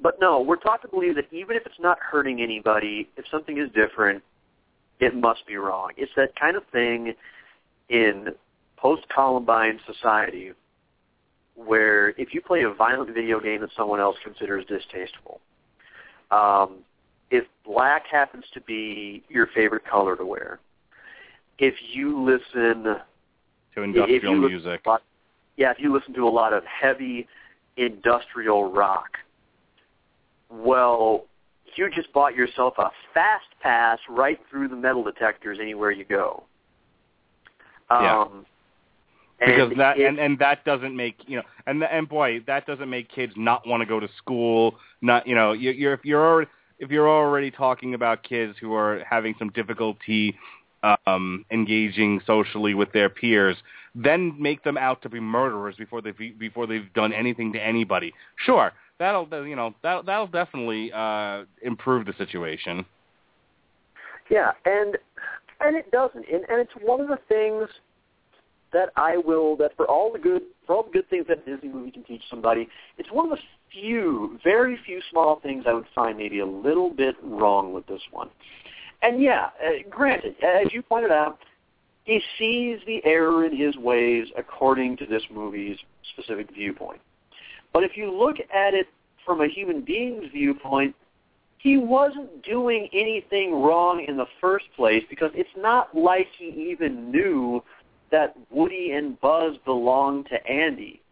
but 0.00 0.18
no, 0.20 0.40
we're 0.40 0.56
taught 0.56 0.82
to 0.82 0.88
believe 0.88 1.14
that 1.16 1.32
even 1.32 1.56
if 1.56 1.64
it's 1.66 1.80
not 1.80 1.98
hurting 1.98 2.40
anybody, 2.40 3.08
if 3.16 3.24
something 3.30 3.58
is 3.58 3.70
different, 3.74 4.22
it 5.00 5.14
must 5.14 5.46
be 5.46 5.56
wrong. 5.56 5.90
It's 5.96 6.12
that 6.16 6.38
kind 6.38 6.56
of 6.56 6.62
thing 6.72 7.14
in 7.88 8.28
post-Columbine 8.76 9.80
society 9.86 10.52
where 11.54 12.10
if 12.10 12.34
you 12.34 12.42
play 12.42 12.62
a 12.62 12.70
violent 12.70 13.14
video 13.14 13.40
game 13.40 13.62
that 13.62 13.70
someone 13.76 14.00
else 14.00 14.16
considers 14.22 14.64
distasteful, 14.66 15.40
um, 16.30 16.78
if 17.30 17.44
black 17.64 18.06
happens 18.06 18.44
to 18.52 18.60
be 18.60 19.22
your 19.28 19.46
favorite 19.54 19.84
color 19.84 20.16
to 20.16 20.24
wear, 20.24 20.60
if 21.58 21.74
you 21.92 22.22
listen 22.22 22.96
to 23.74 23.82
industrial 23.82 24.34
music. 24.36 24.82
lot- 24.86 25.02
yeah, 25.56 25.70
if 25.70 25.78
you 25.80 25.92
listen 25.92 26.12
to 26.14 26.28
a 26.28 26.28
lot 26.28 26.52
of 26.52 26.62
heavy 26.66 27.26
industrial 27.76 28.70
rock, 28.72 29.18
well, 30.50 31.26
you 31.76 31.90
just 31.94 32.12
bought 32.12 32.34
yourself 32.34 32.74
a 32.78 32.90
fast 33.12 33.44
pass 33.60 33.98
right 34.08 34.40
through 34.50 34.68
the 34.68 34.76
metal 34.76 35.02
detectors 35.02 35.58
anywhere 35.60 35.90
you 35.90 36.04
go. 36.04 36.44
Yeah. 37.90 38.22
Um, 38.22 38.46
because 39.38 39.70
and 39.70 39.80
that 39.80 39.98
and 39.98 40.18
and 40.18 40.38
that 40.38 40.64
doesn't 40.64 40.96
make 40.96 41.16
you 41.26 41.36
know 41.36 41.42
and 41.66 41.82
and 41.84 42.08
boy 42.08 42.40
that 42.46 42.66
doesn't 42.66 42.88
make 42.88 43.10
kids 43.10 43.34
not 43.36 43.66
want 43.66 43.82
to 43.82 43.86
go 43.86 44.00
to 44.00 44.08
school 44.16 44.76
not 45.02 45.26
you 45.26 45.34
know 45.34 45.52
you 45.52 45.72
you're 45.72 45.92
if 45.92 46.04
you're 46.04 46.26
already 46.26 46.50
if 46.78 46.90
you're 46.90 47.08
already 47.08 47.50
talking 47.50 47.92
about 47.92 48.22
kids 48.22 48.56
who 48.60 48.72
are 48.72 49.04
having 49.08 49.34
some 49.38 49.50
difficulty 49.50 50.34
um 51.06 51.44
engaging 51.50 52.18
socially 52.26 52.72
with 52.72 52.90
their 52.92 53.10
peers 53.10 53.56
then 53.96 54.34
make 54.38 54.62
them 54.62 54.76
out 54.76 55.00
to 55.02 55.08
be 55.08 55.18
murderers 55.18 55.74
before 55.76 56.00
they 56.02 56.12
before 56.12 56.66
they've 56.66 56.92
done 56.94 57.12
anything 57.12 57.52
to 57.52 57.60
anybody 57.60 58.12
sure 58.44 58.72
that'll 58.98 59.26
you 59.46 59.56
know 59.56 59.74
that 59.82 60.06
that'll 60.06 60.26
definitely 60.26 60.92
uh 60.92 61.44
improve 61.62 62.06
the 62.06 62.12
situation 62.18 62.84
Yeah, 64.30 64.52
and 64.64 64.96
and 65.60 65.76
it 65.76 65.90
doesn't, 65.90 66.26
and, 66.30 66.44
and 66.48 66.60
it's 66.60 66.72
one 66.82 67.00
of 67.00 67.08
the 67.08 67.18
things 67.28 67.68
that 68.72 68.90
I 68.96 69.16
will 69.16 69.56
that 69.56 69.76
for 69.76 69.86
all 69.86 70.12
the 70.12 70.18
good 70.18 70.42
for 70.66 70.76
all 70.76 70.82
the 70.82 70.90
good 70.90 71.08
things 71.08 71.26
that 71.28 71.38
a 71.46 71.50
Disney 71.50 71.70
movie 71.70 71.90
can 71.90 72.04
teach 72.04 72.22
somebody, 72.28 72.68
it's 72.98 73.10
one 73.10 73.30
of 73.30 73.38
the 73.38 73.42
few, 73.72 74.38
very 74.44 74.78
few 74.84 75.00
small 75.10 75.40
things 75.40 75.64
I 75.66 75.72
would 75.72 75.86
find 75.94 76.18
maybe 76.18 76.40
a 76.40 76.46
little 76.46 76.90
bit 76.90 77.14
wrong 77.22 77.72
with 77.72 77.86
this 77.86 78.00
one. 78.10 78.28
And 79.02 79.22
yeah, 79.22 79.50
uh, 79.64 79.88
granted, 79.88 80.34
as 80.42 80.72
you 80.72 80.82
pointed 80.82 81.10
out, 81.10 81.38
he 82.06 82.22
sees 82.38 82.78
the 82.86 83.04
error 83.04 83.44
in 83.44 83.54
his 83.54 83.76
ways 83.76 84.28
according 84.38 84.96
to 84.98 85.06
this 85.06 85.22
movie's 85.30 85.76
specific 86.12 86.48
viewpoint. 86.54 87.00
But 87.72 87.82
if 87.82 87.96
you 87.96 88.16
look 88.16 88.36
at 88.38 88.74
it 88.74 88.86
from 89.24 89.40
a 89.40 89.48
human 89.48 89.82
being's 89.82 90.30
viewpoint, 90.32 90.94
he 91.58 91.76
wasn't 91.76 92.44
doing 92.44 92.88
anything 92.92 93.60
wrong 93.60 94.04
in 94.06 94.16
the 94.16 94.26
first 94.40 94.66
place 94.76 95.02
because 95.10 95.32
it's 95.34 95.50
not 95.56 95.96
like 95.96 96.28
he 96.38 96.70
even 96.70 97.10
knew 97.10 97.62
that 98.12 98.36
Woody 98.50 98.92
and 98.92 99.20
Buzz 99.20 99.56
belonged 99.64 100.26
to 100.26 100.46
Andy. 100.46 101.02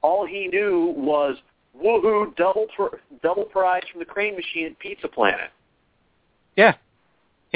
All 0.00 0.26
he 0.26 0.48
knew 0.48 0.94
was 0.96 1.36
woohoo 1.78 2.34
double 2.36 2.66
pr- 2.74 2.96
double 3.22 3.44
prize 3.44 3.82
from 3.90 3.98
the 3.98 4.06
crane 4.06 4.34
machine 4.34 4.66
at 4.66 4.78
Pizza 4.78 5.08
Planet. 5.08 5.50
yeah 6.56 6.74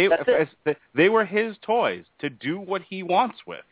he, 0.02 0.74
they 0.94 1.08
were 1.08 1.24
his 1.24 1.56
toys 1.62 2.04
to 2.20 2.30
do 2.30 2.58
what 2.58 2.82
he 2.88 3.02
wants 3.02 3.38
with 3.46 3.64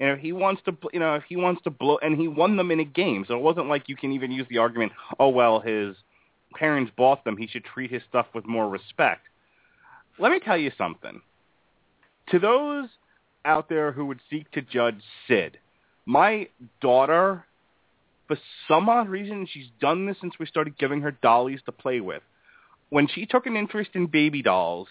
know, 0.00 0.12
if 0.12 0.20
he 0.20 0.32
wants 0.32 0.62
to, 0.64 0.76
you 0.92 1.00
know, 1.00 1.14
if 1.14 1.24
he 1.28 1.36
wants 1.36 1.62
to 1.62 1.70
blow, 1.70 1.98
and 2.02 2.18
he 2.18 2.28
won 2.28 2.56
them 2.56 2.70
in 2.70 2.80
a 2.80 2.84
game, 2.84 3.24
so 3.26 3.36
it 3.36 3.42
wasn't 3.42 3.68
like 3.68 3.88
you 3.88 3.96
can 3.96 4.12
even 4.12 4.30
use 4.30 4.46
the 4.50 4.58
argument, 4.58 4.92
oh 5.18 5.28
well, 5.28 5.60
his 5.60 5.96
parents 6.54 6.92
bought 6.96 7.24
them, 7.24 7.36
he 7.36 7.46
should 7.46 7.64
treat 7.64 7.90
his 7.90 8.02
stuff 8.08 8.26
with 8.34 8.46
more 8.46 8.68
respect. 8.68 9.22
Let 10.18 10.32
me 10.32 10.40
tell 10.40 10.56
you 10.56 10.72
something. 10.76 11.20
To 12.30 12.38
those 12.38 12.88
out 13.44 13.68
there 13.68 13.92
who 13.92 14.06
would 14.06 14.20
seek 14.30 14.50
to 14.52 14.62
judge 14.62 15.00
Sid, 15.28 15.58
my 16.04 16.48
daughter, 16.80 17.44
for 18.26 18.36
some 18.68 18.88
odd 18.88 19.08
reason, 19.08 19.46
she's 19.50 19.68
done 19.80 20.06
this 20.06 20.16
since 20.20 20.34
we 20.38 20.46
started 20.46 20.78
giving 20.78 21.02
her 21.02 21.12
dollies 21.12 21.60
to 21.66 21.72
play 21.72 22.00
with. 22.00 22.22
When 22.90 23.08
she 23.08 23.26
took 23.26 23.46
an 23.46 23.56
interest 23.56 23.90
in 23.94 24.06
baby 24.06 24.42
dolls, 24.42 24.88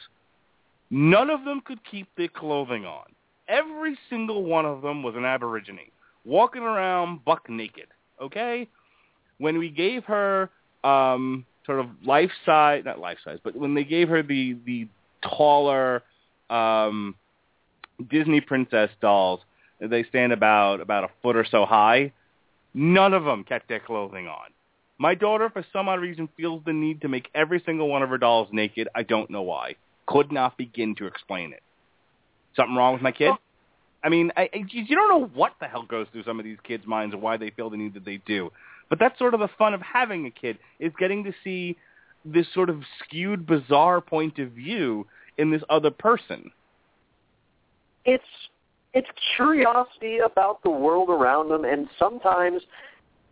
none 0.90 1.30
of 1.30 1.46
them 1.46 1.62
could 1.64 1.80
keep 1.90 2.08
their 2.18 2.28
clothing 2.28 2.86
on. 2.86 3.06
Every 3.48 3.98
single 4.10 4.44
one 4.44 4.66
of 4.66 4.82
them 4.82 5.04
was 5.04 5.16
an 5.16 5.26
aborigine, 5.26 5.92
walking 6.24 6.64
around 6.64 7.24
buck 7.24 7.50
naked. 7.50 7.88
Okay? 8.22 8.68
When 9.38 9.58
we 9.60 9.70
gave 9.70 10.04
her 10.06 10.50
um, 10.84 11.46
sort 11.66 11.80
of 11.80 11.88
life 12.04 12.32
size, 12.46 12.84
not 12.86 13.00
life 13.00 13.18
size, 13.24 13.40
but 13.44 13.56
when 13.56 13.74
they 13.76 13.84
gave 13.84 14.10
her 14.10 14.24
the 14.24 14.58
the 14.66 14.88
taller 15.22 16.04
um, 16.50 17.16
Disney 18.10 18.42
princess 18.42 18.90
dolls, 19.02 19.42
they 19.80 20.04
stand 20.04 20.32
about 20.32 20.80
about 20.80 21.04
a 21.04 21.10
foot 21.22 21.36
or 21.36 21.46
so 21.46 21.66
high. 21.66 22.14
None 22.74 23.14
of 23.14 23.24
them 23.24 23.44
kept 23.44 23.70
their 23.70 23.80
clothing 23.80 24.28
on. 24.28 24.50
My 24.98 25.16
daughter, 25.16 25.50
for 25.50 25.66
some 25.74 25.90
odd 25.90 26.00
reason, 26.00 26.30
feels 26.38 26.62
the 26.66 26.74
need 26.74 27.02
to 27.02 27.10
make 27.10 27.30
every 27.36 27.62
single 27.66 27.90
one 27.90 28.02
of 28.02 28.10
her 28.10 28.18
dolls 28.18 28.48
naked. 28.52 28.88
I 28.96 29.04
don't 29.04 29.30
know 29.30 29.42
why. 29.42 29.76
Could 30.08 30.32
not 30.32 30.58
begin 30.58 30.96
to 30.96 31.08
explain 31.08 31.54
it. 31.54 31.64
Something 32.56 32.76
wrong 32.76 32.94
with 32.94 33.02
my 33.02 33.12
kid? 33.12 33.32
I 34.04 34.10
mean, 34.10 34.32
I, 34.38 34.44
I, 34.54 34.64
you 34.70 34.96
don't 34.96 35.10
know 35.10 35.28
what 35.34 35.54
the 35.60 35.68
hell 35.68 35.84
goes 35.84 36.08
through 36.12 36.24
some 36.24 36.40
of 36.40 36.46
these 36.46 36.58
kids' 36.64 36.86
minds 36.86 37.14
and 37.14 37.24
why 37.24 37.38
they 37.38 37.50
feel 37.50 37.70
the 37.70 37.78
need 37.78 37.96
that 37.96 38.06
they 38.06 38.18
do. 38.26 38.52
But 38.90 39.00
that's 39.00 39.18
sort 39.18 39.34
of 39.34 39.40
the 39.40 39.50
fun 39.58 39.74
of 39.74 39.82
having 39.82 40.28
a 40.28 40.32
kid 40.32 40.60
is 40.80 40.94
getting 41.00 41.24
to 41.24 41.34
see 41.44 41.76
this 42.24 42.46
sort 42.54 42.70
of 42.70 42.82
skewed, 43.04 43.48
bizarre 43.48 44.02
point 44.02 44.38
of 44.38 44.52
view 44.52 45.08
in 45.38 45.52
this 45.52 45.64
other 45.70 45.92
person. 45.92 46.52
It's 48.06 48.24
it's 48.94 49.08
curiosity 49.36 50.20
about 50.20 50.64
the 50.64 50.70
world 50.70 51.10
around 51.10 51.50
them, 51.50 51.66
and 51.66 51.88
sometimes 52.00 52.62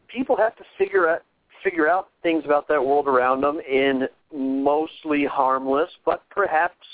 people 0.08 0.36
have 0.36 0.56
to 0.58 0.64
figure 0.78 1.08
out 1.08 1.22
figure 1.64 1.88
out 1.88 2.10
things 2.22 2.44
about 2.45 2.68
that 2.68 2.84
world 2.84 3.07
around 3.07 3.41
them 3.41 3.60
in 3.60 4.07
mostly 4.34 5.26
harmless, 5.26 5.90
but 6.06 6.23
perhaps 6.30 6.85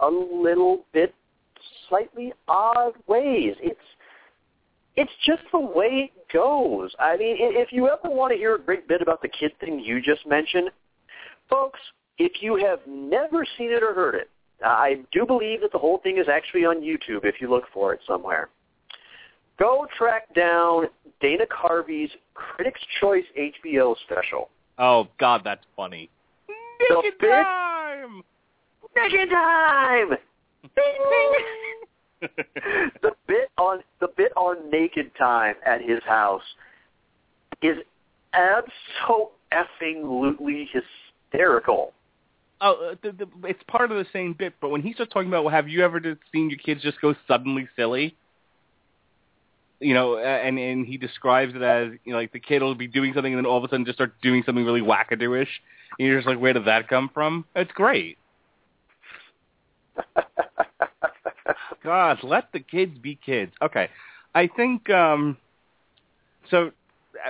a 0.00 0.08
little 0.08 0.84
bit 0.92 1.14
slightly 1.88 2.32
odd 2.48 2.92
ways. 3.06 3.54
It's 3.60 3.80
it's 4.96 5.12
just 5.26 5.42
the 5.52 5.60
way 5.60 6.10
it 6.14 6.32
goes. 6.32 6.94
I 6.98 7.18
mean, 7.18 7.36
if 7.38 7.70
you 7.70 7.86
ever 7.88 8.14
want 8.14 8.32
to 8.32 8.38
hear 8.38 8.54
a 8.54 8.60
great 8.60 8.88
bit 8.88 9.02
about 9.02 9.20
the 9.20 9.28
kid 9.28 9.52
thing 9.60 9.78
you 9.78 10.00
just 10.00 10.26
mentioned, 10.26 10.70
folks, 11.50 11.78
if 12.18 12.40
you 12.40 12.56
have 12.56 12.80
never 12.86 13.44
seen 13.58 13.70
it 13.72 13.82
or 13.82 13.92
heard 13.92 14.14
it, 14.14 14.30
I 14.64 15.00
do 15.12 15.26
believe 15.26 15.60
that 15.60 15.72
the 15.72 15.78
whole 15.78 15.98
thing 15.98 16.16
is 16.16 16.28
actually 16.32 16.64
on 16.64 16.80
YouTube 16.80 17.24
if 17.24 17.42
you 17.42 17.50
look 17.50 17.64
for 17.74 17.92
it 17.92 18.00
somewhere. 18.06 18.48
Go 19.58 19.86
track 19.96 20.34
down 20.34 20.86
Dana 21.20 21.44
Carvey's 21.46 22.10
Critics' 22.34 22.80
Choice 23.00 23.24
HBO 23.38 23.94
special. 24.04 24.50
Oh 24.78 25.08
God, 25.18 25.42
that's 25.44 25.64
funny. 25.74 26.10
Naked 26.90 27.18
time. 27.20 28.22
Naked 28.94 29.30
time. 29.30 30.10
the 33.02 33.12
bit 33.26 33.50
on 33.56 33.82
the 34.00 34.08
bit 34.16 34.32
on 34.36 34.70
Naked 34.70 35.10
Time 35.18 35.54
at 35.64 35.80
his 35.80 36.02
house 36.04 36.42
is 37.62 37.76
abso 38.34 39.30
effing 39.52 40.36
hysterical. 41.32 41.92
Oh, 42.60 42.92
uh, 42.92 42.94
the, 43.02 43.12
the, 43.12 43.26
it's 43.48 43.62
part 43.68 43.90
of 43.90 43.98
the 43.98 44.06
same 44.12 44.32
bit. 44.32 44.54
But 44.60 44.70
when 44.70 44.80
he 44.82 44.94
starts 44.94 45.12
talking 45.12 45.28
about, 45.28 45.44
well, 45.44 45.54
have 45.54 45.68
you 45.68 45.84
ever 45.84 46.00
just 46.00 46.20
seen 46.32 46.48
your 46.48 46.58
kids 46.58 46.82
just 46.82 47.00
go 47.00 47.14
suddenly 47.28 47.68
silly? 47.76 48.16
You 49.80 49.94
know, 49.94 50.18
and 50.18 50.58
and 50.58 50.86
he 50.86 50.96
describes 50.96 51.54
it 51.54 51.62
as 51.62 51.92
you 52.04 52.12
know, 52.12 52.18
like 52.18 52.32
the 52.32 52.40
kid 52.40 52.62
will 52.62 52.74
be 52.74 52.86
doing 52.86 53.12
something 53.14 53.32
and 53.32 53.38
then 53.38 53.46
all 53.46 53.58
of 53.58 53.64
a 53.64 53.68
sudden 53.68 53.84
just 53.84 53.98
start 53.98 54.14
doing 54.22 54.42
something 54.46 54.64
really 54.64 54.80
wackadooish. 54.80 55.48
And 55.98 56.08
you're 56.08 56.16
just 56.16 56.26
like, 56.26 56.40
where 56.40 56.52
did 56.52 56.64
that 56.64 56.88
come 56.88 57.10
from? 57.12 57.44
It's 57.54 57.72
great. 57.72 58.18
God, 61.84 62.18
let 62.22 62.52
the 62.52 62.60
kids 62.60 62.98
be 62.98 63.16
kids. 63.16 63.52
Okay, 63.62 63.88
I 64.34 64.48
think 64.48 64.88
um, 64.90 65.36
so. 66.50 66.72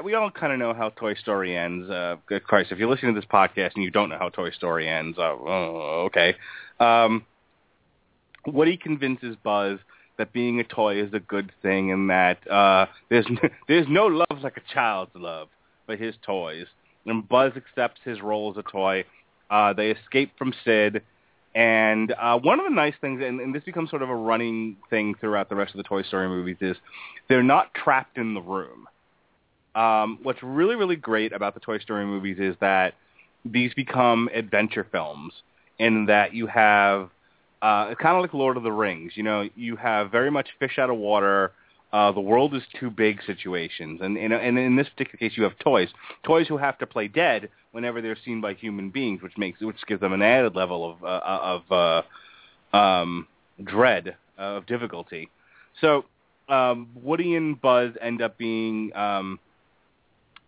We 0.02 0.14
all 0.14 0.32
kind 0.32 0.52
of 0.52 0.59
know 0.59 0.74
how 0.74 0.90
Toy 0.90 1.14
Story 1.14 1.56
ends. 1.56 1.89
Uh, 1.89 2.16
good 2.27 2.43
Christ, 2.43 2.73
if 2.73 2.78
you're 2.78 2.90
listening 2.90 3.14
to 3.14 3.20
this 3.20 3.28
podcast 3.32 3.70
and 3.77 3.85
you 3.85 3.90
don't 3.90 4.09
know 4.09 4.18
how 4.18 4.28
Toy 4.31 4.51
Story 4.51 4.89
ends, 4.89 5.16
uh, 5.16 5.23
oh, 5.23 6.06
okay. 6.06 6.35
Um, 6.81 7.24
Woody 8.47 8.77
convinces 8.77 9.36
Buzz 9.43 9.78
that 10.18 10.32
being 10.32 10.60
a 10.60 10.64
toy 10.64 11.02
is 11.02 11.12
a 11.12 11.20
good 11.20 11.52
thing 11.62 11.93
and 11.93 12.10
that 12.10 12.51
uh, 12.51 12.86
there's 13.09 13.26
n- 13.28 13.51
there's 13.68 13.86
no 13.88 14.06
love 14.06 14.43
like 14.43 14.56
a 14.56 14.74
child's 14.74 15.12
love, 15.14 15.48
but 15.86 15.98
his 15.98 16.14
toys. 16.22 16.66
And 17.05 17.28
Buzz 17.28 17.52
accepts 17.56 18.01
his 18.05 18.20
role 18.20 18.51
as 18.51 18.56
a 18.56 18.68
toy. 18.70 19.05
Uh, 19.48 19.72
they 19.72 19.90
escape 19.90 20.32
from 20.36 20.52
Sid 20.64 21.02
and 21.56 22.12
uh, 22.20 22.38
one 22.38 22.60
of 22.60 22.66
the 22.66 22.74
nice 22.74 22.93
things, 23.01 23.22
and, 23.24 23.40
and 23.40 23.55
this 23.55 23.64
becomes 23.64 23.88
sort 23.88 24.02
of 24.02 24.10
a 24.10 24.14
running 24.14 24.76
thing 24.90 25.14
throughout 25.18 25.48
the 25.48 25.56
rest 25.56 25.72
of 25.72 25.78
the 25.78 25.84
Toy 25.84 26.02
Story 26.02 26.28
movies, 26.28 26.59
is 26.60 26.76
they're 27.30 27.43
not 27.43 27.72
trapped 27.72 28.18
in 28.18 28.34
the 28.34 28.43
room. 28.43 28.86
Um, 29.74 30.18
what's 30.22 30.43
really, 30.43 30.74
really 30.74 30.97
great 30.97 31.32
about 31.32 31.55
the 31.55 31.60
Toy 31.60 31.78
Story 31.78 32.05
movies 32.05 32.36
is 32.38 32.56
that 32.60 32.93
these 33.47 33.72
become 33.72 34.28
adventure 34.34 34.86
films 34.93 35.32
in 35.78 36.05
that 36.06 36.34
you 36.34 36.47
have 36.47 37.09
uh, 37.62 37.95
kind 37.95 38.16
of 38.16 38.23
like 38.23 38.35
Lord 38.35 38.57
of 38.57 38.62
the 38.62 38.73
Rings. 38.73 39.12
You 39.15 39.23
know, 39.23 39.49
you 39.55 39.77
have 39.77 40.11
very 40.11 40.31
much 40.31 40.49
fish 40.59 40.78
out 40.78 40.91
of 40.91 40.97
water, 40.97 41.53
uh, 41.93 42.12
the 42.12 42.20
world 42.20 42.55
is 42.55 42.62
too 42.78 42.91
big 42.91 43.23
situations, 43.24 44.01
and, 44.03 44.19
and 44.19 44.33
and 44.33 44.59
in 44.59 44.77
this 44.77 44.89
particular 44.89 45.19
case, 45.19 45.37
you 45.37 45.45
have 45.45 45.59
toys, 45.61 45.89
toys 46.24 46.47
who 46.49 46.57
have 46.57 46.77
to 46.78 46.87
play 46.87 47.07
dead 47.07 47.49
whenever 47.70 48.03
they're 48.03 48.19
seen 48.24 48.41
by 48.41 48.55
human 48.55 48.91
beings, 48.91 49.23
which 49.23 49.39
makes 49.39 49.61
which 49.61 49.77
gives 49.87 50.01
them 50.01 50.12
an 50.12 50.20
added 50.20 50.57
level 50.57 50.91
of 50.91 51.05
uh, 51.05 51.62
of 51.70 52.03
uh, 52.74 52.77
um, 52.77 53.27
dread 53.62 54.16
of 54.37 54.66
difficulty. 54.66 55.31
So 55.81 56.05
um, 56.49 56.89
Woody 56.95 57.37
and 57.37 57.59
Buzz 57.61 57.93
end 58.03 58.20
up 58.20 58.37
being 58.37 58.95
um, 58.97 59.39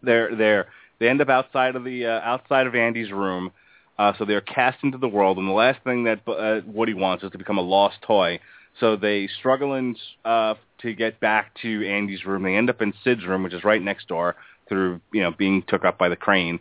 they're 0.03 0.35
they're 0.35 0.67
they 0.99 1.09
end 1.09 1.21
up 1.21 1.29
outside 1.29 1.77
of 1.77 1.85
the 1.85 2.05
uh, 2.05 2.21
outside 2.21 2.67
of 2.67 2.75
Andy's 2.75 3.13
room. 3.13 3.53
Uh, 3.99 4.13
so 4.19 4.25
they're 4.25 4.41
cast 4.41 4.79
into 4.85 4.99
the 4.99 5.09
world, 5.09 5.39
and 5.39 5.49
the 5.49 5.53
last 5.53 5.83
thing 5.83 6.05
that 6.05 6.21
uh, 6.29 6.61
Woody 6.67 6.95
wants 6.95 7.25
is 7.25 7.33
to 7.33 7.39
become 7.39 7.59
a 7.59 7.63
lost 7.63 7.97
toy. 8.03 8.39
So 8.79 8.95
they 8.95 9.29
struggle 9.39 9.75
in, 9.75 9.97
uh, 10.25 10.55
to 10.83 10.95
get 10.95 11.19
back 11.19 11.53
to 11.63 11.89
Andy's 11.89 12.25
room. 12.25 12.45
They 12.45 12.55
end 12.55 12.71
up 12.71 12.81
in 12.81 12.95
Sid's 13.03 13.27
room, 13.27 13.43
which 13.43 13.55
is 13.55 13.65
right 13.65 13.83
next 13.83 14.07
door, 14.07 14.37
through 14.69 15.01
you 15.13 15.21
know 15.21 15.33
being 15.33 15.65
took 15.67 15.85
up 15.85 15.99
by 15.99 16.09
the 16.09 16.17
crane. 16.17 16.61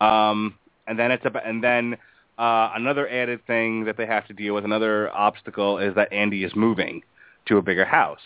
Um, 0.00 0.54
and 0.86 0.98
then 0.98 1.10
it's 1.10 1.24
about, 1.26 1.44
and 1.46 1.64
then 1.64 1.96
uh, 2.38 2.70
another 2.74 3.08
added 3.08 3.44
thing 3.46 3.86
that 3.86 3.96
they 3.96 4.06
have 4.06 4.26
to 4.28 4.34
deal 4.34 4.54
with, 4.54 4.64
another 4.64 5.10
obstacle, 5.12 5.78
is 5.78 5.94
that 5.96 6.12
Andy 6.12 6.44
is 6.44 6.52
moving 6.54 7.02
to 7.46 7.56
a 7.56 7.62
bigger 7.62 7.84
house 7.84 8.20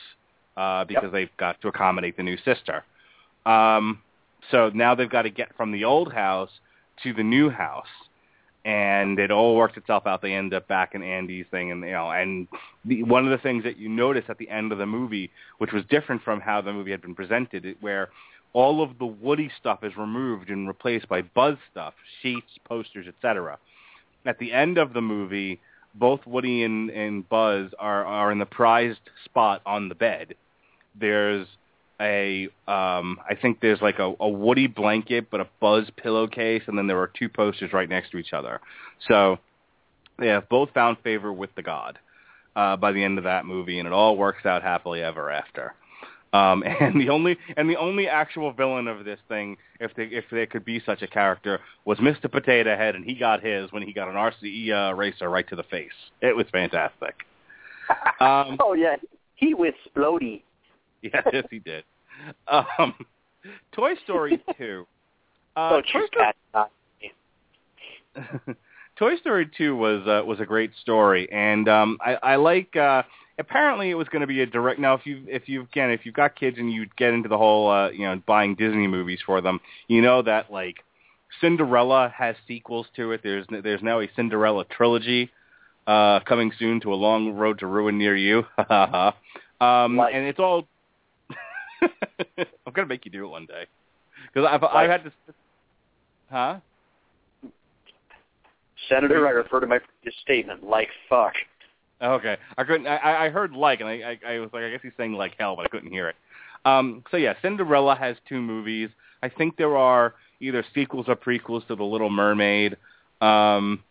uh, 0.57 0.85
because 0.85 1.05
yep. 1.05 1.13
they've 1.13 1.37
got 1.39 1.61
to 1.63 1.69
accommodate 1.69 2.17
the 2.17 2.23
new 2.23 2.37
sister. 2.45 2.85
Um, 3.47 4.03
so 4.51 4.71
now 4.75 4.95
they've 4.95 5.11
got 5.11 5.23
to 5.23 5.31
get 5.31 5.57
from 5.57 5.73
the 5.73 5.85
old 5.85 6.13
house 6.13 6.51
to 7.03 7.15
the 7.15 7.23
new 7.23 7.49
house 7.49 7.87
and 8.65 9.19
it 9.19 9.31
all 9.31 9.57
works 9.57 9.77
itself 9.77 10.07
out. 10.07 10.21
They 10.23 10.35
end 10.35 10.53
up 10.53 10.69
back 10.69 10.95
in 10.95 11.03
Andy's 11.03 11.47
thing, 11.51 11.71
and 11.71 11.83
you 11.83 11.93
know, 11.93 12.11
and 12.11 12.47
the, 12.85 13.03
one 13.05 13.25
of 13.25 13.31
the 13.31 13.43
things 13.43 13.65
that 13.65 13.79
you 13.79 13.89
notice 13.89 14.25
at 14.29 14.39
the 14.39 14.49
end 14.51 14.73
of 14.73 14.79
the 14.79 14.87
movie, 14.87 15.31
which 15.59 15.73
was 15.73 15.83
different 15.89 16.23
from 16.23 16.41
how 16.41 16.61
the 16.61 16.73
movie 16.73 16.91
had 16.91 17.01
been 17.01 17.15
presented, 17.15 17.77
where 17.81 18.11
all 18.53 18.83
of 18.83 18.99
the 18.99 19.07
Woody 19.07 19.51
stuff 19.59 19.83
is 19.83 19.97
removed 19.97 20.51
and 20.51 20.69
replaced 20.69 21.09
by 21.09 21.23
Buzz 21.23 21.57
stuff, 21.71 21.95
sheets, 22.21 22.59
posters, 22.65 23.07
etc. 23.07 23.59
At 24.27 24.39
the 24.39 24.53
end 24.53 24.77
of 24.77 24.93
the 24.93 25.01
movie, 25.01 25.61
both 25.95 26.27
Woody 26.27 26.65
and, 26.65 26.91
and 26.91 27.29
Buzz 27.29 27.71
are 27.79 28.05
are 28.05 28.31
in 28.31 28.39
the 28.39 28.47
prized 28.47 29.01
spot 29.25 29.63
on 29.65 29.89
the 29.89 29.95
bed. 29.95 30.35
There's 30.99 31.47
a 32.01 32.49
um 32.67 33.19
I 33.29 33.35
think 33.41 33.61
there's 33.61 33.81
like 33.81 33.99
a, 33.99 34.15
a 34.19 34.29
Woody 34.29 34.67
blanket 34.67 35.31
but 35.31 35.41
a 35.41 35.49
Buzz 35.61 35.89
pillowcase 35.97 36.63
and 36.67 36.77
then 36.77 36.87
there 36.87 36.99
are 36.99 37.11
two 37.19 37.29
posters 37.29 37.73
right 37.73 37.89
next 37.89 38.11
to 38.11 38.19
each 38.19 38.33
other. 38.33 38.61
So 39.07 39.39
they 40.19 40.29
have 40.29 40.49
both 40.49 40.71
found 40.71 40.99
favor 41.05 41.33
with 41.33 41.55
the 41.55 41.63
god 41.63 41.99
uh 42.57 42.77
by 42.77 42.93
the 42.93 43.05
end 43.05 43.19
of 43.19 43.25
that 43.25 43.45
movie 43.45 43.79
and 43.79 43.87
it 43.87 43.93
all 43.93 44.17
works 44.17 44.47
out 44.47 44.63
happily 44.63 45.03
ever 45.03 45.31
after. 45.31 45.75
Um 46.33 46.63
and 46.81 46.99
the 47.01 47.11
only 47.11 47.37
and 47.57 47.69
the 47.69 47.77
only 47.77 48.09
actual 48.09 48.53
villain 48.53 48.89
of 48.89 49.05
this 49.05 49.21
thing 49.29 49.59
if 49.79 49.95
they 49.95 50.05
if 50.05 50.25
there 50.31 50.47
could 50.47 50.65
be 50.65 50.81
such 50.87 51.03
a 51.03 51.07
character 51.07 51.61
was 51.85 51.99
Mr. 51.99 52.31
Potato 52.31 52.77
Head 52.77 52.95
and 52.95 53.05
he 53.05 53.15
got 53.15 53.45
his 53.45 53.71
when 53.73 53.83
he 53.83 53.93
got 53.93 54.09
an 54.09 54.15
RCE 54.15 54.91
uh, 54.91 54.95
racer 54.95 55.29
right 55.29 55.47
to 55.49 55.57
the 55.57 55.65
face. 55.65 55.93
It 56.23 56.35
was 56.35 56.47
fantastic. 56.51 57.15
Um, 58.21 58.57
oh 58.61 58.75
yeah, 58.75 58.95
he 59.35 59.53
was 59.53 59.73
Splody. 59.89 60.43
Yeah, 61.03 61.23
yes, 61.33 61.45
he 61.51 61.61
did. 61.61 61.85
Um, 62.47 62.95
Toy 63.73 63.95
Story 64.05 64.43
2. 64.59 64.87
Uh, 65.57 65.61
oh, 65.61 65.83
Toy 65.93 66.07
Story... 66.07 66.33
Toy 68.99 69.17
Story 69.17 69.51
2 69.57 69.77
was 69.77 70.07
uh, 70.07 70.23
was 70.27 70.41
a 70.41 70.45
great 70.45 70.73
story, 70.83 71.27
and 71.33 71.69
um, 71.69 71.97
I, 72.05 72.17
I 72.17 72.37
like. 72.37 72.77
Uh, 72.77 73.03
apparently, 73.39 73.89
it 73.89 73.95
was 73.95 74.09
going 74.09 74.21
to 74.21 74.27
be 74.27 74.43
a 74.43 74.47
direct. 74.47 74.79
Now, 74.79 74.93
if 74.95 75.07
you 75.07 75.25
if 75.27 75.49
you 75.49 75.63
again 75.63 75.91
if 75.91 76.05
you've 76.05 76.15
got 76.15 76.37
kids 76.37 76.59
and 76.59 76.71
you 76.71 76.87
get 76.99 77.15
into 77.15 77.29
the 77.29 77.39
whole 77.39 77.71
uh, 77.71 77.91
you 77.91 78.01
know 78.01 78.21
buying 78.27 78.55
Disney 78.57 78.87
movies 78.87 79.21
for 79.25 79.41
them, 79.41 79.59
you 79.89 80.03
know 80.03 80.21
that 80.23 80.53
like 80.53 80.77
Cinderella 81.41 82.13
has 82.15 82.37
sequels 82.47 82.87
to 82.97 83.13
it. 83.13 83.23
There's 83.23 83.47
there's 83.49 83.83
now 83.83 84.01
a 84.01 84.09
Cinderella 84.15 84.67
trilogy 84.67 85.31
uh, 85.87 86.21
coming 86.21 86.53
soon 86.59 86.81
to 86.81 86.93
a 86.93 86.97
long 86.97 87.33
road 87.33 87.59
to 87.61 87.67
ruin 87.67 87.97
near 87.97 88.17
you. 88.17 88.45
um, 88.69 89.97
like, 89.97 90.15
and 90.15 90.27
it's 90.27 90.39
all 90.39 90.67
I'm 92.39 92.73
gonna 92.73 92.87
make 92.87 93.05
you 93.05 93.11
do 93.11 93.25
it 93.25 93.29
one 93.29 93.47
day 93.47 93.67
because 94.33 94.49
I've 94.51 94.63
like, 94.63 94.73
I've 94.75 94.91
had 94.91 95.05
to. 95.05 95.13
Huh? 96.31 96.57
Senator, 98.89 99.27
I 99.27 99.31
refer 99.31 99.61
to 99.61 99.67
my 99.67 99.79
previous 99.79 100.21
statement 100.23 100.65
like 100.65 100.89
fuck. 101.09 101.35
Okay, 102.03 102.37
I 102.57 102.65
couldn't. 102.65 102.87
I, 102.87 103.27
I 103.27 103.29
heard 103.29 103.53
like, 103.53 103.81
and 103.81 103.89
I, 103.89 104.19
I, 104.25 104.35
I 104.35 104.39
was 104.39 104.51
like, 104.53 104.63
I 104.63 104.71
guess 104.71 104.81
he's 104.83 104.93
saying 104.97 105.13
like 105.13 105.35
hell, 105.39 105.57
but 105.57 105.67
I 105.67 105.69
couldn't 105.69 105.91
hear 105.91 106.09
it. 106.09 106.17
Um, 106.65 107.05
so 107.11 107.17
yeah, 107.17 107.35
Cinderella 107.43 107.95
has 107.95 108.17
two 108.29 108.41
movies. 108.41 108.89
I 109.23 109.29
think 109.29 109.57
there 109.57 109.77
are 109.77 110.15
either 110.41 110.65
sequels 110.75 111.07
or 111.09 111.17
prequels 111.17 111.67
to 111.67 111.77
The 111.77 111.85
Little 111.85 112.11
Mermaid. 112.11 112.77
Um, 113.21 113.83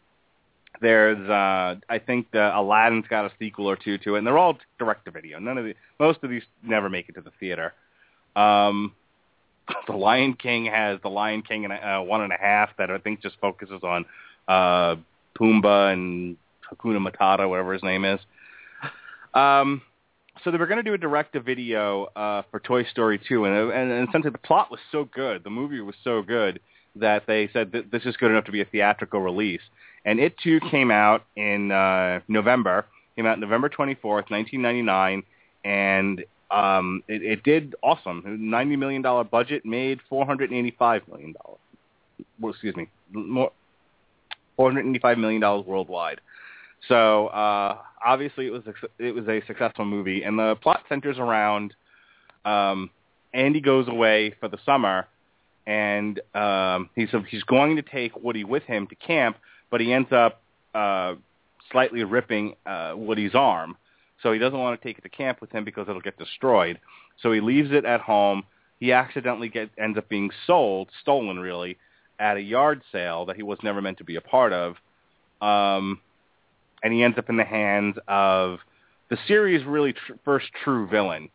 there's, 0.81 1.29
uh, 1.29 1.75
I 1.89 1.99
think 1.99 2.31
the 2.31 2.57
Aladdin's 2.57 3.05
got 3.09 3.25
a 3.25 3.31
sequel 3.39 3.69
or 3.69 3.75
two 3.75 3.97
to 3.99 4.15
it, 4.15 4.19
and 4.19 4.27
they're 4.27 4.37
all 4.37 4.57
direct 4.77 5.05
to 5.05 5.11
video. 5.11 5.39
None 5.39 5.57
of 5.57 5.65
the, 5.65 5.75
most 5.99 6.19
of 6.23 6.29
these 6.29 6.43
never 6.63 6.89
make 6.89 7.09
it 7.09 7.15
to 7.15 7.21
the 7.21 7.31
theater. 7.39 7.73
Um, 8.35 8.93
the 9.87 9.93
Lion 9.93 10.33
King 10.33 10.65
has 10.65 10.99
the 11.01 11.09
Lion 11.09 11.41
King 11.41 11.65
and 11.65 11.73
uh, 11.73 12.01
one 12.01 12.21
and 12.21 12.33
a 12.33 12.37
half 12.39 12.69
that 12.77 12.89
I 12.89 12.97
think 12.97 13.21
just 13.21 13.37
focuses 13.39 13.81
on 13.83 14.05
uh, 14.47 14.95
Pumbaa 15.39 15.93
and 15.93 16.37
Hakuna 16.71 17.05
Matata, 17.05 17.47
whatever 17.49 17.73
his 17.73 17.83
name 17.83 18.05
is. 18.05 18.19
Um, 19.33 19.81
so 20.43 20.51
they 20.51 20.57
were 20.57 20.67
going 20.67 20.77
to 20.77 20.83
do 20.83 20.93
a 20.93 20.97
direct-to-video 20.97 22.05
uh, 22.15 22.43
for 22.49 22.59
Toy 22.59 22.83
Story 22.85 23.19
2, 23.27 23.45
and, 23.45 23.71
and, 23.71 23.91
and 23.91 24.09
essentially 24.09 24.31
the 24.31 24.37
plot 24.37 24.71
was 24.71 24.79
so 24.91 25.03
good, 25.13 25.43
the 25.43 25.49
movie 25.49 25.81
was 25.81 25.95
so 26.03 26.21
good 26.21 26.59
that 26.95 27.23
they 27.27 27.49
said 27.51 27.71
that 27.73 27.91
this 27.91 28.03
is 28.05 28.15
good 28.17 28.31
enough 28.31 28.45
to 28.45 28.51
be 28.51 28.61
a 28.61 28.65
theatrical 28.65 29.21
release. 29.21 29.61
And 30.05 30.19
it 30.19 30.37
too 30.37 30.59
came 30.71 30.91
out 30.91 31.23
in 31.35 31.71
uh, 31.71 32.21
November. 32.27 32.85
Came 33.15 33.25
out 33.25 33.39
November 33.39 33.69
24th, 33.69 34.29
1999, 34.31 35.23
and 35.65 36.23
um, 36.51 37.03
it, 37.07 37.21
it 37.21 37.43
did 37.43 37.75
awesome. 37.83 38.23
Ninety 38.49 38.75
million 38.75 39.01
dollar 39.01 39.23
budget 39.23 39.65
made 39.65 39.99
four 40.09 40.25
hundred 40.25 40.51
eighty 40.51 40.75
five 40.77 41.07
million 41.07 41.33
dollars. 41.33 41.59
Well, 42.39 42.51
excuse 42.51 42.75
me, 42.75 42.87
more 43.11 43.51
four 44.55 44.71
hundred 44.71 44.89
eighty 44.89 44.99
five 44.99 45.17
million 45.17 45.41
dollars 45.41 45.65
worldwide. 45.65 46.21
So 46.87 47.27
uh, 47.27 47.77
obviously 48.03 48.47
it 48.47 48.51
was 48.51 48.63
it 48.97 49.13
was 49.13 49.27
a 49.27 49.45
successful 49.45 49.85
movie, 49.85 50.23
and 50.23 50.39
the 50.39 50.55
plot 50.55 50.83
centers 50.89 51.19
around 51.19 51.73
um, 52.45 52.89
Andy 53.33 53.61
goes 53.61 53.87
away 53.87 54.33
for 54.39 54.47
the 54.47 54.57
summer, 54.65 55.07
and 55.67 56.19
um, 56.33 56.89
he's 56.95 57.09
he's 57.29 57.43
going 57.43 57.75
to 57.75 57.83
take 57.83 58.15
Woody 58.21 58.43
with 58.43 58.63
him 58.63 58.87
to 58.87 58.95
camp, 58.95 59.37
but 59.69 59.81
he 59.81 59.93
ends 59.93 60.11
up 60.11 60.41
uh, 60.73 61.15
slightly 61.71 62.03
ripping 62.03 62.55
uh, 62.65 62.93
Woody's 62.95 63.35
arm, 63.35 63.77
so 64.21 64.31
he 64.31 64.39
doesn't 64.39 64.57
want 64.57 64.79
to 64.79 64.87
take 64.87 64.97
it 64.97 65.01
to 65.01 65.09
camp 65.09 65.41
with 65.41 65.51
him 65.51 65.63
because 65.63 65.87
it'll 65.87 66.01
get 66.01 66.17
destroyed. 66.17 66.79
So 67.21 67.31
he 67.31 67.41
leaves 67.41 67.71
it 67.71 67.85
at 67.85 68.01
home. 68.01 68.43
He 68.79 68.91
accidentally 68.91 69.49
get, 69.49 69.69
ends 69.77 69.97
up 69.97 70.07
being 70.09 70.31
sold, 70.47 70.89
stolen 71.01 71.39
really, 71.39 71.77
at 72.19 72.37
a 72.37 72.41
yard 72.41 72.81
sale 72.91 73.25
that 73.25 73.35
he 73.35 73.43
was 73.43 73.59
never 73.63 73.81
meant 73.81 73.97
to 73.99 74.03
be 74.03 74.15
a 74.15 74.21
part 74.21 74.53
of. 74.53 74.75
Um, 75.41 76.01
and 76.83 76.93
he 76.93 77.03
ends 77.03 77.17
up 77.17 77.29
in 77.29 77.37
the 77.37 77.45
hands 77.45 77.95
of 78.07 78.59
the 79.09 79.17
series' 79.27 79.65
really 79.65 79.93
tr- 79.93 80.13
first 80.23 80.47
true 80.63 80.87
villain. 80.87 81.29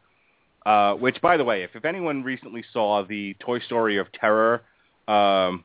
Uh, 0.65 0.95
which, 0.95 1.21
by 1.21 1.37
the 1.37 1.45
way, 1.45 1.63
if, 1.63 1.71
if 1.75 1.85
anyone 1.85 2.23
recently 2.23 2.65
saw 2.73 3.05
the 3.07 3.37
Toy 3.39 3.59
Story 3.61 3.99
of 3.99 4.11
Terror 4.13 4.63
um, 5.07 5.63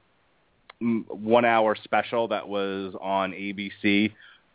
one-hour 0.81 1.75
special 1.83 2.27
that 2.29 2.47
was 2.47 2.93
on 3.01 3.31
ABC 3.31 4.13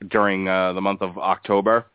during 0.08 0.48
uh, 0.48 0.72
the 0.72 0.80
month 0.80 1.02
of 1.02 1.18
October, 1.18 1.86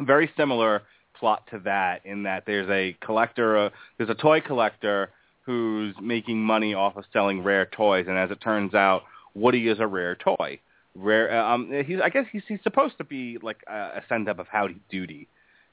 very 0.00 0.30
similar 0.36 0.82
plot 1.18 1.46
to 1.50 1.58
that 1.60 2.04
in 2.04 2.24
that 2.24 2.44
there's 2.46 2.68
a 2.70 2.96
collector, 3.04 3.58
uh, 3.58 3.70
there's 3.98 4.10
a 4.10 4.14
toy 4.14 4.40
collector 4.40 5.10
who's 5.42 5.94
making 6.00 6.42
money 6.42 6.74
off 6.74 6.96
of 6.96 7.04
selling 7.12 7.42
rare 7.42 7.66
toys, 7.66 8.06
and 8.08 8.16
as 8.16 8.30
it 8.30 8.40
turns 8.40 8.74
out, 8.74 9.02
Woody 9.34 9.68
is 9.68 9.78
a 9.78 9.86
rare 9.86 10.16
toy 10.16 10.58
rare. 10.94 11.38
Um, 11.38 11.70
he's 11.86 12.00
I 12.02 12.08
guess 12.08 12.26
he's 12.30 12.42
he's 12.46 12.60
supposed 12.62 12.98
to 12.98 13.04
be 13.04 13.38
like 13.42 13.62
a, 13.66 13.74
a 13.74 14.02
send 14.08 14.28
up 14.28 14.38
of 14.38 14.46
Howdy 14.48 14.80
Doody, 14.90 15.28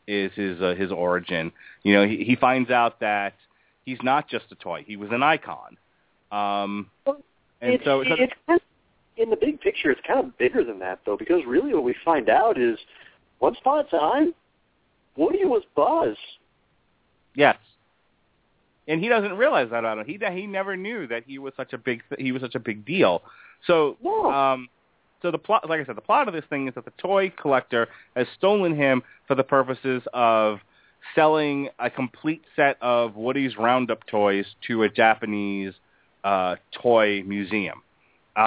is 0.07 0.31
his 0.35 0.61
uh, 0.61 0.75
his 0.77 0.91
origin. 0.91 1.51
You 1.83 1.93
know, 1.95 2.07
he 2.07 2.23
he 2.23 2.35
finds 2.35 2.69
out 2.69 2.99
that 2.99 3.35
he's 3.85 3.99
not 4.03 4.27
just 4.27 4.45
a 4.51 4.55
toy; 4.55 4.83
he 4.85 4.97
was 4.97 5.09
an 5.11 5.23
icon. 5.23 5.77
Um, 6.31 6.89
and 7.61 7.73
it's, 7.73 7.83
so 7.85 8.01
it's, 8.01 8.09
it's 8.11 8.33
kind 8.47 8.59
of, 8.59 9.21
in 9.21 9.29
the 9.29 9.35
big 9.35 9.61
picture, 9.61 9.91
it's 9.91 10.01
kind 10.05 10.19
of 10.19 10.37
bigger 10.37 10.63
than 10.63 10.79
that 10.79 10.99
though, 11.05 11.17
because 11.17 11.41
really 11.45 11.73
what 11.73 11.83
we 11.83 11.95
find 12.03 12.29
out 12.29 12.59
is 12.59 12.77
once 13.39 13.57
upon 13.61 13.85
a 13.85 13.89
time, 13.89 14.33
Woody 15.15 15.45
was 15.45 15.63
Buzz. 15.75 16.15
Yes. 17.35 17.57
And 18.87 19.01
he 19.01 19.09
doesn't 19.09 19.33
realize 19.33 19.69
that 19.71 19.79
about 19.79 19.99
him. 19.99 20.05
He 20.05 20.19
he 20.33 20.47
never 20.47 20.75
knew 20.75 21.07
that 21.07 21.23
he 21.25 21.37
was 21.37 21.53
such 21.55 21.73
a 21.73 21.77
big 21.77 22.01
he 22.17 22.31
was 22.31 22.41
such 22.41 22.55
a 22.55 22.59
big 22.59 22.85
deal. 22.85 23.21
So 23.67 23.97
No. 24.03 24.31
um 24.31 24.69
so 25.21 25.29
the 25.29 25.37
plot, 25.37 25.69
like 25.69 25.79
I 25.79 25.85
said, 25.85 25.95
the 25.95 26.01
plot 26.01 26.27
of 26.27 26.33
this 26.33 26.45
thing 26.49 26.67
is 26.67 26.73
that 26.73 26.85
the 26.85 26.93
toy 26.97 27.31
collector 27.39 27.87
has 28.15 28.25
stolen 28.37 28.75
him 28.75 29.03
for 29.27 29.35
the 29.35 29.43
purposes 29.43 30.01
of 30.13 30.59
selling 31.13 31.69
a 31.79 31.89
complete 31.89 32.43
set 32.55 32.77
of 32.81 33.15
Woody's 33.15 33.55
Roundup 33.57 34.05
toys 34.07 34.45
to 34.67 34.83
a 34.83 34.89
Japanese 34.89 35.73
uh, 36.23 36.55
toy 36.71 37.23
museum. 37.23 37.81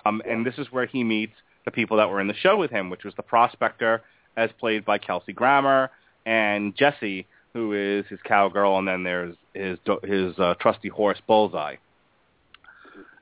Um, 0.05 0.23
and 0.29 0.47
this 0.47 0.55
is 0.59 0.67
where 0.71 0.87
he 0.87 1.05
meets 1.05 1.35
the 1.65 1.71
people 1.71 1.97
that 1.99 2.09
were 2.09 2.21
in 2.21 2.29
the 2.29 2.35
show 2.35 2.57
with 2.57 2.71
him, 2.71 2.91
which 2.91 3.05
was 3.05 3.15
the 3.17 3.23
prospector, 3.23 4.03
as 4.37 4.51
played 4.59 4.85
by 4.85 4.99
Kelsey 4.99 5.33
Grammer, 5.33 5.91
and 6.27 6.75
Jessie, 6.77 7.27
who 7.53 7.73
is 7.73 8.05
his 8.09 8.19
cowgirl, 8.25 8.79
and 8.79 8.89
then 8.89 9.03
there's 9.05 9.37
his 9.55 9.79
his 10.03 10.39
uh, 10.39 10.55
trusty 10.61 10.89
horse 10.89 11.21
Bullseye. 11.27 11.77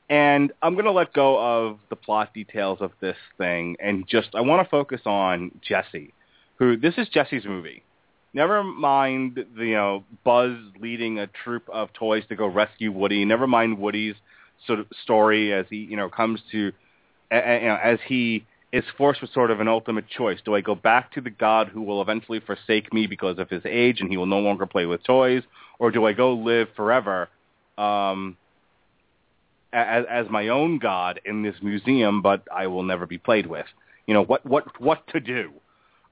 And 0.08 0.52
I'm 0.60 0.74
going 0.74 0.84
to 0.84 0.92
let 0.92 1.12
go 1.14 1.38
of 1.38 1.78
the 1.88 1.96
plot 1.96 2.34
details 2.34 2.78
of 2.80 2.92
this 3.00 3.16
thing 3.38 3.76
and 3.80 4.06
just 4.06 4.34
I 4.34 4.42
want 4.42 4.64
to 4.64 4.68
focus 4.70 5.00
on 5.06 5.52
Jessie, 5.66 6.12
who 6.56 6.76
this 6.76 6.94
is 6.98 7.08
Jessie's 7.08 7.44
movie. 7.44 7.82
Never 8.34 8.62
mind 8.62 9.38
the 9.56 9.64
you 9.64 9.74
know 9.74 10.04
Buzz 10.24 10.56
leading 10.80 11.18
a 11.18 11.26
troop 11.26 11.68
of 11.68 11.92
toys 11.92 12.24
to 12.28 12.36
go 12.36 12.46
rescue 12.46 12.92
Woody. 12.92 13.24
Never 13.24 13.46
mind 13.46 13.78
Woody's 13.78 14.16
sort 14.66 14.80
of 14.80 14.86
story 15.02 15.52
as 15.52 15.66
he 15.70 15.76
you 15.76 15.96
know 15.96 16.08
comes 16.08 16.40
to 16.52 16.58
you 16.58 16.72
know 17.30 17.78
as 17.82 17.98
he 18.06 18.46
is 18.72 18.84
forced 18.96 19.20
with 19.20 19.30
sort 19.32 19.50
of 19.50 19.60
an 19.60 19.68
ultimate 19.68 20.08
choice. 20.08 20.38
Do 20.44 20.54
I 20.54 20.62
go 20.62 20.74
back 20.74 21.12
to 21.12 21.20
the 21.20 21.30
God 21.30 21.68
who 21.68 21.82
will 21.82 22.00
eventually 22.00 22.40
forsake 22.40 22.92
me 22.92 23.06
because 23.06 23.38
of 23.38 23.50
his 23.50 23.62
age 23.66 24.00
and 24.00 24.08
he 24.10 24.16
will 24.16 24.26
no 24.26 24.38
longer 24.38 24.64
play 24.64 24.86
with 24.86 25.04
toys, 25.04 25.42
or 25.78 25.90
do 25.90 26.06
I 26.06 26.12
go 26.14 26.32
live 26.32 26.68
forever? 26.74 27.28
Um, 27.76 28.36
as, 29.72 30.04
as 30.08 30.26
my 30.30 30.48
own 30.48 30.78
god 30.78 31.20
in 31.24 31.42
this 31.42 31.56
museum, 31.62 32.22
but 32.22 32.42
I 32.54 32.66
will 32.66 32.82
never 32.82 33.06
be 33.06 33.18
played 33.18 33.46
with. 33.46 33.66
You 34.06 34.14
know 34.14 34.24
what 34.24 34.44
what 34.44 34.80
what 34.80 35.06
to 35.08 35.20
do, 35.20 35.52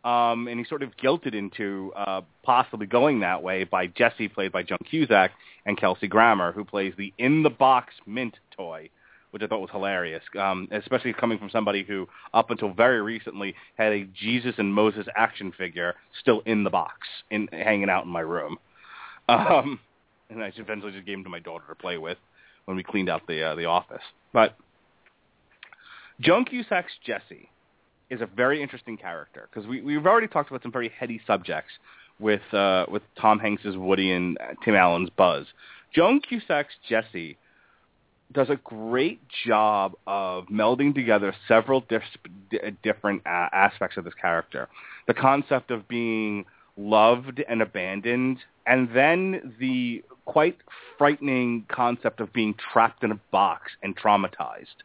um, 0.04 0.48
and 0.48 0.58
he's 0.58 0.68
sort 0.68 0.82
of 0.82 0.96
guilted 0.96 1.34
into 1.34 1.92
uh, 1.94 2.22
possibly 2.42 2.86
going 2.86 3.20
that 3.20 3.42
way 3.42 3.64
by 3.64 3.86
Jessie, 3.86 4.28
played 4.28 4.52
by 4.52 4.62
Joan 4.62 4.78
Cusack, 4.88 5.32
and 5.66 5.76
Kelsey 5.78 6.08
Grammer, 6.08 6.52
who 6.52 6.64
plays 6.64 6.94
the 6.96 7.12
in 7.18 7.42
the 7.42 7.50
box 7.50 7.94
mint 8.06 8.36
toy, 8.56 8.88
which 9.30 9.42
I 9.42 9.46
thought 9.46 9.60
was 9.60 9.70
hilarious, 9.70 10.22
um, 10.38 10.68
especially 10.70 11.12
coming 11.12 11.38
from 11.38 11.50
somebody 11.50 11.84
who 11.84 12.08
up 12.32 12.50
until 12.50 12.72
very 12.72 13.02
recently 13.02 13.54
had 13.76 13.92
a 13.92 14.04
Jesus 14.04 14.54
and 14.58 14.74
Moses 14.74 15.06
action 15.16 15.52
figure 15.56 15.94
still 16.18 16.40
in 16.46 16.64
the 16.64 16.70
box, 16.70 17.06
in 17.30 17.48
hanging 17.48 17.90
out 17.90 18.04
in 18.04 18.10
my 18.10 18.20
room. 18.20 18.56
Um, 19.28 19.78
and 20.28 20.42
I 20.42 20.50
eventually 20.56 20.90
just 20.90 21.06
gave 21.06 21.18
him 21.18 21.22
to 21.22 21.30
my 21.30 21.38
daughter 21.38 21.64
to 21.68 21.74
play 21.76 21.98
with 21.98 22.18
when 22.64 22.76
we 22.76 22.82
cleaned 22.82 23.08
out 23.08 23.28
the 23.28 23.44
uh, 23.44 23.54
the 23.54 23.66
office. 23.66 24.02
But 24.32 24.56
Joan 26.20 26.44
Cusack's 26.44 26.92
Jessie 27.04 27.48
is 28.10 28.20
a 28.20 28.26
very 28.26 28.62
interesting 28.62 28.96
character 28.96 29.48
because 29.52 29.68
we 29.68 29.80
we've 29.80 30.06
already 30.06 30.26
talked 30.26 30.50
about 30.50 30.62
some 30.62 30.72
very 30.72 30.90
heady 30.98 31.20
subjects 31.26 31.70
with 32.18 32.42
uh, 32.52 32.86
with 32.90 33.02
Tom 33.20 33.38
Hanks's 33.38 33.76
Woody 33.76 34.12
and 34.12 34.36
Tim 34.64 34.74
Allen's 34.74 35.10
Buzz. 35.10 35.46
Joan 35.94 36.20
Cusack's 36.20 36.74
Jessie 36.88 37.36
does 38.32 38.48
a 38.48 38.56
great 38.56 39.20
job 39.46 39.94
of 40.06 40.46
melding 40.46 40.94
together 40.94 41.34
several 41.48 41.84
different 42.82 43.22
uh, 43.26 43.48
aspects 43.52 43.96
of 43.96 44.04
this 44.04 44.14
character. 44.14 44.68
The 45.08 45.14
concept 45.14 45.70
of 45.70 45.88
being 45.88 46.44
loved 46.76 47.42
and 47.48 47.60
abandoned, 47.60 48.38
and 48.66 48.88
then 48.94 49.56
the 49.58 50.04
quite 50.26 50.58
frightening 50.96 51.66
concept 51.68 52.20
of 52.20 52.32
being 52.32 52.54
trapped 52.72 53.02
in 53.02 53.10
a 53.10 53.20
box 53.32 53.72
and 53.82 53.96
traumatized. 53.96 54.84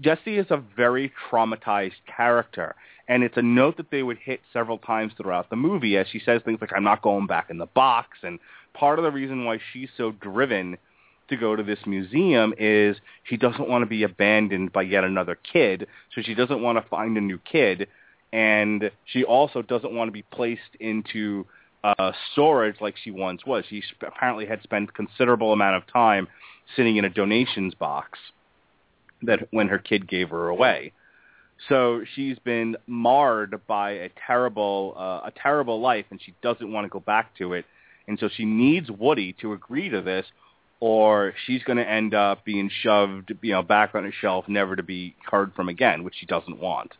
Jessie 0.00 0.38
is 0.38 0.46
a 0.50 0.62
very 0.76 1.12
traumatized 1.30 1.92
character, 2.14 2.74
and 3.08 3.22
it's 3.22 3.36
a 3.36 3.42
note 3.42 3.76
that 3.78 3.90
they 3.90 4.02
would 4.02 4.18
hit 4.18 4.40
several 4.52 4.78
times 4.78 5.12
throughout 5.16 5.48
the 5.48 5.56
movie 5.56 5.96
as 5.96 6.06
she 6.08 6.20
says 6.20 6.42
things 6.44 6.60
like, 6.60 6.72
I'm 6.74 6.84
not 6.84 7.02
going 7.02 7.26
back 7.26 7.48
in 7.50 7.58
the 7.58 7.66
box, 7.66 8.18
and 8.22 8.38
part 8.74 8.98
of 8.98 9.04
the 9.04 9.10
reason 9.10 9.44
why 9.44 9.58
she's 9.72 9.88
so 9.96 10.12
driven 10.12 10.76
to 11.28 11.36
go 11.36 11.56
to 11.56 11.62
this 11.62 11.78
museum 11.86 12.54
is 12.58 12.96
she 13.24 13.36
doesn't 13.36 13.68
want 13.68 13.82
to 13.82 13.86
be 13.86 14.02
abandoned 14.02 14.72
by 14.72 14.82
yet 14.82 15.02
another 15.02 15.38
kid, 15.50 15.86
so 16.14 16.22
she 16.22 16.34
doesn't 16.34 16.62
want 16.62 16.78
to 16.78 16.88
find 16.88 17.16
a 17.16 17.20
new 17.20 17.38
kid, 17.50 17.88
and 18.32 18.90
she 19.06 19.24
also 19.24 19.62
doesn't 19.62 19.94
want 19.94 20.08
to 20.08 20.12
be 20.12 20.22
placed 20.22 20.60
into 20.78 21.46
uh, 21.84 22.12
storage 22.32 22.76
like 22.80 22.96
she 23.02 23.10
once 23.10 23.46
was. 23.46 23.64
She 23.68 23.80
sp- 23.80 24.06
apparently 24.06 24.44
had 24.44 24.62
spent 24.62 24.92
considerable 24.92 25.52
amount 25.52 25.76
of 25.76 25.90
time 25.90 26.28
sitting 26.74 26.96
in 26.96 27.04
a 27.04 27.10
donations 27.10 27.74
box 27.74 28.18
that 29.22 29.48
when 29.50 29.68
her 29.68 29.78
kid 29.78 30.08
gave 30.08 30.30
her 30.30 30.48
away. 30.48 30.92
So 31.68 32.02
she's 32.14 32.38
been 32.40 32.76
marred 32.86 33.66
by 33.66 33.92
a 33.92 34.10
terrible 34.26 34.94
uh, 34.96 35.28
a 35.28 35.32
terrible 35.34 35.80
life, 35.80 36.04
and 36.10 36.20
she 36.22 36.34
doesn't 36.42 36.70
want 36.70 36.84
to 36.84 36.88
go 36.88 37.00
back 37.00 37.34
to 37.38 37.54
it. 37.54 37.64
And 38.08 38.18
so 38.18 38.28
she 38.28 38.44
needs 38.44 38.90
Woody 38.90 39.32
to 39.40 39.52
agree 39.52 39.88
to 39.88 40.00
this, 40.00 40.26
or 40.80 41.32
she's 41.46 41.62
going 41.64 41.78
to 41.78 41.88
end 41.88 42.14
up 42.14 42.44
being 42.44 42.70
shoved, 42.82 43.32
you 43.42 43.52
know, 43.52 43.62
back 43.62 43.94
on 43.94 44.06
a 44.06 44.12
shelf, 44.12 44.44
never 44.48 44.76
to 44.76 44.82
be 44.82 45.16
heard 45.30 45.54
from 45.54 45.68
again, 45.68 46.04
which 46.04 46.14
she 46.20 46.26
doesn't 46.26 46.60
want. 46.60 46.92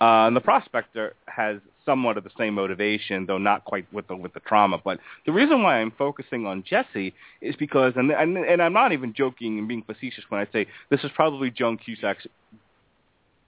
Uh, 0.00 0.26
and 0.26 0.36
the 0.36 0.40
prospector 0.40 1.14
has 1.26 1.58
somewhat 1.88 2.18
of 2.18 2.24
the 2.24 2.30
same 2.36 2.52
motivation, 2.52 3.24
though 3.24 3.38
not 3.38 3.64
quite 3.64 3.90
with 3.94 4.06
the 4.08 4.16
with 4.16 4.34
the 4.34 4.40
trauma. 4.40 4.78
But 4.84 5.00
the 5.24 5.32
reason 5.32 5.62
why 5.62 5.78
I'm 5.80 5.90
focusing 5.92 6.44
on 6.44 6.62
Jessie 6.68 7.14
is 7.40 7.56
because, 7.56 7.94
and 7.96 8.10
and, 8.10 8.36
and 8.36 8.62
I'm 8.62 8.74
not 8.74 8.92
even 8.92 9.14
joking 9.14 9.58
and 9.58 9.66
being 9.66 9.82
facetious 9.82 10.24
when 10.28 10.38
I 10.38 10.46
say 10.52 10.66
this 10.90 11.02
is 11.02 11.10
probably 11.16 11.50
Joan 11.50 11.78
Cusack's 11.78 12.26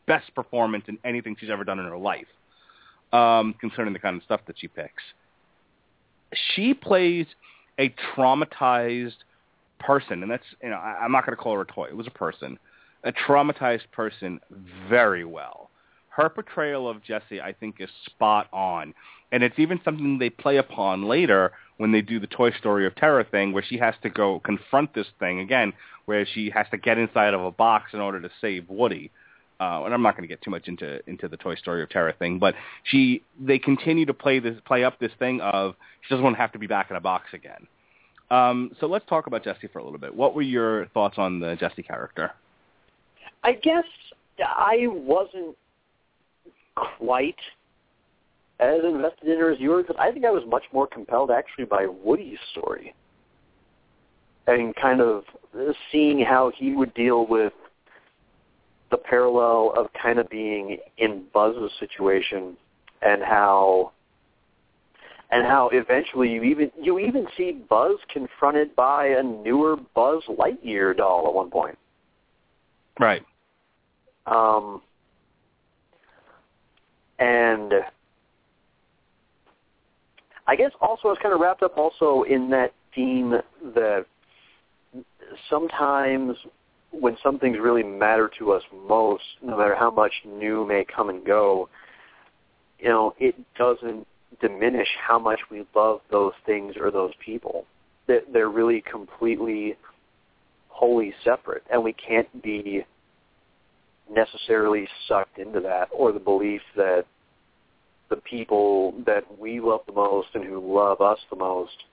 best 0.07 0.35
performance 0.35 0.85
in 0.89 0.97
anything 1.05 1.37
she's 1.39 1.51
ever 1.51 1.65
done 1.65 1.79
in 1.79 1.85
her 1.85 1.99
life, 1.99 2.27
um, 3.13 3.55
concerning 3.61 3.93
the 3.93 3.99
kind 3.99 4.17
of 4.17 4.23
stuff 4.23 4.41
that 4.47 4.57
she 4.59 4.69
picks. 4.69 5.03
She 6.55 6.73
plays 6.73 7.27
a 7.79 7.95
traumatized 8.17 9.19
person, 9.79 10.23
and 10.23 10.33
that's 10.33 10.47
you 10.63 10.71
know 10.71 10.77
I, 10.77 11.01
I'm 11.03 11.13
not 11.13 11.27
going 11.27 11.37
to 11.37 11.43
call 11.43 11.57
her 11.57 11.61
a 11.61 11.67
toy. 11.67 11.89
It 11.89 11.97
was 11.97 12.07
a 12.07 12.13
person, 12.13 12.59
a 13.05 13.13
traumatized 13.13 13.91
person, 13.93 14.41
very 14.89 15.27
well 15.27 15.70
her 16.11 16.29
portrayal 16.29 16.89
of 16.89 17.03
Jessie, 17.03 17.41
I 17.41 17.53
think, 17.53 17.77
is 17.81 17.89
spot 18.07 18.49
on. 18.53 18.95
and 19.33 19.45
it's 19.45 19.59
even 19.59 19.81
something 19.85 20.19
they 20.19 20.31
play 20.31 20.57
upon 20.57 21.05
later 21.05 21.53
when 21.77 21.93
they 21.93 22.03
do 22.03 22.19
the 22.19 22.27
Toy 22.27 22.51
Story 22.51 22.85
of 22.87 22.95
Terror 22.97 23.25
thing, 23.25 23.53
where 23.53 23.63
she 23.63 23.79
has 23.79 23.95
to 24.03 24.11
go 24.11 24.41
confront 24.41 24.93
this 24.93 25.07
thing 25.19 25.39
again, 25.39 25.73
where 26.05 26.27
she 26.27 26.51
has 26.51 26.67
to 26.73 26.77
get 26.77 26.99
inside 26.99 27.33
of 27.33 27.41
a 27.41 27.51
box 27.51 27.95
in 27.95 28.01
order 28.01 28.21
to 28.21 28.29
save 28.41 28.69
Woody. 28.69 29.11
Uh, 29.61 29.85
and 29.85 29.95
I'm 29.95 30.03
not 30.03 30.17
going 30.17 30.29
to 30.29 30.29
get 30.29 30.43
too 30.43 30.51
much 30.51 30.69
into 30.69 31.01
into 31.09 31.29
the 31.29 31.37
Toy 31.37 31.55
Story 31.55 31.83
of 31.83 31.91
Terror 31.91 32.15
thing, 32.19 32.39
but 32.39 32.55
she 32.85 33.23
they 33.39 33.59
continue 33.59 34.07
to 34.07 34.15
play 34.15 34.41
this 34.41 34.59
play 34.67 34.85
up 34.85 34.99
this 34.99 35.13
thing 35.19 35.41
of 35.41 35.75
she 36.03 36.13
doesn't 36.13 36.25
want 36.25 36.35
to 36.35 36.41
have 36.41 36.53
to 36.53 36.59
be 36.59 36.67
back 36.67 36.91
in 36.91 36.97
a 36.97 37.01
box 37.01 37.27
again. 37.33 37.67
Um, 38.31 38.73
so 38.81 38.87
let's 38.87 39.05
talk 39.07 39.27
about 39.27 39.45
Jessie 39.45 39.69
for 39.73 39.79
a 39.79 39.85
little 39.85 39.99
bit. 39.99 40.15
What 40.15 40.35
were 40.35 40.43
your 40.43 40.87
thoughts 40.89 41.19
on 41.19 41.41
the 41.41 41.57
Jessie 41.57 41.83
character? 41.83 42.33
I 43.43 43.53
guess 43.53 43.85
I 44.39 44.87
wasn't 44.87 45.57
quite 46.99 47.39
as 48.59 48.81
invested 48.85 49.29
in 49.29 49.39
her 49.39 49.51
as 49.51 49.61
you 49.61 49.71
were, 49.71 49.83
because 49.83 49.97
I 49.99 50.11
think 50.11 50.25
I 50.25 50.31
was 50.31 50.43
much 50.47 50.65
more 50.73 50.87
compelled 50.87 51.31
actually 51.31 51.65
by 51.65 51.87
Woody's 51.87 52.39
story 52.53 52.95
and 54.47 54.75
kind 54.77 55.01
of 55.01 55.25
seeing 55.91 56.21
how 56.21 56.53
he 56.57 56.73
would 56.73 56.93
deal 56.95 57.27
with 57.27 57.53
the 58.91 58.97
parallel 58.97 59.73
of 59.77 59.87
kind 60.01 60.19
of 60.19 60.29
being 60.29 60.79
in 60.99 61.25
Buzz's 61.33 61.71
situation 61.79 62.57
and 63.03 63.23
how 63.23 63.93
and 65.31 65.47
how 65.47 65.71
eventually 65.73 66.29
you 66.29 66.43
even 66.43 66.71
you 66.81 66.99
even 66.99 67.27
see 67.37 67.53
Buzz 67.69 67.97
confronted 68.13 68.75
by 68.75 69.07
a 69.07 69.23
newer 69.23 69.77
Buzz 69.95 70.23
Lightyear 70.29 70.97
doll 70.97 71.29
at 71.29 71.35
one 71.35 71.51
point. 71.51 71.79
Right. 72.99 73.23
Um, 74.27 74.83
and 77.21 77.73
I 80.47 80.57
guess 80.57 80.73
also 80.81 81.11
it's 81.11 81.23
kind 81.23 81.35
of 81.35 81.41
wrapped 81.41 81.63
up 81.63 81.77
also 81.77 82.23
in 82.23 82.51
that 82.51 82.73
theme 82.95 83.35
that 83.75 84.07
sometimes 85.49 86.37
when 86.93 87.17
some 87.23 87.39
things 87.39 87.57
really 87.61 87.85
matter 87.85 88.29
to 88.39 88.53
us 88.53 88.63
most, 88.89 89.23
no 89.43 89.57
matter 89.57 89.77
how 89.77 89.91
much 89.91 90.13
new 90.27 90.67
may 90.67 90.85
come 90.85 91.09
and 91.09 91.25
go, 91.25 91.69
you 92.81 92.89
know, 92.89 93.15
it 93.21 93.37
doesn't 93.57 94.07
diminish 94.41 94.89
how 95.07 95.19
much 95.19 95.39
we 95.51 95.65
love 95.75 96.01
those 96.11 96.33
things 96.47 96.75
or 96.81 96.91
those 96.91 97.13
people. 97.25 97.65
That 98.09 98.33
they're 98.33 98.49
really 98.49 98.83
completely 98.91 99.77
wholly 100.69 101.15
separate, 101.23 101.63
and 101.71 101.85
we 101.85 101.93
can't 101.93 102.43
be 102.43 102.85
necessarily 104.11 104.89
sucked 105.07 105.39
into 105.39 105.61
that 105.61 105.89
or 105.93 106.13
the 106.13 106.19
belief 106.19 106.61
that 106.77 107.05
the 108.09 108.17
people 108.17 108.95
that 109.07 109.25
we 109.39 109.61
love 109.61 109.81
the 109.87 109.93
most 109.93 110.29
and 110.35 110.45
who 110.45 110.75
love 110.75 111.01
us 111.01 111.19
the 111.31 111.37
most 111.37 111.85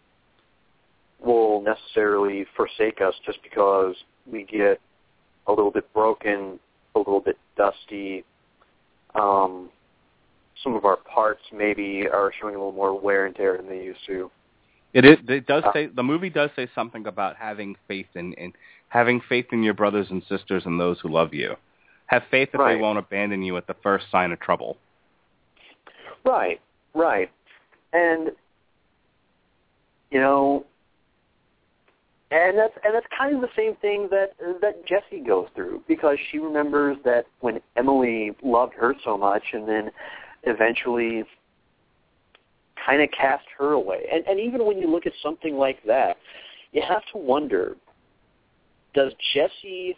will 1.23 1.61
necessarily 1.61 2.45
forsake 2.55 3.01
us 3.01 3.13
just 3.25 3.39
because 3.43 3.95
we 4.31 4.43
get 4.43 4.79
a 5.47 5.51
little 5.51 5.71
bit 5.71 5.91
broken, 5.93 6.59
a 6.95 6.99
little 6.99 7.19
bit 7.19 7.37
dusty. 7.55 8.23
Um, 9.15 9.69
some 10.63 10.75
of 10.75 10.85
our 10.85 10.97
parts 10.97 11.41
maybe 11.53 12.07
are 12.11 12.31
showing 12.39 12.55
a 12.55 12.57
little 12.57 12.71
more 12.71 12.99
wear 12.99 13.25
and 13.25 13.35
tear 13.35 13.57
than 13.57 13.69
they 13.69 13.83
used 13.83 13.99
to. 14.07 14.29
It 14.93 15.05
is. 15.05 15.17
It 15.27 15.45
does 15.45 15.63
say 15.73 15.87
the 15.87 16.03
movie 16.03 16.29
does 16.29 16.49
say 16.55 16.67
something 16.73 17.05
about 17.05 17.35
having 17.35 17.75
faith 17.87 18.07
in, 18.15 18.33
in 18.33 18.53
having 18.89 19.21
faith 19.29 19.47
in 19.51 19.61
your 19.61 19.73
brothers 19.73 20.07
and 20.09 20.23
sisters 20.27 20.63
and 20.65 20.79
those 20.79 20.97
who 21.01 21.09
love 21.09 21.33
you. 21.33 21.55
Have 22.07 22.23
faith 22.31 22.51
that 22.51 22.59
Right. 22.59 22.75
they 22.75 22.81
won't 22.81 22.97
abandon 22.97 23.41
you 23.43 23.57
at 23.57 23.67
the 23.67 23.75
first 23.75 24.09
sign 24.11 24.31
of 24.31 24.39
trouble. 24.39 24.77
Right, 26.23 26.59
right. 26.93 27.29
And 27.93 28.31
you 30.11 30.19
know 30.19 30.65
and 32.29 32.57
that's 32.57 32.73
and 32.83 32.93
that's 32.93 33.05
kind 33.17 33.35
of 33.35 33.41
the 33.41 33.49
same 33.55 33.75
thing 33.75 34.09
that 34.11 34.33
that 34.61 34.85
Jessie 34.85 35.23
goes 35.25 35.47
through 35.55 35.83
because 35.87 36.17
she 36.29 36.39
remembers 36.39 36.97
that 37.05 37.25
when 37.39 37.61
Emily 37.77 38.35
loved 38.43 38.73
her 38.73 38.93
so 39.05 39.17
much 39.17 39.43
and 39.53 39.67
then 39.67 39.91
eventually 40.43 41.23
kind 42.85 43.01
of 43.01 43.09
cast 43.11 43.45
her 43.57 43.71
away. 43.71 44.07
And 44.11 44.25
and 44.27 44.39
even 44.39 44.65
when 44.65 44.77
you 44.77 44.89
look 44.89 45.05
at 45.05 45.13
something 45.23 45.55
like 45.55 45.81
that, 45.85 46.17
you 46.73 46.81
have 46.81 47.03
to 47.13 47.17
wonder 47.17 47.75
does 48.93 49.13
Jessie 49.33 49.95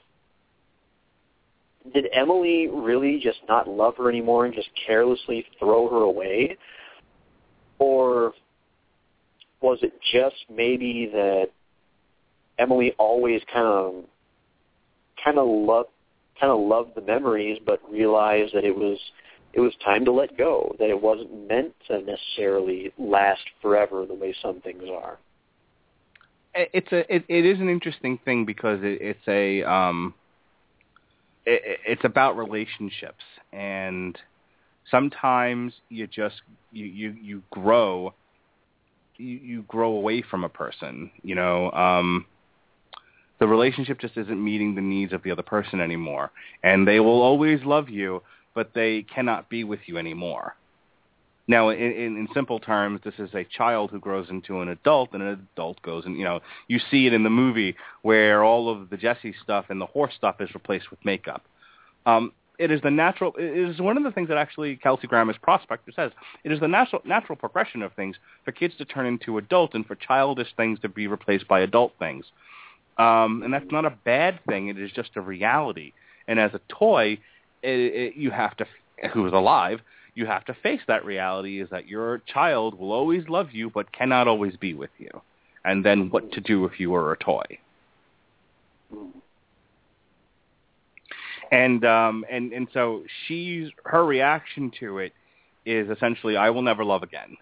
did 1.93 2.07
Emily 2.13 2.67
really 2.67 3.19
just 3.21 3.39
not 3.47 3.67
love 3.67 3.95
her 3.97 4.09
anymore 4.09 4.45
and 4.45 4.53
just 4.53 4.69
carelessly 4.87 5.45
throw 5.57 5.89
her 5.89 6.03
away? 6.03 6.57
Or 7.79 8.33
was 9.61 9.79
it 9.81 9.93
just 10.11 10.35
maybe 10.53 11.09
that 11.11 11.49
Emily 12.57 12.93
always 12.97 13.41
kind 13.51 13.67
of 13.67 14.03
kind 15.23 15.37
of 15.37 15.47
loved 15.47 15.89
kind 16.39 16.51
of 16.51 16.59
loved 16.59 16.95
the 16.95 17.01
memories 17.01 17.59
but 17.65 17.79
realized 17.91 18.53
that 18.53 18.63
it 18.63 18.75
was 18.75 18.97
it 19.53 19.59
was 19.59 19.73
time 19.83 20.05
to 20.05 20.11
let 20.11 20.37
go, 20.37 20.75
that 20.79 20.89
it 20.89 21.01
wasn't 21.01 21.47
meant 21.47 21.73
to 21.87 22.01
necessarily 22.01 22.91
last 22.99 23.41
forever 23.61 24.05
the 24.05 24.13
way 24.13 24.35
some 24.41 24.61
things 24.61 24.83
are. 24.91 25.17
It- 26.53 26.69
It's 26.73 26.91
a. 26.91 27.15
It, 27.15 27.25
it 27.27 27.45
is 27.45 27.59
an 27.59 27.69
interesting 27.69 28.19
thing 28.25 28.45
because 28.45 28.79
it, 28.83 29.01
it's 29.01 29.27
a. 29.27 29.63
Um, 29.63 30.13
it, 31.45 31.61
it- 31.65 31.79
it's 31.85 32.03
about 32.05 32.37
relationships, 32.37 33.23
and 33.53 34.17
sometimes 34.89 35.73
you 35.89 36.07
just 36.07 36.41
you 36.71 36.85
you 36.85 37.15
you 37.21 37.43
grow. 37.51 38.13
You, 39.17 39.37
you 39.37 39.61
grow 39.63 39.91
away 39.95 40.21
from 40.21 40.43
a 40.43 40.49
person. 40.49 41.11
You 41.23 41.35
know. 41.35 41.71
Um, 41.71 42.25
the 43.39 43.47
relationship 43.47 43.99
just 43.99 44.17
isn't 44.17 44.43
meeting 44.43 44.75
the 44.75 44.81
needs 44.81 45.13
of 45.13 45.23
the 45.23 45.31
other 45.31 45.43
person 45.43 45.79
anymore, 45.79 46.31
and 46.63 46.87
they 46.87 46.99
will 46.99 47.21
always 47.21 47.63
love 47.63 47.89
you, 47.89 48.21
but 48.53 48.73
they 48.73 49.03
cannot 49.03 49.49
be 49.49 49.63
with 49.63 49.79
you 49.85 49.97
anymore. 49.97 50.55
Now, 51.49 51.69
in, 51.69 51.80
in, 51.80 52.15
in 52.15 52.27
simple 52.31 52.59
terms, 52.59 53.01
this 53.03 53.15
is 53.17 53.34
a 53.34 53.43
child 53.43 53.89
who 53.89 53.99
grows 53.99 54.30
into 54.30 54.61
an 54.61 54.69
adult, 54.69 55.09
and 55.13 55.23
an 55.23 55.47
adult 55.55 55.81
goes 55.81 56.05
and 56.05 56.15
you 56.15 56.23
know 56.23 56.41
you 56.67 56.80
see 56.91 57.07
it 57.07 57.13
in 57.13 57.23
the 57.23 57.31
movie 57.31 57.76
where 58.03 58.43
all 58.43 58.69
of 58.69 58.91
the 58.91 58.97
Jessie 58.97 59.34
stuff 59.43 59.65
and 59.69 59.81
the 59.81 59.88
horse 59.88 60.13
stuff 60.15 60.35
is 60.41 60.53
replaced 60.53 60.91
with 60.91 61.03
makeup. 61.03 61.41
Um, 62.05 62.34
it 62.59 62.69
is 62.69 62.81
the 62.84 62.91
natural. 62.91 63.34
It 63.35 63.71
is 63.71 63.81
one 63.81 63.97
of 63.97 64.03
the 64.03 64.11
things 64.11 64.27
that 64.30 64.38
actually 64.38 64.76
Kelsey 64.76 65.07
Grammer's 65.07 65.38
prospector 65.41 65.91
says. 65.91 66.11
It 66.43 66.51
is 66.51 66.59
the 66.59 66.67
natural 66.67 67.01
natural 67.03 67.35
progression 67.35 67.81
of 67.81 67.93
things 67.93 68.17
for 68.45 68.51
kids 68.51 68.76
to 68.77 68.85
turn 68.85 69.07
into 69.07 69.39
adult 69.39 69.73
and 69.73 69.84
for 69.88 69.95
childish 69.95 70.49
things 70.55 70.80
to 70.81 70.88
be 70.88 71.07
replaced 71.07 71.47
by 71.47 71.61
adult 71.61 71.93
things. 71.97 72.26
Um, 72.99 73.41
and 73.41 73.51
that's 73.51 73.71
not 73.71 73.85
a 73.85 73.97
bad 74.05 74.39
thing. 74.47 74.67
It 74.67 74.77
is 74.77 74.91
just 74.91 75.15
a 75.15 75.21
reality. 75.21 75.93
And 76.27 76.39
as 76.39 76.53
a 76.53 76.61
toy, 76.69 77.17
it, 77.63 77.69
it, 77.69 78.15
you 78.17 78.30
have 78.30 78.55
to, 78.57 78.67
who 79.13 79.26
is 79.26 79.34
alive, 79.34 79.80
you 80.19 80.25
have 80.25 80.43
to 80.45 80.53
face 80.53 80.81
that 80.87 81.05
reality 81.05 81.61
is 81.61 81.69
that 81.69 81.87
your 81.87 82.21
child 82.27 82.77
will 82.77 82.91
always 82.91 83.27
love 83.29 83.47
you 83.53 83.69
but 83.69 83.91
cannot 83.93 84.27
always 84.27 84.55
be 84.57 84.73
with 84.73 84.89
you. 84.97 85.09
And 85.63 85.83
then 85.85 86.09
what 86.09 86.33
to 86.33 86.41
do 86.41 86.65
if 86.65 86.77
you 86.77 86.93
are 86.93 87.13
a 87.13 87.17
toy. 87.17 87.45
And 91.51 91.85
um 91.85 92.25
and 92.29 92.51
and 92.51 92.67
so 92.73 93.03
she's 93.27 93.69
her 93.85 94.05
reaction 94.05 94.71
to 94.81 94.99
it 94.99 95.13
is 95.65 95.89
essentially 95.89 96.35
I 96.35 96.49
will 96.49 96.61
never 96.61 96.83
love 96.83 97.01
again. 97.01 97.37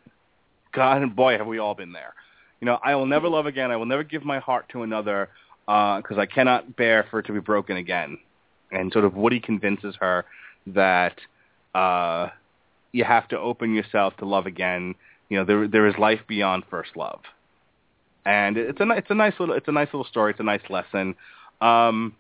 God 0.72 1.02
and 1.02 1.16
boy 1.16 1.38
have 1.38 1.48
we 1.48 1.58
all 1.58 1.74
been 1.74 1.92
there. 1.92 2.14
You 2.62 2.66
know, 2.66 2.78
I 2.84 2.94
will 2.96 3.08
never 3.08 3.28
love 3.28 3.48
again. 3.48 3.72
I 3.72 3.76
will 3.76 3.86
never 3.86 4.04
give 4.04 4.24
my 4.24 4.40
heart 4.40 4.70
to 4.70 4.84
another 4.84 5.30
because 5.66 6.18
I 6.18 6.28
cannot 6.28 6.76
bear 6.76 7.08
for 7.10 7.20
it 7.20 7.26
to 7.26 7.34
be 7.34 7.40
broken 7.40 7.78
again. 7.78 8.20
And 8.72 8.92
sort 8.92 9.06
of 9.06 9.16
Woody 9.16 9.40
convinces 9.40 9.96
her 10.00 10.26
that 10.68 11.16
uh, 11.76 12.30
you 12.98 13.04
have 13.04 13.28
to 13.28 13.38
open 13.38 13.76
yourself 13.76 14.18
to 14.18 14.26
love 14.26 14.48
again. 14.48 14.96
You 15.30 15.38
know, 15.38 15.46
there 15.46 15.68
there 15.68 15.88
is 15.88 15.96
life 16.00 16.22
beyond 16.28 16.64
first 16.70 16.98
love, 16.98 17.22
and 18.26 18.58
it's 18.58 18.80
a 18.80 18.90
it's 18.90 19.12
a 19.12 19.16
nice 19.16 19.34
little 19.40 19.54
it's 19.56 19.68
a 19.68 19.72
nice 19.72 19.88
little 19.88 20.06
story. 20.06 20.32
It's 20.32 20.40
a 20.40 20.44
nice 20.44 20.68
lesson. 20.70 21.16
Um, 21.62 22.16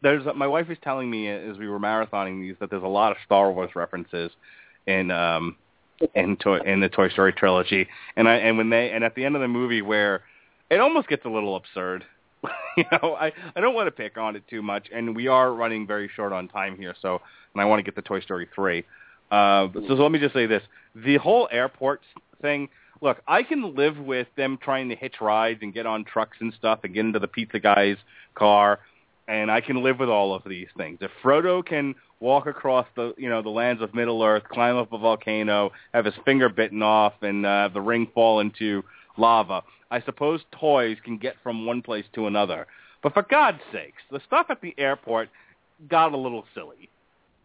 there's 0.00 0.24
my 0.36 0.46
wife 0.46 0.68
was 0.68 0.78
telling 0.82 1.10
me 1.10 1.28
as 1.28 1.58
we 1.58 1.66
were 1.66 1.80
marathoning 1.80 2.40
these 2.40 2.54
that 2.60 2.70
there's 2.70 2.84
a 2.84 2.86
lot 2.86 3.10
of 3.10 3.16
Star 3.26 3.50
Wars 3.50 3.70
references 3.74 4.30
in 4.86 5.10
um 5.10 5.56
in 6.14 6.36
toy 6.36 6.58
in 6.58 6.78
the 6.80 6.88
Toy 6.88 7.08
Story 7.08 7.32
trilogy, 7.32 7.88
and 8.16 8.28
I 8.28 8.36
and 8.36 8.56
when 8.56 8.70
they 8.70 8.92
and 8.92 9.02
at 9.02 9.16
the 9.16 9.24
end 9.24 9.34
of 9.34 9.42
the 9.42 9.48
movie 9.48 9.82
where 9.82 10.22
it 10.70 10.78
almost 10.78 11.08
gets 11.08 11.24
a 11.24 11.28
little 11.28 11.56
absurd. 11.56 12.04
you 12.76 12.84
know, 12.92 13.16
I 13.18 13.32
I 13.56 13.60
don't 13.60 13.74
want 13.74 13.88
to 13.88 13.90
pick 13.90 14.18
on 14.18 14.36
it 14.36 14.46
too 14.48 14.62
much, 14.62 14.88
and 14.94 15.16
we 15.16 15.26
are 15.26 15.52
running 15.52 15.86
very 15.86 16.10
short 16.14 16.32
on 16.32 16.46
time 16.46 16.76
here, 16.76 16.94
so 17.00 17.22
and 17.54 17.60
I 17.62 17.64
want 17.64 17.80
to 17.80 17.82
get 17.82 17.96
to 17.96 18.02
Toy 18.02 18.20
Story 18.20 18.46
three. 18.54 18.84
Uh, 19.34 19.68
so, 19.74 19.82
so 19.88 19.94
let 19.94 20.12
me 20.12 20.18
just 20.20 20.34
say 20.34 20.46
this: 20.46 20.62
the 20.94 21.16
whole 21.16 21.48
airport 21.50 22.02
thing. 22.40 22.68
Look, 23.00 23.20
I 23.26 23.42
can 23.42 23.74
live 23.74 23.98
with 23.98 24.28
them 24.36 24.58
trying 24.62 24.88
to 24.88 24.96
hitch 24.96 25.16
rides 25.20 25.58
and 25.62 25.74
get 25.74 25.84
on 25.86 26.04
trucks 26.04 26.36
and 26.40 26.54
stuff 26.56 26.80
and 26.84 26.94
get 26.94 27.04
into 27.04 27.18
the 27.18 27.26
pizza 27.26 27.58
guy's 27.58 27.96
car, 28.34 28.78
and 29.26 29.50
I 29.50 29.60
can 29.60 29.82
live 29.82 29.98
with 29.98 30.08
all 30.08 30.32
of 30.34 30.42
these 30.46 30.68
things. 30.76 30.98
If 31.00 31.10
Frodo 31.22 31.66
can 31.66 31.96
walk 32.20 32.46
across 32.46 32.86
the 32.94 33.12
you 33.18 33.28
know 33.28 33.42
the 33.42 33.50
lands 33.50 33.82
of 33.82 33.92
Middle 33.92 34.22
Earth, 34.22 34.44
climb 34.50 34.76
up 34.76 34.92
a 34.92 34.98
volcano, 34.98 35.72
have 35.92 36.04
his 36.04 36.14
finger 36.24 36.48
bitten 36.48 36.82
off, 36.82 37.14
and 37.22 37.44
uh, 37.44 37.68
the 37.74 37.80
ring 37.80 38.06
fall 38.14 38.38
into 38.38 38.84
lava. 39.16 39.62
I 39.90 40.00
suppose 40.02 40.42
toys 40.52 40.96
can 41.04 41.18
get 41.18 41.34
from 41.42 41.66
one 41.66 41.82
place 41.82 42.04
to 42.14 42.28
another, 42.28 42.68
but 43.02 43.12
for 43.12 43.22
God's 43.22 43.60
sakes, 43.72 44.02
the 44.12 44.20
stuff 44.26 44.46
at 44.48 44.60
the 44.60 44.74
airport 44.78 45.28
got 45.88 46.12
a 46.12 46.16
little 46.16 46.44
silly. 46.54 46.88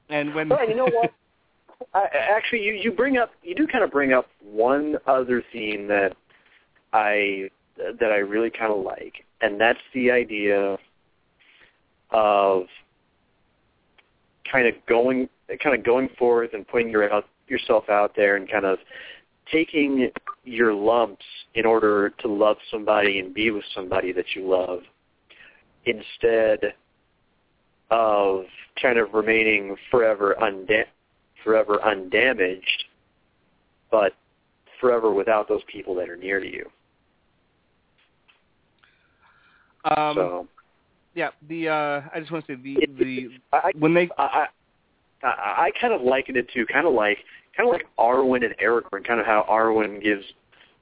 And 0.10 0.34
when 0.36 0.50
well, 0.50 0.68
you 0.68 0.76
know 0.76 0.86
what, 0.86 1.12
I, 1.94 2.06
actually, 2.14 2.64
you 2.64 2.74
you 2.74 2.92
bring 2.92 3.18
up 3.18 3.32
you 3.44 3.56
do 3.56 3.68
kind 3.68 3.84
of 3.84 3.92
bring 3.92 4.14
up 4.14 4.28
one 4.44 4.98
other 5.08 5.44
theme 5.52 5.88
that 5.88 6.16
I 6.94 7.50
that 7.78 8.12
I 8.12 8.18
really 8.18 8.50
kind 8.50 8.72
of 8.72 8.84
like, 8.84 9.26
and 9.42 9.60
that's 9.60 9.80
the 9.94 10.12
idea 10.12 10.78
of 12.12 12.64
kind 14.52 14.68
of 14.68 14.74
going 14.88 15.30
kind 15.64 15.76
of 15.76 15.84
going 15.84 16.10
forth 16.18 16.52
and 16.54 16.68
putting 16.68 16.90
your 16.90 17.12
out, 17.12 17.26
yourself 17.48 17.90
out 17.90 18.14
there 18.16 18.36
and 18.36 18.50
kind 18.50 18.66
of 18.66 18.78
taking 19.52 20.10
your 20.44 20.74
lumps 20.74 21.26
in 21.56 21.66
order 21.66 22.10
to 22.10 22.28
love 22.28 22.58
somebody 22.72 23.20
and 23.20 23.34
be 23.34 23.52
with 23.52 23.64
somebody 23.74 24.12
that 24.12 24.26
you 24.36 24.48
love 24.48 24.82
instead 25.86 26.74
of 27.90 28.44
kind 28.80 29.00
of 29.00 29.14
remaining 29.14 29.76
forever 29.90 30.40
unda- 30.42 30.86
forever 31.44 31.84
undamaged 31.84 32.86
but 33.92 34.14
forever 34.80 35.12
without 35.14 35.48
those 35.48 35.62
people 35.72 35.96
that 35.96 36.10
are 36.10 36.18
near 36.18 36.40
to 36.40 36.48
you. 36.48 36.70
Um, 39.86 40.16
so 40.16 40.48
yeah, 41.16 41.30
the 41.48 41.70
uh, 41.70 42.02
I 42.14 42.20
just 42.20 42.32
want 42.32 42.46
to 42.48 42.56
say 42.56 42.62
the 42.62 42.84
It- 42.84 42.98
the 42.98 43.30
I, 43.52 43.72
when 43.78 43.94
they 43.94 44.10
I, 44.18 44.48
I, 45.24 45.28
I 45.28 45.72
kind 45.80 45.94
of 45.94 46.02
liken 46.02 46.36
it 46.38 46.50
to 46.54 46.66
kind 46.66 46.86
of 46.86 46.94
like 46.94 47.18
kind 47.56 47.68
of 47.68 47.74
like 47.74 47.86
Arwen 47.98 48.46
and 48.46 48.56
Aragorn, 48.58 49.06
kind 49.06 49.20
of 49.20 49.26
how 49.26 49.46
Arwen 49.50 50.02
gives 50.02 50.24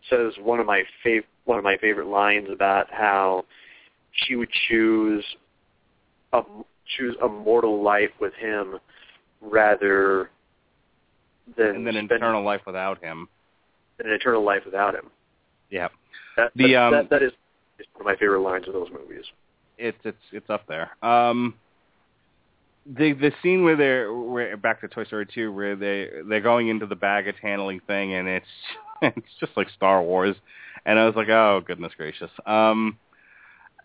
says 0.09 0.33
one 0.41 0.59
of 0.59 0.65
my 0.65 0.83
fav- 1.05 1.23
one 1.45 1.57
of 1.57 1.63
my 1.63 1.77
favorite 1.77 2.07
lines 2.07 2.47
about 2.51 2.87
how 2.91 3.45
she 4.11 4.35
would 4.35 4.49
choose 4.67 5.23
a 6.33 6.41
choose 6.97 7.15
a 7.23 7.27
mortal 7.27 7.81
life 7.83 8.11
with 8.19 8.33
him 8.33 8.79
rather 9.41 10.29
than 11.55 11.75
and 11.75 11.87
then 11.87 11.93
spend 11.93 12.11
eternal 12.11 12.43
life 12.43 12.61
without 12.65 13.03
him. 13.03 13.27
an 13.99 14.11
eternal 14.11 14.43
life 14.43 14.63
without 14.65 14.95
him. 14.95 15.09
Yeah, 15.69 15.89
That, 16.35 16.51
The, 16.55 16.73
that, 16.73 16.83
um, 16.83 16.93
that, 16.93 17.09
that 17.09 17.23
is 17.23 17.31
is 17.79 17.85
one 17.93 18.01
of 18.01 18.05
my 18.05 18.15
favorite 18.15 18.41
lines 18.41 18.67
of 18.67 18.73
those 18.73 18.89
movies. 18.91 19.25
it's 19.77 19.97
it's 20.03 20.17
it's 20.31 20.49
up 20.49 20.65
there. 20.67 20.91
Um, 21.03 21.53
the 22.85 23.13
the 23.13 23.31
scene 23.43 23.63
where 23.63 23.75
they're 23.75 24.13
where 24.13 24.57
back 24.57 24.81
to 24.81 24.87
Toy 24.87 25.03
Story 25.03 25.27
two 25.31 25.51
where 25.51 25.75
they 25.75 26.09
they're 26.27 26.41
going 26.41 26.69
into 26.69 26.85
the 26.85 26.95
baggage 26.95 27.35
handling 27.41 27.81
thing 27.85 28.13
and 28.13 28.27
it's 28.27 28.45
it's 29.01 29.27
just 29.39 29.51
like 29.55 29.69
Star 29.75 30.01
Wars, 30.01 30.35
and 30.85 30.97
I 30.97 31.05
was 31.05 31.15
like, 31.15 31.29
oh 31.29 31.61
goodness 31.65 31.93
gracious. 31.97 32.31
Um, 32.45 32.97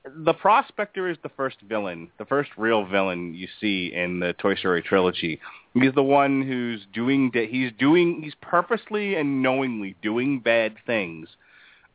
the 0.05 0.35
Prospector 0.35 1.09
is 1.09 1.17
the 1.23 1.29
first 1.31 1.57
villain, 1.61 2.11
the 2.19 2.25
first 2.25 2.51
real 2.57 2.85
villain 2.85 3.35
you 3.35 3.47
see 3.61 3.93
in 3.95 4.21
the 4.21 4.33
Toy 4.35 4.55
Story 4.55 4.83
trilogy. 4.83 5.41
He's 5.75 5.95
the 5.95 6.03
one 6.03 6.43
who's 6.43 6.85
doing 6.93 7.31
he's 7.33 7.71
doing 7.79 8.21
he's 8.23 8.35
purposely 8.41 9.15
and 9.15 9.43
knowingly 9.43 9.95
doing 10.03 10.41
bad 10.41 10.75
things 10.87 11.29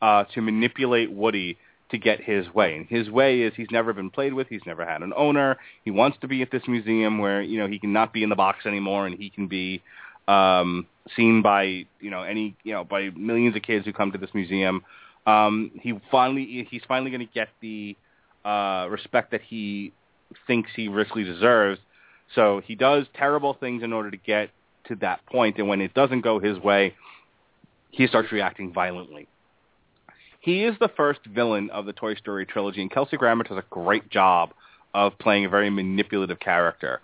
uh, 0.01 0.23
to 0.33 0.41
manipulate 0.41 1.11
Woody 1.11 1.57
to 1.91 1.97
get 1.97 2.21
his 2.21 2.53
way. 2.53 2.75
And 2.75 2.85
his 2.87 3.09
way 3.09 3.41
is 3.41 3.53
he's 3.55 3.71
never 3.71 3.93
been 3.93 4.09
played 4.09 4.33
with. 4.33 4.47
He's 4.47 4.65
never 4.65 4.85
had 4.85 5.01
an 5.01 5.13
owner. 5.15 5.57
He 5.85 5.91
wants 5.91 6.17
to 6.21 6.27
be 6.27 6.41
at 6.41 6.51
this 6.51 6.63
museum 6.67 7.19
where 7.19 7.41
you 7.41 7.59
know 7.59 7.67
he 7.67 7.79
can 7.79 7.93
not 7.93 8.13
be 8.13 8.23
in 8.23 8.29
the 8.29 8.35
box 8.35 8.65
anymore, 8.65 9.05
and 9.05 9.17
he 9.17 9.29
can 9.29 9.47
be 9.47 9.81
um, 10.27 10.87
seen 11.15 11.41
by 11.41 11.85
you 11.99 12.09
know 12.09 12.23
any 12.23 12.55
you 12.63 12.73
know 12.73 12.83
by 12.83 13.09
millions 13.15 13.55
of 13.55 13.61
kids 13.63 13.85
who 13.85 13.93
come 13.93 14.11
to 14.13 14.17
this 14.17 14.31
museum. 14.33 14.83
Um, 15.27 15.71
he 15.75 15.93
finally 16.09 16.67
he's 16.71 16.81
finally 16.87 17.11
going 17.11 17.27
to 17.27 17.33
get 17.33 17.49
the 17.61 17.95
uh, 18.45 18.87
respect 18.89 19.31
that 19.31 19.41
he 19.41 19.93
thinks 20.47 20.71
he 20.75 20.87
richly 20.87 21.23
deserves. 21.23 21.79
So 22.33 22.61
he 22.65 22.75
does 22.75 23.05
terrible 23.13 23.53
things 23.53 23.83
in 23.83 23.93
order 23.93 24.09
to 24.09 24.17
get 24.17 24.49
to 24.87 24.95
that 24.95 25.25
point, 25.25 25.57
and 25.57 25.67
when 25.67 25.81
it 25.81 25.93
doesn't 25.93 26.21
go 26.21 26.39
his 26.39 26.57
way, 26.59 26.95
he 27.91 28.07
starts 28.07 28.31
reacting 28.31 28.73
violently. 28.73 29.27
He 30.39 30.63
is 30.63 30.75
the 30.79 30.89
first 30.95 31.19
villain 31.25 31.69
of 31.71 31.85
the 31.85 31.93
Toy 31.93 32.15
Story 32.15 32.45
trilogy, 32.45 32.81
and 32.81 32.89
Kelsey 32.89 33.17
Grammer 33.17 33.43
does 33.43 33.57
a 33.57 33.65
great 33.69 34.09
job 34.09 34.53
of 34.93 35.17
playing 35.19 35.45
a 35.45 35.49
very 35.49 35.69
manipulative 35.69 36.39
character. 36.39 37.01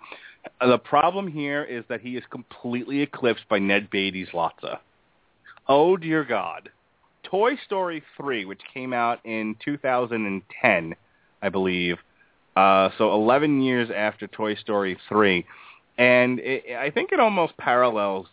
The 0.60 0.78
problem 0.78 1.28
here 1.28 1.62
is 1.62 1.84
that 1.88 2.00
he 2.00 2.16
is 2.16 2.24
completely 2.30 3.02
eclipsed 3.02 3.48
by 3.48 3.58
Ned 3.58 3.90
Beatty's 3.90 4.28
Lotso. 4.32 4.78
Oh 5.68 5.96
dear 5.96 6.24
God. 6.24 6.70
Toy 7.24 7.56
Story 7.66 8.02
3, 8.16 8.44
which 8.44 8.60
came 8.72 8.92
out 8.92 9.18
in 9.24 9.56
2010, 9.64 10.94
I 11.42 11.48
believe, 11.48 11.96
uh, 12.56 12.90
so 12.96 13.12
11 13.12 13.62
years 13.62 13.90
after 13.94 14.26
Toy 14.26 14.54
Story 14.54 14.96
3, 15.08 15.44
and 15.98 16.38
it, 16.40 16.76
I 16.76 16.90
think 16.90 17.12
it 17.12 17.20
almost 17.20 17.56
parallels 17.56 18.26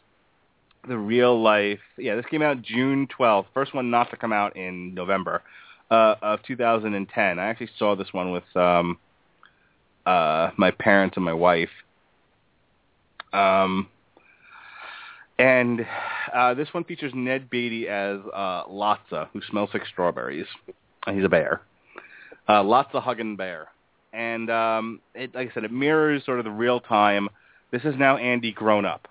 the 0.87 0.97
real 0.97 1.41
life. 1.41 1.79
Yeah, 1.97 2.15
this 2.15 2.25
came 2.29 2.41
out 2.41 2.61
June 2.61 3.07
12th. 3.19 3.45
First 3.53 3.73
one 3.73 3.91
not 3.91 4.09
to 4.11 4.17
come 4.17 4.33
out 4.33 4.55
in 4.55 4.93
November 4.93 5.43
uh, 5.89 6.15
of 6.21 6.41
2010. 6.43 7.39
I 7.39 7.45
actually 7.45 7.69
saw 7.77 7.95
this 7.95 8.07
one 8.11 8.31
with 8.31 8.43
um, 8.55 8.97
uh, 10.05 10.51
my 10.57 10.71
parents 10.71 11.17
and 11.17 11.25
my 11.25 11.33
wife. 11.33 11.69
Um, 13.33 13.87
and 15.37 15.85
uh, 16.33 16.53
this 16.53 16.67
one 16.71 16.83
features 16.83 17.11
Ned 17.15 17.49
Beatty 17.49 17.87
as 17.87 18.19
uh, 18.33 18.63
Lotso, 18.65 19.27
who 19.33 19.41
smells 19.49 19.69
like 19.73 19.83
strawberries. 19.85 20.45
He's 21.11 21.23
a 21.23 21.29
bear. 21.29 21.61
Uh, 22.47 22.63
Lots-o'-Huggin' 22.63 23.37
Bear. 23.37 23.67
And 24.13 24.49
um, 24.49 24.99
it, 25.15 25.33
like 25.33 25.51
I 25.51 25.53
said, 25.53 25.63
it 25.63 25.71
mirrors 25.71 26.25
sort 26.25 26.39
of 26.39 26.45
the 26.45 26.51
real 26.51 26.79
time. 26.79 27.29
This 27.71 27.83
is 27.83 27.95
now 27.97 28.17
Andy 28.17 28.51
grown 28.51 28.85
up. 28.85 29.07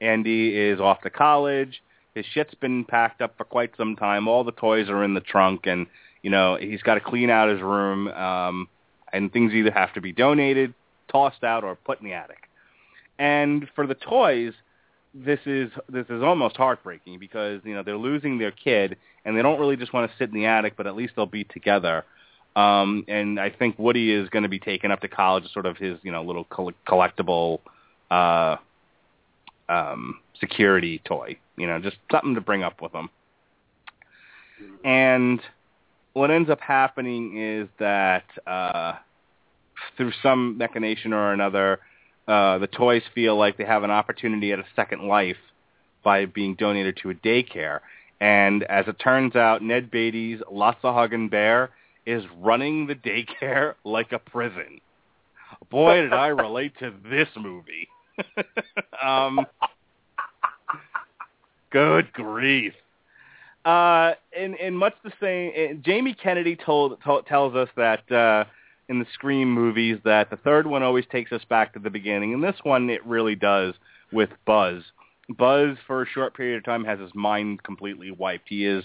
Andy 0.00 0.56
is 0.56 0.80
off 0.80 1.00
to 1.02 1.10
college. 1.10 1.82
His 2.14 2.24
shit's 2.32 2.54
been 2.54 2.84
packed 2.84 3.20
up 3.20 3.36
for 3.36 3.44
quite 3.44 3.72
some 3.76 3.96
time. 3.96 4.28
All 4.28 4.44
the 4.44 4.52
toys 4.52 4.88
are 4.88 5.02
in 5.02 5.14
the 5.14 5.20
trunk, 5.20 5.66
and 5.66 5.86
you 6.22 6.30
know 6.30 6.56
he's 6.60 6.82
got 6.82 6.94
to 6.94 7.00
clean 7.00 7.30
out 7.30 7.48
his 7.48 7.60
room. 7.60 8.06
Um, 8.08 8.68
and 9.12 9.32
things 9.32 9.52
either 9.52 9.70
have 9.70 9.92
to 9.94 10.00
be 10.00 10.12
donated, 10.12 10.74
tossed 11.10 11.44
out, 11.44 11.64
or 11.64 11.76
put 11.76 12.00
in 12.00 12.06
the 12.06 12.12
attic. 12.12 12.48
And 13.18 13.68
for 13.74 13.86
the 13.86 13.94
toys, 13.94 14.52
this 15.14 15.38
is 15.46 15.70
this 15.88 16.06
is 16.10 16.22
almost 16.22 16.56
heartbreaking 16.56 17.18
because 17.20 17.60
you 17.64 17.74
know 17.74 17.82
they're 17.82 17.96
losing 17.96 18.38
their 18.38 18.50
kid, 18.50 18.96
and 19.24 19.36
they 19.36 19.42
don't 19.42 19.60
really 19.60 19.76
just 19.76 19.92
want 19.92 20.10
to 20.10 20.16
sit 20.16 20.28
in 20.28 20.34
the 20.34 20.46
attic, 20.46 20.74
but 20.76 20.86
at 20.86 20.96
least 20.96 21.14
they'll 21.16 21.26
be 21.26 21.44
together. 21.44 22.04
Um, 22.56 23.04
and 23.08 23.38
I 23.40 23.50
think 23.50 23.78
Woody 23.78 24.12
is 24.12 24.28
going 24.28 24.44
to 24.44 24.48
be 24.48 24.58
taken 24.58 24.90
up 24.90 25.00
to 25.00 25.08
college, 25.08 25.44
as 25.44 25.52
sort 25.52 25.66
of 25.66 25.76
his 25.76 25.98
you 26.02 26.10
know 26.10 26.22
little 26.22 26.44
coll- 26.44 26.72
collectible 26.86 27.60
uh, 28.10 28.56
um, 29.68 30.20
security 30.40 31.00
toy. 31.04 31.38
You 31.56 31.68
know, 31.68 31.78
just 31.78 31.96
something 32.10 32.34
to 32.34 32.40
bring 32.40 32.62
up 32.62 32.82
with 32.82 32.92
him. 32.92 33.08
And 34.84 35.40
what 36.12 36.30
ends 36.30 36.50
up 36.50 36.60
happening 36.60 37.38
is 37.38 37.68
that 37.78 38.24
uh, 38.46 38.94
through 39.96 40.12
some 40.22 40.58
machination 40.58 41.12
or 41.12 41.32
another, 41.32 41.80
uh, 42.26 42.58
the 42.58 42.66
toys 42.66 43.02
feel 43.14 43.36
like 43.36 43.56
they 43.56 43.64
have 43.64 43.82
an 43.82 43.90
opportunity 43.90 44.52
at 44.52 44.58
a 44.58 44.64
second 44.74 45.06
life 45.06 45.36
by 46.02 46.26
being 46.26 46.54
donated 46.54 46.98
to 47.02 47.10
a 47.10 47.14
daycare. 47.14 47.80
And 48.20 48.62
as 48.64 48.86
it 48.88 48.98
turns 48.98 49.36
out, 49.36 49.62
Ned 49.62 49.90
Beatty's 49.90 50.40
of 50.48 50.76
Huggin' 50.82 51.28
Bear 51.28 51.70
is 52.06 52.24
running 52.40 52.86
the 52.86 52.94
daycare 52.94 53.74
like 53.84 54.12
a 54.12 54.18
prison. 54.18 54.80
Boy, 55.70 56.02
did 56.02 56.12
I 56.12 56.28
relate 56.28 56.72
to 56.80 56.92
this 57.10 57.28
movie. 57.36 57.88
um, 59.02 59.46
good 61.70 62.12
grief. 62.12 62.72
Uh, 63.64 64.12
in, 64.36 64.54
in 64.56 64.74
much 64.74 64.94
the 65.02 65.12
same, 65.20 65.82
Jamie 65.82 66.14
Kennedy 66.14 66.54
told, 66.54 67.02
told 67.02 67.26
tells 67.26 67.54
us 67.54 67.68
that 67.76 68.10
uh, 68.12 68.44
in 68.88 68.98
the 68.98 69.06
Scream 69.14 69.50
movies 69.50 69.98
that 70.04 70.30
the 70.30 70.36
third 70.36 70.66
one 70.66 70.82
always 70.82 71.06
takes 71.10 71.32
us 71.32 71.42
back 71.48 71.72
to 71.72 71.78
the 71.78 71.90
beginning, 71.90 72.34
and 72.34 72.42
this 72.42 72.56
one 72.62 72.90
it 72.90 73.04
really 73.06 73.34
does 73.34 73.74
with 74.12 74.30
Buzz. 74.46 74.82
Buzz, 75.28 75.76
for 75.86 76.02
a 76.02 76.06
short 76.06 76.34
period 76.34 76.58
of 76.58 76.64
time, 76.64 76.84
has 76.84 77.00
his 77.00 77.14
mind 77.14 77.62
completely 77.62 78.10
wiped. 78.10 78.48
He 78.48 78.66
is 78.66 78.84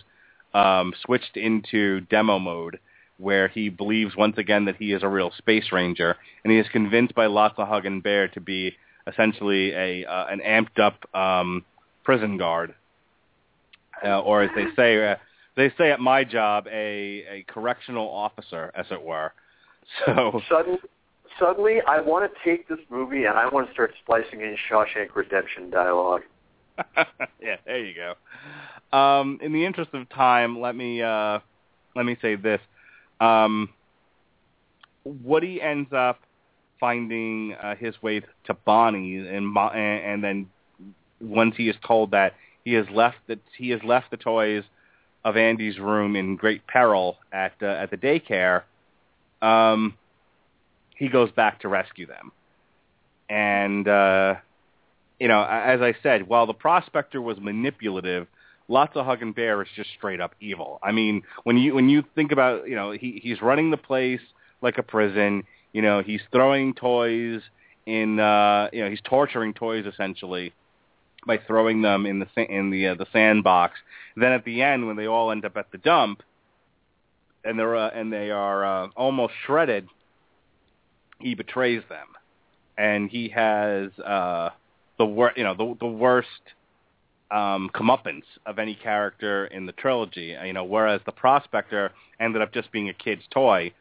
um, 0.54 0.94
switched 1.06 1.36
into 1.36 2.02
demo 2.02 2.40
mode, 2.40 2.80
where 3.18 3.50
he 3.50 3.68
believes 3.70 4.16
once 4.16 4.38
again 4.38 4.66
that 4.66 4.78
he 4.78 4.94
is 4.94 5.04
a 5.04 5.08
real 5.08 5.32
space 5.38 5.72
ranger, 5.72 6.16
and 6.44 6.52
he 6.52 6.60
is 6.60 6.68
convinced 6.72 7.14
by 7.14 7.26
Lots-o'-Huggin' 7.26 8.02
Bear 8.02 8.30
to 8.30 8.40
be 8.40 8.76
essentially 9.08 9.72
a 9.74 10.06
uh, 10.06 10.28
an 10.28 10.40
amped 10.40 10.80
up 10.80 11.14
um, 11.14 11.66
prison 12.04 12.38
guard, 12.38 12.74
uh, 14.06 14.22
or 14.22 14.44
as 14.44 14.50
they 14.56 14.68
say, 14.76 15.12
uh, 15.12 15.16
they 15.58 15.74
say 15.78 15.92
at 15.92 16.00
my 16.00 16.24
job, 16.24 16.68
a 16.68 17.26
a 17.30 17.46
correctional 17.50 18.08
officer, 18.08 18.72
as 18.76 18.86
it 18.92 19.02
were. 19.02 19.34
So 20.06 20.42
Suddenly, 20.50 20.80
suddenly 21.40 21.82
I 21.88 22.02
want 22.02 22.32
to 22.32 22.50
take 22.50 22.68
this 22.68 22.80
movie 22.90 23.26
and 23.26 23.38
I 23.38 23.48
want 23.48 23.68
to 23.68 23.74
start 23.74 23.94
splicing 24.02 24.42
in 24.42 24.56
Shawshank 24.70 25.16
Redemption 25.16 25.70
dialogue. 25.70 26.22
yeah, 27.42 27.58
there 27.66 27.84
you 27.84 27.94
go. 27.94 28.98
Um, 28.98 29.40
in 29.42 29.52
the 29.54 29.66
interest 29.66 29.92
of 29.94 30.08
time, 30.10 30.60
let 30.60 30.76
me 30.76 31.02
uh, 31.02 31.40
let 31.96 32.06
me 32.06 32.18
say 32.22 32.36
this. 32.36 32.62
Um, 33.20 33.70
Woody 35.04 35.62
ends 35.62 35.92
up 35.92 36.20
finding 36.80 37.54
uh, 37.62 37.76
his 37.76 38.02
way 38.02 38.22
to 38.46 38.54
Bonnie, 38.54 39.18
and, 39.18 39.58
and 39.58 40.24
then 40.24 40.48
once 41.20 41.56
he 41.58 41.68
is 41.70 41.76
told 41.86 42.12
that 42.12 42.34
he 42.64 42.74
has 42.74 42.86
left 42.92 43.18
the 43.28 43.40
he 43.58 43.70
has 43.72 43.82
left 43.84 44.12
the 44.12 44.18
toys 44.18 44.64
of 45.26 45.36
Andy's 45.36 45.80
room 45.80 46.16
in 46.16 46.36
great 46.36 46.66
peril 46.68 47.18
at 47.32 47.54
uh, 47.62 47.66
at 47.66 47.92
the 47.92 47.98
daycare, 47.98 48.64
um, 49.42 49.96
he 50.96 51.08
goes 51.08 51.32
back 51.32 51.62
to 51.62 51.68
rescue 51.68 52.06
them, 52.06 52.32
and 53.30 53.88
uh, 53.88 54.36
you 55.20 55.28
know, 55.28 55.44
as 55.44 55.82
I 55.82 55.96
said, 56.02 56.28
while 56.28 56.48
the 56.48 56.54
prospector 56.54 57.22
was 57.22 57.38
manipulative, 57.40 58.28
Lots-o'-Huggin' 58.70 59.36
Bear 59.36 59.62
is 59.64 59.68
just 59.76 59.90
straight 59.98 60.22
up 60.22 60.36
evil. 60.40 60.80
I 60.84 60.92
mean, 60.92 61.24
when 61.44 61.58
you 61.58 61.74
when 61.74 61.90
you 61.90 62.04
think 62.16 62.32
about, 62.32 62.70
you 62.70 62.76
know, 62.76 62.92
he 62.92 63.20
he's 63.22 63.42
running 63.42 63.72
the 63.72 63.78
place 63.78 64.22
like 64.62 64.78
a 64.78 64.84
prison. 64.84 65.44
You 65.74 65.82
know, 65.82 66.02
he's 66.02 66.22
throwing 66.32 66.74
toys 66.74 67.42
in, 67.86 68.20
uh, 68.20 68.70
you 68.72 68.84
know, 68.84 68.90
he's 68.90 69.02
torturing 69.04 69.54
toys 69.54 69.86
essentially 69.86 70.54
by 71.26 71.40
throwing 71.48 71.82
them 71.82 72.06
in 72.06 72.20
the 72.20 72.28
in 72.44 72.70
the 72.70 72.90
uh, 72.90 72.96
the 72.96 73.08
sandbox. 73.12 73.80
Then 74.16 74.32
at 74.32 74.46
the 74.46 74.62
end, 74.62 74.86
when 74.86 74.96
they 74.96 75.08
all 75.08 75.32
end 75.32 75.46
up 75.46 75.58
at 75.58 75.72
the 75.72 75.80
dump, 75.80 76.22
and 77.44 77.58
they're 77.58 77.76
uh, 77.76 77.90
and 77.94 78.12
they 78.12 78.32
are 78.32 78.66
uh, 78.66 78.88
almost 78.96 79.34
shredded, 79.46 79.88
he 81.20 81.36
betrays 81.36 81.82
them, 81.90 82.08
and 82.78 83.10
he 83.10 83.30
has 83.30 83.92
uh, 84.00 84.50
the 84.98 85.06
wor- 85.06 85.34
you 85.36 85.44
know 85.44 85.54
the 85.54 85.76
the 85.80 85.88
worst 85.88 86.28
um, 87.32 87.70
comeuppance 87.74 88.24
of 88.46 88.60
any 88.60 88.76
character 88.76 89.46
in 89.48 89.66
the 89.66 89.72
trilogy. 89.74 90.36
You 90.46 90.54
know, 90.54 90.64
whereas 90.64 91.02
the 91.06 91.12
Prospector 91.12 91.92
ended 92.20 92.42
up 92.42 92.54
just 92.54 92.72
being 92.72 92.90
a 92.90 92.94
kid's 92.94 93.24
toy 93.32 93.74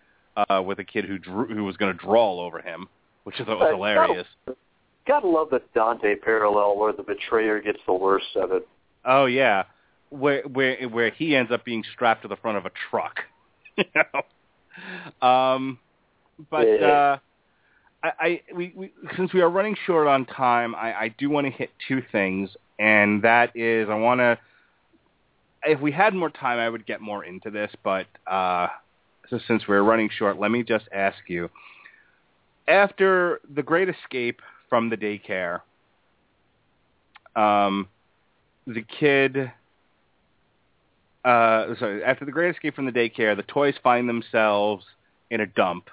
uh, 0.48 0.62
with 0.64 0.78
a 0.78 0.84
kid 0.84 1.04
who 1.04 1.18
drew, 1.18 1.46
who 1.46 1.64
was 1.64 1.76
going 1.76 1.96
to 1.96 1.98
drawl 1.98 2.40
over 2.40 2.60
him, 2.60 2.88
which 3.24 3.36
I 3.40 3.44
thought 3.44 3.58
was 3.58 3.72
hilarious. 3.72 4.26
Gotta, 4.46 4.58
gotta 5.06 5.28
love 5.28 5.50
the 5.50 5.62
Dante 5.74 6.14
parallel 6.16 6.76
where 6.76 6.92
the 6.92 7.02
betrayer 7.02 7.60
gets 7.60 7.78
the 7.86 7.94
worst 7.94 8.36
of 8.36 8.52
it. 8.52 8.66
Oh 9.04 9.26
yeah, 9.26 9.64
where 10.10 10.42
where 10.42 10.88
where 10.88 11.10
he 11.10 11.34
ends 11.34 11.50
up 11.50 11.64
being 11.64 11.84
strapped 11.94 12.22
to 12.22 12.28
the 12.28 12.36
front 12.36 12.58
of 12.58 12.66
a 12.66 12.70
truck. 12.90 13.20
You 13.78 13.84
know? 15.22 15.26
Um, 15.26 15.78
but 16.50 16.66
uh, 16.82 17.18
I, 18.02 18.10
I 18.20 18.40
we, 18.54 18.72
we 18.76 18.92
since 19.16 19.32
we 19.32 19.40
are 19.40 19.50
running 19.50 19.76
short 19.86 20.06
on 20.06 20.24
time, 20.26 20.74
I, 20.74 20.92
I 20.94 21.14
do 21.18 21.30
want 21.30 21.46
to 21.46 21.50
hit 21.50 21.70
two 21.86 22.02
things, 22.12 22.50
and 22.78 23.22
that 23.22 23.56
is 23.56 23.88
I 23.88 23.94
want 23.94 24.20
to. 24.20 24.38
If 25.64 25.80
we 25.80 25.90
had 25.90 26.14
more 26.14 26.30
time, 26.30 26.58
I 26.58 26.68
would 26.68 26.86
get 26.86 27.00
more 27.00 27.24
into 27.24 27.50
this, 27.50 27.70
but 27.82 28.06
uh, 28.26 28.68
so 29.28 29.40
since 29.48 29.66
we're 29.66 29.82
running 29.82 30.08
short, 30.16 30.38
let 30.38 30.50
me 30.50 30.62
just 30.62 30.84
ask 30.94 31.18
you: 31.26 31.50
after 32.68 33.40
the 33.54 33.62
Great 33.62 33.88
Escape 33.88 34.40
from 34.68 34.90
the 34.90 34.96
daycare, 34.96 35.60
um, 37.34 37.88
the 38.66 38.82
kid. 38.82 39.50
Uh, 41.24 41.74
sorry, 41.78 42.04
after 42.04 42.24
the 42.24 42.32
Great 42.32 42.54
Escape 42.54 42.74
from 42.74 42.86
the 42.86 42.92
daycare, 42.92 43.36
the 43.36 43.42
toys 43.42 43.74
find 43.82 44.08
themselves 44.08 44.84
in 45.30 45.40
a 45.40 45.46
dump. 45.46 45.90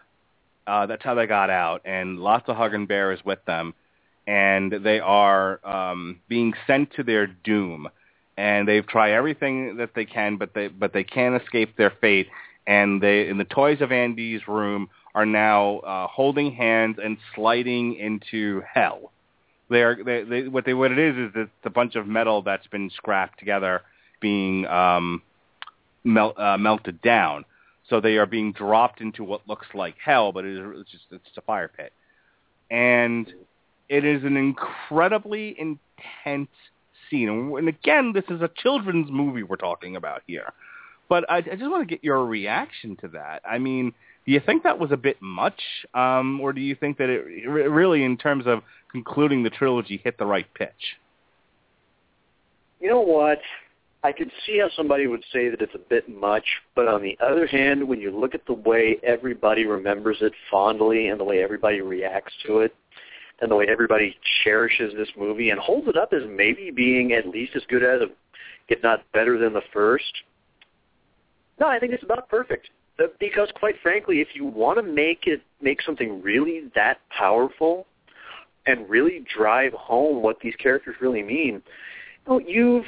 Uh, 0.68 0.86
that's 0.86 1.04
how 1.04 1.14
they 1.14 1.28
got 1.28 1.50
out, 1.50 1.82
and 1.86 2.20
Lots-o'-Huggin' 2.20 2.88
Bear 2.88 3.12
is 3.12 3.24
with 3.24 3.44
them, 3.46 3.74
and 4.26 4.72
they 4.72 5.00
are 5.00 5.60
um, 5.66 6.20
being 6.28 6.54
sent 6.66 6.94
to 6.94 7.04
their 7.04 7.28
doom. 7.28 7.88
And 8.38 8.68
they've 8.68 8.86
tried 8.86 9.14
everything 9.14 9.78
that 9.78 9.92
they 9.96 10.04
can, 10.04 10.36
but 10.36 10.54
they 10.54 10.68
but 10.68 10.92
they 10.92 11.06
can't 11.06 11.42
escape 11.42 11.78
their 11.78 11.94
fate. 12.02 12.28
And 12.68 13.02
they, 13.02 13.30
in 13.30 13.38
the 13.38 13.46
toys 13.46 13.80
of 13.80 13.94
Andy's 13.94 14.46
room, 14.48 14.90
are 15.14 15.26
now 15.26 15.78
uh, 15.80 16.08
holding 16.08 16.52
hands 16.52 16.98
and 17.02 17.18
sliding 17.34 17.96
into 17.96 18.62
hell. 18.62 19.14
They 19.70 19.84
are 19.84 20.04
they, 20.04 20.24
they, 20.24 20.48
what 20.50 20.66
they 20.66 20.74
what 20.74 20.92
it 20.92 21.00
is 21.00 21.16
is 21.16 21.32
it's 21.36 21.52
a 21.64 21.70
bunch 21.70 21.96
of 21.96 22.08
metal 22.08 22.42
that's 22.42 22.68
been 22.68 22.90
scrapped 22.90 23.40
together, 23.40 23.84
being 24.20 24.66
um, 24.68 25.22
melt, 26.04 26.40
uh, 26.40 26.58
melted 26.58 27.02
down. 27.02 27.46
So 27.90 28.02
they 28.02 28.18
are 28.18 28.26
being 28.26 28.52
dropped 28.52 29.02
into 29.02 29.24
what 29.24 29.42
looks 29.48 29.68
like 29.74 29.96
hell, 30.04 30.32
but 30.32 30.46
it 30.46 30.58
is 30.58 30.80
it's 30.82 30.92
just 30.92 31.04
it's 31.12 31.38
a 31.38 31.42
fire 31.42 31.68
pit, 31.68 31.94
and 32.72 33.32
it 33.90 34.04
is 34.04 34.24
an 34.24 34.38
incredibly 34.38 35.56
intense 35.60 36.50
scene. 37.10 37.30
And- 37.30 37.70
again, 37.70 38.12
this 38.14 38.24
is 38.30 38.42
a 38.42 38.50
children's 38.58 39.12
movie 39.12 39.44
we're 39.44 39.56
talking 39.58 39.96
about 39.96 40.24
here, 40.26 40.52
but 41.10 41.30
I, 41.30 41.38
I 41.38 41.42
just 41.42 41.70
want 41.70 41.88
to 41.88 41.96
get 41.96 42.04
your 42.04 42.26
reaction 42.26 42.96
to 43.02 43.08
that. 43.10 43.44
I 43.48 43.60
mean, 43.60 43.94
do 44.26 44.32
you 44.32 44.42
think 44.44 44.64
that 44.64 44.80
was 44.80 44.92
a 44.92 44.98
bit 44.98 45.22
much, 45.22 45.62
um, 45.94 46.42
or 46.42 46.54
do 46.54 46.62
you 46.62 46.74
think 46.74 46.98
that 46.98 47.10
it 47.10 47.48
re- 47.48 47.68
really, 47.68 48.04
in 48.04 48.18
terms 48.18 48.48
of 48.48 48.64
concluding 48.92 49.44
the 49.44 49.52
trilogy, 49.52 50.02
hit 50.04 50.18
the 50.18 50.26
right 50.26 50.52
pitch? 50.56 50.98
You 52.80 52.90
know 52.90 53.02
what? 53.02 53.40
I 54.06 54.12
could 54.12 54.30
see 54.46 54.60
how 54.60 54.70
somebody 54.78 55.08
would 55.08 55.24
say 55.34 55.50
that 55.50 55.62
it's 55.62 55.74
a 55.74 55.80
bit 55.80 56.08
much, 56.08 56.46
but 56.76 56.88
on 56.88 57.02
the 57.02 57.18
other 57.26 57.48
hand, 57.48 57.88
when 57.88 58.00
you 58.00 58.16
look 58.16 58.36
at 58.36 58.46
the 58.46 58.54
way 58.54 58.98
everybody 59.02 59.66
remembers 59.66 60.18
it 60.22 60.32
fondly 60.52 61.08
and 61.08 61.20
the 61.20 61.24
way 61.24 61.42
everybody 61.42 61.82
reacts 61.82 62.34
to 62.46 62.60
it, 62.60 62.76
and 63.42 63.50
the 63.50 63.56
way 63.56 63.66
everybody 63.68 64.16
cherishes 64.44 64.94
this 64.96 65.10
movie 65.18 65.50
and 65.50 65.60
holds 65.60 65.88
it 65.88 65.98
up 65.98 66.14
as 66.14 66.22
maybe 66.30 66.70
being 66.70 67.14
at 67.14 67.28
least 67.28 67.54
as 67.56 67.64
good 67.68 67.84
as, 67.84 68.08
if 68.70 68.84
not 68.84 69.02
better 69.12 69.40
than 69.40 69.54
the 69.54 69.64
first, 69.74 70.14
no, 71.60 71.68
I 71.68 71.80
think 71.80 71.92
it's 71.92 72.04
about 72.04 72.30
perfect. 72.30 72.70
Because 73.20 73.50
quite 73.56 73.76
frankly, 73.82 74.22
if 74.22 74.28
you 74.36 74.46
want 74.46 74.78
to 74.78 74.84
make 74.84 75.24
it 75.26 75.42
make 75.62 75.82
something 75.82 76.22
really 76.22 76.70
that 76.76 77.00
powerful 77.10 77.88
and 78.68 78.88
really 78.88 79.26
drive 79.36 79.74
home 79.74 80.22
what 80.22 80.40
these 80.42 80.56
characters 80.58 80.96
really 81.02 81.24
mean, 81.24 81.64
you've 82.46 82.86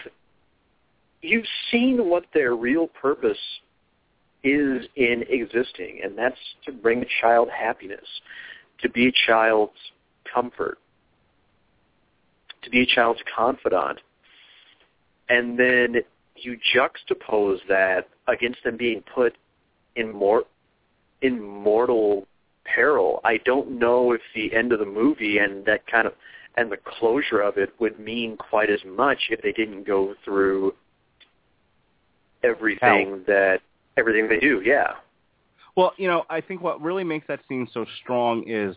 you've 1.22 1.46
seen 1.72 2.10
what 2.10 2.26
their 2.34 2.56
real 2.56 2.88
purpose 2.88 3.38
is 4.44 4.86
in 4.96 5.24
existing, 5.30 6.02
and 6.04 6.18
that's 6.18 6.38
to 6.66 6.72
bring 6.72 7.02
a 7.02 7.08
child 7.22 7.50
happiness, 7.50 8.06
to 8.82 8.90
be 8.90 9.08
a 9.08 9.12
child's 9.26 9.74
comfort, 10.34 10.78
to 12.64 12.70
be 12.70 12.82
a 12.82 12.86
child's 12.86 13.20
confidant. 13.36 14.00
And 15.30 15.60
then 15.60 15.96
you 16.36 16.58
juxtapose 16.76 17.60
that 17.68 18.08
against 18.28 18.64
them 18.64 18.78
being 18.78 19.04
put 19.14 19.36
in 19.96 20.14
more 20.14 20.44
in 21.22 21.42
mortal 21.42 22.28
peril. 22.64 23.20
I 23.24 23.38
don't 23.44 23.80
know 23.80 24.12
if 24.12 24.22
the 24.36 24.54
end 24.54 24.72
of 24.72 24.80
the 24.80 24.86
movie 24.86 25.40
and 25.40 25.66
that 25.66 25.88
kind 25.88 26.06
of 26.06 26.14
and 26.56 26.72
the 26.72 26.78
closure 26.78 27.42
of 27.42 27.58
it 27.58 27.74
would 27.80 28.00
mean 28.00 28.38
quite 28.38 28.70
as 28.70 28.80
much 28.86 29.18
if 29.30 29.42
they 29.42 29.52
didn't 29.52 29.86
go 29.86 30.16
through 30.24 30.74
everything 32.44 33.24
that 33.28 33.60
everything 33.98 34.28
they 34.30 34.40
do. 34.40 34.62
Yeah. 34.64 34.94
Well, 35.76 35.94
you 35.98 36.08
know, 36.08 36.26
I 36.30 36.42
think 36.42 36.62
what 36.62 36.82
really 36.82 37.04
makes 37.04 37.28
that 37.28 37.40
scene 37.48 37.68
so 37.72 37.86
strong 38.02 38.44
is 38.48 38.76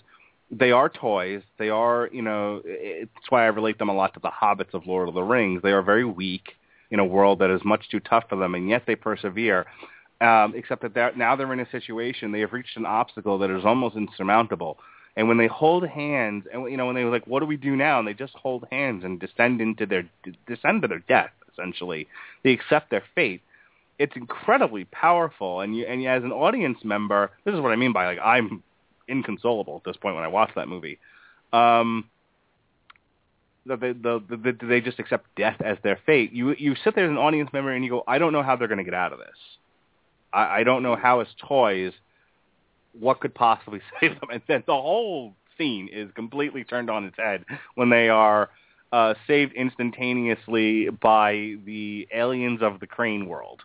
they 0.50 0.72
are 0.72 0.88
toys. 0.88 1.42
They 1.58 1.70
are, 1.70 2.08
you 2.12 2.22
know, 2.22 2.60
it's 2.64 3.10
why 3.30 3.44
I 3.44 3.46
relate 3.46 3.78
them 3.78 3.88
a 3.88 3.94
lot 3.94 4.14
to 4.14 4.20
the 4.20 4.30
hobbits 4.30 4.74
of 4.74 4.86
Lord 4.86 5.08
of 5.08 5.14
the 5.14 5.22
Rings. 5.22 5.62
They 5.62 5.72
are 5.72 5.82
very 5.82 6.04
weak 6.04 6.52
in 6.90 6.98
a 6.98 7.04
world 7.04 7.38
that 7.38 7.50
is 7.50 7.60
much 7.64 7.88
too 7.88 8.00
tough 8.00 8.24
for 8.28 8.36
them, 8.36 8.54
and 8.54 8.68
yet 8.68 8.82
they 8.86 8.96
persevere. 8.96 9.66
Um, 10.20 10.52
except 10.54 10.82
that 10.82 10.92
they're, 10.92 11.14
now 11.16 11.34
they're 11.34 11.50
in 11.52 11.60
a 11.60 11.70
situation, 11.70 12.30
they 12.30 12.40
have 12.40 12.52
reached 12.52 12.76
an 12.76 12.84
obstacle 12.84 13.38
that 13.38 13.50
is 13.50 13.64
almost 13.64 13.96
insurmountable. 13.96 14.76
And 15.16 15.28
when 15.28 15.38
they 15.38 15.46
hold 15.46 15.86
hands, 15.86 16.44
and 16.52 16.70
you 16.70 16.76
know, 16.76 16.86
when 16.86 16.94
they 16.94 17.04
were 17.04 17.10
like, 17.10 17.26
"What 17.26 17.40
do 17.40 17.46
we 17.46 17.56
do 17.56 17.74
now?" 17.74 17.98
and 17.98 18.06
they 18.06 18.14
just 18.14 18.34
hold 18.34 18.66
hands 18.70 19.02
and 19.02 19.18
descend 19.18 19.60
into 19.60 19.86
their 19.86 20.04
descend 20.46 20.82
to 20.82 20.88
their 20.88 21.02
death. 21.08 21.30
Essentially, 21.52 22.06
they 22.44 22.52
accept 22.52 22.90
their 22.90 23.02
fate. 23.14 23.42
It's 24.00 24.16
incredibly 24.16 24.84
powerful, 24.86 25.60
and 25.60 25.76
you, 25.76 25.84
and 25.84 26.04
as 26.06 26.24
an 26.24 26.32
audience 26.32 26.78
member, 26.82 27.30
this 27.44 27.54
is 27.54 27.60
what 27.60 27.70
I 27.70 27.76
mean 27.76 27.92
by 27.92 28.06
like 28.06 28.18
I'm 28.24 28.62
inconsolable 29.08 29.76
at 29.76 29.84
this 29.84 29.96
point 29.98 30.14
when 30.14 30.24
I 30.24 30.28
watch 30.28 30.50
that 30.56 30.68
movie. 30.68 30.98
Um, 31.52 32.08
they, 33.66 33.92
the, 33.92 34.24
the, 34.28 34.36
the, 34.36 34.66
they 34.66 34.80
just 34.80 34.98
accept 34.98 35.26
death 35.36 35.60
as 35.60 35.76
their 35.82 35.98
fate. 36.06 36.32
You 36.32 36.54
you 36.58 36.74
sit 36.82 36.94
there 36.94 37.04
as 37.04 37.10
an 37.10 37.18
audience 37.18 37.50
member 37.52 37.72
and 37.72 37.84
you 37.84 37.90
go, 37.90 38.02
I 38.08 38.16
don't 38.18 38.32
know 38.32 38.42
how 38.42 38.56
they're 38.56 38.68
going 38.68 38.78
to 38.78 38.84
get 38.84 38.94
out 38.94 39.12
of 39.12 39.18
this. 39.18 39.36
I, 40.32 40.60
I 40.60 40.64
don't 40.64 40.82
know 40.82 40.96
how 40.96 41.20
as 41.20 41.28
toys, 41.46 41.92
what 42.98 43.20
could 43.20 43.34
possibly 43.34 43.80
save 44.00 44.18
them. 44.18 44.30
And 44.32 44.42
then 44.48 44.64
the 44.66 44.72
whole 44.72 45.34
scene 45.58 45.90
is 45.92 46.10
completely 46.14 46.64
turned 46.64 46.88
on 46.88 47.04
its 47.04 47.16
head 47.18 47.44
when 47.74 47.90
they 47.90 48.08
are 48.08 48.48
uh, 48.92 49.14
saved 49.26 49.52
instantaneously 49.52 50.88
by 50.88 51.54
the 51.64 52.08
aliens 52.14 52.60
of 52.62 52.80
the 52.80 52.86
Crane 52.86 53.26
world. 53.26 53.60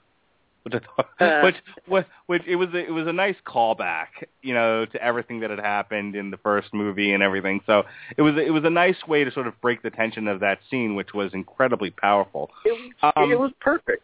which 0.71 0.73
I 0.73 0.79
thought, 0.79 1.43
which, 1.43 1.55
which, 1.85 2.05
which 2.25 2.41
it 2.47 2.55
was, 2.55 2.69
a, 2.73 2.77
it 2.77 2.91
was 2.91 3.05
a 3.05 3.13
nice 3.13 3.35
callback, 3.45 4.07
you 4.41 4.55
know, 4.55 4.85
to 4.85 5.03
everything 5.03 5.41
that 5.41 5.51
had 5.51 5.59
happened 5.59 6.15
in 6.15 6.31
the 6.31 6.37
first 6.37 6.73
movie 6.73 7.13
and 7.13 7.21
everything. 7.21 7.61
So 7.67 7.83
it 8.17 8.23
was, 8.23 8.33
it 8.35 8.49
was 8.49 8.63
a 8.63 8.69
nice 8.71 8.97
way 9.07 9.23
to 9.23 9.31
sort 9.31 9.45
of 9.45 9.59
break 9.61 9.83
the 9.83 9.91
tension 9.91 10.27
of 10.27 10.39
that 10.39 10.57
scene, 10.71 10.95
which 10.95 11.13
was 11.13 11.35
incredibly 11.35 11.91
powerful. 11.91 12.49
It 12.65 12.71
was, 12.71 13.13
um, 13.15 13.31
it 13.31 13.39
was 13.39 13.51
perfect. 13.61 14.03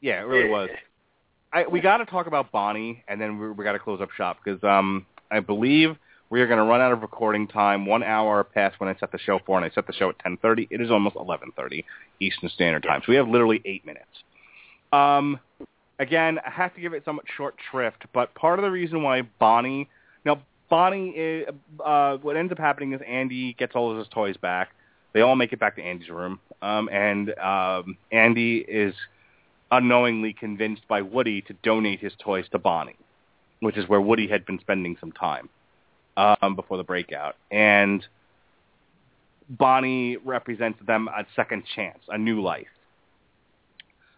Yeah, 0.00 0.22
it 0.22 0.26
really 0.26 0.50
was. 0.50 0.70
I, 1.52 1.68
we 1.68 1.80
got 1.80 1.98
to 1.98 2.06
talk 2.06 2.26
about 2.26 2.50
Bonnie, 2.50 3.04
and 3.06 3.20
then 3.20 3.38
we, 3.38 3.52
we 3.52 3.62
got 3.62 3.72
to 3.72 3.78
close 3.78 4.00
up 4.00 4.10
shop 4.10 4.38
because 4.42 4.62
um, 4.64 5.06
I 5.30 5.38
believe 5.38 5.96
we 6.30 6.40
are 6.40 6.48
going 6.48 6.58
to 6.58 6.64
run 6.64 6.80
out 6.80 6.90
of 6.90 7.02
recording 7.02 7.46
time 7.46 7.86
one 7.86 8.02
hour 8.02 8.42
past 8.42 8.80
when 8.80 8.88
I 8.88 8.98
set 8.98 9.12
the 9.12 9.18
show 9.18 9.38
for, 9.46 9.56
and 9.56 9.64
I 9.64 9.72
set 9.72 9.86
the 9.86 9.92
show 9.92 10.08
at 10.08 10.18
10:30. 10.18 10.66
It 10.70 10.80
is 10.80 10.90
almost 10.90 11.14
11:30 11.14 11.84
Eastern 12.18 12.48
Standard 12.48 12.82
Time, 12.82 13.02
so 13.06 13.12
we 13.12 13.16
have 13.16 13.28
literally 13.28 13.62
eight 13.64 13.86
minutes. 13.86 14.06
Um, 14.92 15.38
again, 16.02 16.38
I 16.44 16.50
have 16.50 16.74
to 16.74 16.80
give 16.80 16.92
it 16.92 17.04
somewhat 17.04 17.24
short 17.36 17.54
shrift, 17.70 18.04
but 18.12 18.34
part 18.34 18.58
of 18.58 18.64
the 18.64 18.70
reason 18.70 19.02
why 19.02 19.22
Bonnie, 19.38 19.88
now 20.24 20.42
Bonnie, 20.68 21.10
is, 21.10 21.48
uh, 21.82 22.16
what 22.16 22.36
ends 22.36 22.52
up 22.52 22.58
happening 22.58 22.92
is 22.92 23.00
Andy 23.06 23.54
gets 23.54 23.74
all 23.74 23.90
of 23.90 23.96
his 23.96 24.08
toys 24.08 24.36
back. 24.36 24.70
They 25.12 25.20
all 25.20 25.36
make 25.36 25.52
it 25.52 25.60
back 25.60 25.76
to 25.76 25.82
Andy's 25.82 26.08
room, 26.10 26.40
um, 26.60 26.88
and 26.90 27.38
um, 27.38 27.96
Andy 28.10 28.58
is 28.58 28.94
unknowingly 29.70 30.32
convinced 30.32 30.82
by 30.88 31.02
Woody 31.02 31.40
to 31.42 31.54
donate 31.62 32.00
his 32.00 32.12
toys 32.18 32.46
to 32.50 32.58
Bonnie, 32.58 32.96
which 33.60 33.76
is 33.76 33.88
where 33.88 34.00
Woody 34.00 34.26
had 34.26 34.44
been 34.44 34.58
spending 34.58 34.96
some 34.98 35.12
time 35.12 35.48
um, 36.16 36.56
before 36.56 36.78
the 36.78 36.84
breakout. 36.84 37.36
And 37.50 38.04
Bonnie 39.48 40.16
represents 40.16 40.78
them 40.86 41.08
a 41.08 41.26
second 41.36 41.64
chance, 41.74 41.98
a 42.08 42.18
new 42.18 42.42
life, 42.42 42.66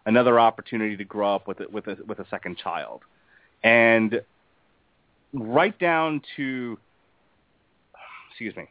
another 0.06 0.38
opportunity 0.38 0.96
to 0.96 1.04
grow 1.04 1.34
up 1.34 1.48
with 1.48 1.60
a, 1.60 1.68
with 1.70 1.86
a, 1.86 1.96
with 2.06 2.18
a 2.18 2.26
second 2.30 2.58
child, 2.58 3.02
and 3.62 4.20
right 5.32 5.78
down 5.78 6.22
to 6.36 6.78
excuse 8.30 8.56
me, 8.56 8.68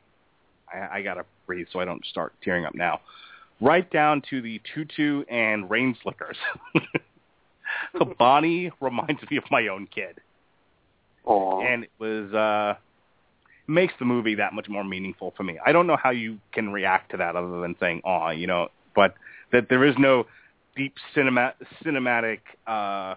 I, 0.73 0.99
I 0.99 1.01
gotta 1.01 1.25
breathe 1.45 1.67
so 1.71 1.79
I 1.79 1.85
don't 1.85 2.05
start 2.05 2.33
tearing 2.43 2.65
up 2.65 2.75
now. 2.75 3.01
Right 3.61 3.89
down 3.91 4.21
to 4.29 4.41
the 4.41 4.61
tutu 4.73 5.23
and 5.29 5.69
rain 5.69 5.95
slickers. 6.03 6.37
so 7.97 8.13
Bonnie 8.19 8.71
reminds 8.81 9.21
me 9.29 9.37
of 9.37 9.43
my 9.51 9.67
own 9.67 9.87
kid. 9.87 10.19
Aww. 11.25 11.63
And 11.65 11.83
it 11.85 11.91
was 11.97 12.33
uh 12.33 12.75
makes 13.67 13.93
the 13.99 14.05
movie 14.05 14.35
that 14.35 14.53
much 14.53 14.67
more 14.67 14.83
meaningful 14.83 15.33
for 15.37 15.43
me. 15.43 15.57
I 15.65 15.71
don't 15.71 15.87
know 15.87 15.95
how 15.95 16.09
you 16.09 16.39
can 16.51 16.71
react 16.73 17.11
to 17.11 17.17
that 17.17 17.35
other 17.35 17.61
than 17.61 17.75
saying 17.79 18.01
"aw," 18.03 18.31
you 18.31 18.47
know, 18.47 18.69
but 18.95 19.15
that 19.51 19.69
there 19.69 19.85
is 19.85 19.95
no 19.97 20.25
deep 20.75 20.95
cinema 21.13 21.53
cinematic 21.83 22.39
uh 22.67 23.15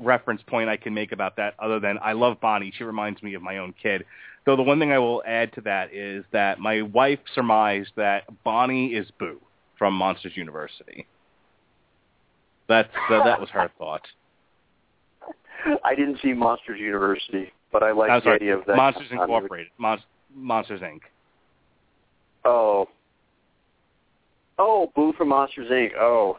reference 0.00 0.42
point 0.46 0.68
I 0.68 0.76
can 0.76 0.92
make 0.94 1.12
about 1.12 1.36
that 1.36 1.54
other 1.58 1.78
than 1.78 1.98
I 2.02 2.12
love 2.12 2.40
Bonnie. 2.40 2.72
She 2.76 2.84
reminds 2.84 3.22
me 3.22 3.34
of 3.34 3.42
my 3.42 3.58
own 3.58 3.74
kid. 3.80 4.04
Though 4.44 4.56
the 4.56 4.62
one 4.62 4.78
thing 4.78 4.92
I 4.92 4.98
will 4.98 5.22
add 5.26 5.52
to 5.54 5.60
that 5.62 5.94
is 5.94 6.24
that 6.32 6.58
my 6.58 6.82
wife 6.82 7.20
surmised 7.34 7.92
that 7.96 8.24
Bonnie 8.44 8.88
is 8.88 9.10
Boo 9.18 9.40
from 9.78 9.94
Monsters 9.94 10.36
University. 10.36 11.06
That's 12.68 12.88
uh, 13.10 13.24
that 13.24 13.40
was 13.40 13.50
her 13.50 13.70
thought. 13.78 14.06
I 15.84 15.94
didn't 15.94 16.18
see 16.22 16.32
Monsters 16.32 16.80
University, 16.80 17.52
but 17.72 17.82
I 17.82 17.92
like 17.92 18.24
the 18.24 18.30
idea 18.30 18.56
of 18.56 18.66
that. 18.66 18.76
Monsters 18.76 19.08
Incorporated. 19.10 19.68
Mon- 19.78 20.02
Monsters 20.34 20.80
Inc. 20.80 21.00
Oh. 22.44 22.88
Oh, 24.58 24.92
Boo 24.94 25.12
from 25.16 25.28
Monsters 25.28 25.70
Inc. 25.70 25.90
Oh. 25.98 26.38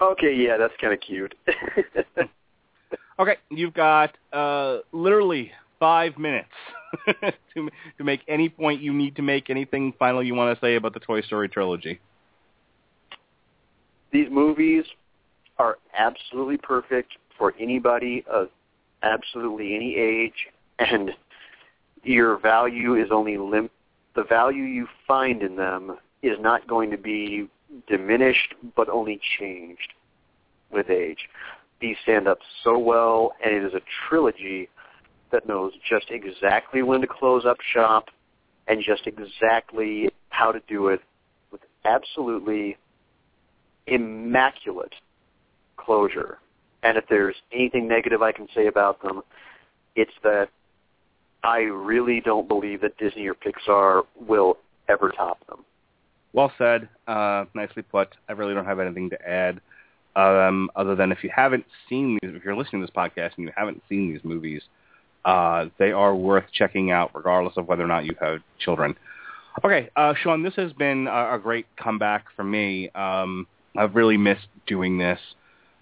Okay, 0.00 0.34
yeah, 0.34 0.56
that's 0.58 0.74
kind 0.80 0.92
of 0.92 1.00
cute. 1.00 1.34
okay, 3.18 3.36
you've 3.50 3.74
got 3.74 4.16
uh, 4.32 4.78
literally 4.92 5.52
five 5.78 6.18
minutes 6.18 6.48
to 7.54 7.68
to 7.98 8.04
make 8.04 8.20
any 8.28 8.48
point 8.48 8.80
you 8.82 8.92
need 8.92 9.16
to 9.16 9.22
make. 9.22 9.48
Anything 9.48 9.94
final 9.98 10.22
you 10.22 10.34
want 10.34 10.56
to 10.56 10.64
say 10.64 10.76
about 10.76 10.94
the 10.94 11.00
Toy 11.00 11.22
Story 11.22 11.48
trilogy? 11.48 11.98
These 14.12 14.28
movies 14.30 14.84
are 15.58 15.78
absolutely 15.96 16.58
perfect 16.58 17.12
for 17.38 17.54
anybody 17.58 18.24
of 18.30 18.48
absolutely 19.02 19.74
any 19.74 19.96
age, 19.96 20.48
and 20.78 21.10
your 22.02 22.38
value 22.38 22.94
is 22.94 23.08
only 23.10 23.38
lim- 23.38 23.70
the 24.14 24.24
value 24.24 24.62
you 24.62 24.86
find 25.06 25.42
in 25.42 25.56
them 25.56 25.96
is 26.22 26.38
not 26.40 26.66
going 26.66 26.90
to 26.90 26.98
be 26.98 27.48
diminished, 27.88 28.54
but 28.74 28.88
only 28.88 29.20
changed 29.38 29.92
with 30.72 30.90
age. 30.90 31.28
These 31.80 31.96
stand 32.02 32.26
up 32.26 32.38
so 32.64 32.78
well, 32.78 33.32
and 33.44 33.54
it 33.54 33.64
is 33.64 33.74
a 33.74 33.80
trilogy 34.08 34.68
that 35.32 35.46
knows 35.46 35.72
just 35.88 36.06
exactly 36.10 36.82
when 36.82 37.00
to 37.00 37.06
close 37.06 37.44
up 37.44 37.58
shop 37.74 38.06
and 38.68 38.82
just 38.82 39.06
exactly 39.06 40.08
how 40.30 40.52
to 40.52 40.60
do 40.68 40.88
it 40.88 41.00
with 41.50 41.60
absolutely 41.84 42.76
immaculate 43.86 44.94
closure. 45.76 46.38
And 46.82 46.96
if 46.96 47.04
there's 47.08 47.36
anything 47.52 47.88
negative 47.88 48.22
I 48.22 48.32
can 48.32 48.48
say 48.54 48.66
about 48.66 49.02
them, 49.02 49.22
it's 49.94 50.12
that 50.22 50.48
I 51.42 51.58
really 51.58 52.20
don't 52.20 52.48
believe 52.48 52.80
that 52.82 52.96
Disney 52.98 53.26
or 53.28 53.34
Pixar 53.34 54.02
will 54.26 54.58
ever 54.88 55.10
top 55.10 55.46
them. 55.46 55.64
Well 56.36 56.52
said. 56.58 56.88
Uh, 57.08 57.46
nicely 57.54 57.82
put. 57.82 58.08
I 58.28 58.32
really 58.32 58.52
don't 58.52 58.66
have 58.66 58.78
anything 58.78 59.08
to 59.10 59.28
add, 59.28 59.60
um, 60.14 60.70
other 60.76 60.94
than 60.94 61.10
if 61.10 61.24
you 61.24 61.30
haven't 61.34 61.64
seen 61.88 62.18
these, 62.20 62.32
if 62.34 62.44
you're 62.44 62.54
listening 62.54 62.82
to 62.82 62.86
this 62.86 62.94
podcast 62.94 63.30
and 63.38 63.46
you 63.46 63.52
haven't 63.56 63.82
seen 63.88 64.12
these 64.12 64.22
movies, 64.22 64.62
uh, 65.24 65.66
they 65.78 65.92
are 65.92 66.14
worth 66.14 66.44
checking 66.52 66.90
out, 66.90 67.10
regardless 67.14 67.56
of 67.56 67.66
whether 67.66 67.82
or 67.82 67.86
not 67.88 68.04
you 68.04 68.14
have 68.20 68.40
children. 68.58 68.94
Okay, 69.64 69.88
uh, 69.96 70.12
Sean, 70.22 70.42
this 70.42 70.54
has 70.56 70.74
been 70.74 71.06
a, 71.06 71.36
a 71.36 71.38
great 71.42 71.66
comeback 71.82 72.26
for 72.36 72.44
me. 72.44 72.90
Um, 72.90 73.46
I've 73.74 73.96
really 73.96 74.18
missed 74.18 74.48
doing 74.66 74.98
this 74.98 75.18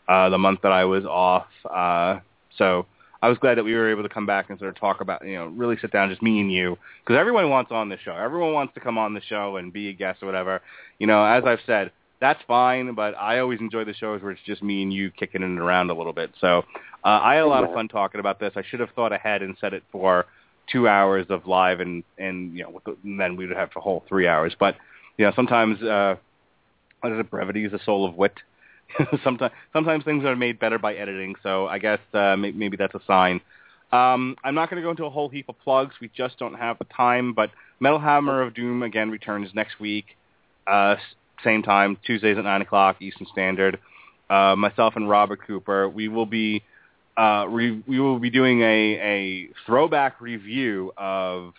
uh, 0.08 0.28
the 0.28 0.39
month 0.39 0.60
that 0.62 0.73
I 0.73 0.84
was 0.84 1.05
off, 1.05 1.49
uh, 1.68 2.20
so 2.57 2.86
I 3.24 3.28
was 3.28 3.38
glad 3.38 3.56
that 3.56 3.64
we 3.64 3.72
were 3.72 3.90
able 3.90 4.02
to 4.02 4.08
come 4.10 4.26
back 4.26 4.50
and 4.50 4.58
sort 4.58 4.68
of 4.68 4.78
talk 4.78 5.00
about, 5.00 5.26
you 5.26 5.34
know, 5.34 5.46
really 5.46 5.78
sit 5.80 5.90
down, 5.90 6.10
just 6.10 6.20
me 6.20 6.40
and 6.40 6.52
you, 6.52 6.76
because 7.02 7.18
everyone 7.18 7.48
wants 7.48 7.72
on 7.72 7.88
the 7.88 7.96
show. 8.04 8.12
Everyone 8.14 8.52
wants 8.52 8.74
to 8.74 8.80
come 8.80 8.98
on 8.98 9.14
the 9.14 9.22
show 9.22 9.56
and 9.56 9.72
be 9.72 9.88
a 9.88 9.94
guest 9.94 10.22
or 10.22 10.26
whatever. 10.26 10.60
You 10.98 11.06
know, 11.06 11.24
as 11.24 11.42
I've 11.46 11.60
said, 11.64 11.90
that's 12.20 12.42
fine, 12.46 12.94
but 12.94 13.14
I 13.14 13.38
always 13.38 13.60
enjoy 13.60 13.84
the 13.84 13.94
shows 13.94 14.20
where 14.20 14.30
it's 14.30 14.42
just 14.44 14.62
me 14.62 14.82
and 14.82 14.92
you 14.92 15.10
kicking 15.10 15.42
it 15.42 15.58
around 15.58 15.88
a 15.88 15.94
little 15.94 16.12
bit. 16.12 16.32
So 16.38 16.64
uh, 17.02 17.20
I 17.22 17.36
had 17.36 17.44
a 17.44 17.46
lot 17.46 17.64
of 17.64 17.72
fun 17.72 17.88
talking 17.88 18.20
about 18.20 18.40
this. 18.40 18.52
I 18.56 18.62
should 18.62 18.80
have 18.80 18.90
thought 18.90 19.14
ahead 19.14 19.40
and 19.40 19.56
set 19.58 19.72
it 19.72 19.84
for 19.90 20.26
two 20.70 20.86
hours 20.86 21.24
of 21.30 21.46
live, 21.46 21.80
and 21.80 22.04
and 22.18 22.54
you 22.54 22.64
know, 22.64 22.70
with 22.70 22.84
the, 22.84 22.94
and 23.04 23.18
then 23.18 23.36
we 23.36 23.46
would 23.46 23.56
have 23.56 23.70
a 23.74 23.80
whole 23.80 24.04
three 24.06 24.28
hours. 24.28 24.54
But 24.60 24.76
you 25.16 25.24
know, 25.24 25.32
sometimes 25.34 25.82
uh, 25.82 26.16
what 27.00 27.14
is 27.14 27.18
it? 27.20 27.30
Brevity 27.30 27.64
is 27.64 27.72
the 27.72 27.80
soul 27.86 28.06
of 28.06 28.16
wit. 28.16 28.34
sometimes 29.24 29.52
sometimes 29.73 30.05
things 30.05 30.24
are 30.24 30.36
made 30.36 30.58
better 30.58 30.78
by 30.78 30.94
editing. 30.94 31.34
So 31.42 31.66
I 31.66 31.78
guess 31.78 32.00
uh, 32.12 32.36
maybe, 32.36 32.76
that's 32.76 32.94
a 32.94 33.00
sign. 33.06 33.40
Um, 33.92 34.36
I'm 34.42 34.55
not 34.55 34.70
going 34.70 34.82
to 34.82 34.86
go 34.86 34.90
into 34.90 35.05
a 35.05 35.10
whole 35.10 35.28
heap 35.28 35.48
of 35.48 35.58
plugs. 35.60 35.94
We 36.00 36.10
just 36.16 36.39
don't 36.39 36.55
have 36.55 36.78
the 36.78 36.84
time. 36.86 37.32
But 37.32 37.50
Metal 37.81 37.98
Hammer 37.98 38.42
of 38.42 38.55
Doom 38.55 38.82
again 38.82 39.10
returns 39.10 39.50
next 39.55 39.78
week, 39.78 40.06
uh, 40.66 40.97
same 41.44 41.62
time, 41.62 41.97
Tuesdays 42.05 42.39
at 42.39 42.44
nine 42.44 42.62
o'clock 42.62 43.00
Eastern 43.00 43.26
Standard. 43.32 43.78
Uh, 44.31 44.56
myself 44.56 44.94
and 44.97 45.08
Robert 45.08 45.40
Cooper, 45.47 45.89
we 45.89 46.08
will 46.08 46.26
be 46.26 46.62
uh, 47.16 47.47
re- 47.48 47.82
we 47.86 48.00
will 48.00 48.18
be 48.18 48.31
doing 48.31 48.62
a, 48.62 48.64
a 48.64 49.48
throwback 49.66 50.20
review 50.20 50.92
of 50.97 51.52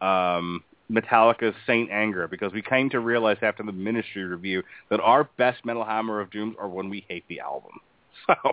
um, 0.00 0.62
Metallica's 0.90 1.54
Saint 1.66 1.90
Anger 1.90 2.28
because 2.28 2.52
we 2.52 2.62
came 2.62 2.90
to 2.90 3.00
realize 3.00 3.38
after 3.42 3.62
the 3.62 3.72
Ministry 3.72 4.24
review 4.24 4.62
that 4.90 5.00
our 5.00 5.24
best 5.36 5.64
Metal 5.64 5.84
Hammer 5.84 6.20
of 6.20 6.30
Dooms 6.30 6.56
are 6.58 6.68
when 6.68 6.90
we 6.90 7.04
hate 7.08 7.24
the 7.28 7.40
album. 7.40 7.72
So 8.26 8.52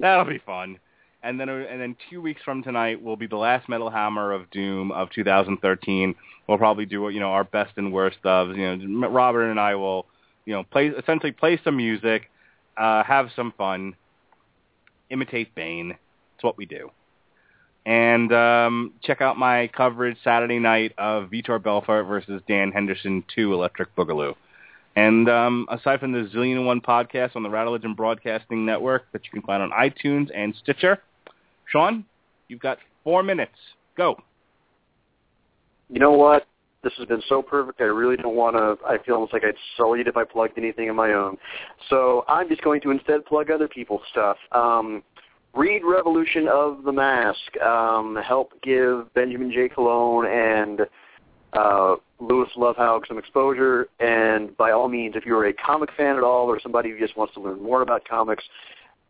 that'll 0.00 0.26
be 0.26 0.38
fun. 0.44 0.78
And 1.22 1.40
then 1.40 1.48
and 1.48 1.80
then 1.80 1.96
two 2.10 2.20
weeks 2.20 2.42
from 2.44 2.62
tonight 2.62 3.02
will 3.02 3.16
be 3.16 3.26
the 3.26 3.36
last 3.36 3.68
Metal 3.68 3.88
Hammer 3.88 4.32
of 4.32 4.50
Doom 4.50 4.92
of 4.92 5.10
2013. 5.10 6.14
We'll 6.46 6.58
probably 6.58 6.84
do 6.84 7.08
you 7.08 7.20
know 7.20 7.30
our 7.30 7.44
best 7.44 7.72
and 7.76 7.92
worst 7.92 8.18
of 8.24 8.56
you 8.56 8.76
know 8.76 9.08
Robert 9.08 9.50
and 9.50 9.58
I 9.58 9.76
will 9.76 10.04
you 10.44 10.52
know 10.52 10.64
play 10.64 10.88
essentially 10.88 11.32
play 11.32 11.58
some 11.64 11.76
music, 11.76 12.30
uh, 12.76 13.02
have 13.04 13.30
some 13.34 13.52
fun, 13.56 13.94
imitate 15.10 15.54
Bane. 15.54 15.96
It's 16.34 16.44
what 16.44 16.58
we 16.58 16.66
do 16.66 16.90
and 17.88 18.34
um, 18.34 18.92
check 19.02 19.22
out 19.22 19.38
my 19.38 19.66
coverage 19.68 20.18
Saturday 20.22 20.58
night 20.58 20.92
of 20.98 21.30
Vitor 21.30 21.60
Belfort 21.60 22.06
versus 22.06 22.42
Dan 22.46 22.70
Henderson 22.70 23.24
2 23.34 23.54
Electric 23.54 23.96
Boogaloo. 23.96 24.34
And 24.94 25.26
um, 25.30 25.66
aside 25.70 25.98
from 25.98 26.12
the 26.12 26.28
Zillion 26.34 26.56
and 26.56 26.66
One 26.66 26.82
podcast 26.82 27.34
on 27.34 27.42
the 27.42 27.48
Rattlegion 27.48 27.96
Broadcasting 27.96 28.66
Network 28.66 29.10
that 29.12 29.24
you 29.24 29.30
can 29.30 29.40
find 29.40 29.62
on 29.62 29.70
iTunes 29.70 30.28
and 30.34 30.54
Stitcher, 30.62 30.98
Sean, 31.64 32.04
you've 32.48 32.60
got 32.60 32.76
four 33.04 33.22
minutes. 33.22 33.56
Go. 33.96 34.20
You 35.88 35.98
know 35.98 36.12
what? 36.12 36.46
this 36.84 36.92
has 36.96 37.08
been 37.08 37.22
so 37.28 37.42
perfect. 37.42 37.80
I 37.80 37.84
really 37.84 38.16
don't 38.16 38.36
want 38.36 38.54
to. 38.54 38.76
I 38.86 39.02
feel 39.04 39.14
almost 39.16 39.32
like 39.32 39.42
I'd 39.44 39.56
sully 39.76 40.00
it 40.00 40.06
if 40.06 40.16
I 40.16 40.22
plugged 40.22 40.56
anything 40.58 40.88
of 40.88 40.94
my 40.94 41.12
own. 41.12 41.36
So 41.90 42.24
I'm 42.28 42.48
just 42.48 42.62
going 42.62 42.80
to 42.82 42.92
instead 42.92 43.24
plug 43.26 43.50
other 43.50 43.66
people's 43.66 44.02
stuff. 44.12 44.36
Um, 44.52 45.02
read 45.54 45.82
Revolution 45.84 46.48
of 46.48 46.84
the 46.84 46.92
Mask. 46.92 47.56
Um, 47.60 48.16
help 48.16 48.52
give 48.62 49.12
Benjamin 49.14 49.50
J. 49.52 49.68
Cologne 49.68 50.26
and 50.26 50.80
uh, 51.52 51.96
Lewis 52.20 52.50
Lovhaug 52.56 53.06
some 53.06 53.18
exposure. 53.18 53.88
And 54.00 54.56
by 54.56 54.70
all 54.70 54.88
means, 54.88 55.14
if 55.16 55.24
you're 55.24 55.46
a 55.46 55.52
comic 55.52 55.90
fan 55.96 56.16
at 56.16 56.22
all 56.22 56.46
or 56.46 56.60
somebody 56.60 56.90
who 56.90 56.98
just 56.98 57.16
wants 57.16 57.34
to 57.34 57.40
learn 57.40 57.62
more 57.62 57.82
about 57.82 58.06
comics, 58.06 58.44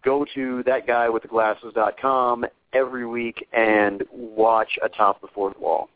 go 0.04 0.24
to 0.34 0.62
thatguywiththeglasses.com 0.66 2.46
every 2.72 3.06
week 3.06 3.46
and 3.52 4.04
watch 4.12 4.78
Atop 4.82 5.20
the 5.20 5.28
Fourth 5.34 5.58
Wall. 5.58 5.88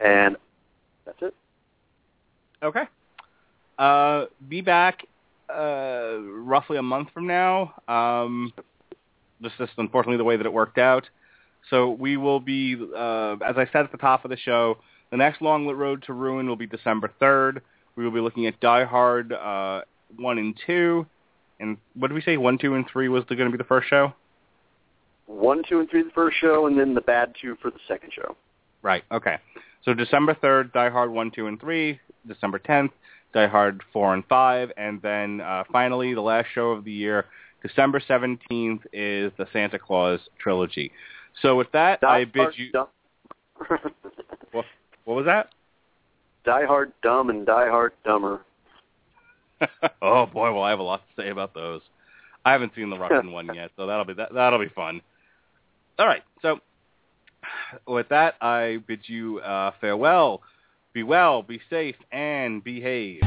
And 0.00 0.36
that's 1.04 1.18
it. 1.22 1.34
Okay. 2.62 2.84
Uh, 3.78 4.26
be 4.48 4.60
back 4.60 5.04
uh, 5.54 6.18
roughly 6.20 6.78
a 6.78 6.82
month 6.82 7.08
from 7.12 7.26
now. 7.26 7.74
Um, 7.88 8.52
this 9.40 9.52
is 9.60 9.68
unfortunately 9.76 10.18
the 10.18 10.24
way 10.24 10.36
that 10.36 10.46
it 10.46 10.52
worked 10.52 10.78
out. 10.78 11.08
So 11.70 11.90
we 11.90 12.16
will 12.16 12.40
be, 12.40 12.76
uh, 12.76 13.36
as 13.46 13.56
I 13.56 13.66
said 13.72 13.84
at 13.84 13.92
the 13.92 13.98
top 13.98 14.24
of 14.24 14.30
the 14.30 14.36
show, 14.36 14.78
the 15.10 15.16
next 15.16 15.40
Long 15.40 15.66
Road 15.66 16.02
to 16.06 16.12
Ruin 16.12 16.46
will 16.46 16.56
be 16.56 16.66
December 16.66 17.10
3rd. 17.20 17.60
We 17.96 18.04
will 18.04 18.10
be 18.10 18.20
looking 18.20 18.46
at 18.46 18.58
Die 18.60 18.84
Hard 18.84 19.32
uh, 19.32 19.82
1 20.16 20.38
and 20.38 20.58
2. 20.66 21.06
And 21.60 21.76
what 21.94 22.08
did 22.08 22.14
we 22.14 22.20
say? 22.20 22.36
1, 22.36 22.58
2, 22.58 22.74
and 22.74 22.86
3 22.86 23.08
was 23.08 23.24
going 23.24 23.38
to 23.38 23.50
be 23.50 23.56
the 23.56 23.64
first 23.64 23.88
show? 23.88 24.12
1, 25.26 25.62
2, 25.68 25.80
and 25.80 25.90
3 25.90 26.02
the 26.02 26.10
first 26.10 26.36
show, 26.40 26.66
and 26.66 26.78
then 26.78 26.94
the 26.94 27.00
bad 27.00 27.34
2 27.40 27.56
for 27.62 27.70
the 27.70 27.78
second 27.88 28.12
show. 28.12 28.36
Right, 28.82 29.04
okay. 29.10 29.36
So 29.84 29.94
December 29.94 30.34
3rd, 30.34 30.72
Die 30.72 30.90
Hard 30.90 31.10
1, 31.10 31.30
2, 31.30 31.46
and 31.46 31.60
3. 31.60 32.00
December 32.26 32.58
10th, 32.58 32.90
Die 33.32 33.46
Hard 33.46 33.82
4 33.92 34.14
and 34.14 34.24
5. 34.26 34.72
And 34.76 35.00
then 35.02 35.40
uh, 35.40 35.64
finally, 35.70 36.14
the 36.14 36.20
last 36.20 36.48
show 36.54 36.70
of 36.70 36.84
the 36.84 36.92
year, 36.92 37.26
December 37.66 38.00
17th, 38.00 38.80
is 38.92 39.32
the 39.38 39.46
Santa 39.52 39.78
Claus 39.78 40.20
trilogy. 40.38 40.92
So 41.40 41.56
with 41.56 41.72
that, 41.72 42.00
Die 42.02 42.06
I 42.06 42.24
bid 42.24 42.48
you... 42.56 42.70
What, 44.52 44.66
what 45.04 45.14
was 45.14 45.26
that? 45.26 45.48
Die 46.44 46.64
Hard 46.66 46.92
Dumb 47.02 47.30
and 47.30 47.44
Die 47.44 47.68
Hard 47.68 47.92
Dumber. 48.04 48.42
oh 50.02 50.26
boy, 50.26 50.52
well 50.52 50.62
I 50.62 50.70
have 50.70 50.78
a 50.78 50.84
lot 50.84 51.02
to 51.16 51.22
say 51.22 51.30
about 51.30 51.54
those. 51.54 51.80
I 52.44 52.52
haven't 52.52 52.72
seen 52.76 52.90
the 52.90 52.98
Russian 52.98 53.32
one 53.32 53.52
yet, 53.54 53.70
so 53.76 53.86
that'll 53.86 54.04
be 54.04 54.14
that, 54.14 54.32
that'll 54.34 54.58
be 54.58 54.68
fun. 54.68 55.00
All 55.98 56.06
right, 56.06 56.22
so 56.42 56.58
with 57.86 58.08
that, 58.10 58.34
I 58.40 58.78
bid 58.86 59.00
you 59.06 59.38
uh, 59.40 59.72
farewell. 59.80 60.42
Be 60.92 61.02
well, 61.02 61.42
be 61.42 61.60
safe, 61.70 61.96
and 62.12 62.62
behave. 62.62 63.20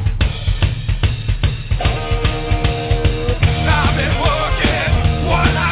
One 5.27 5.66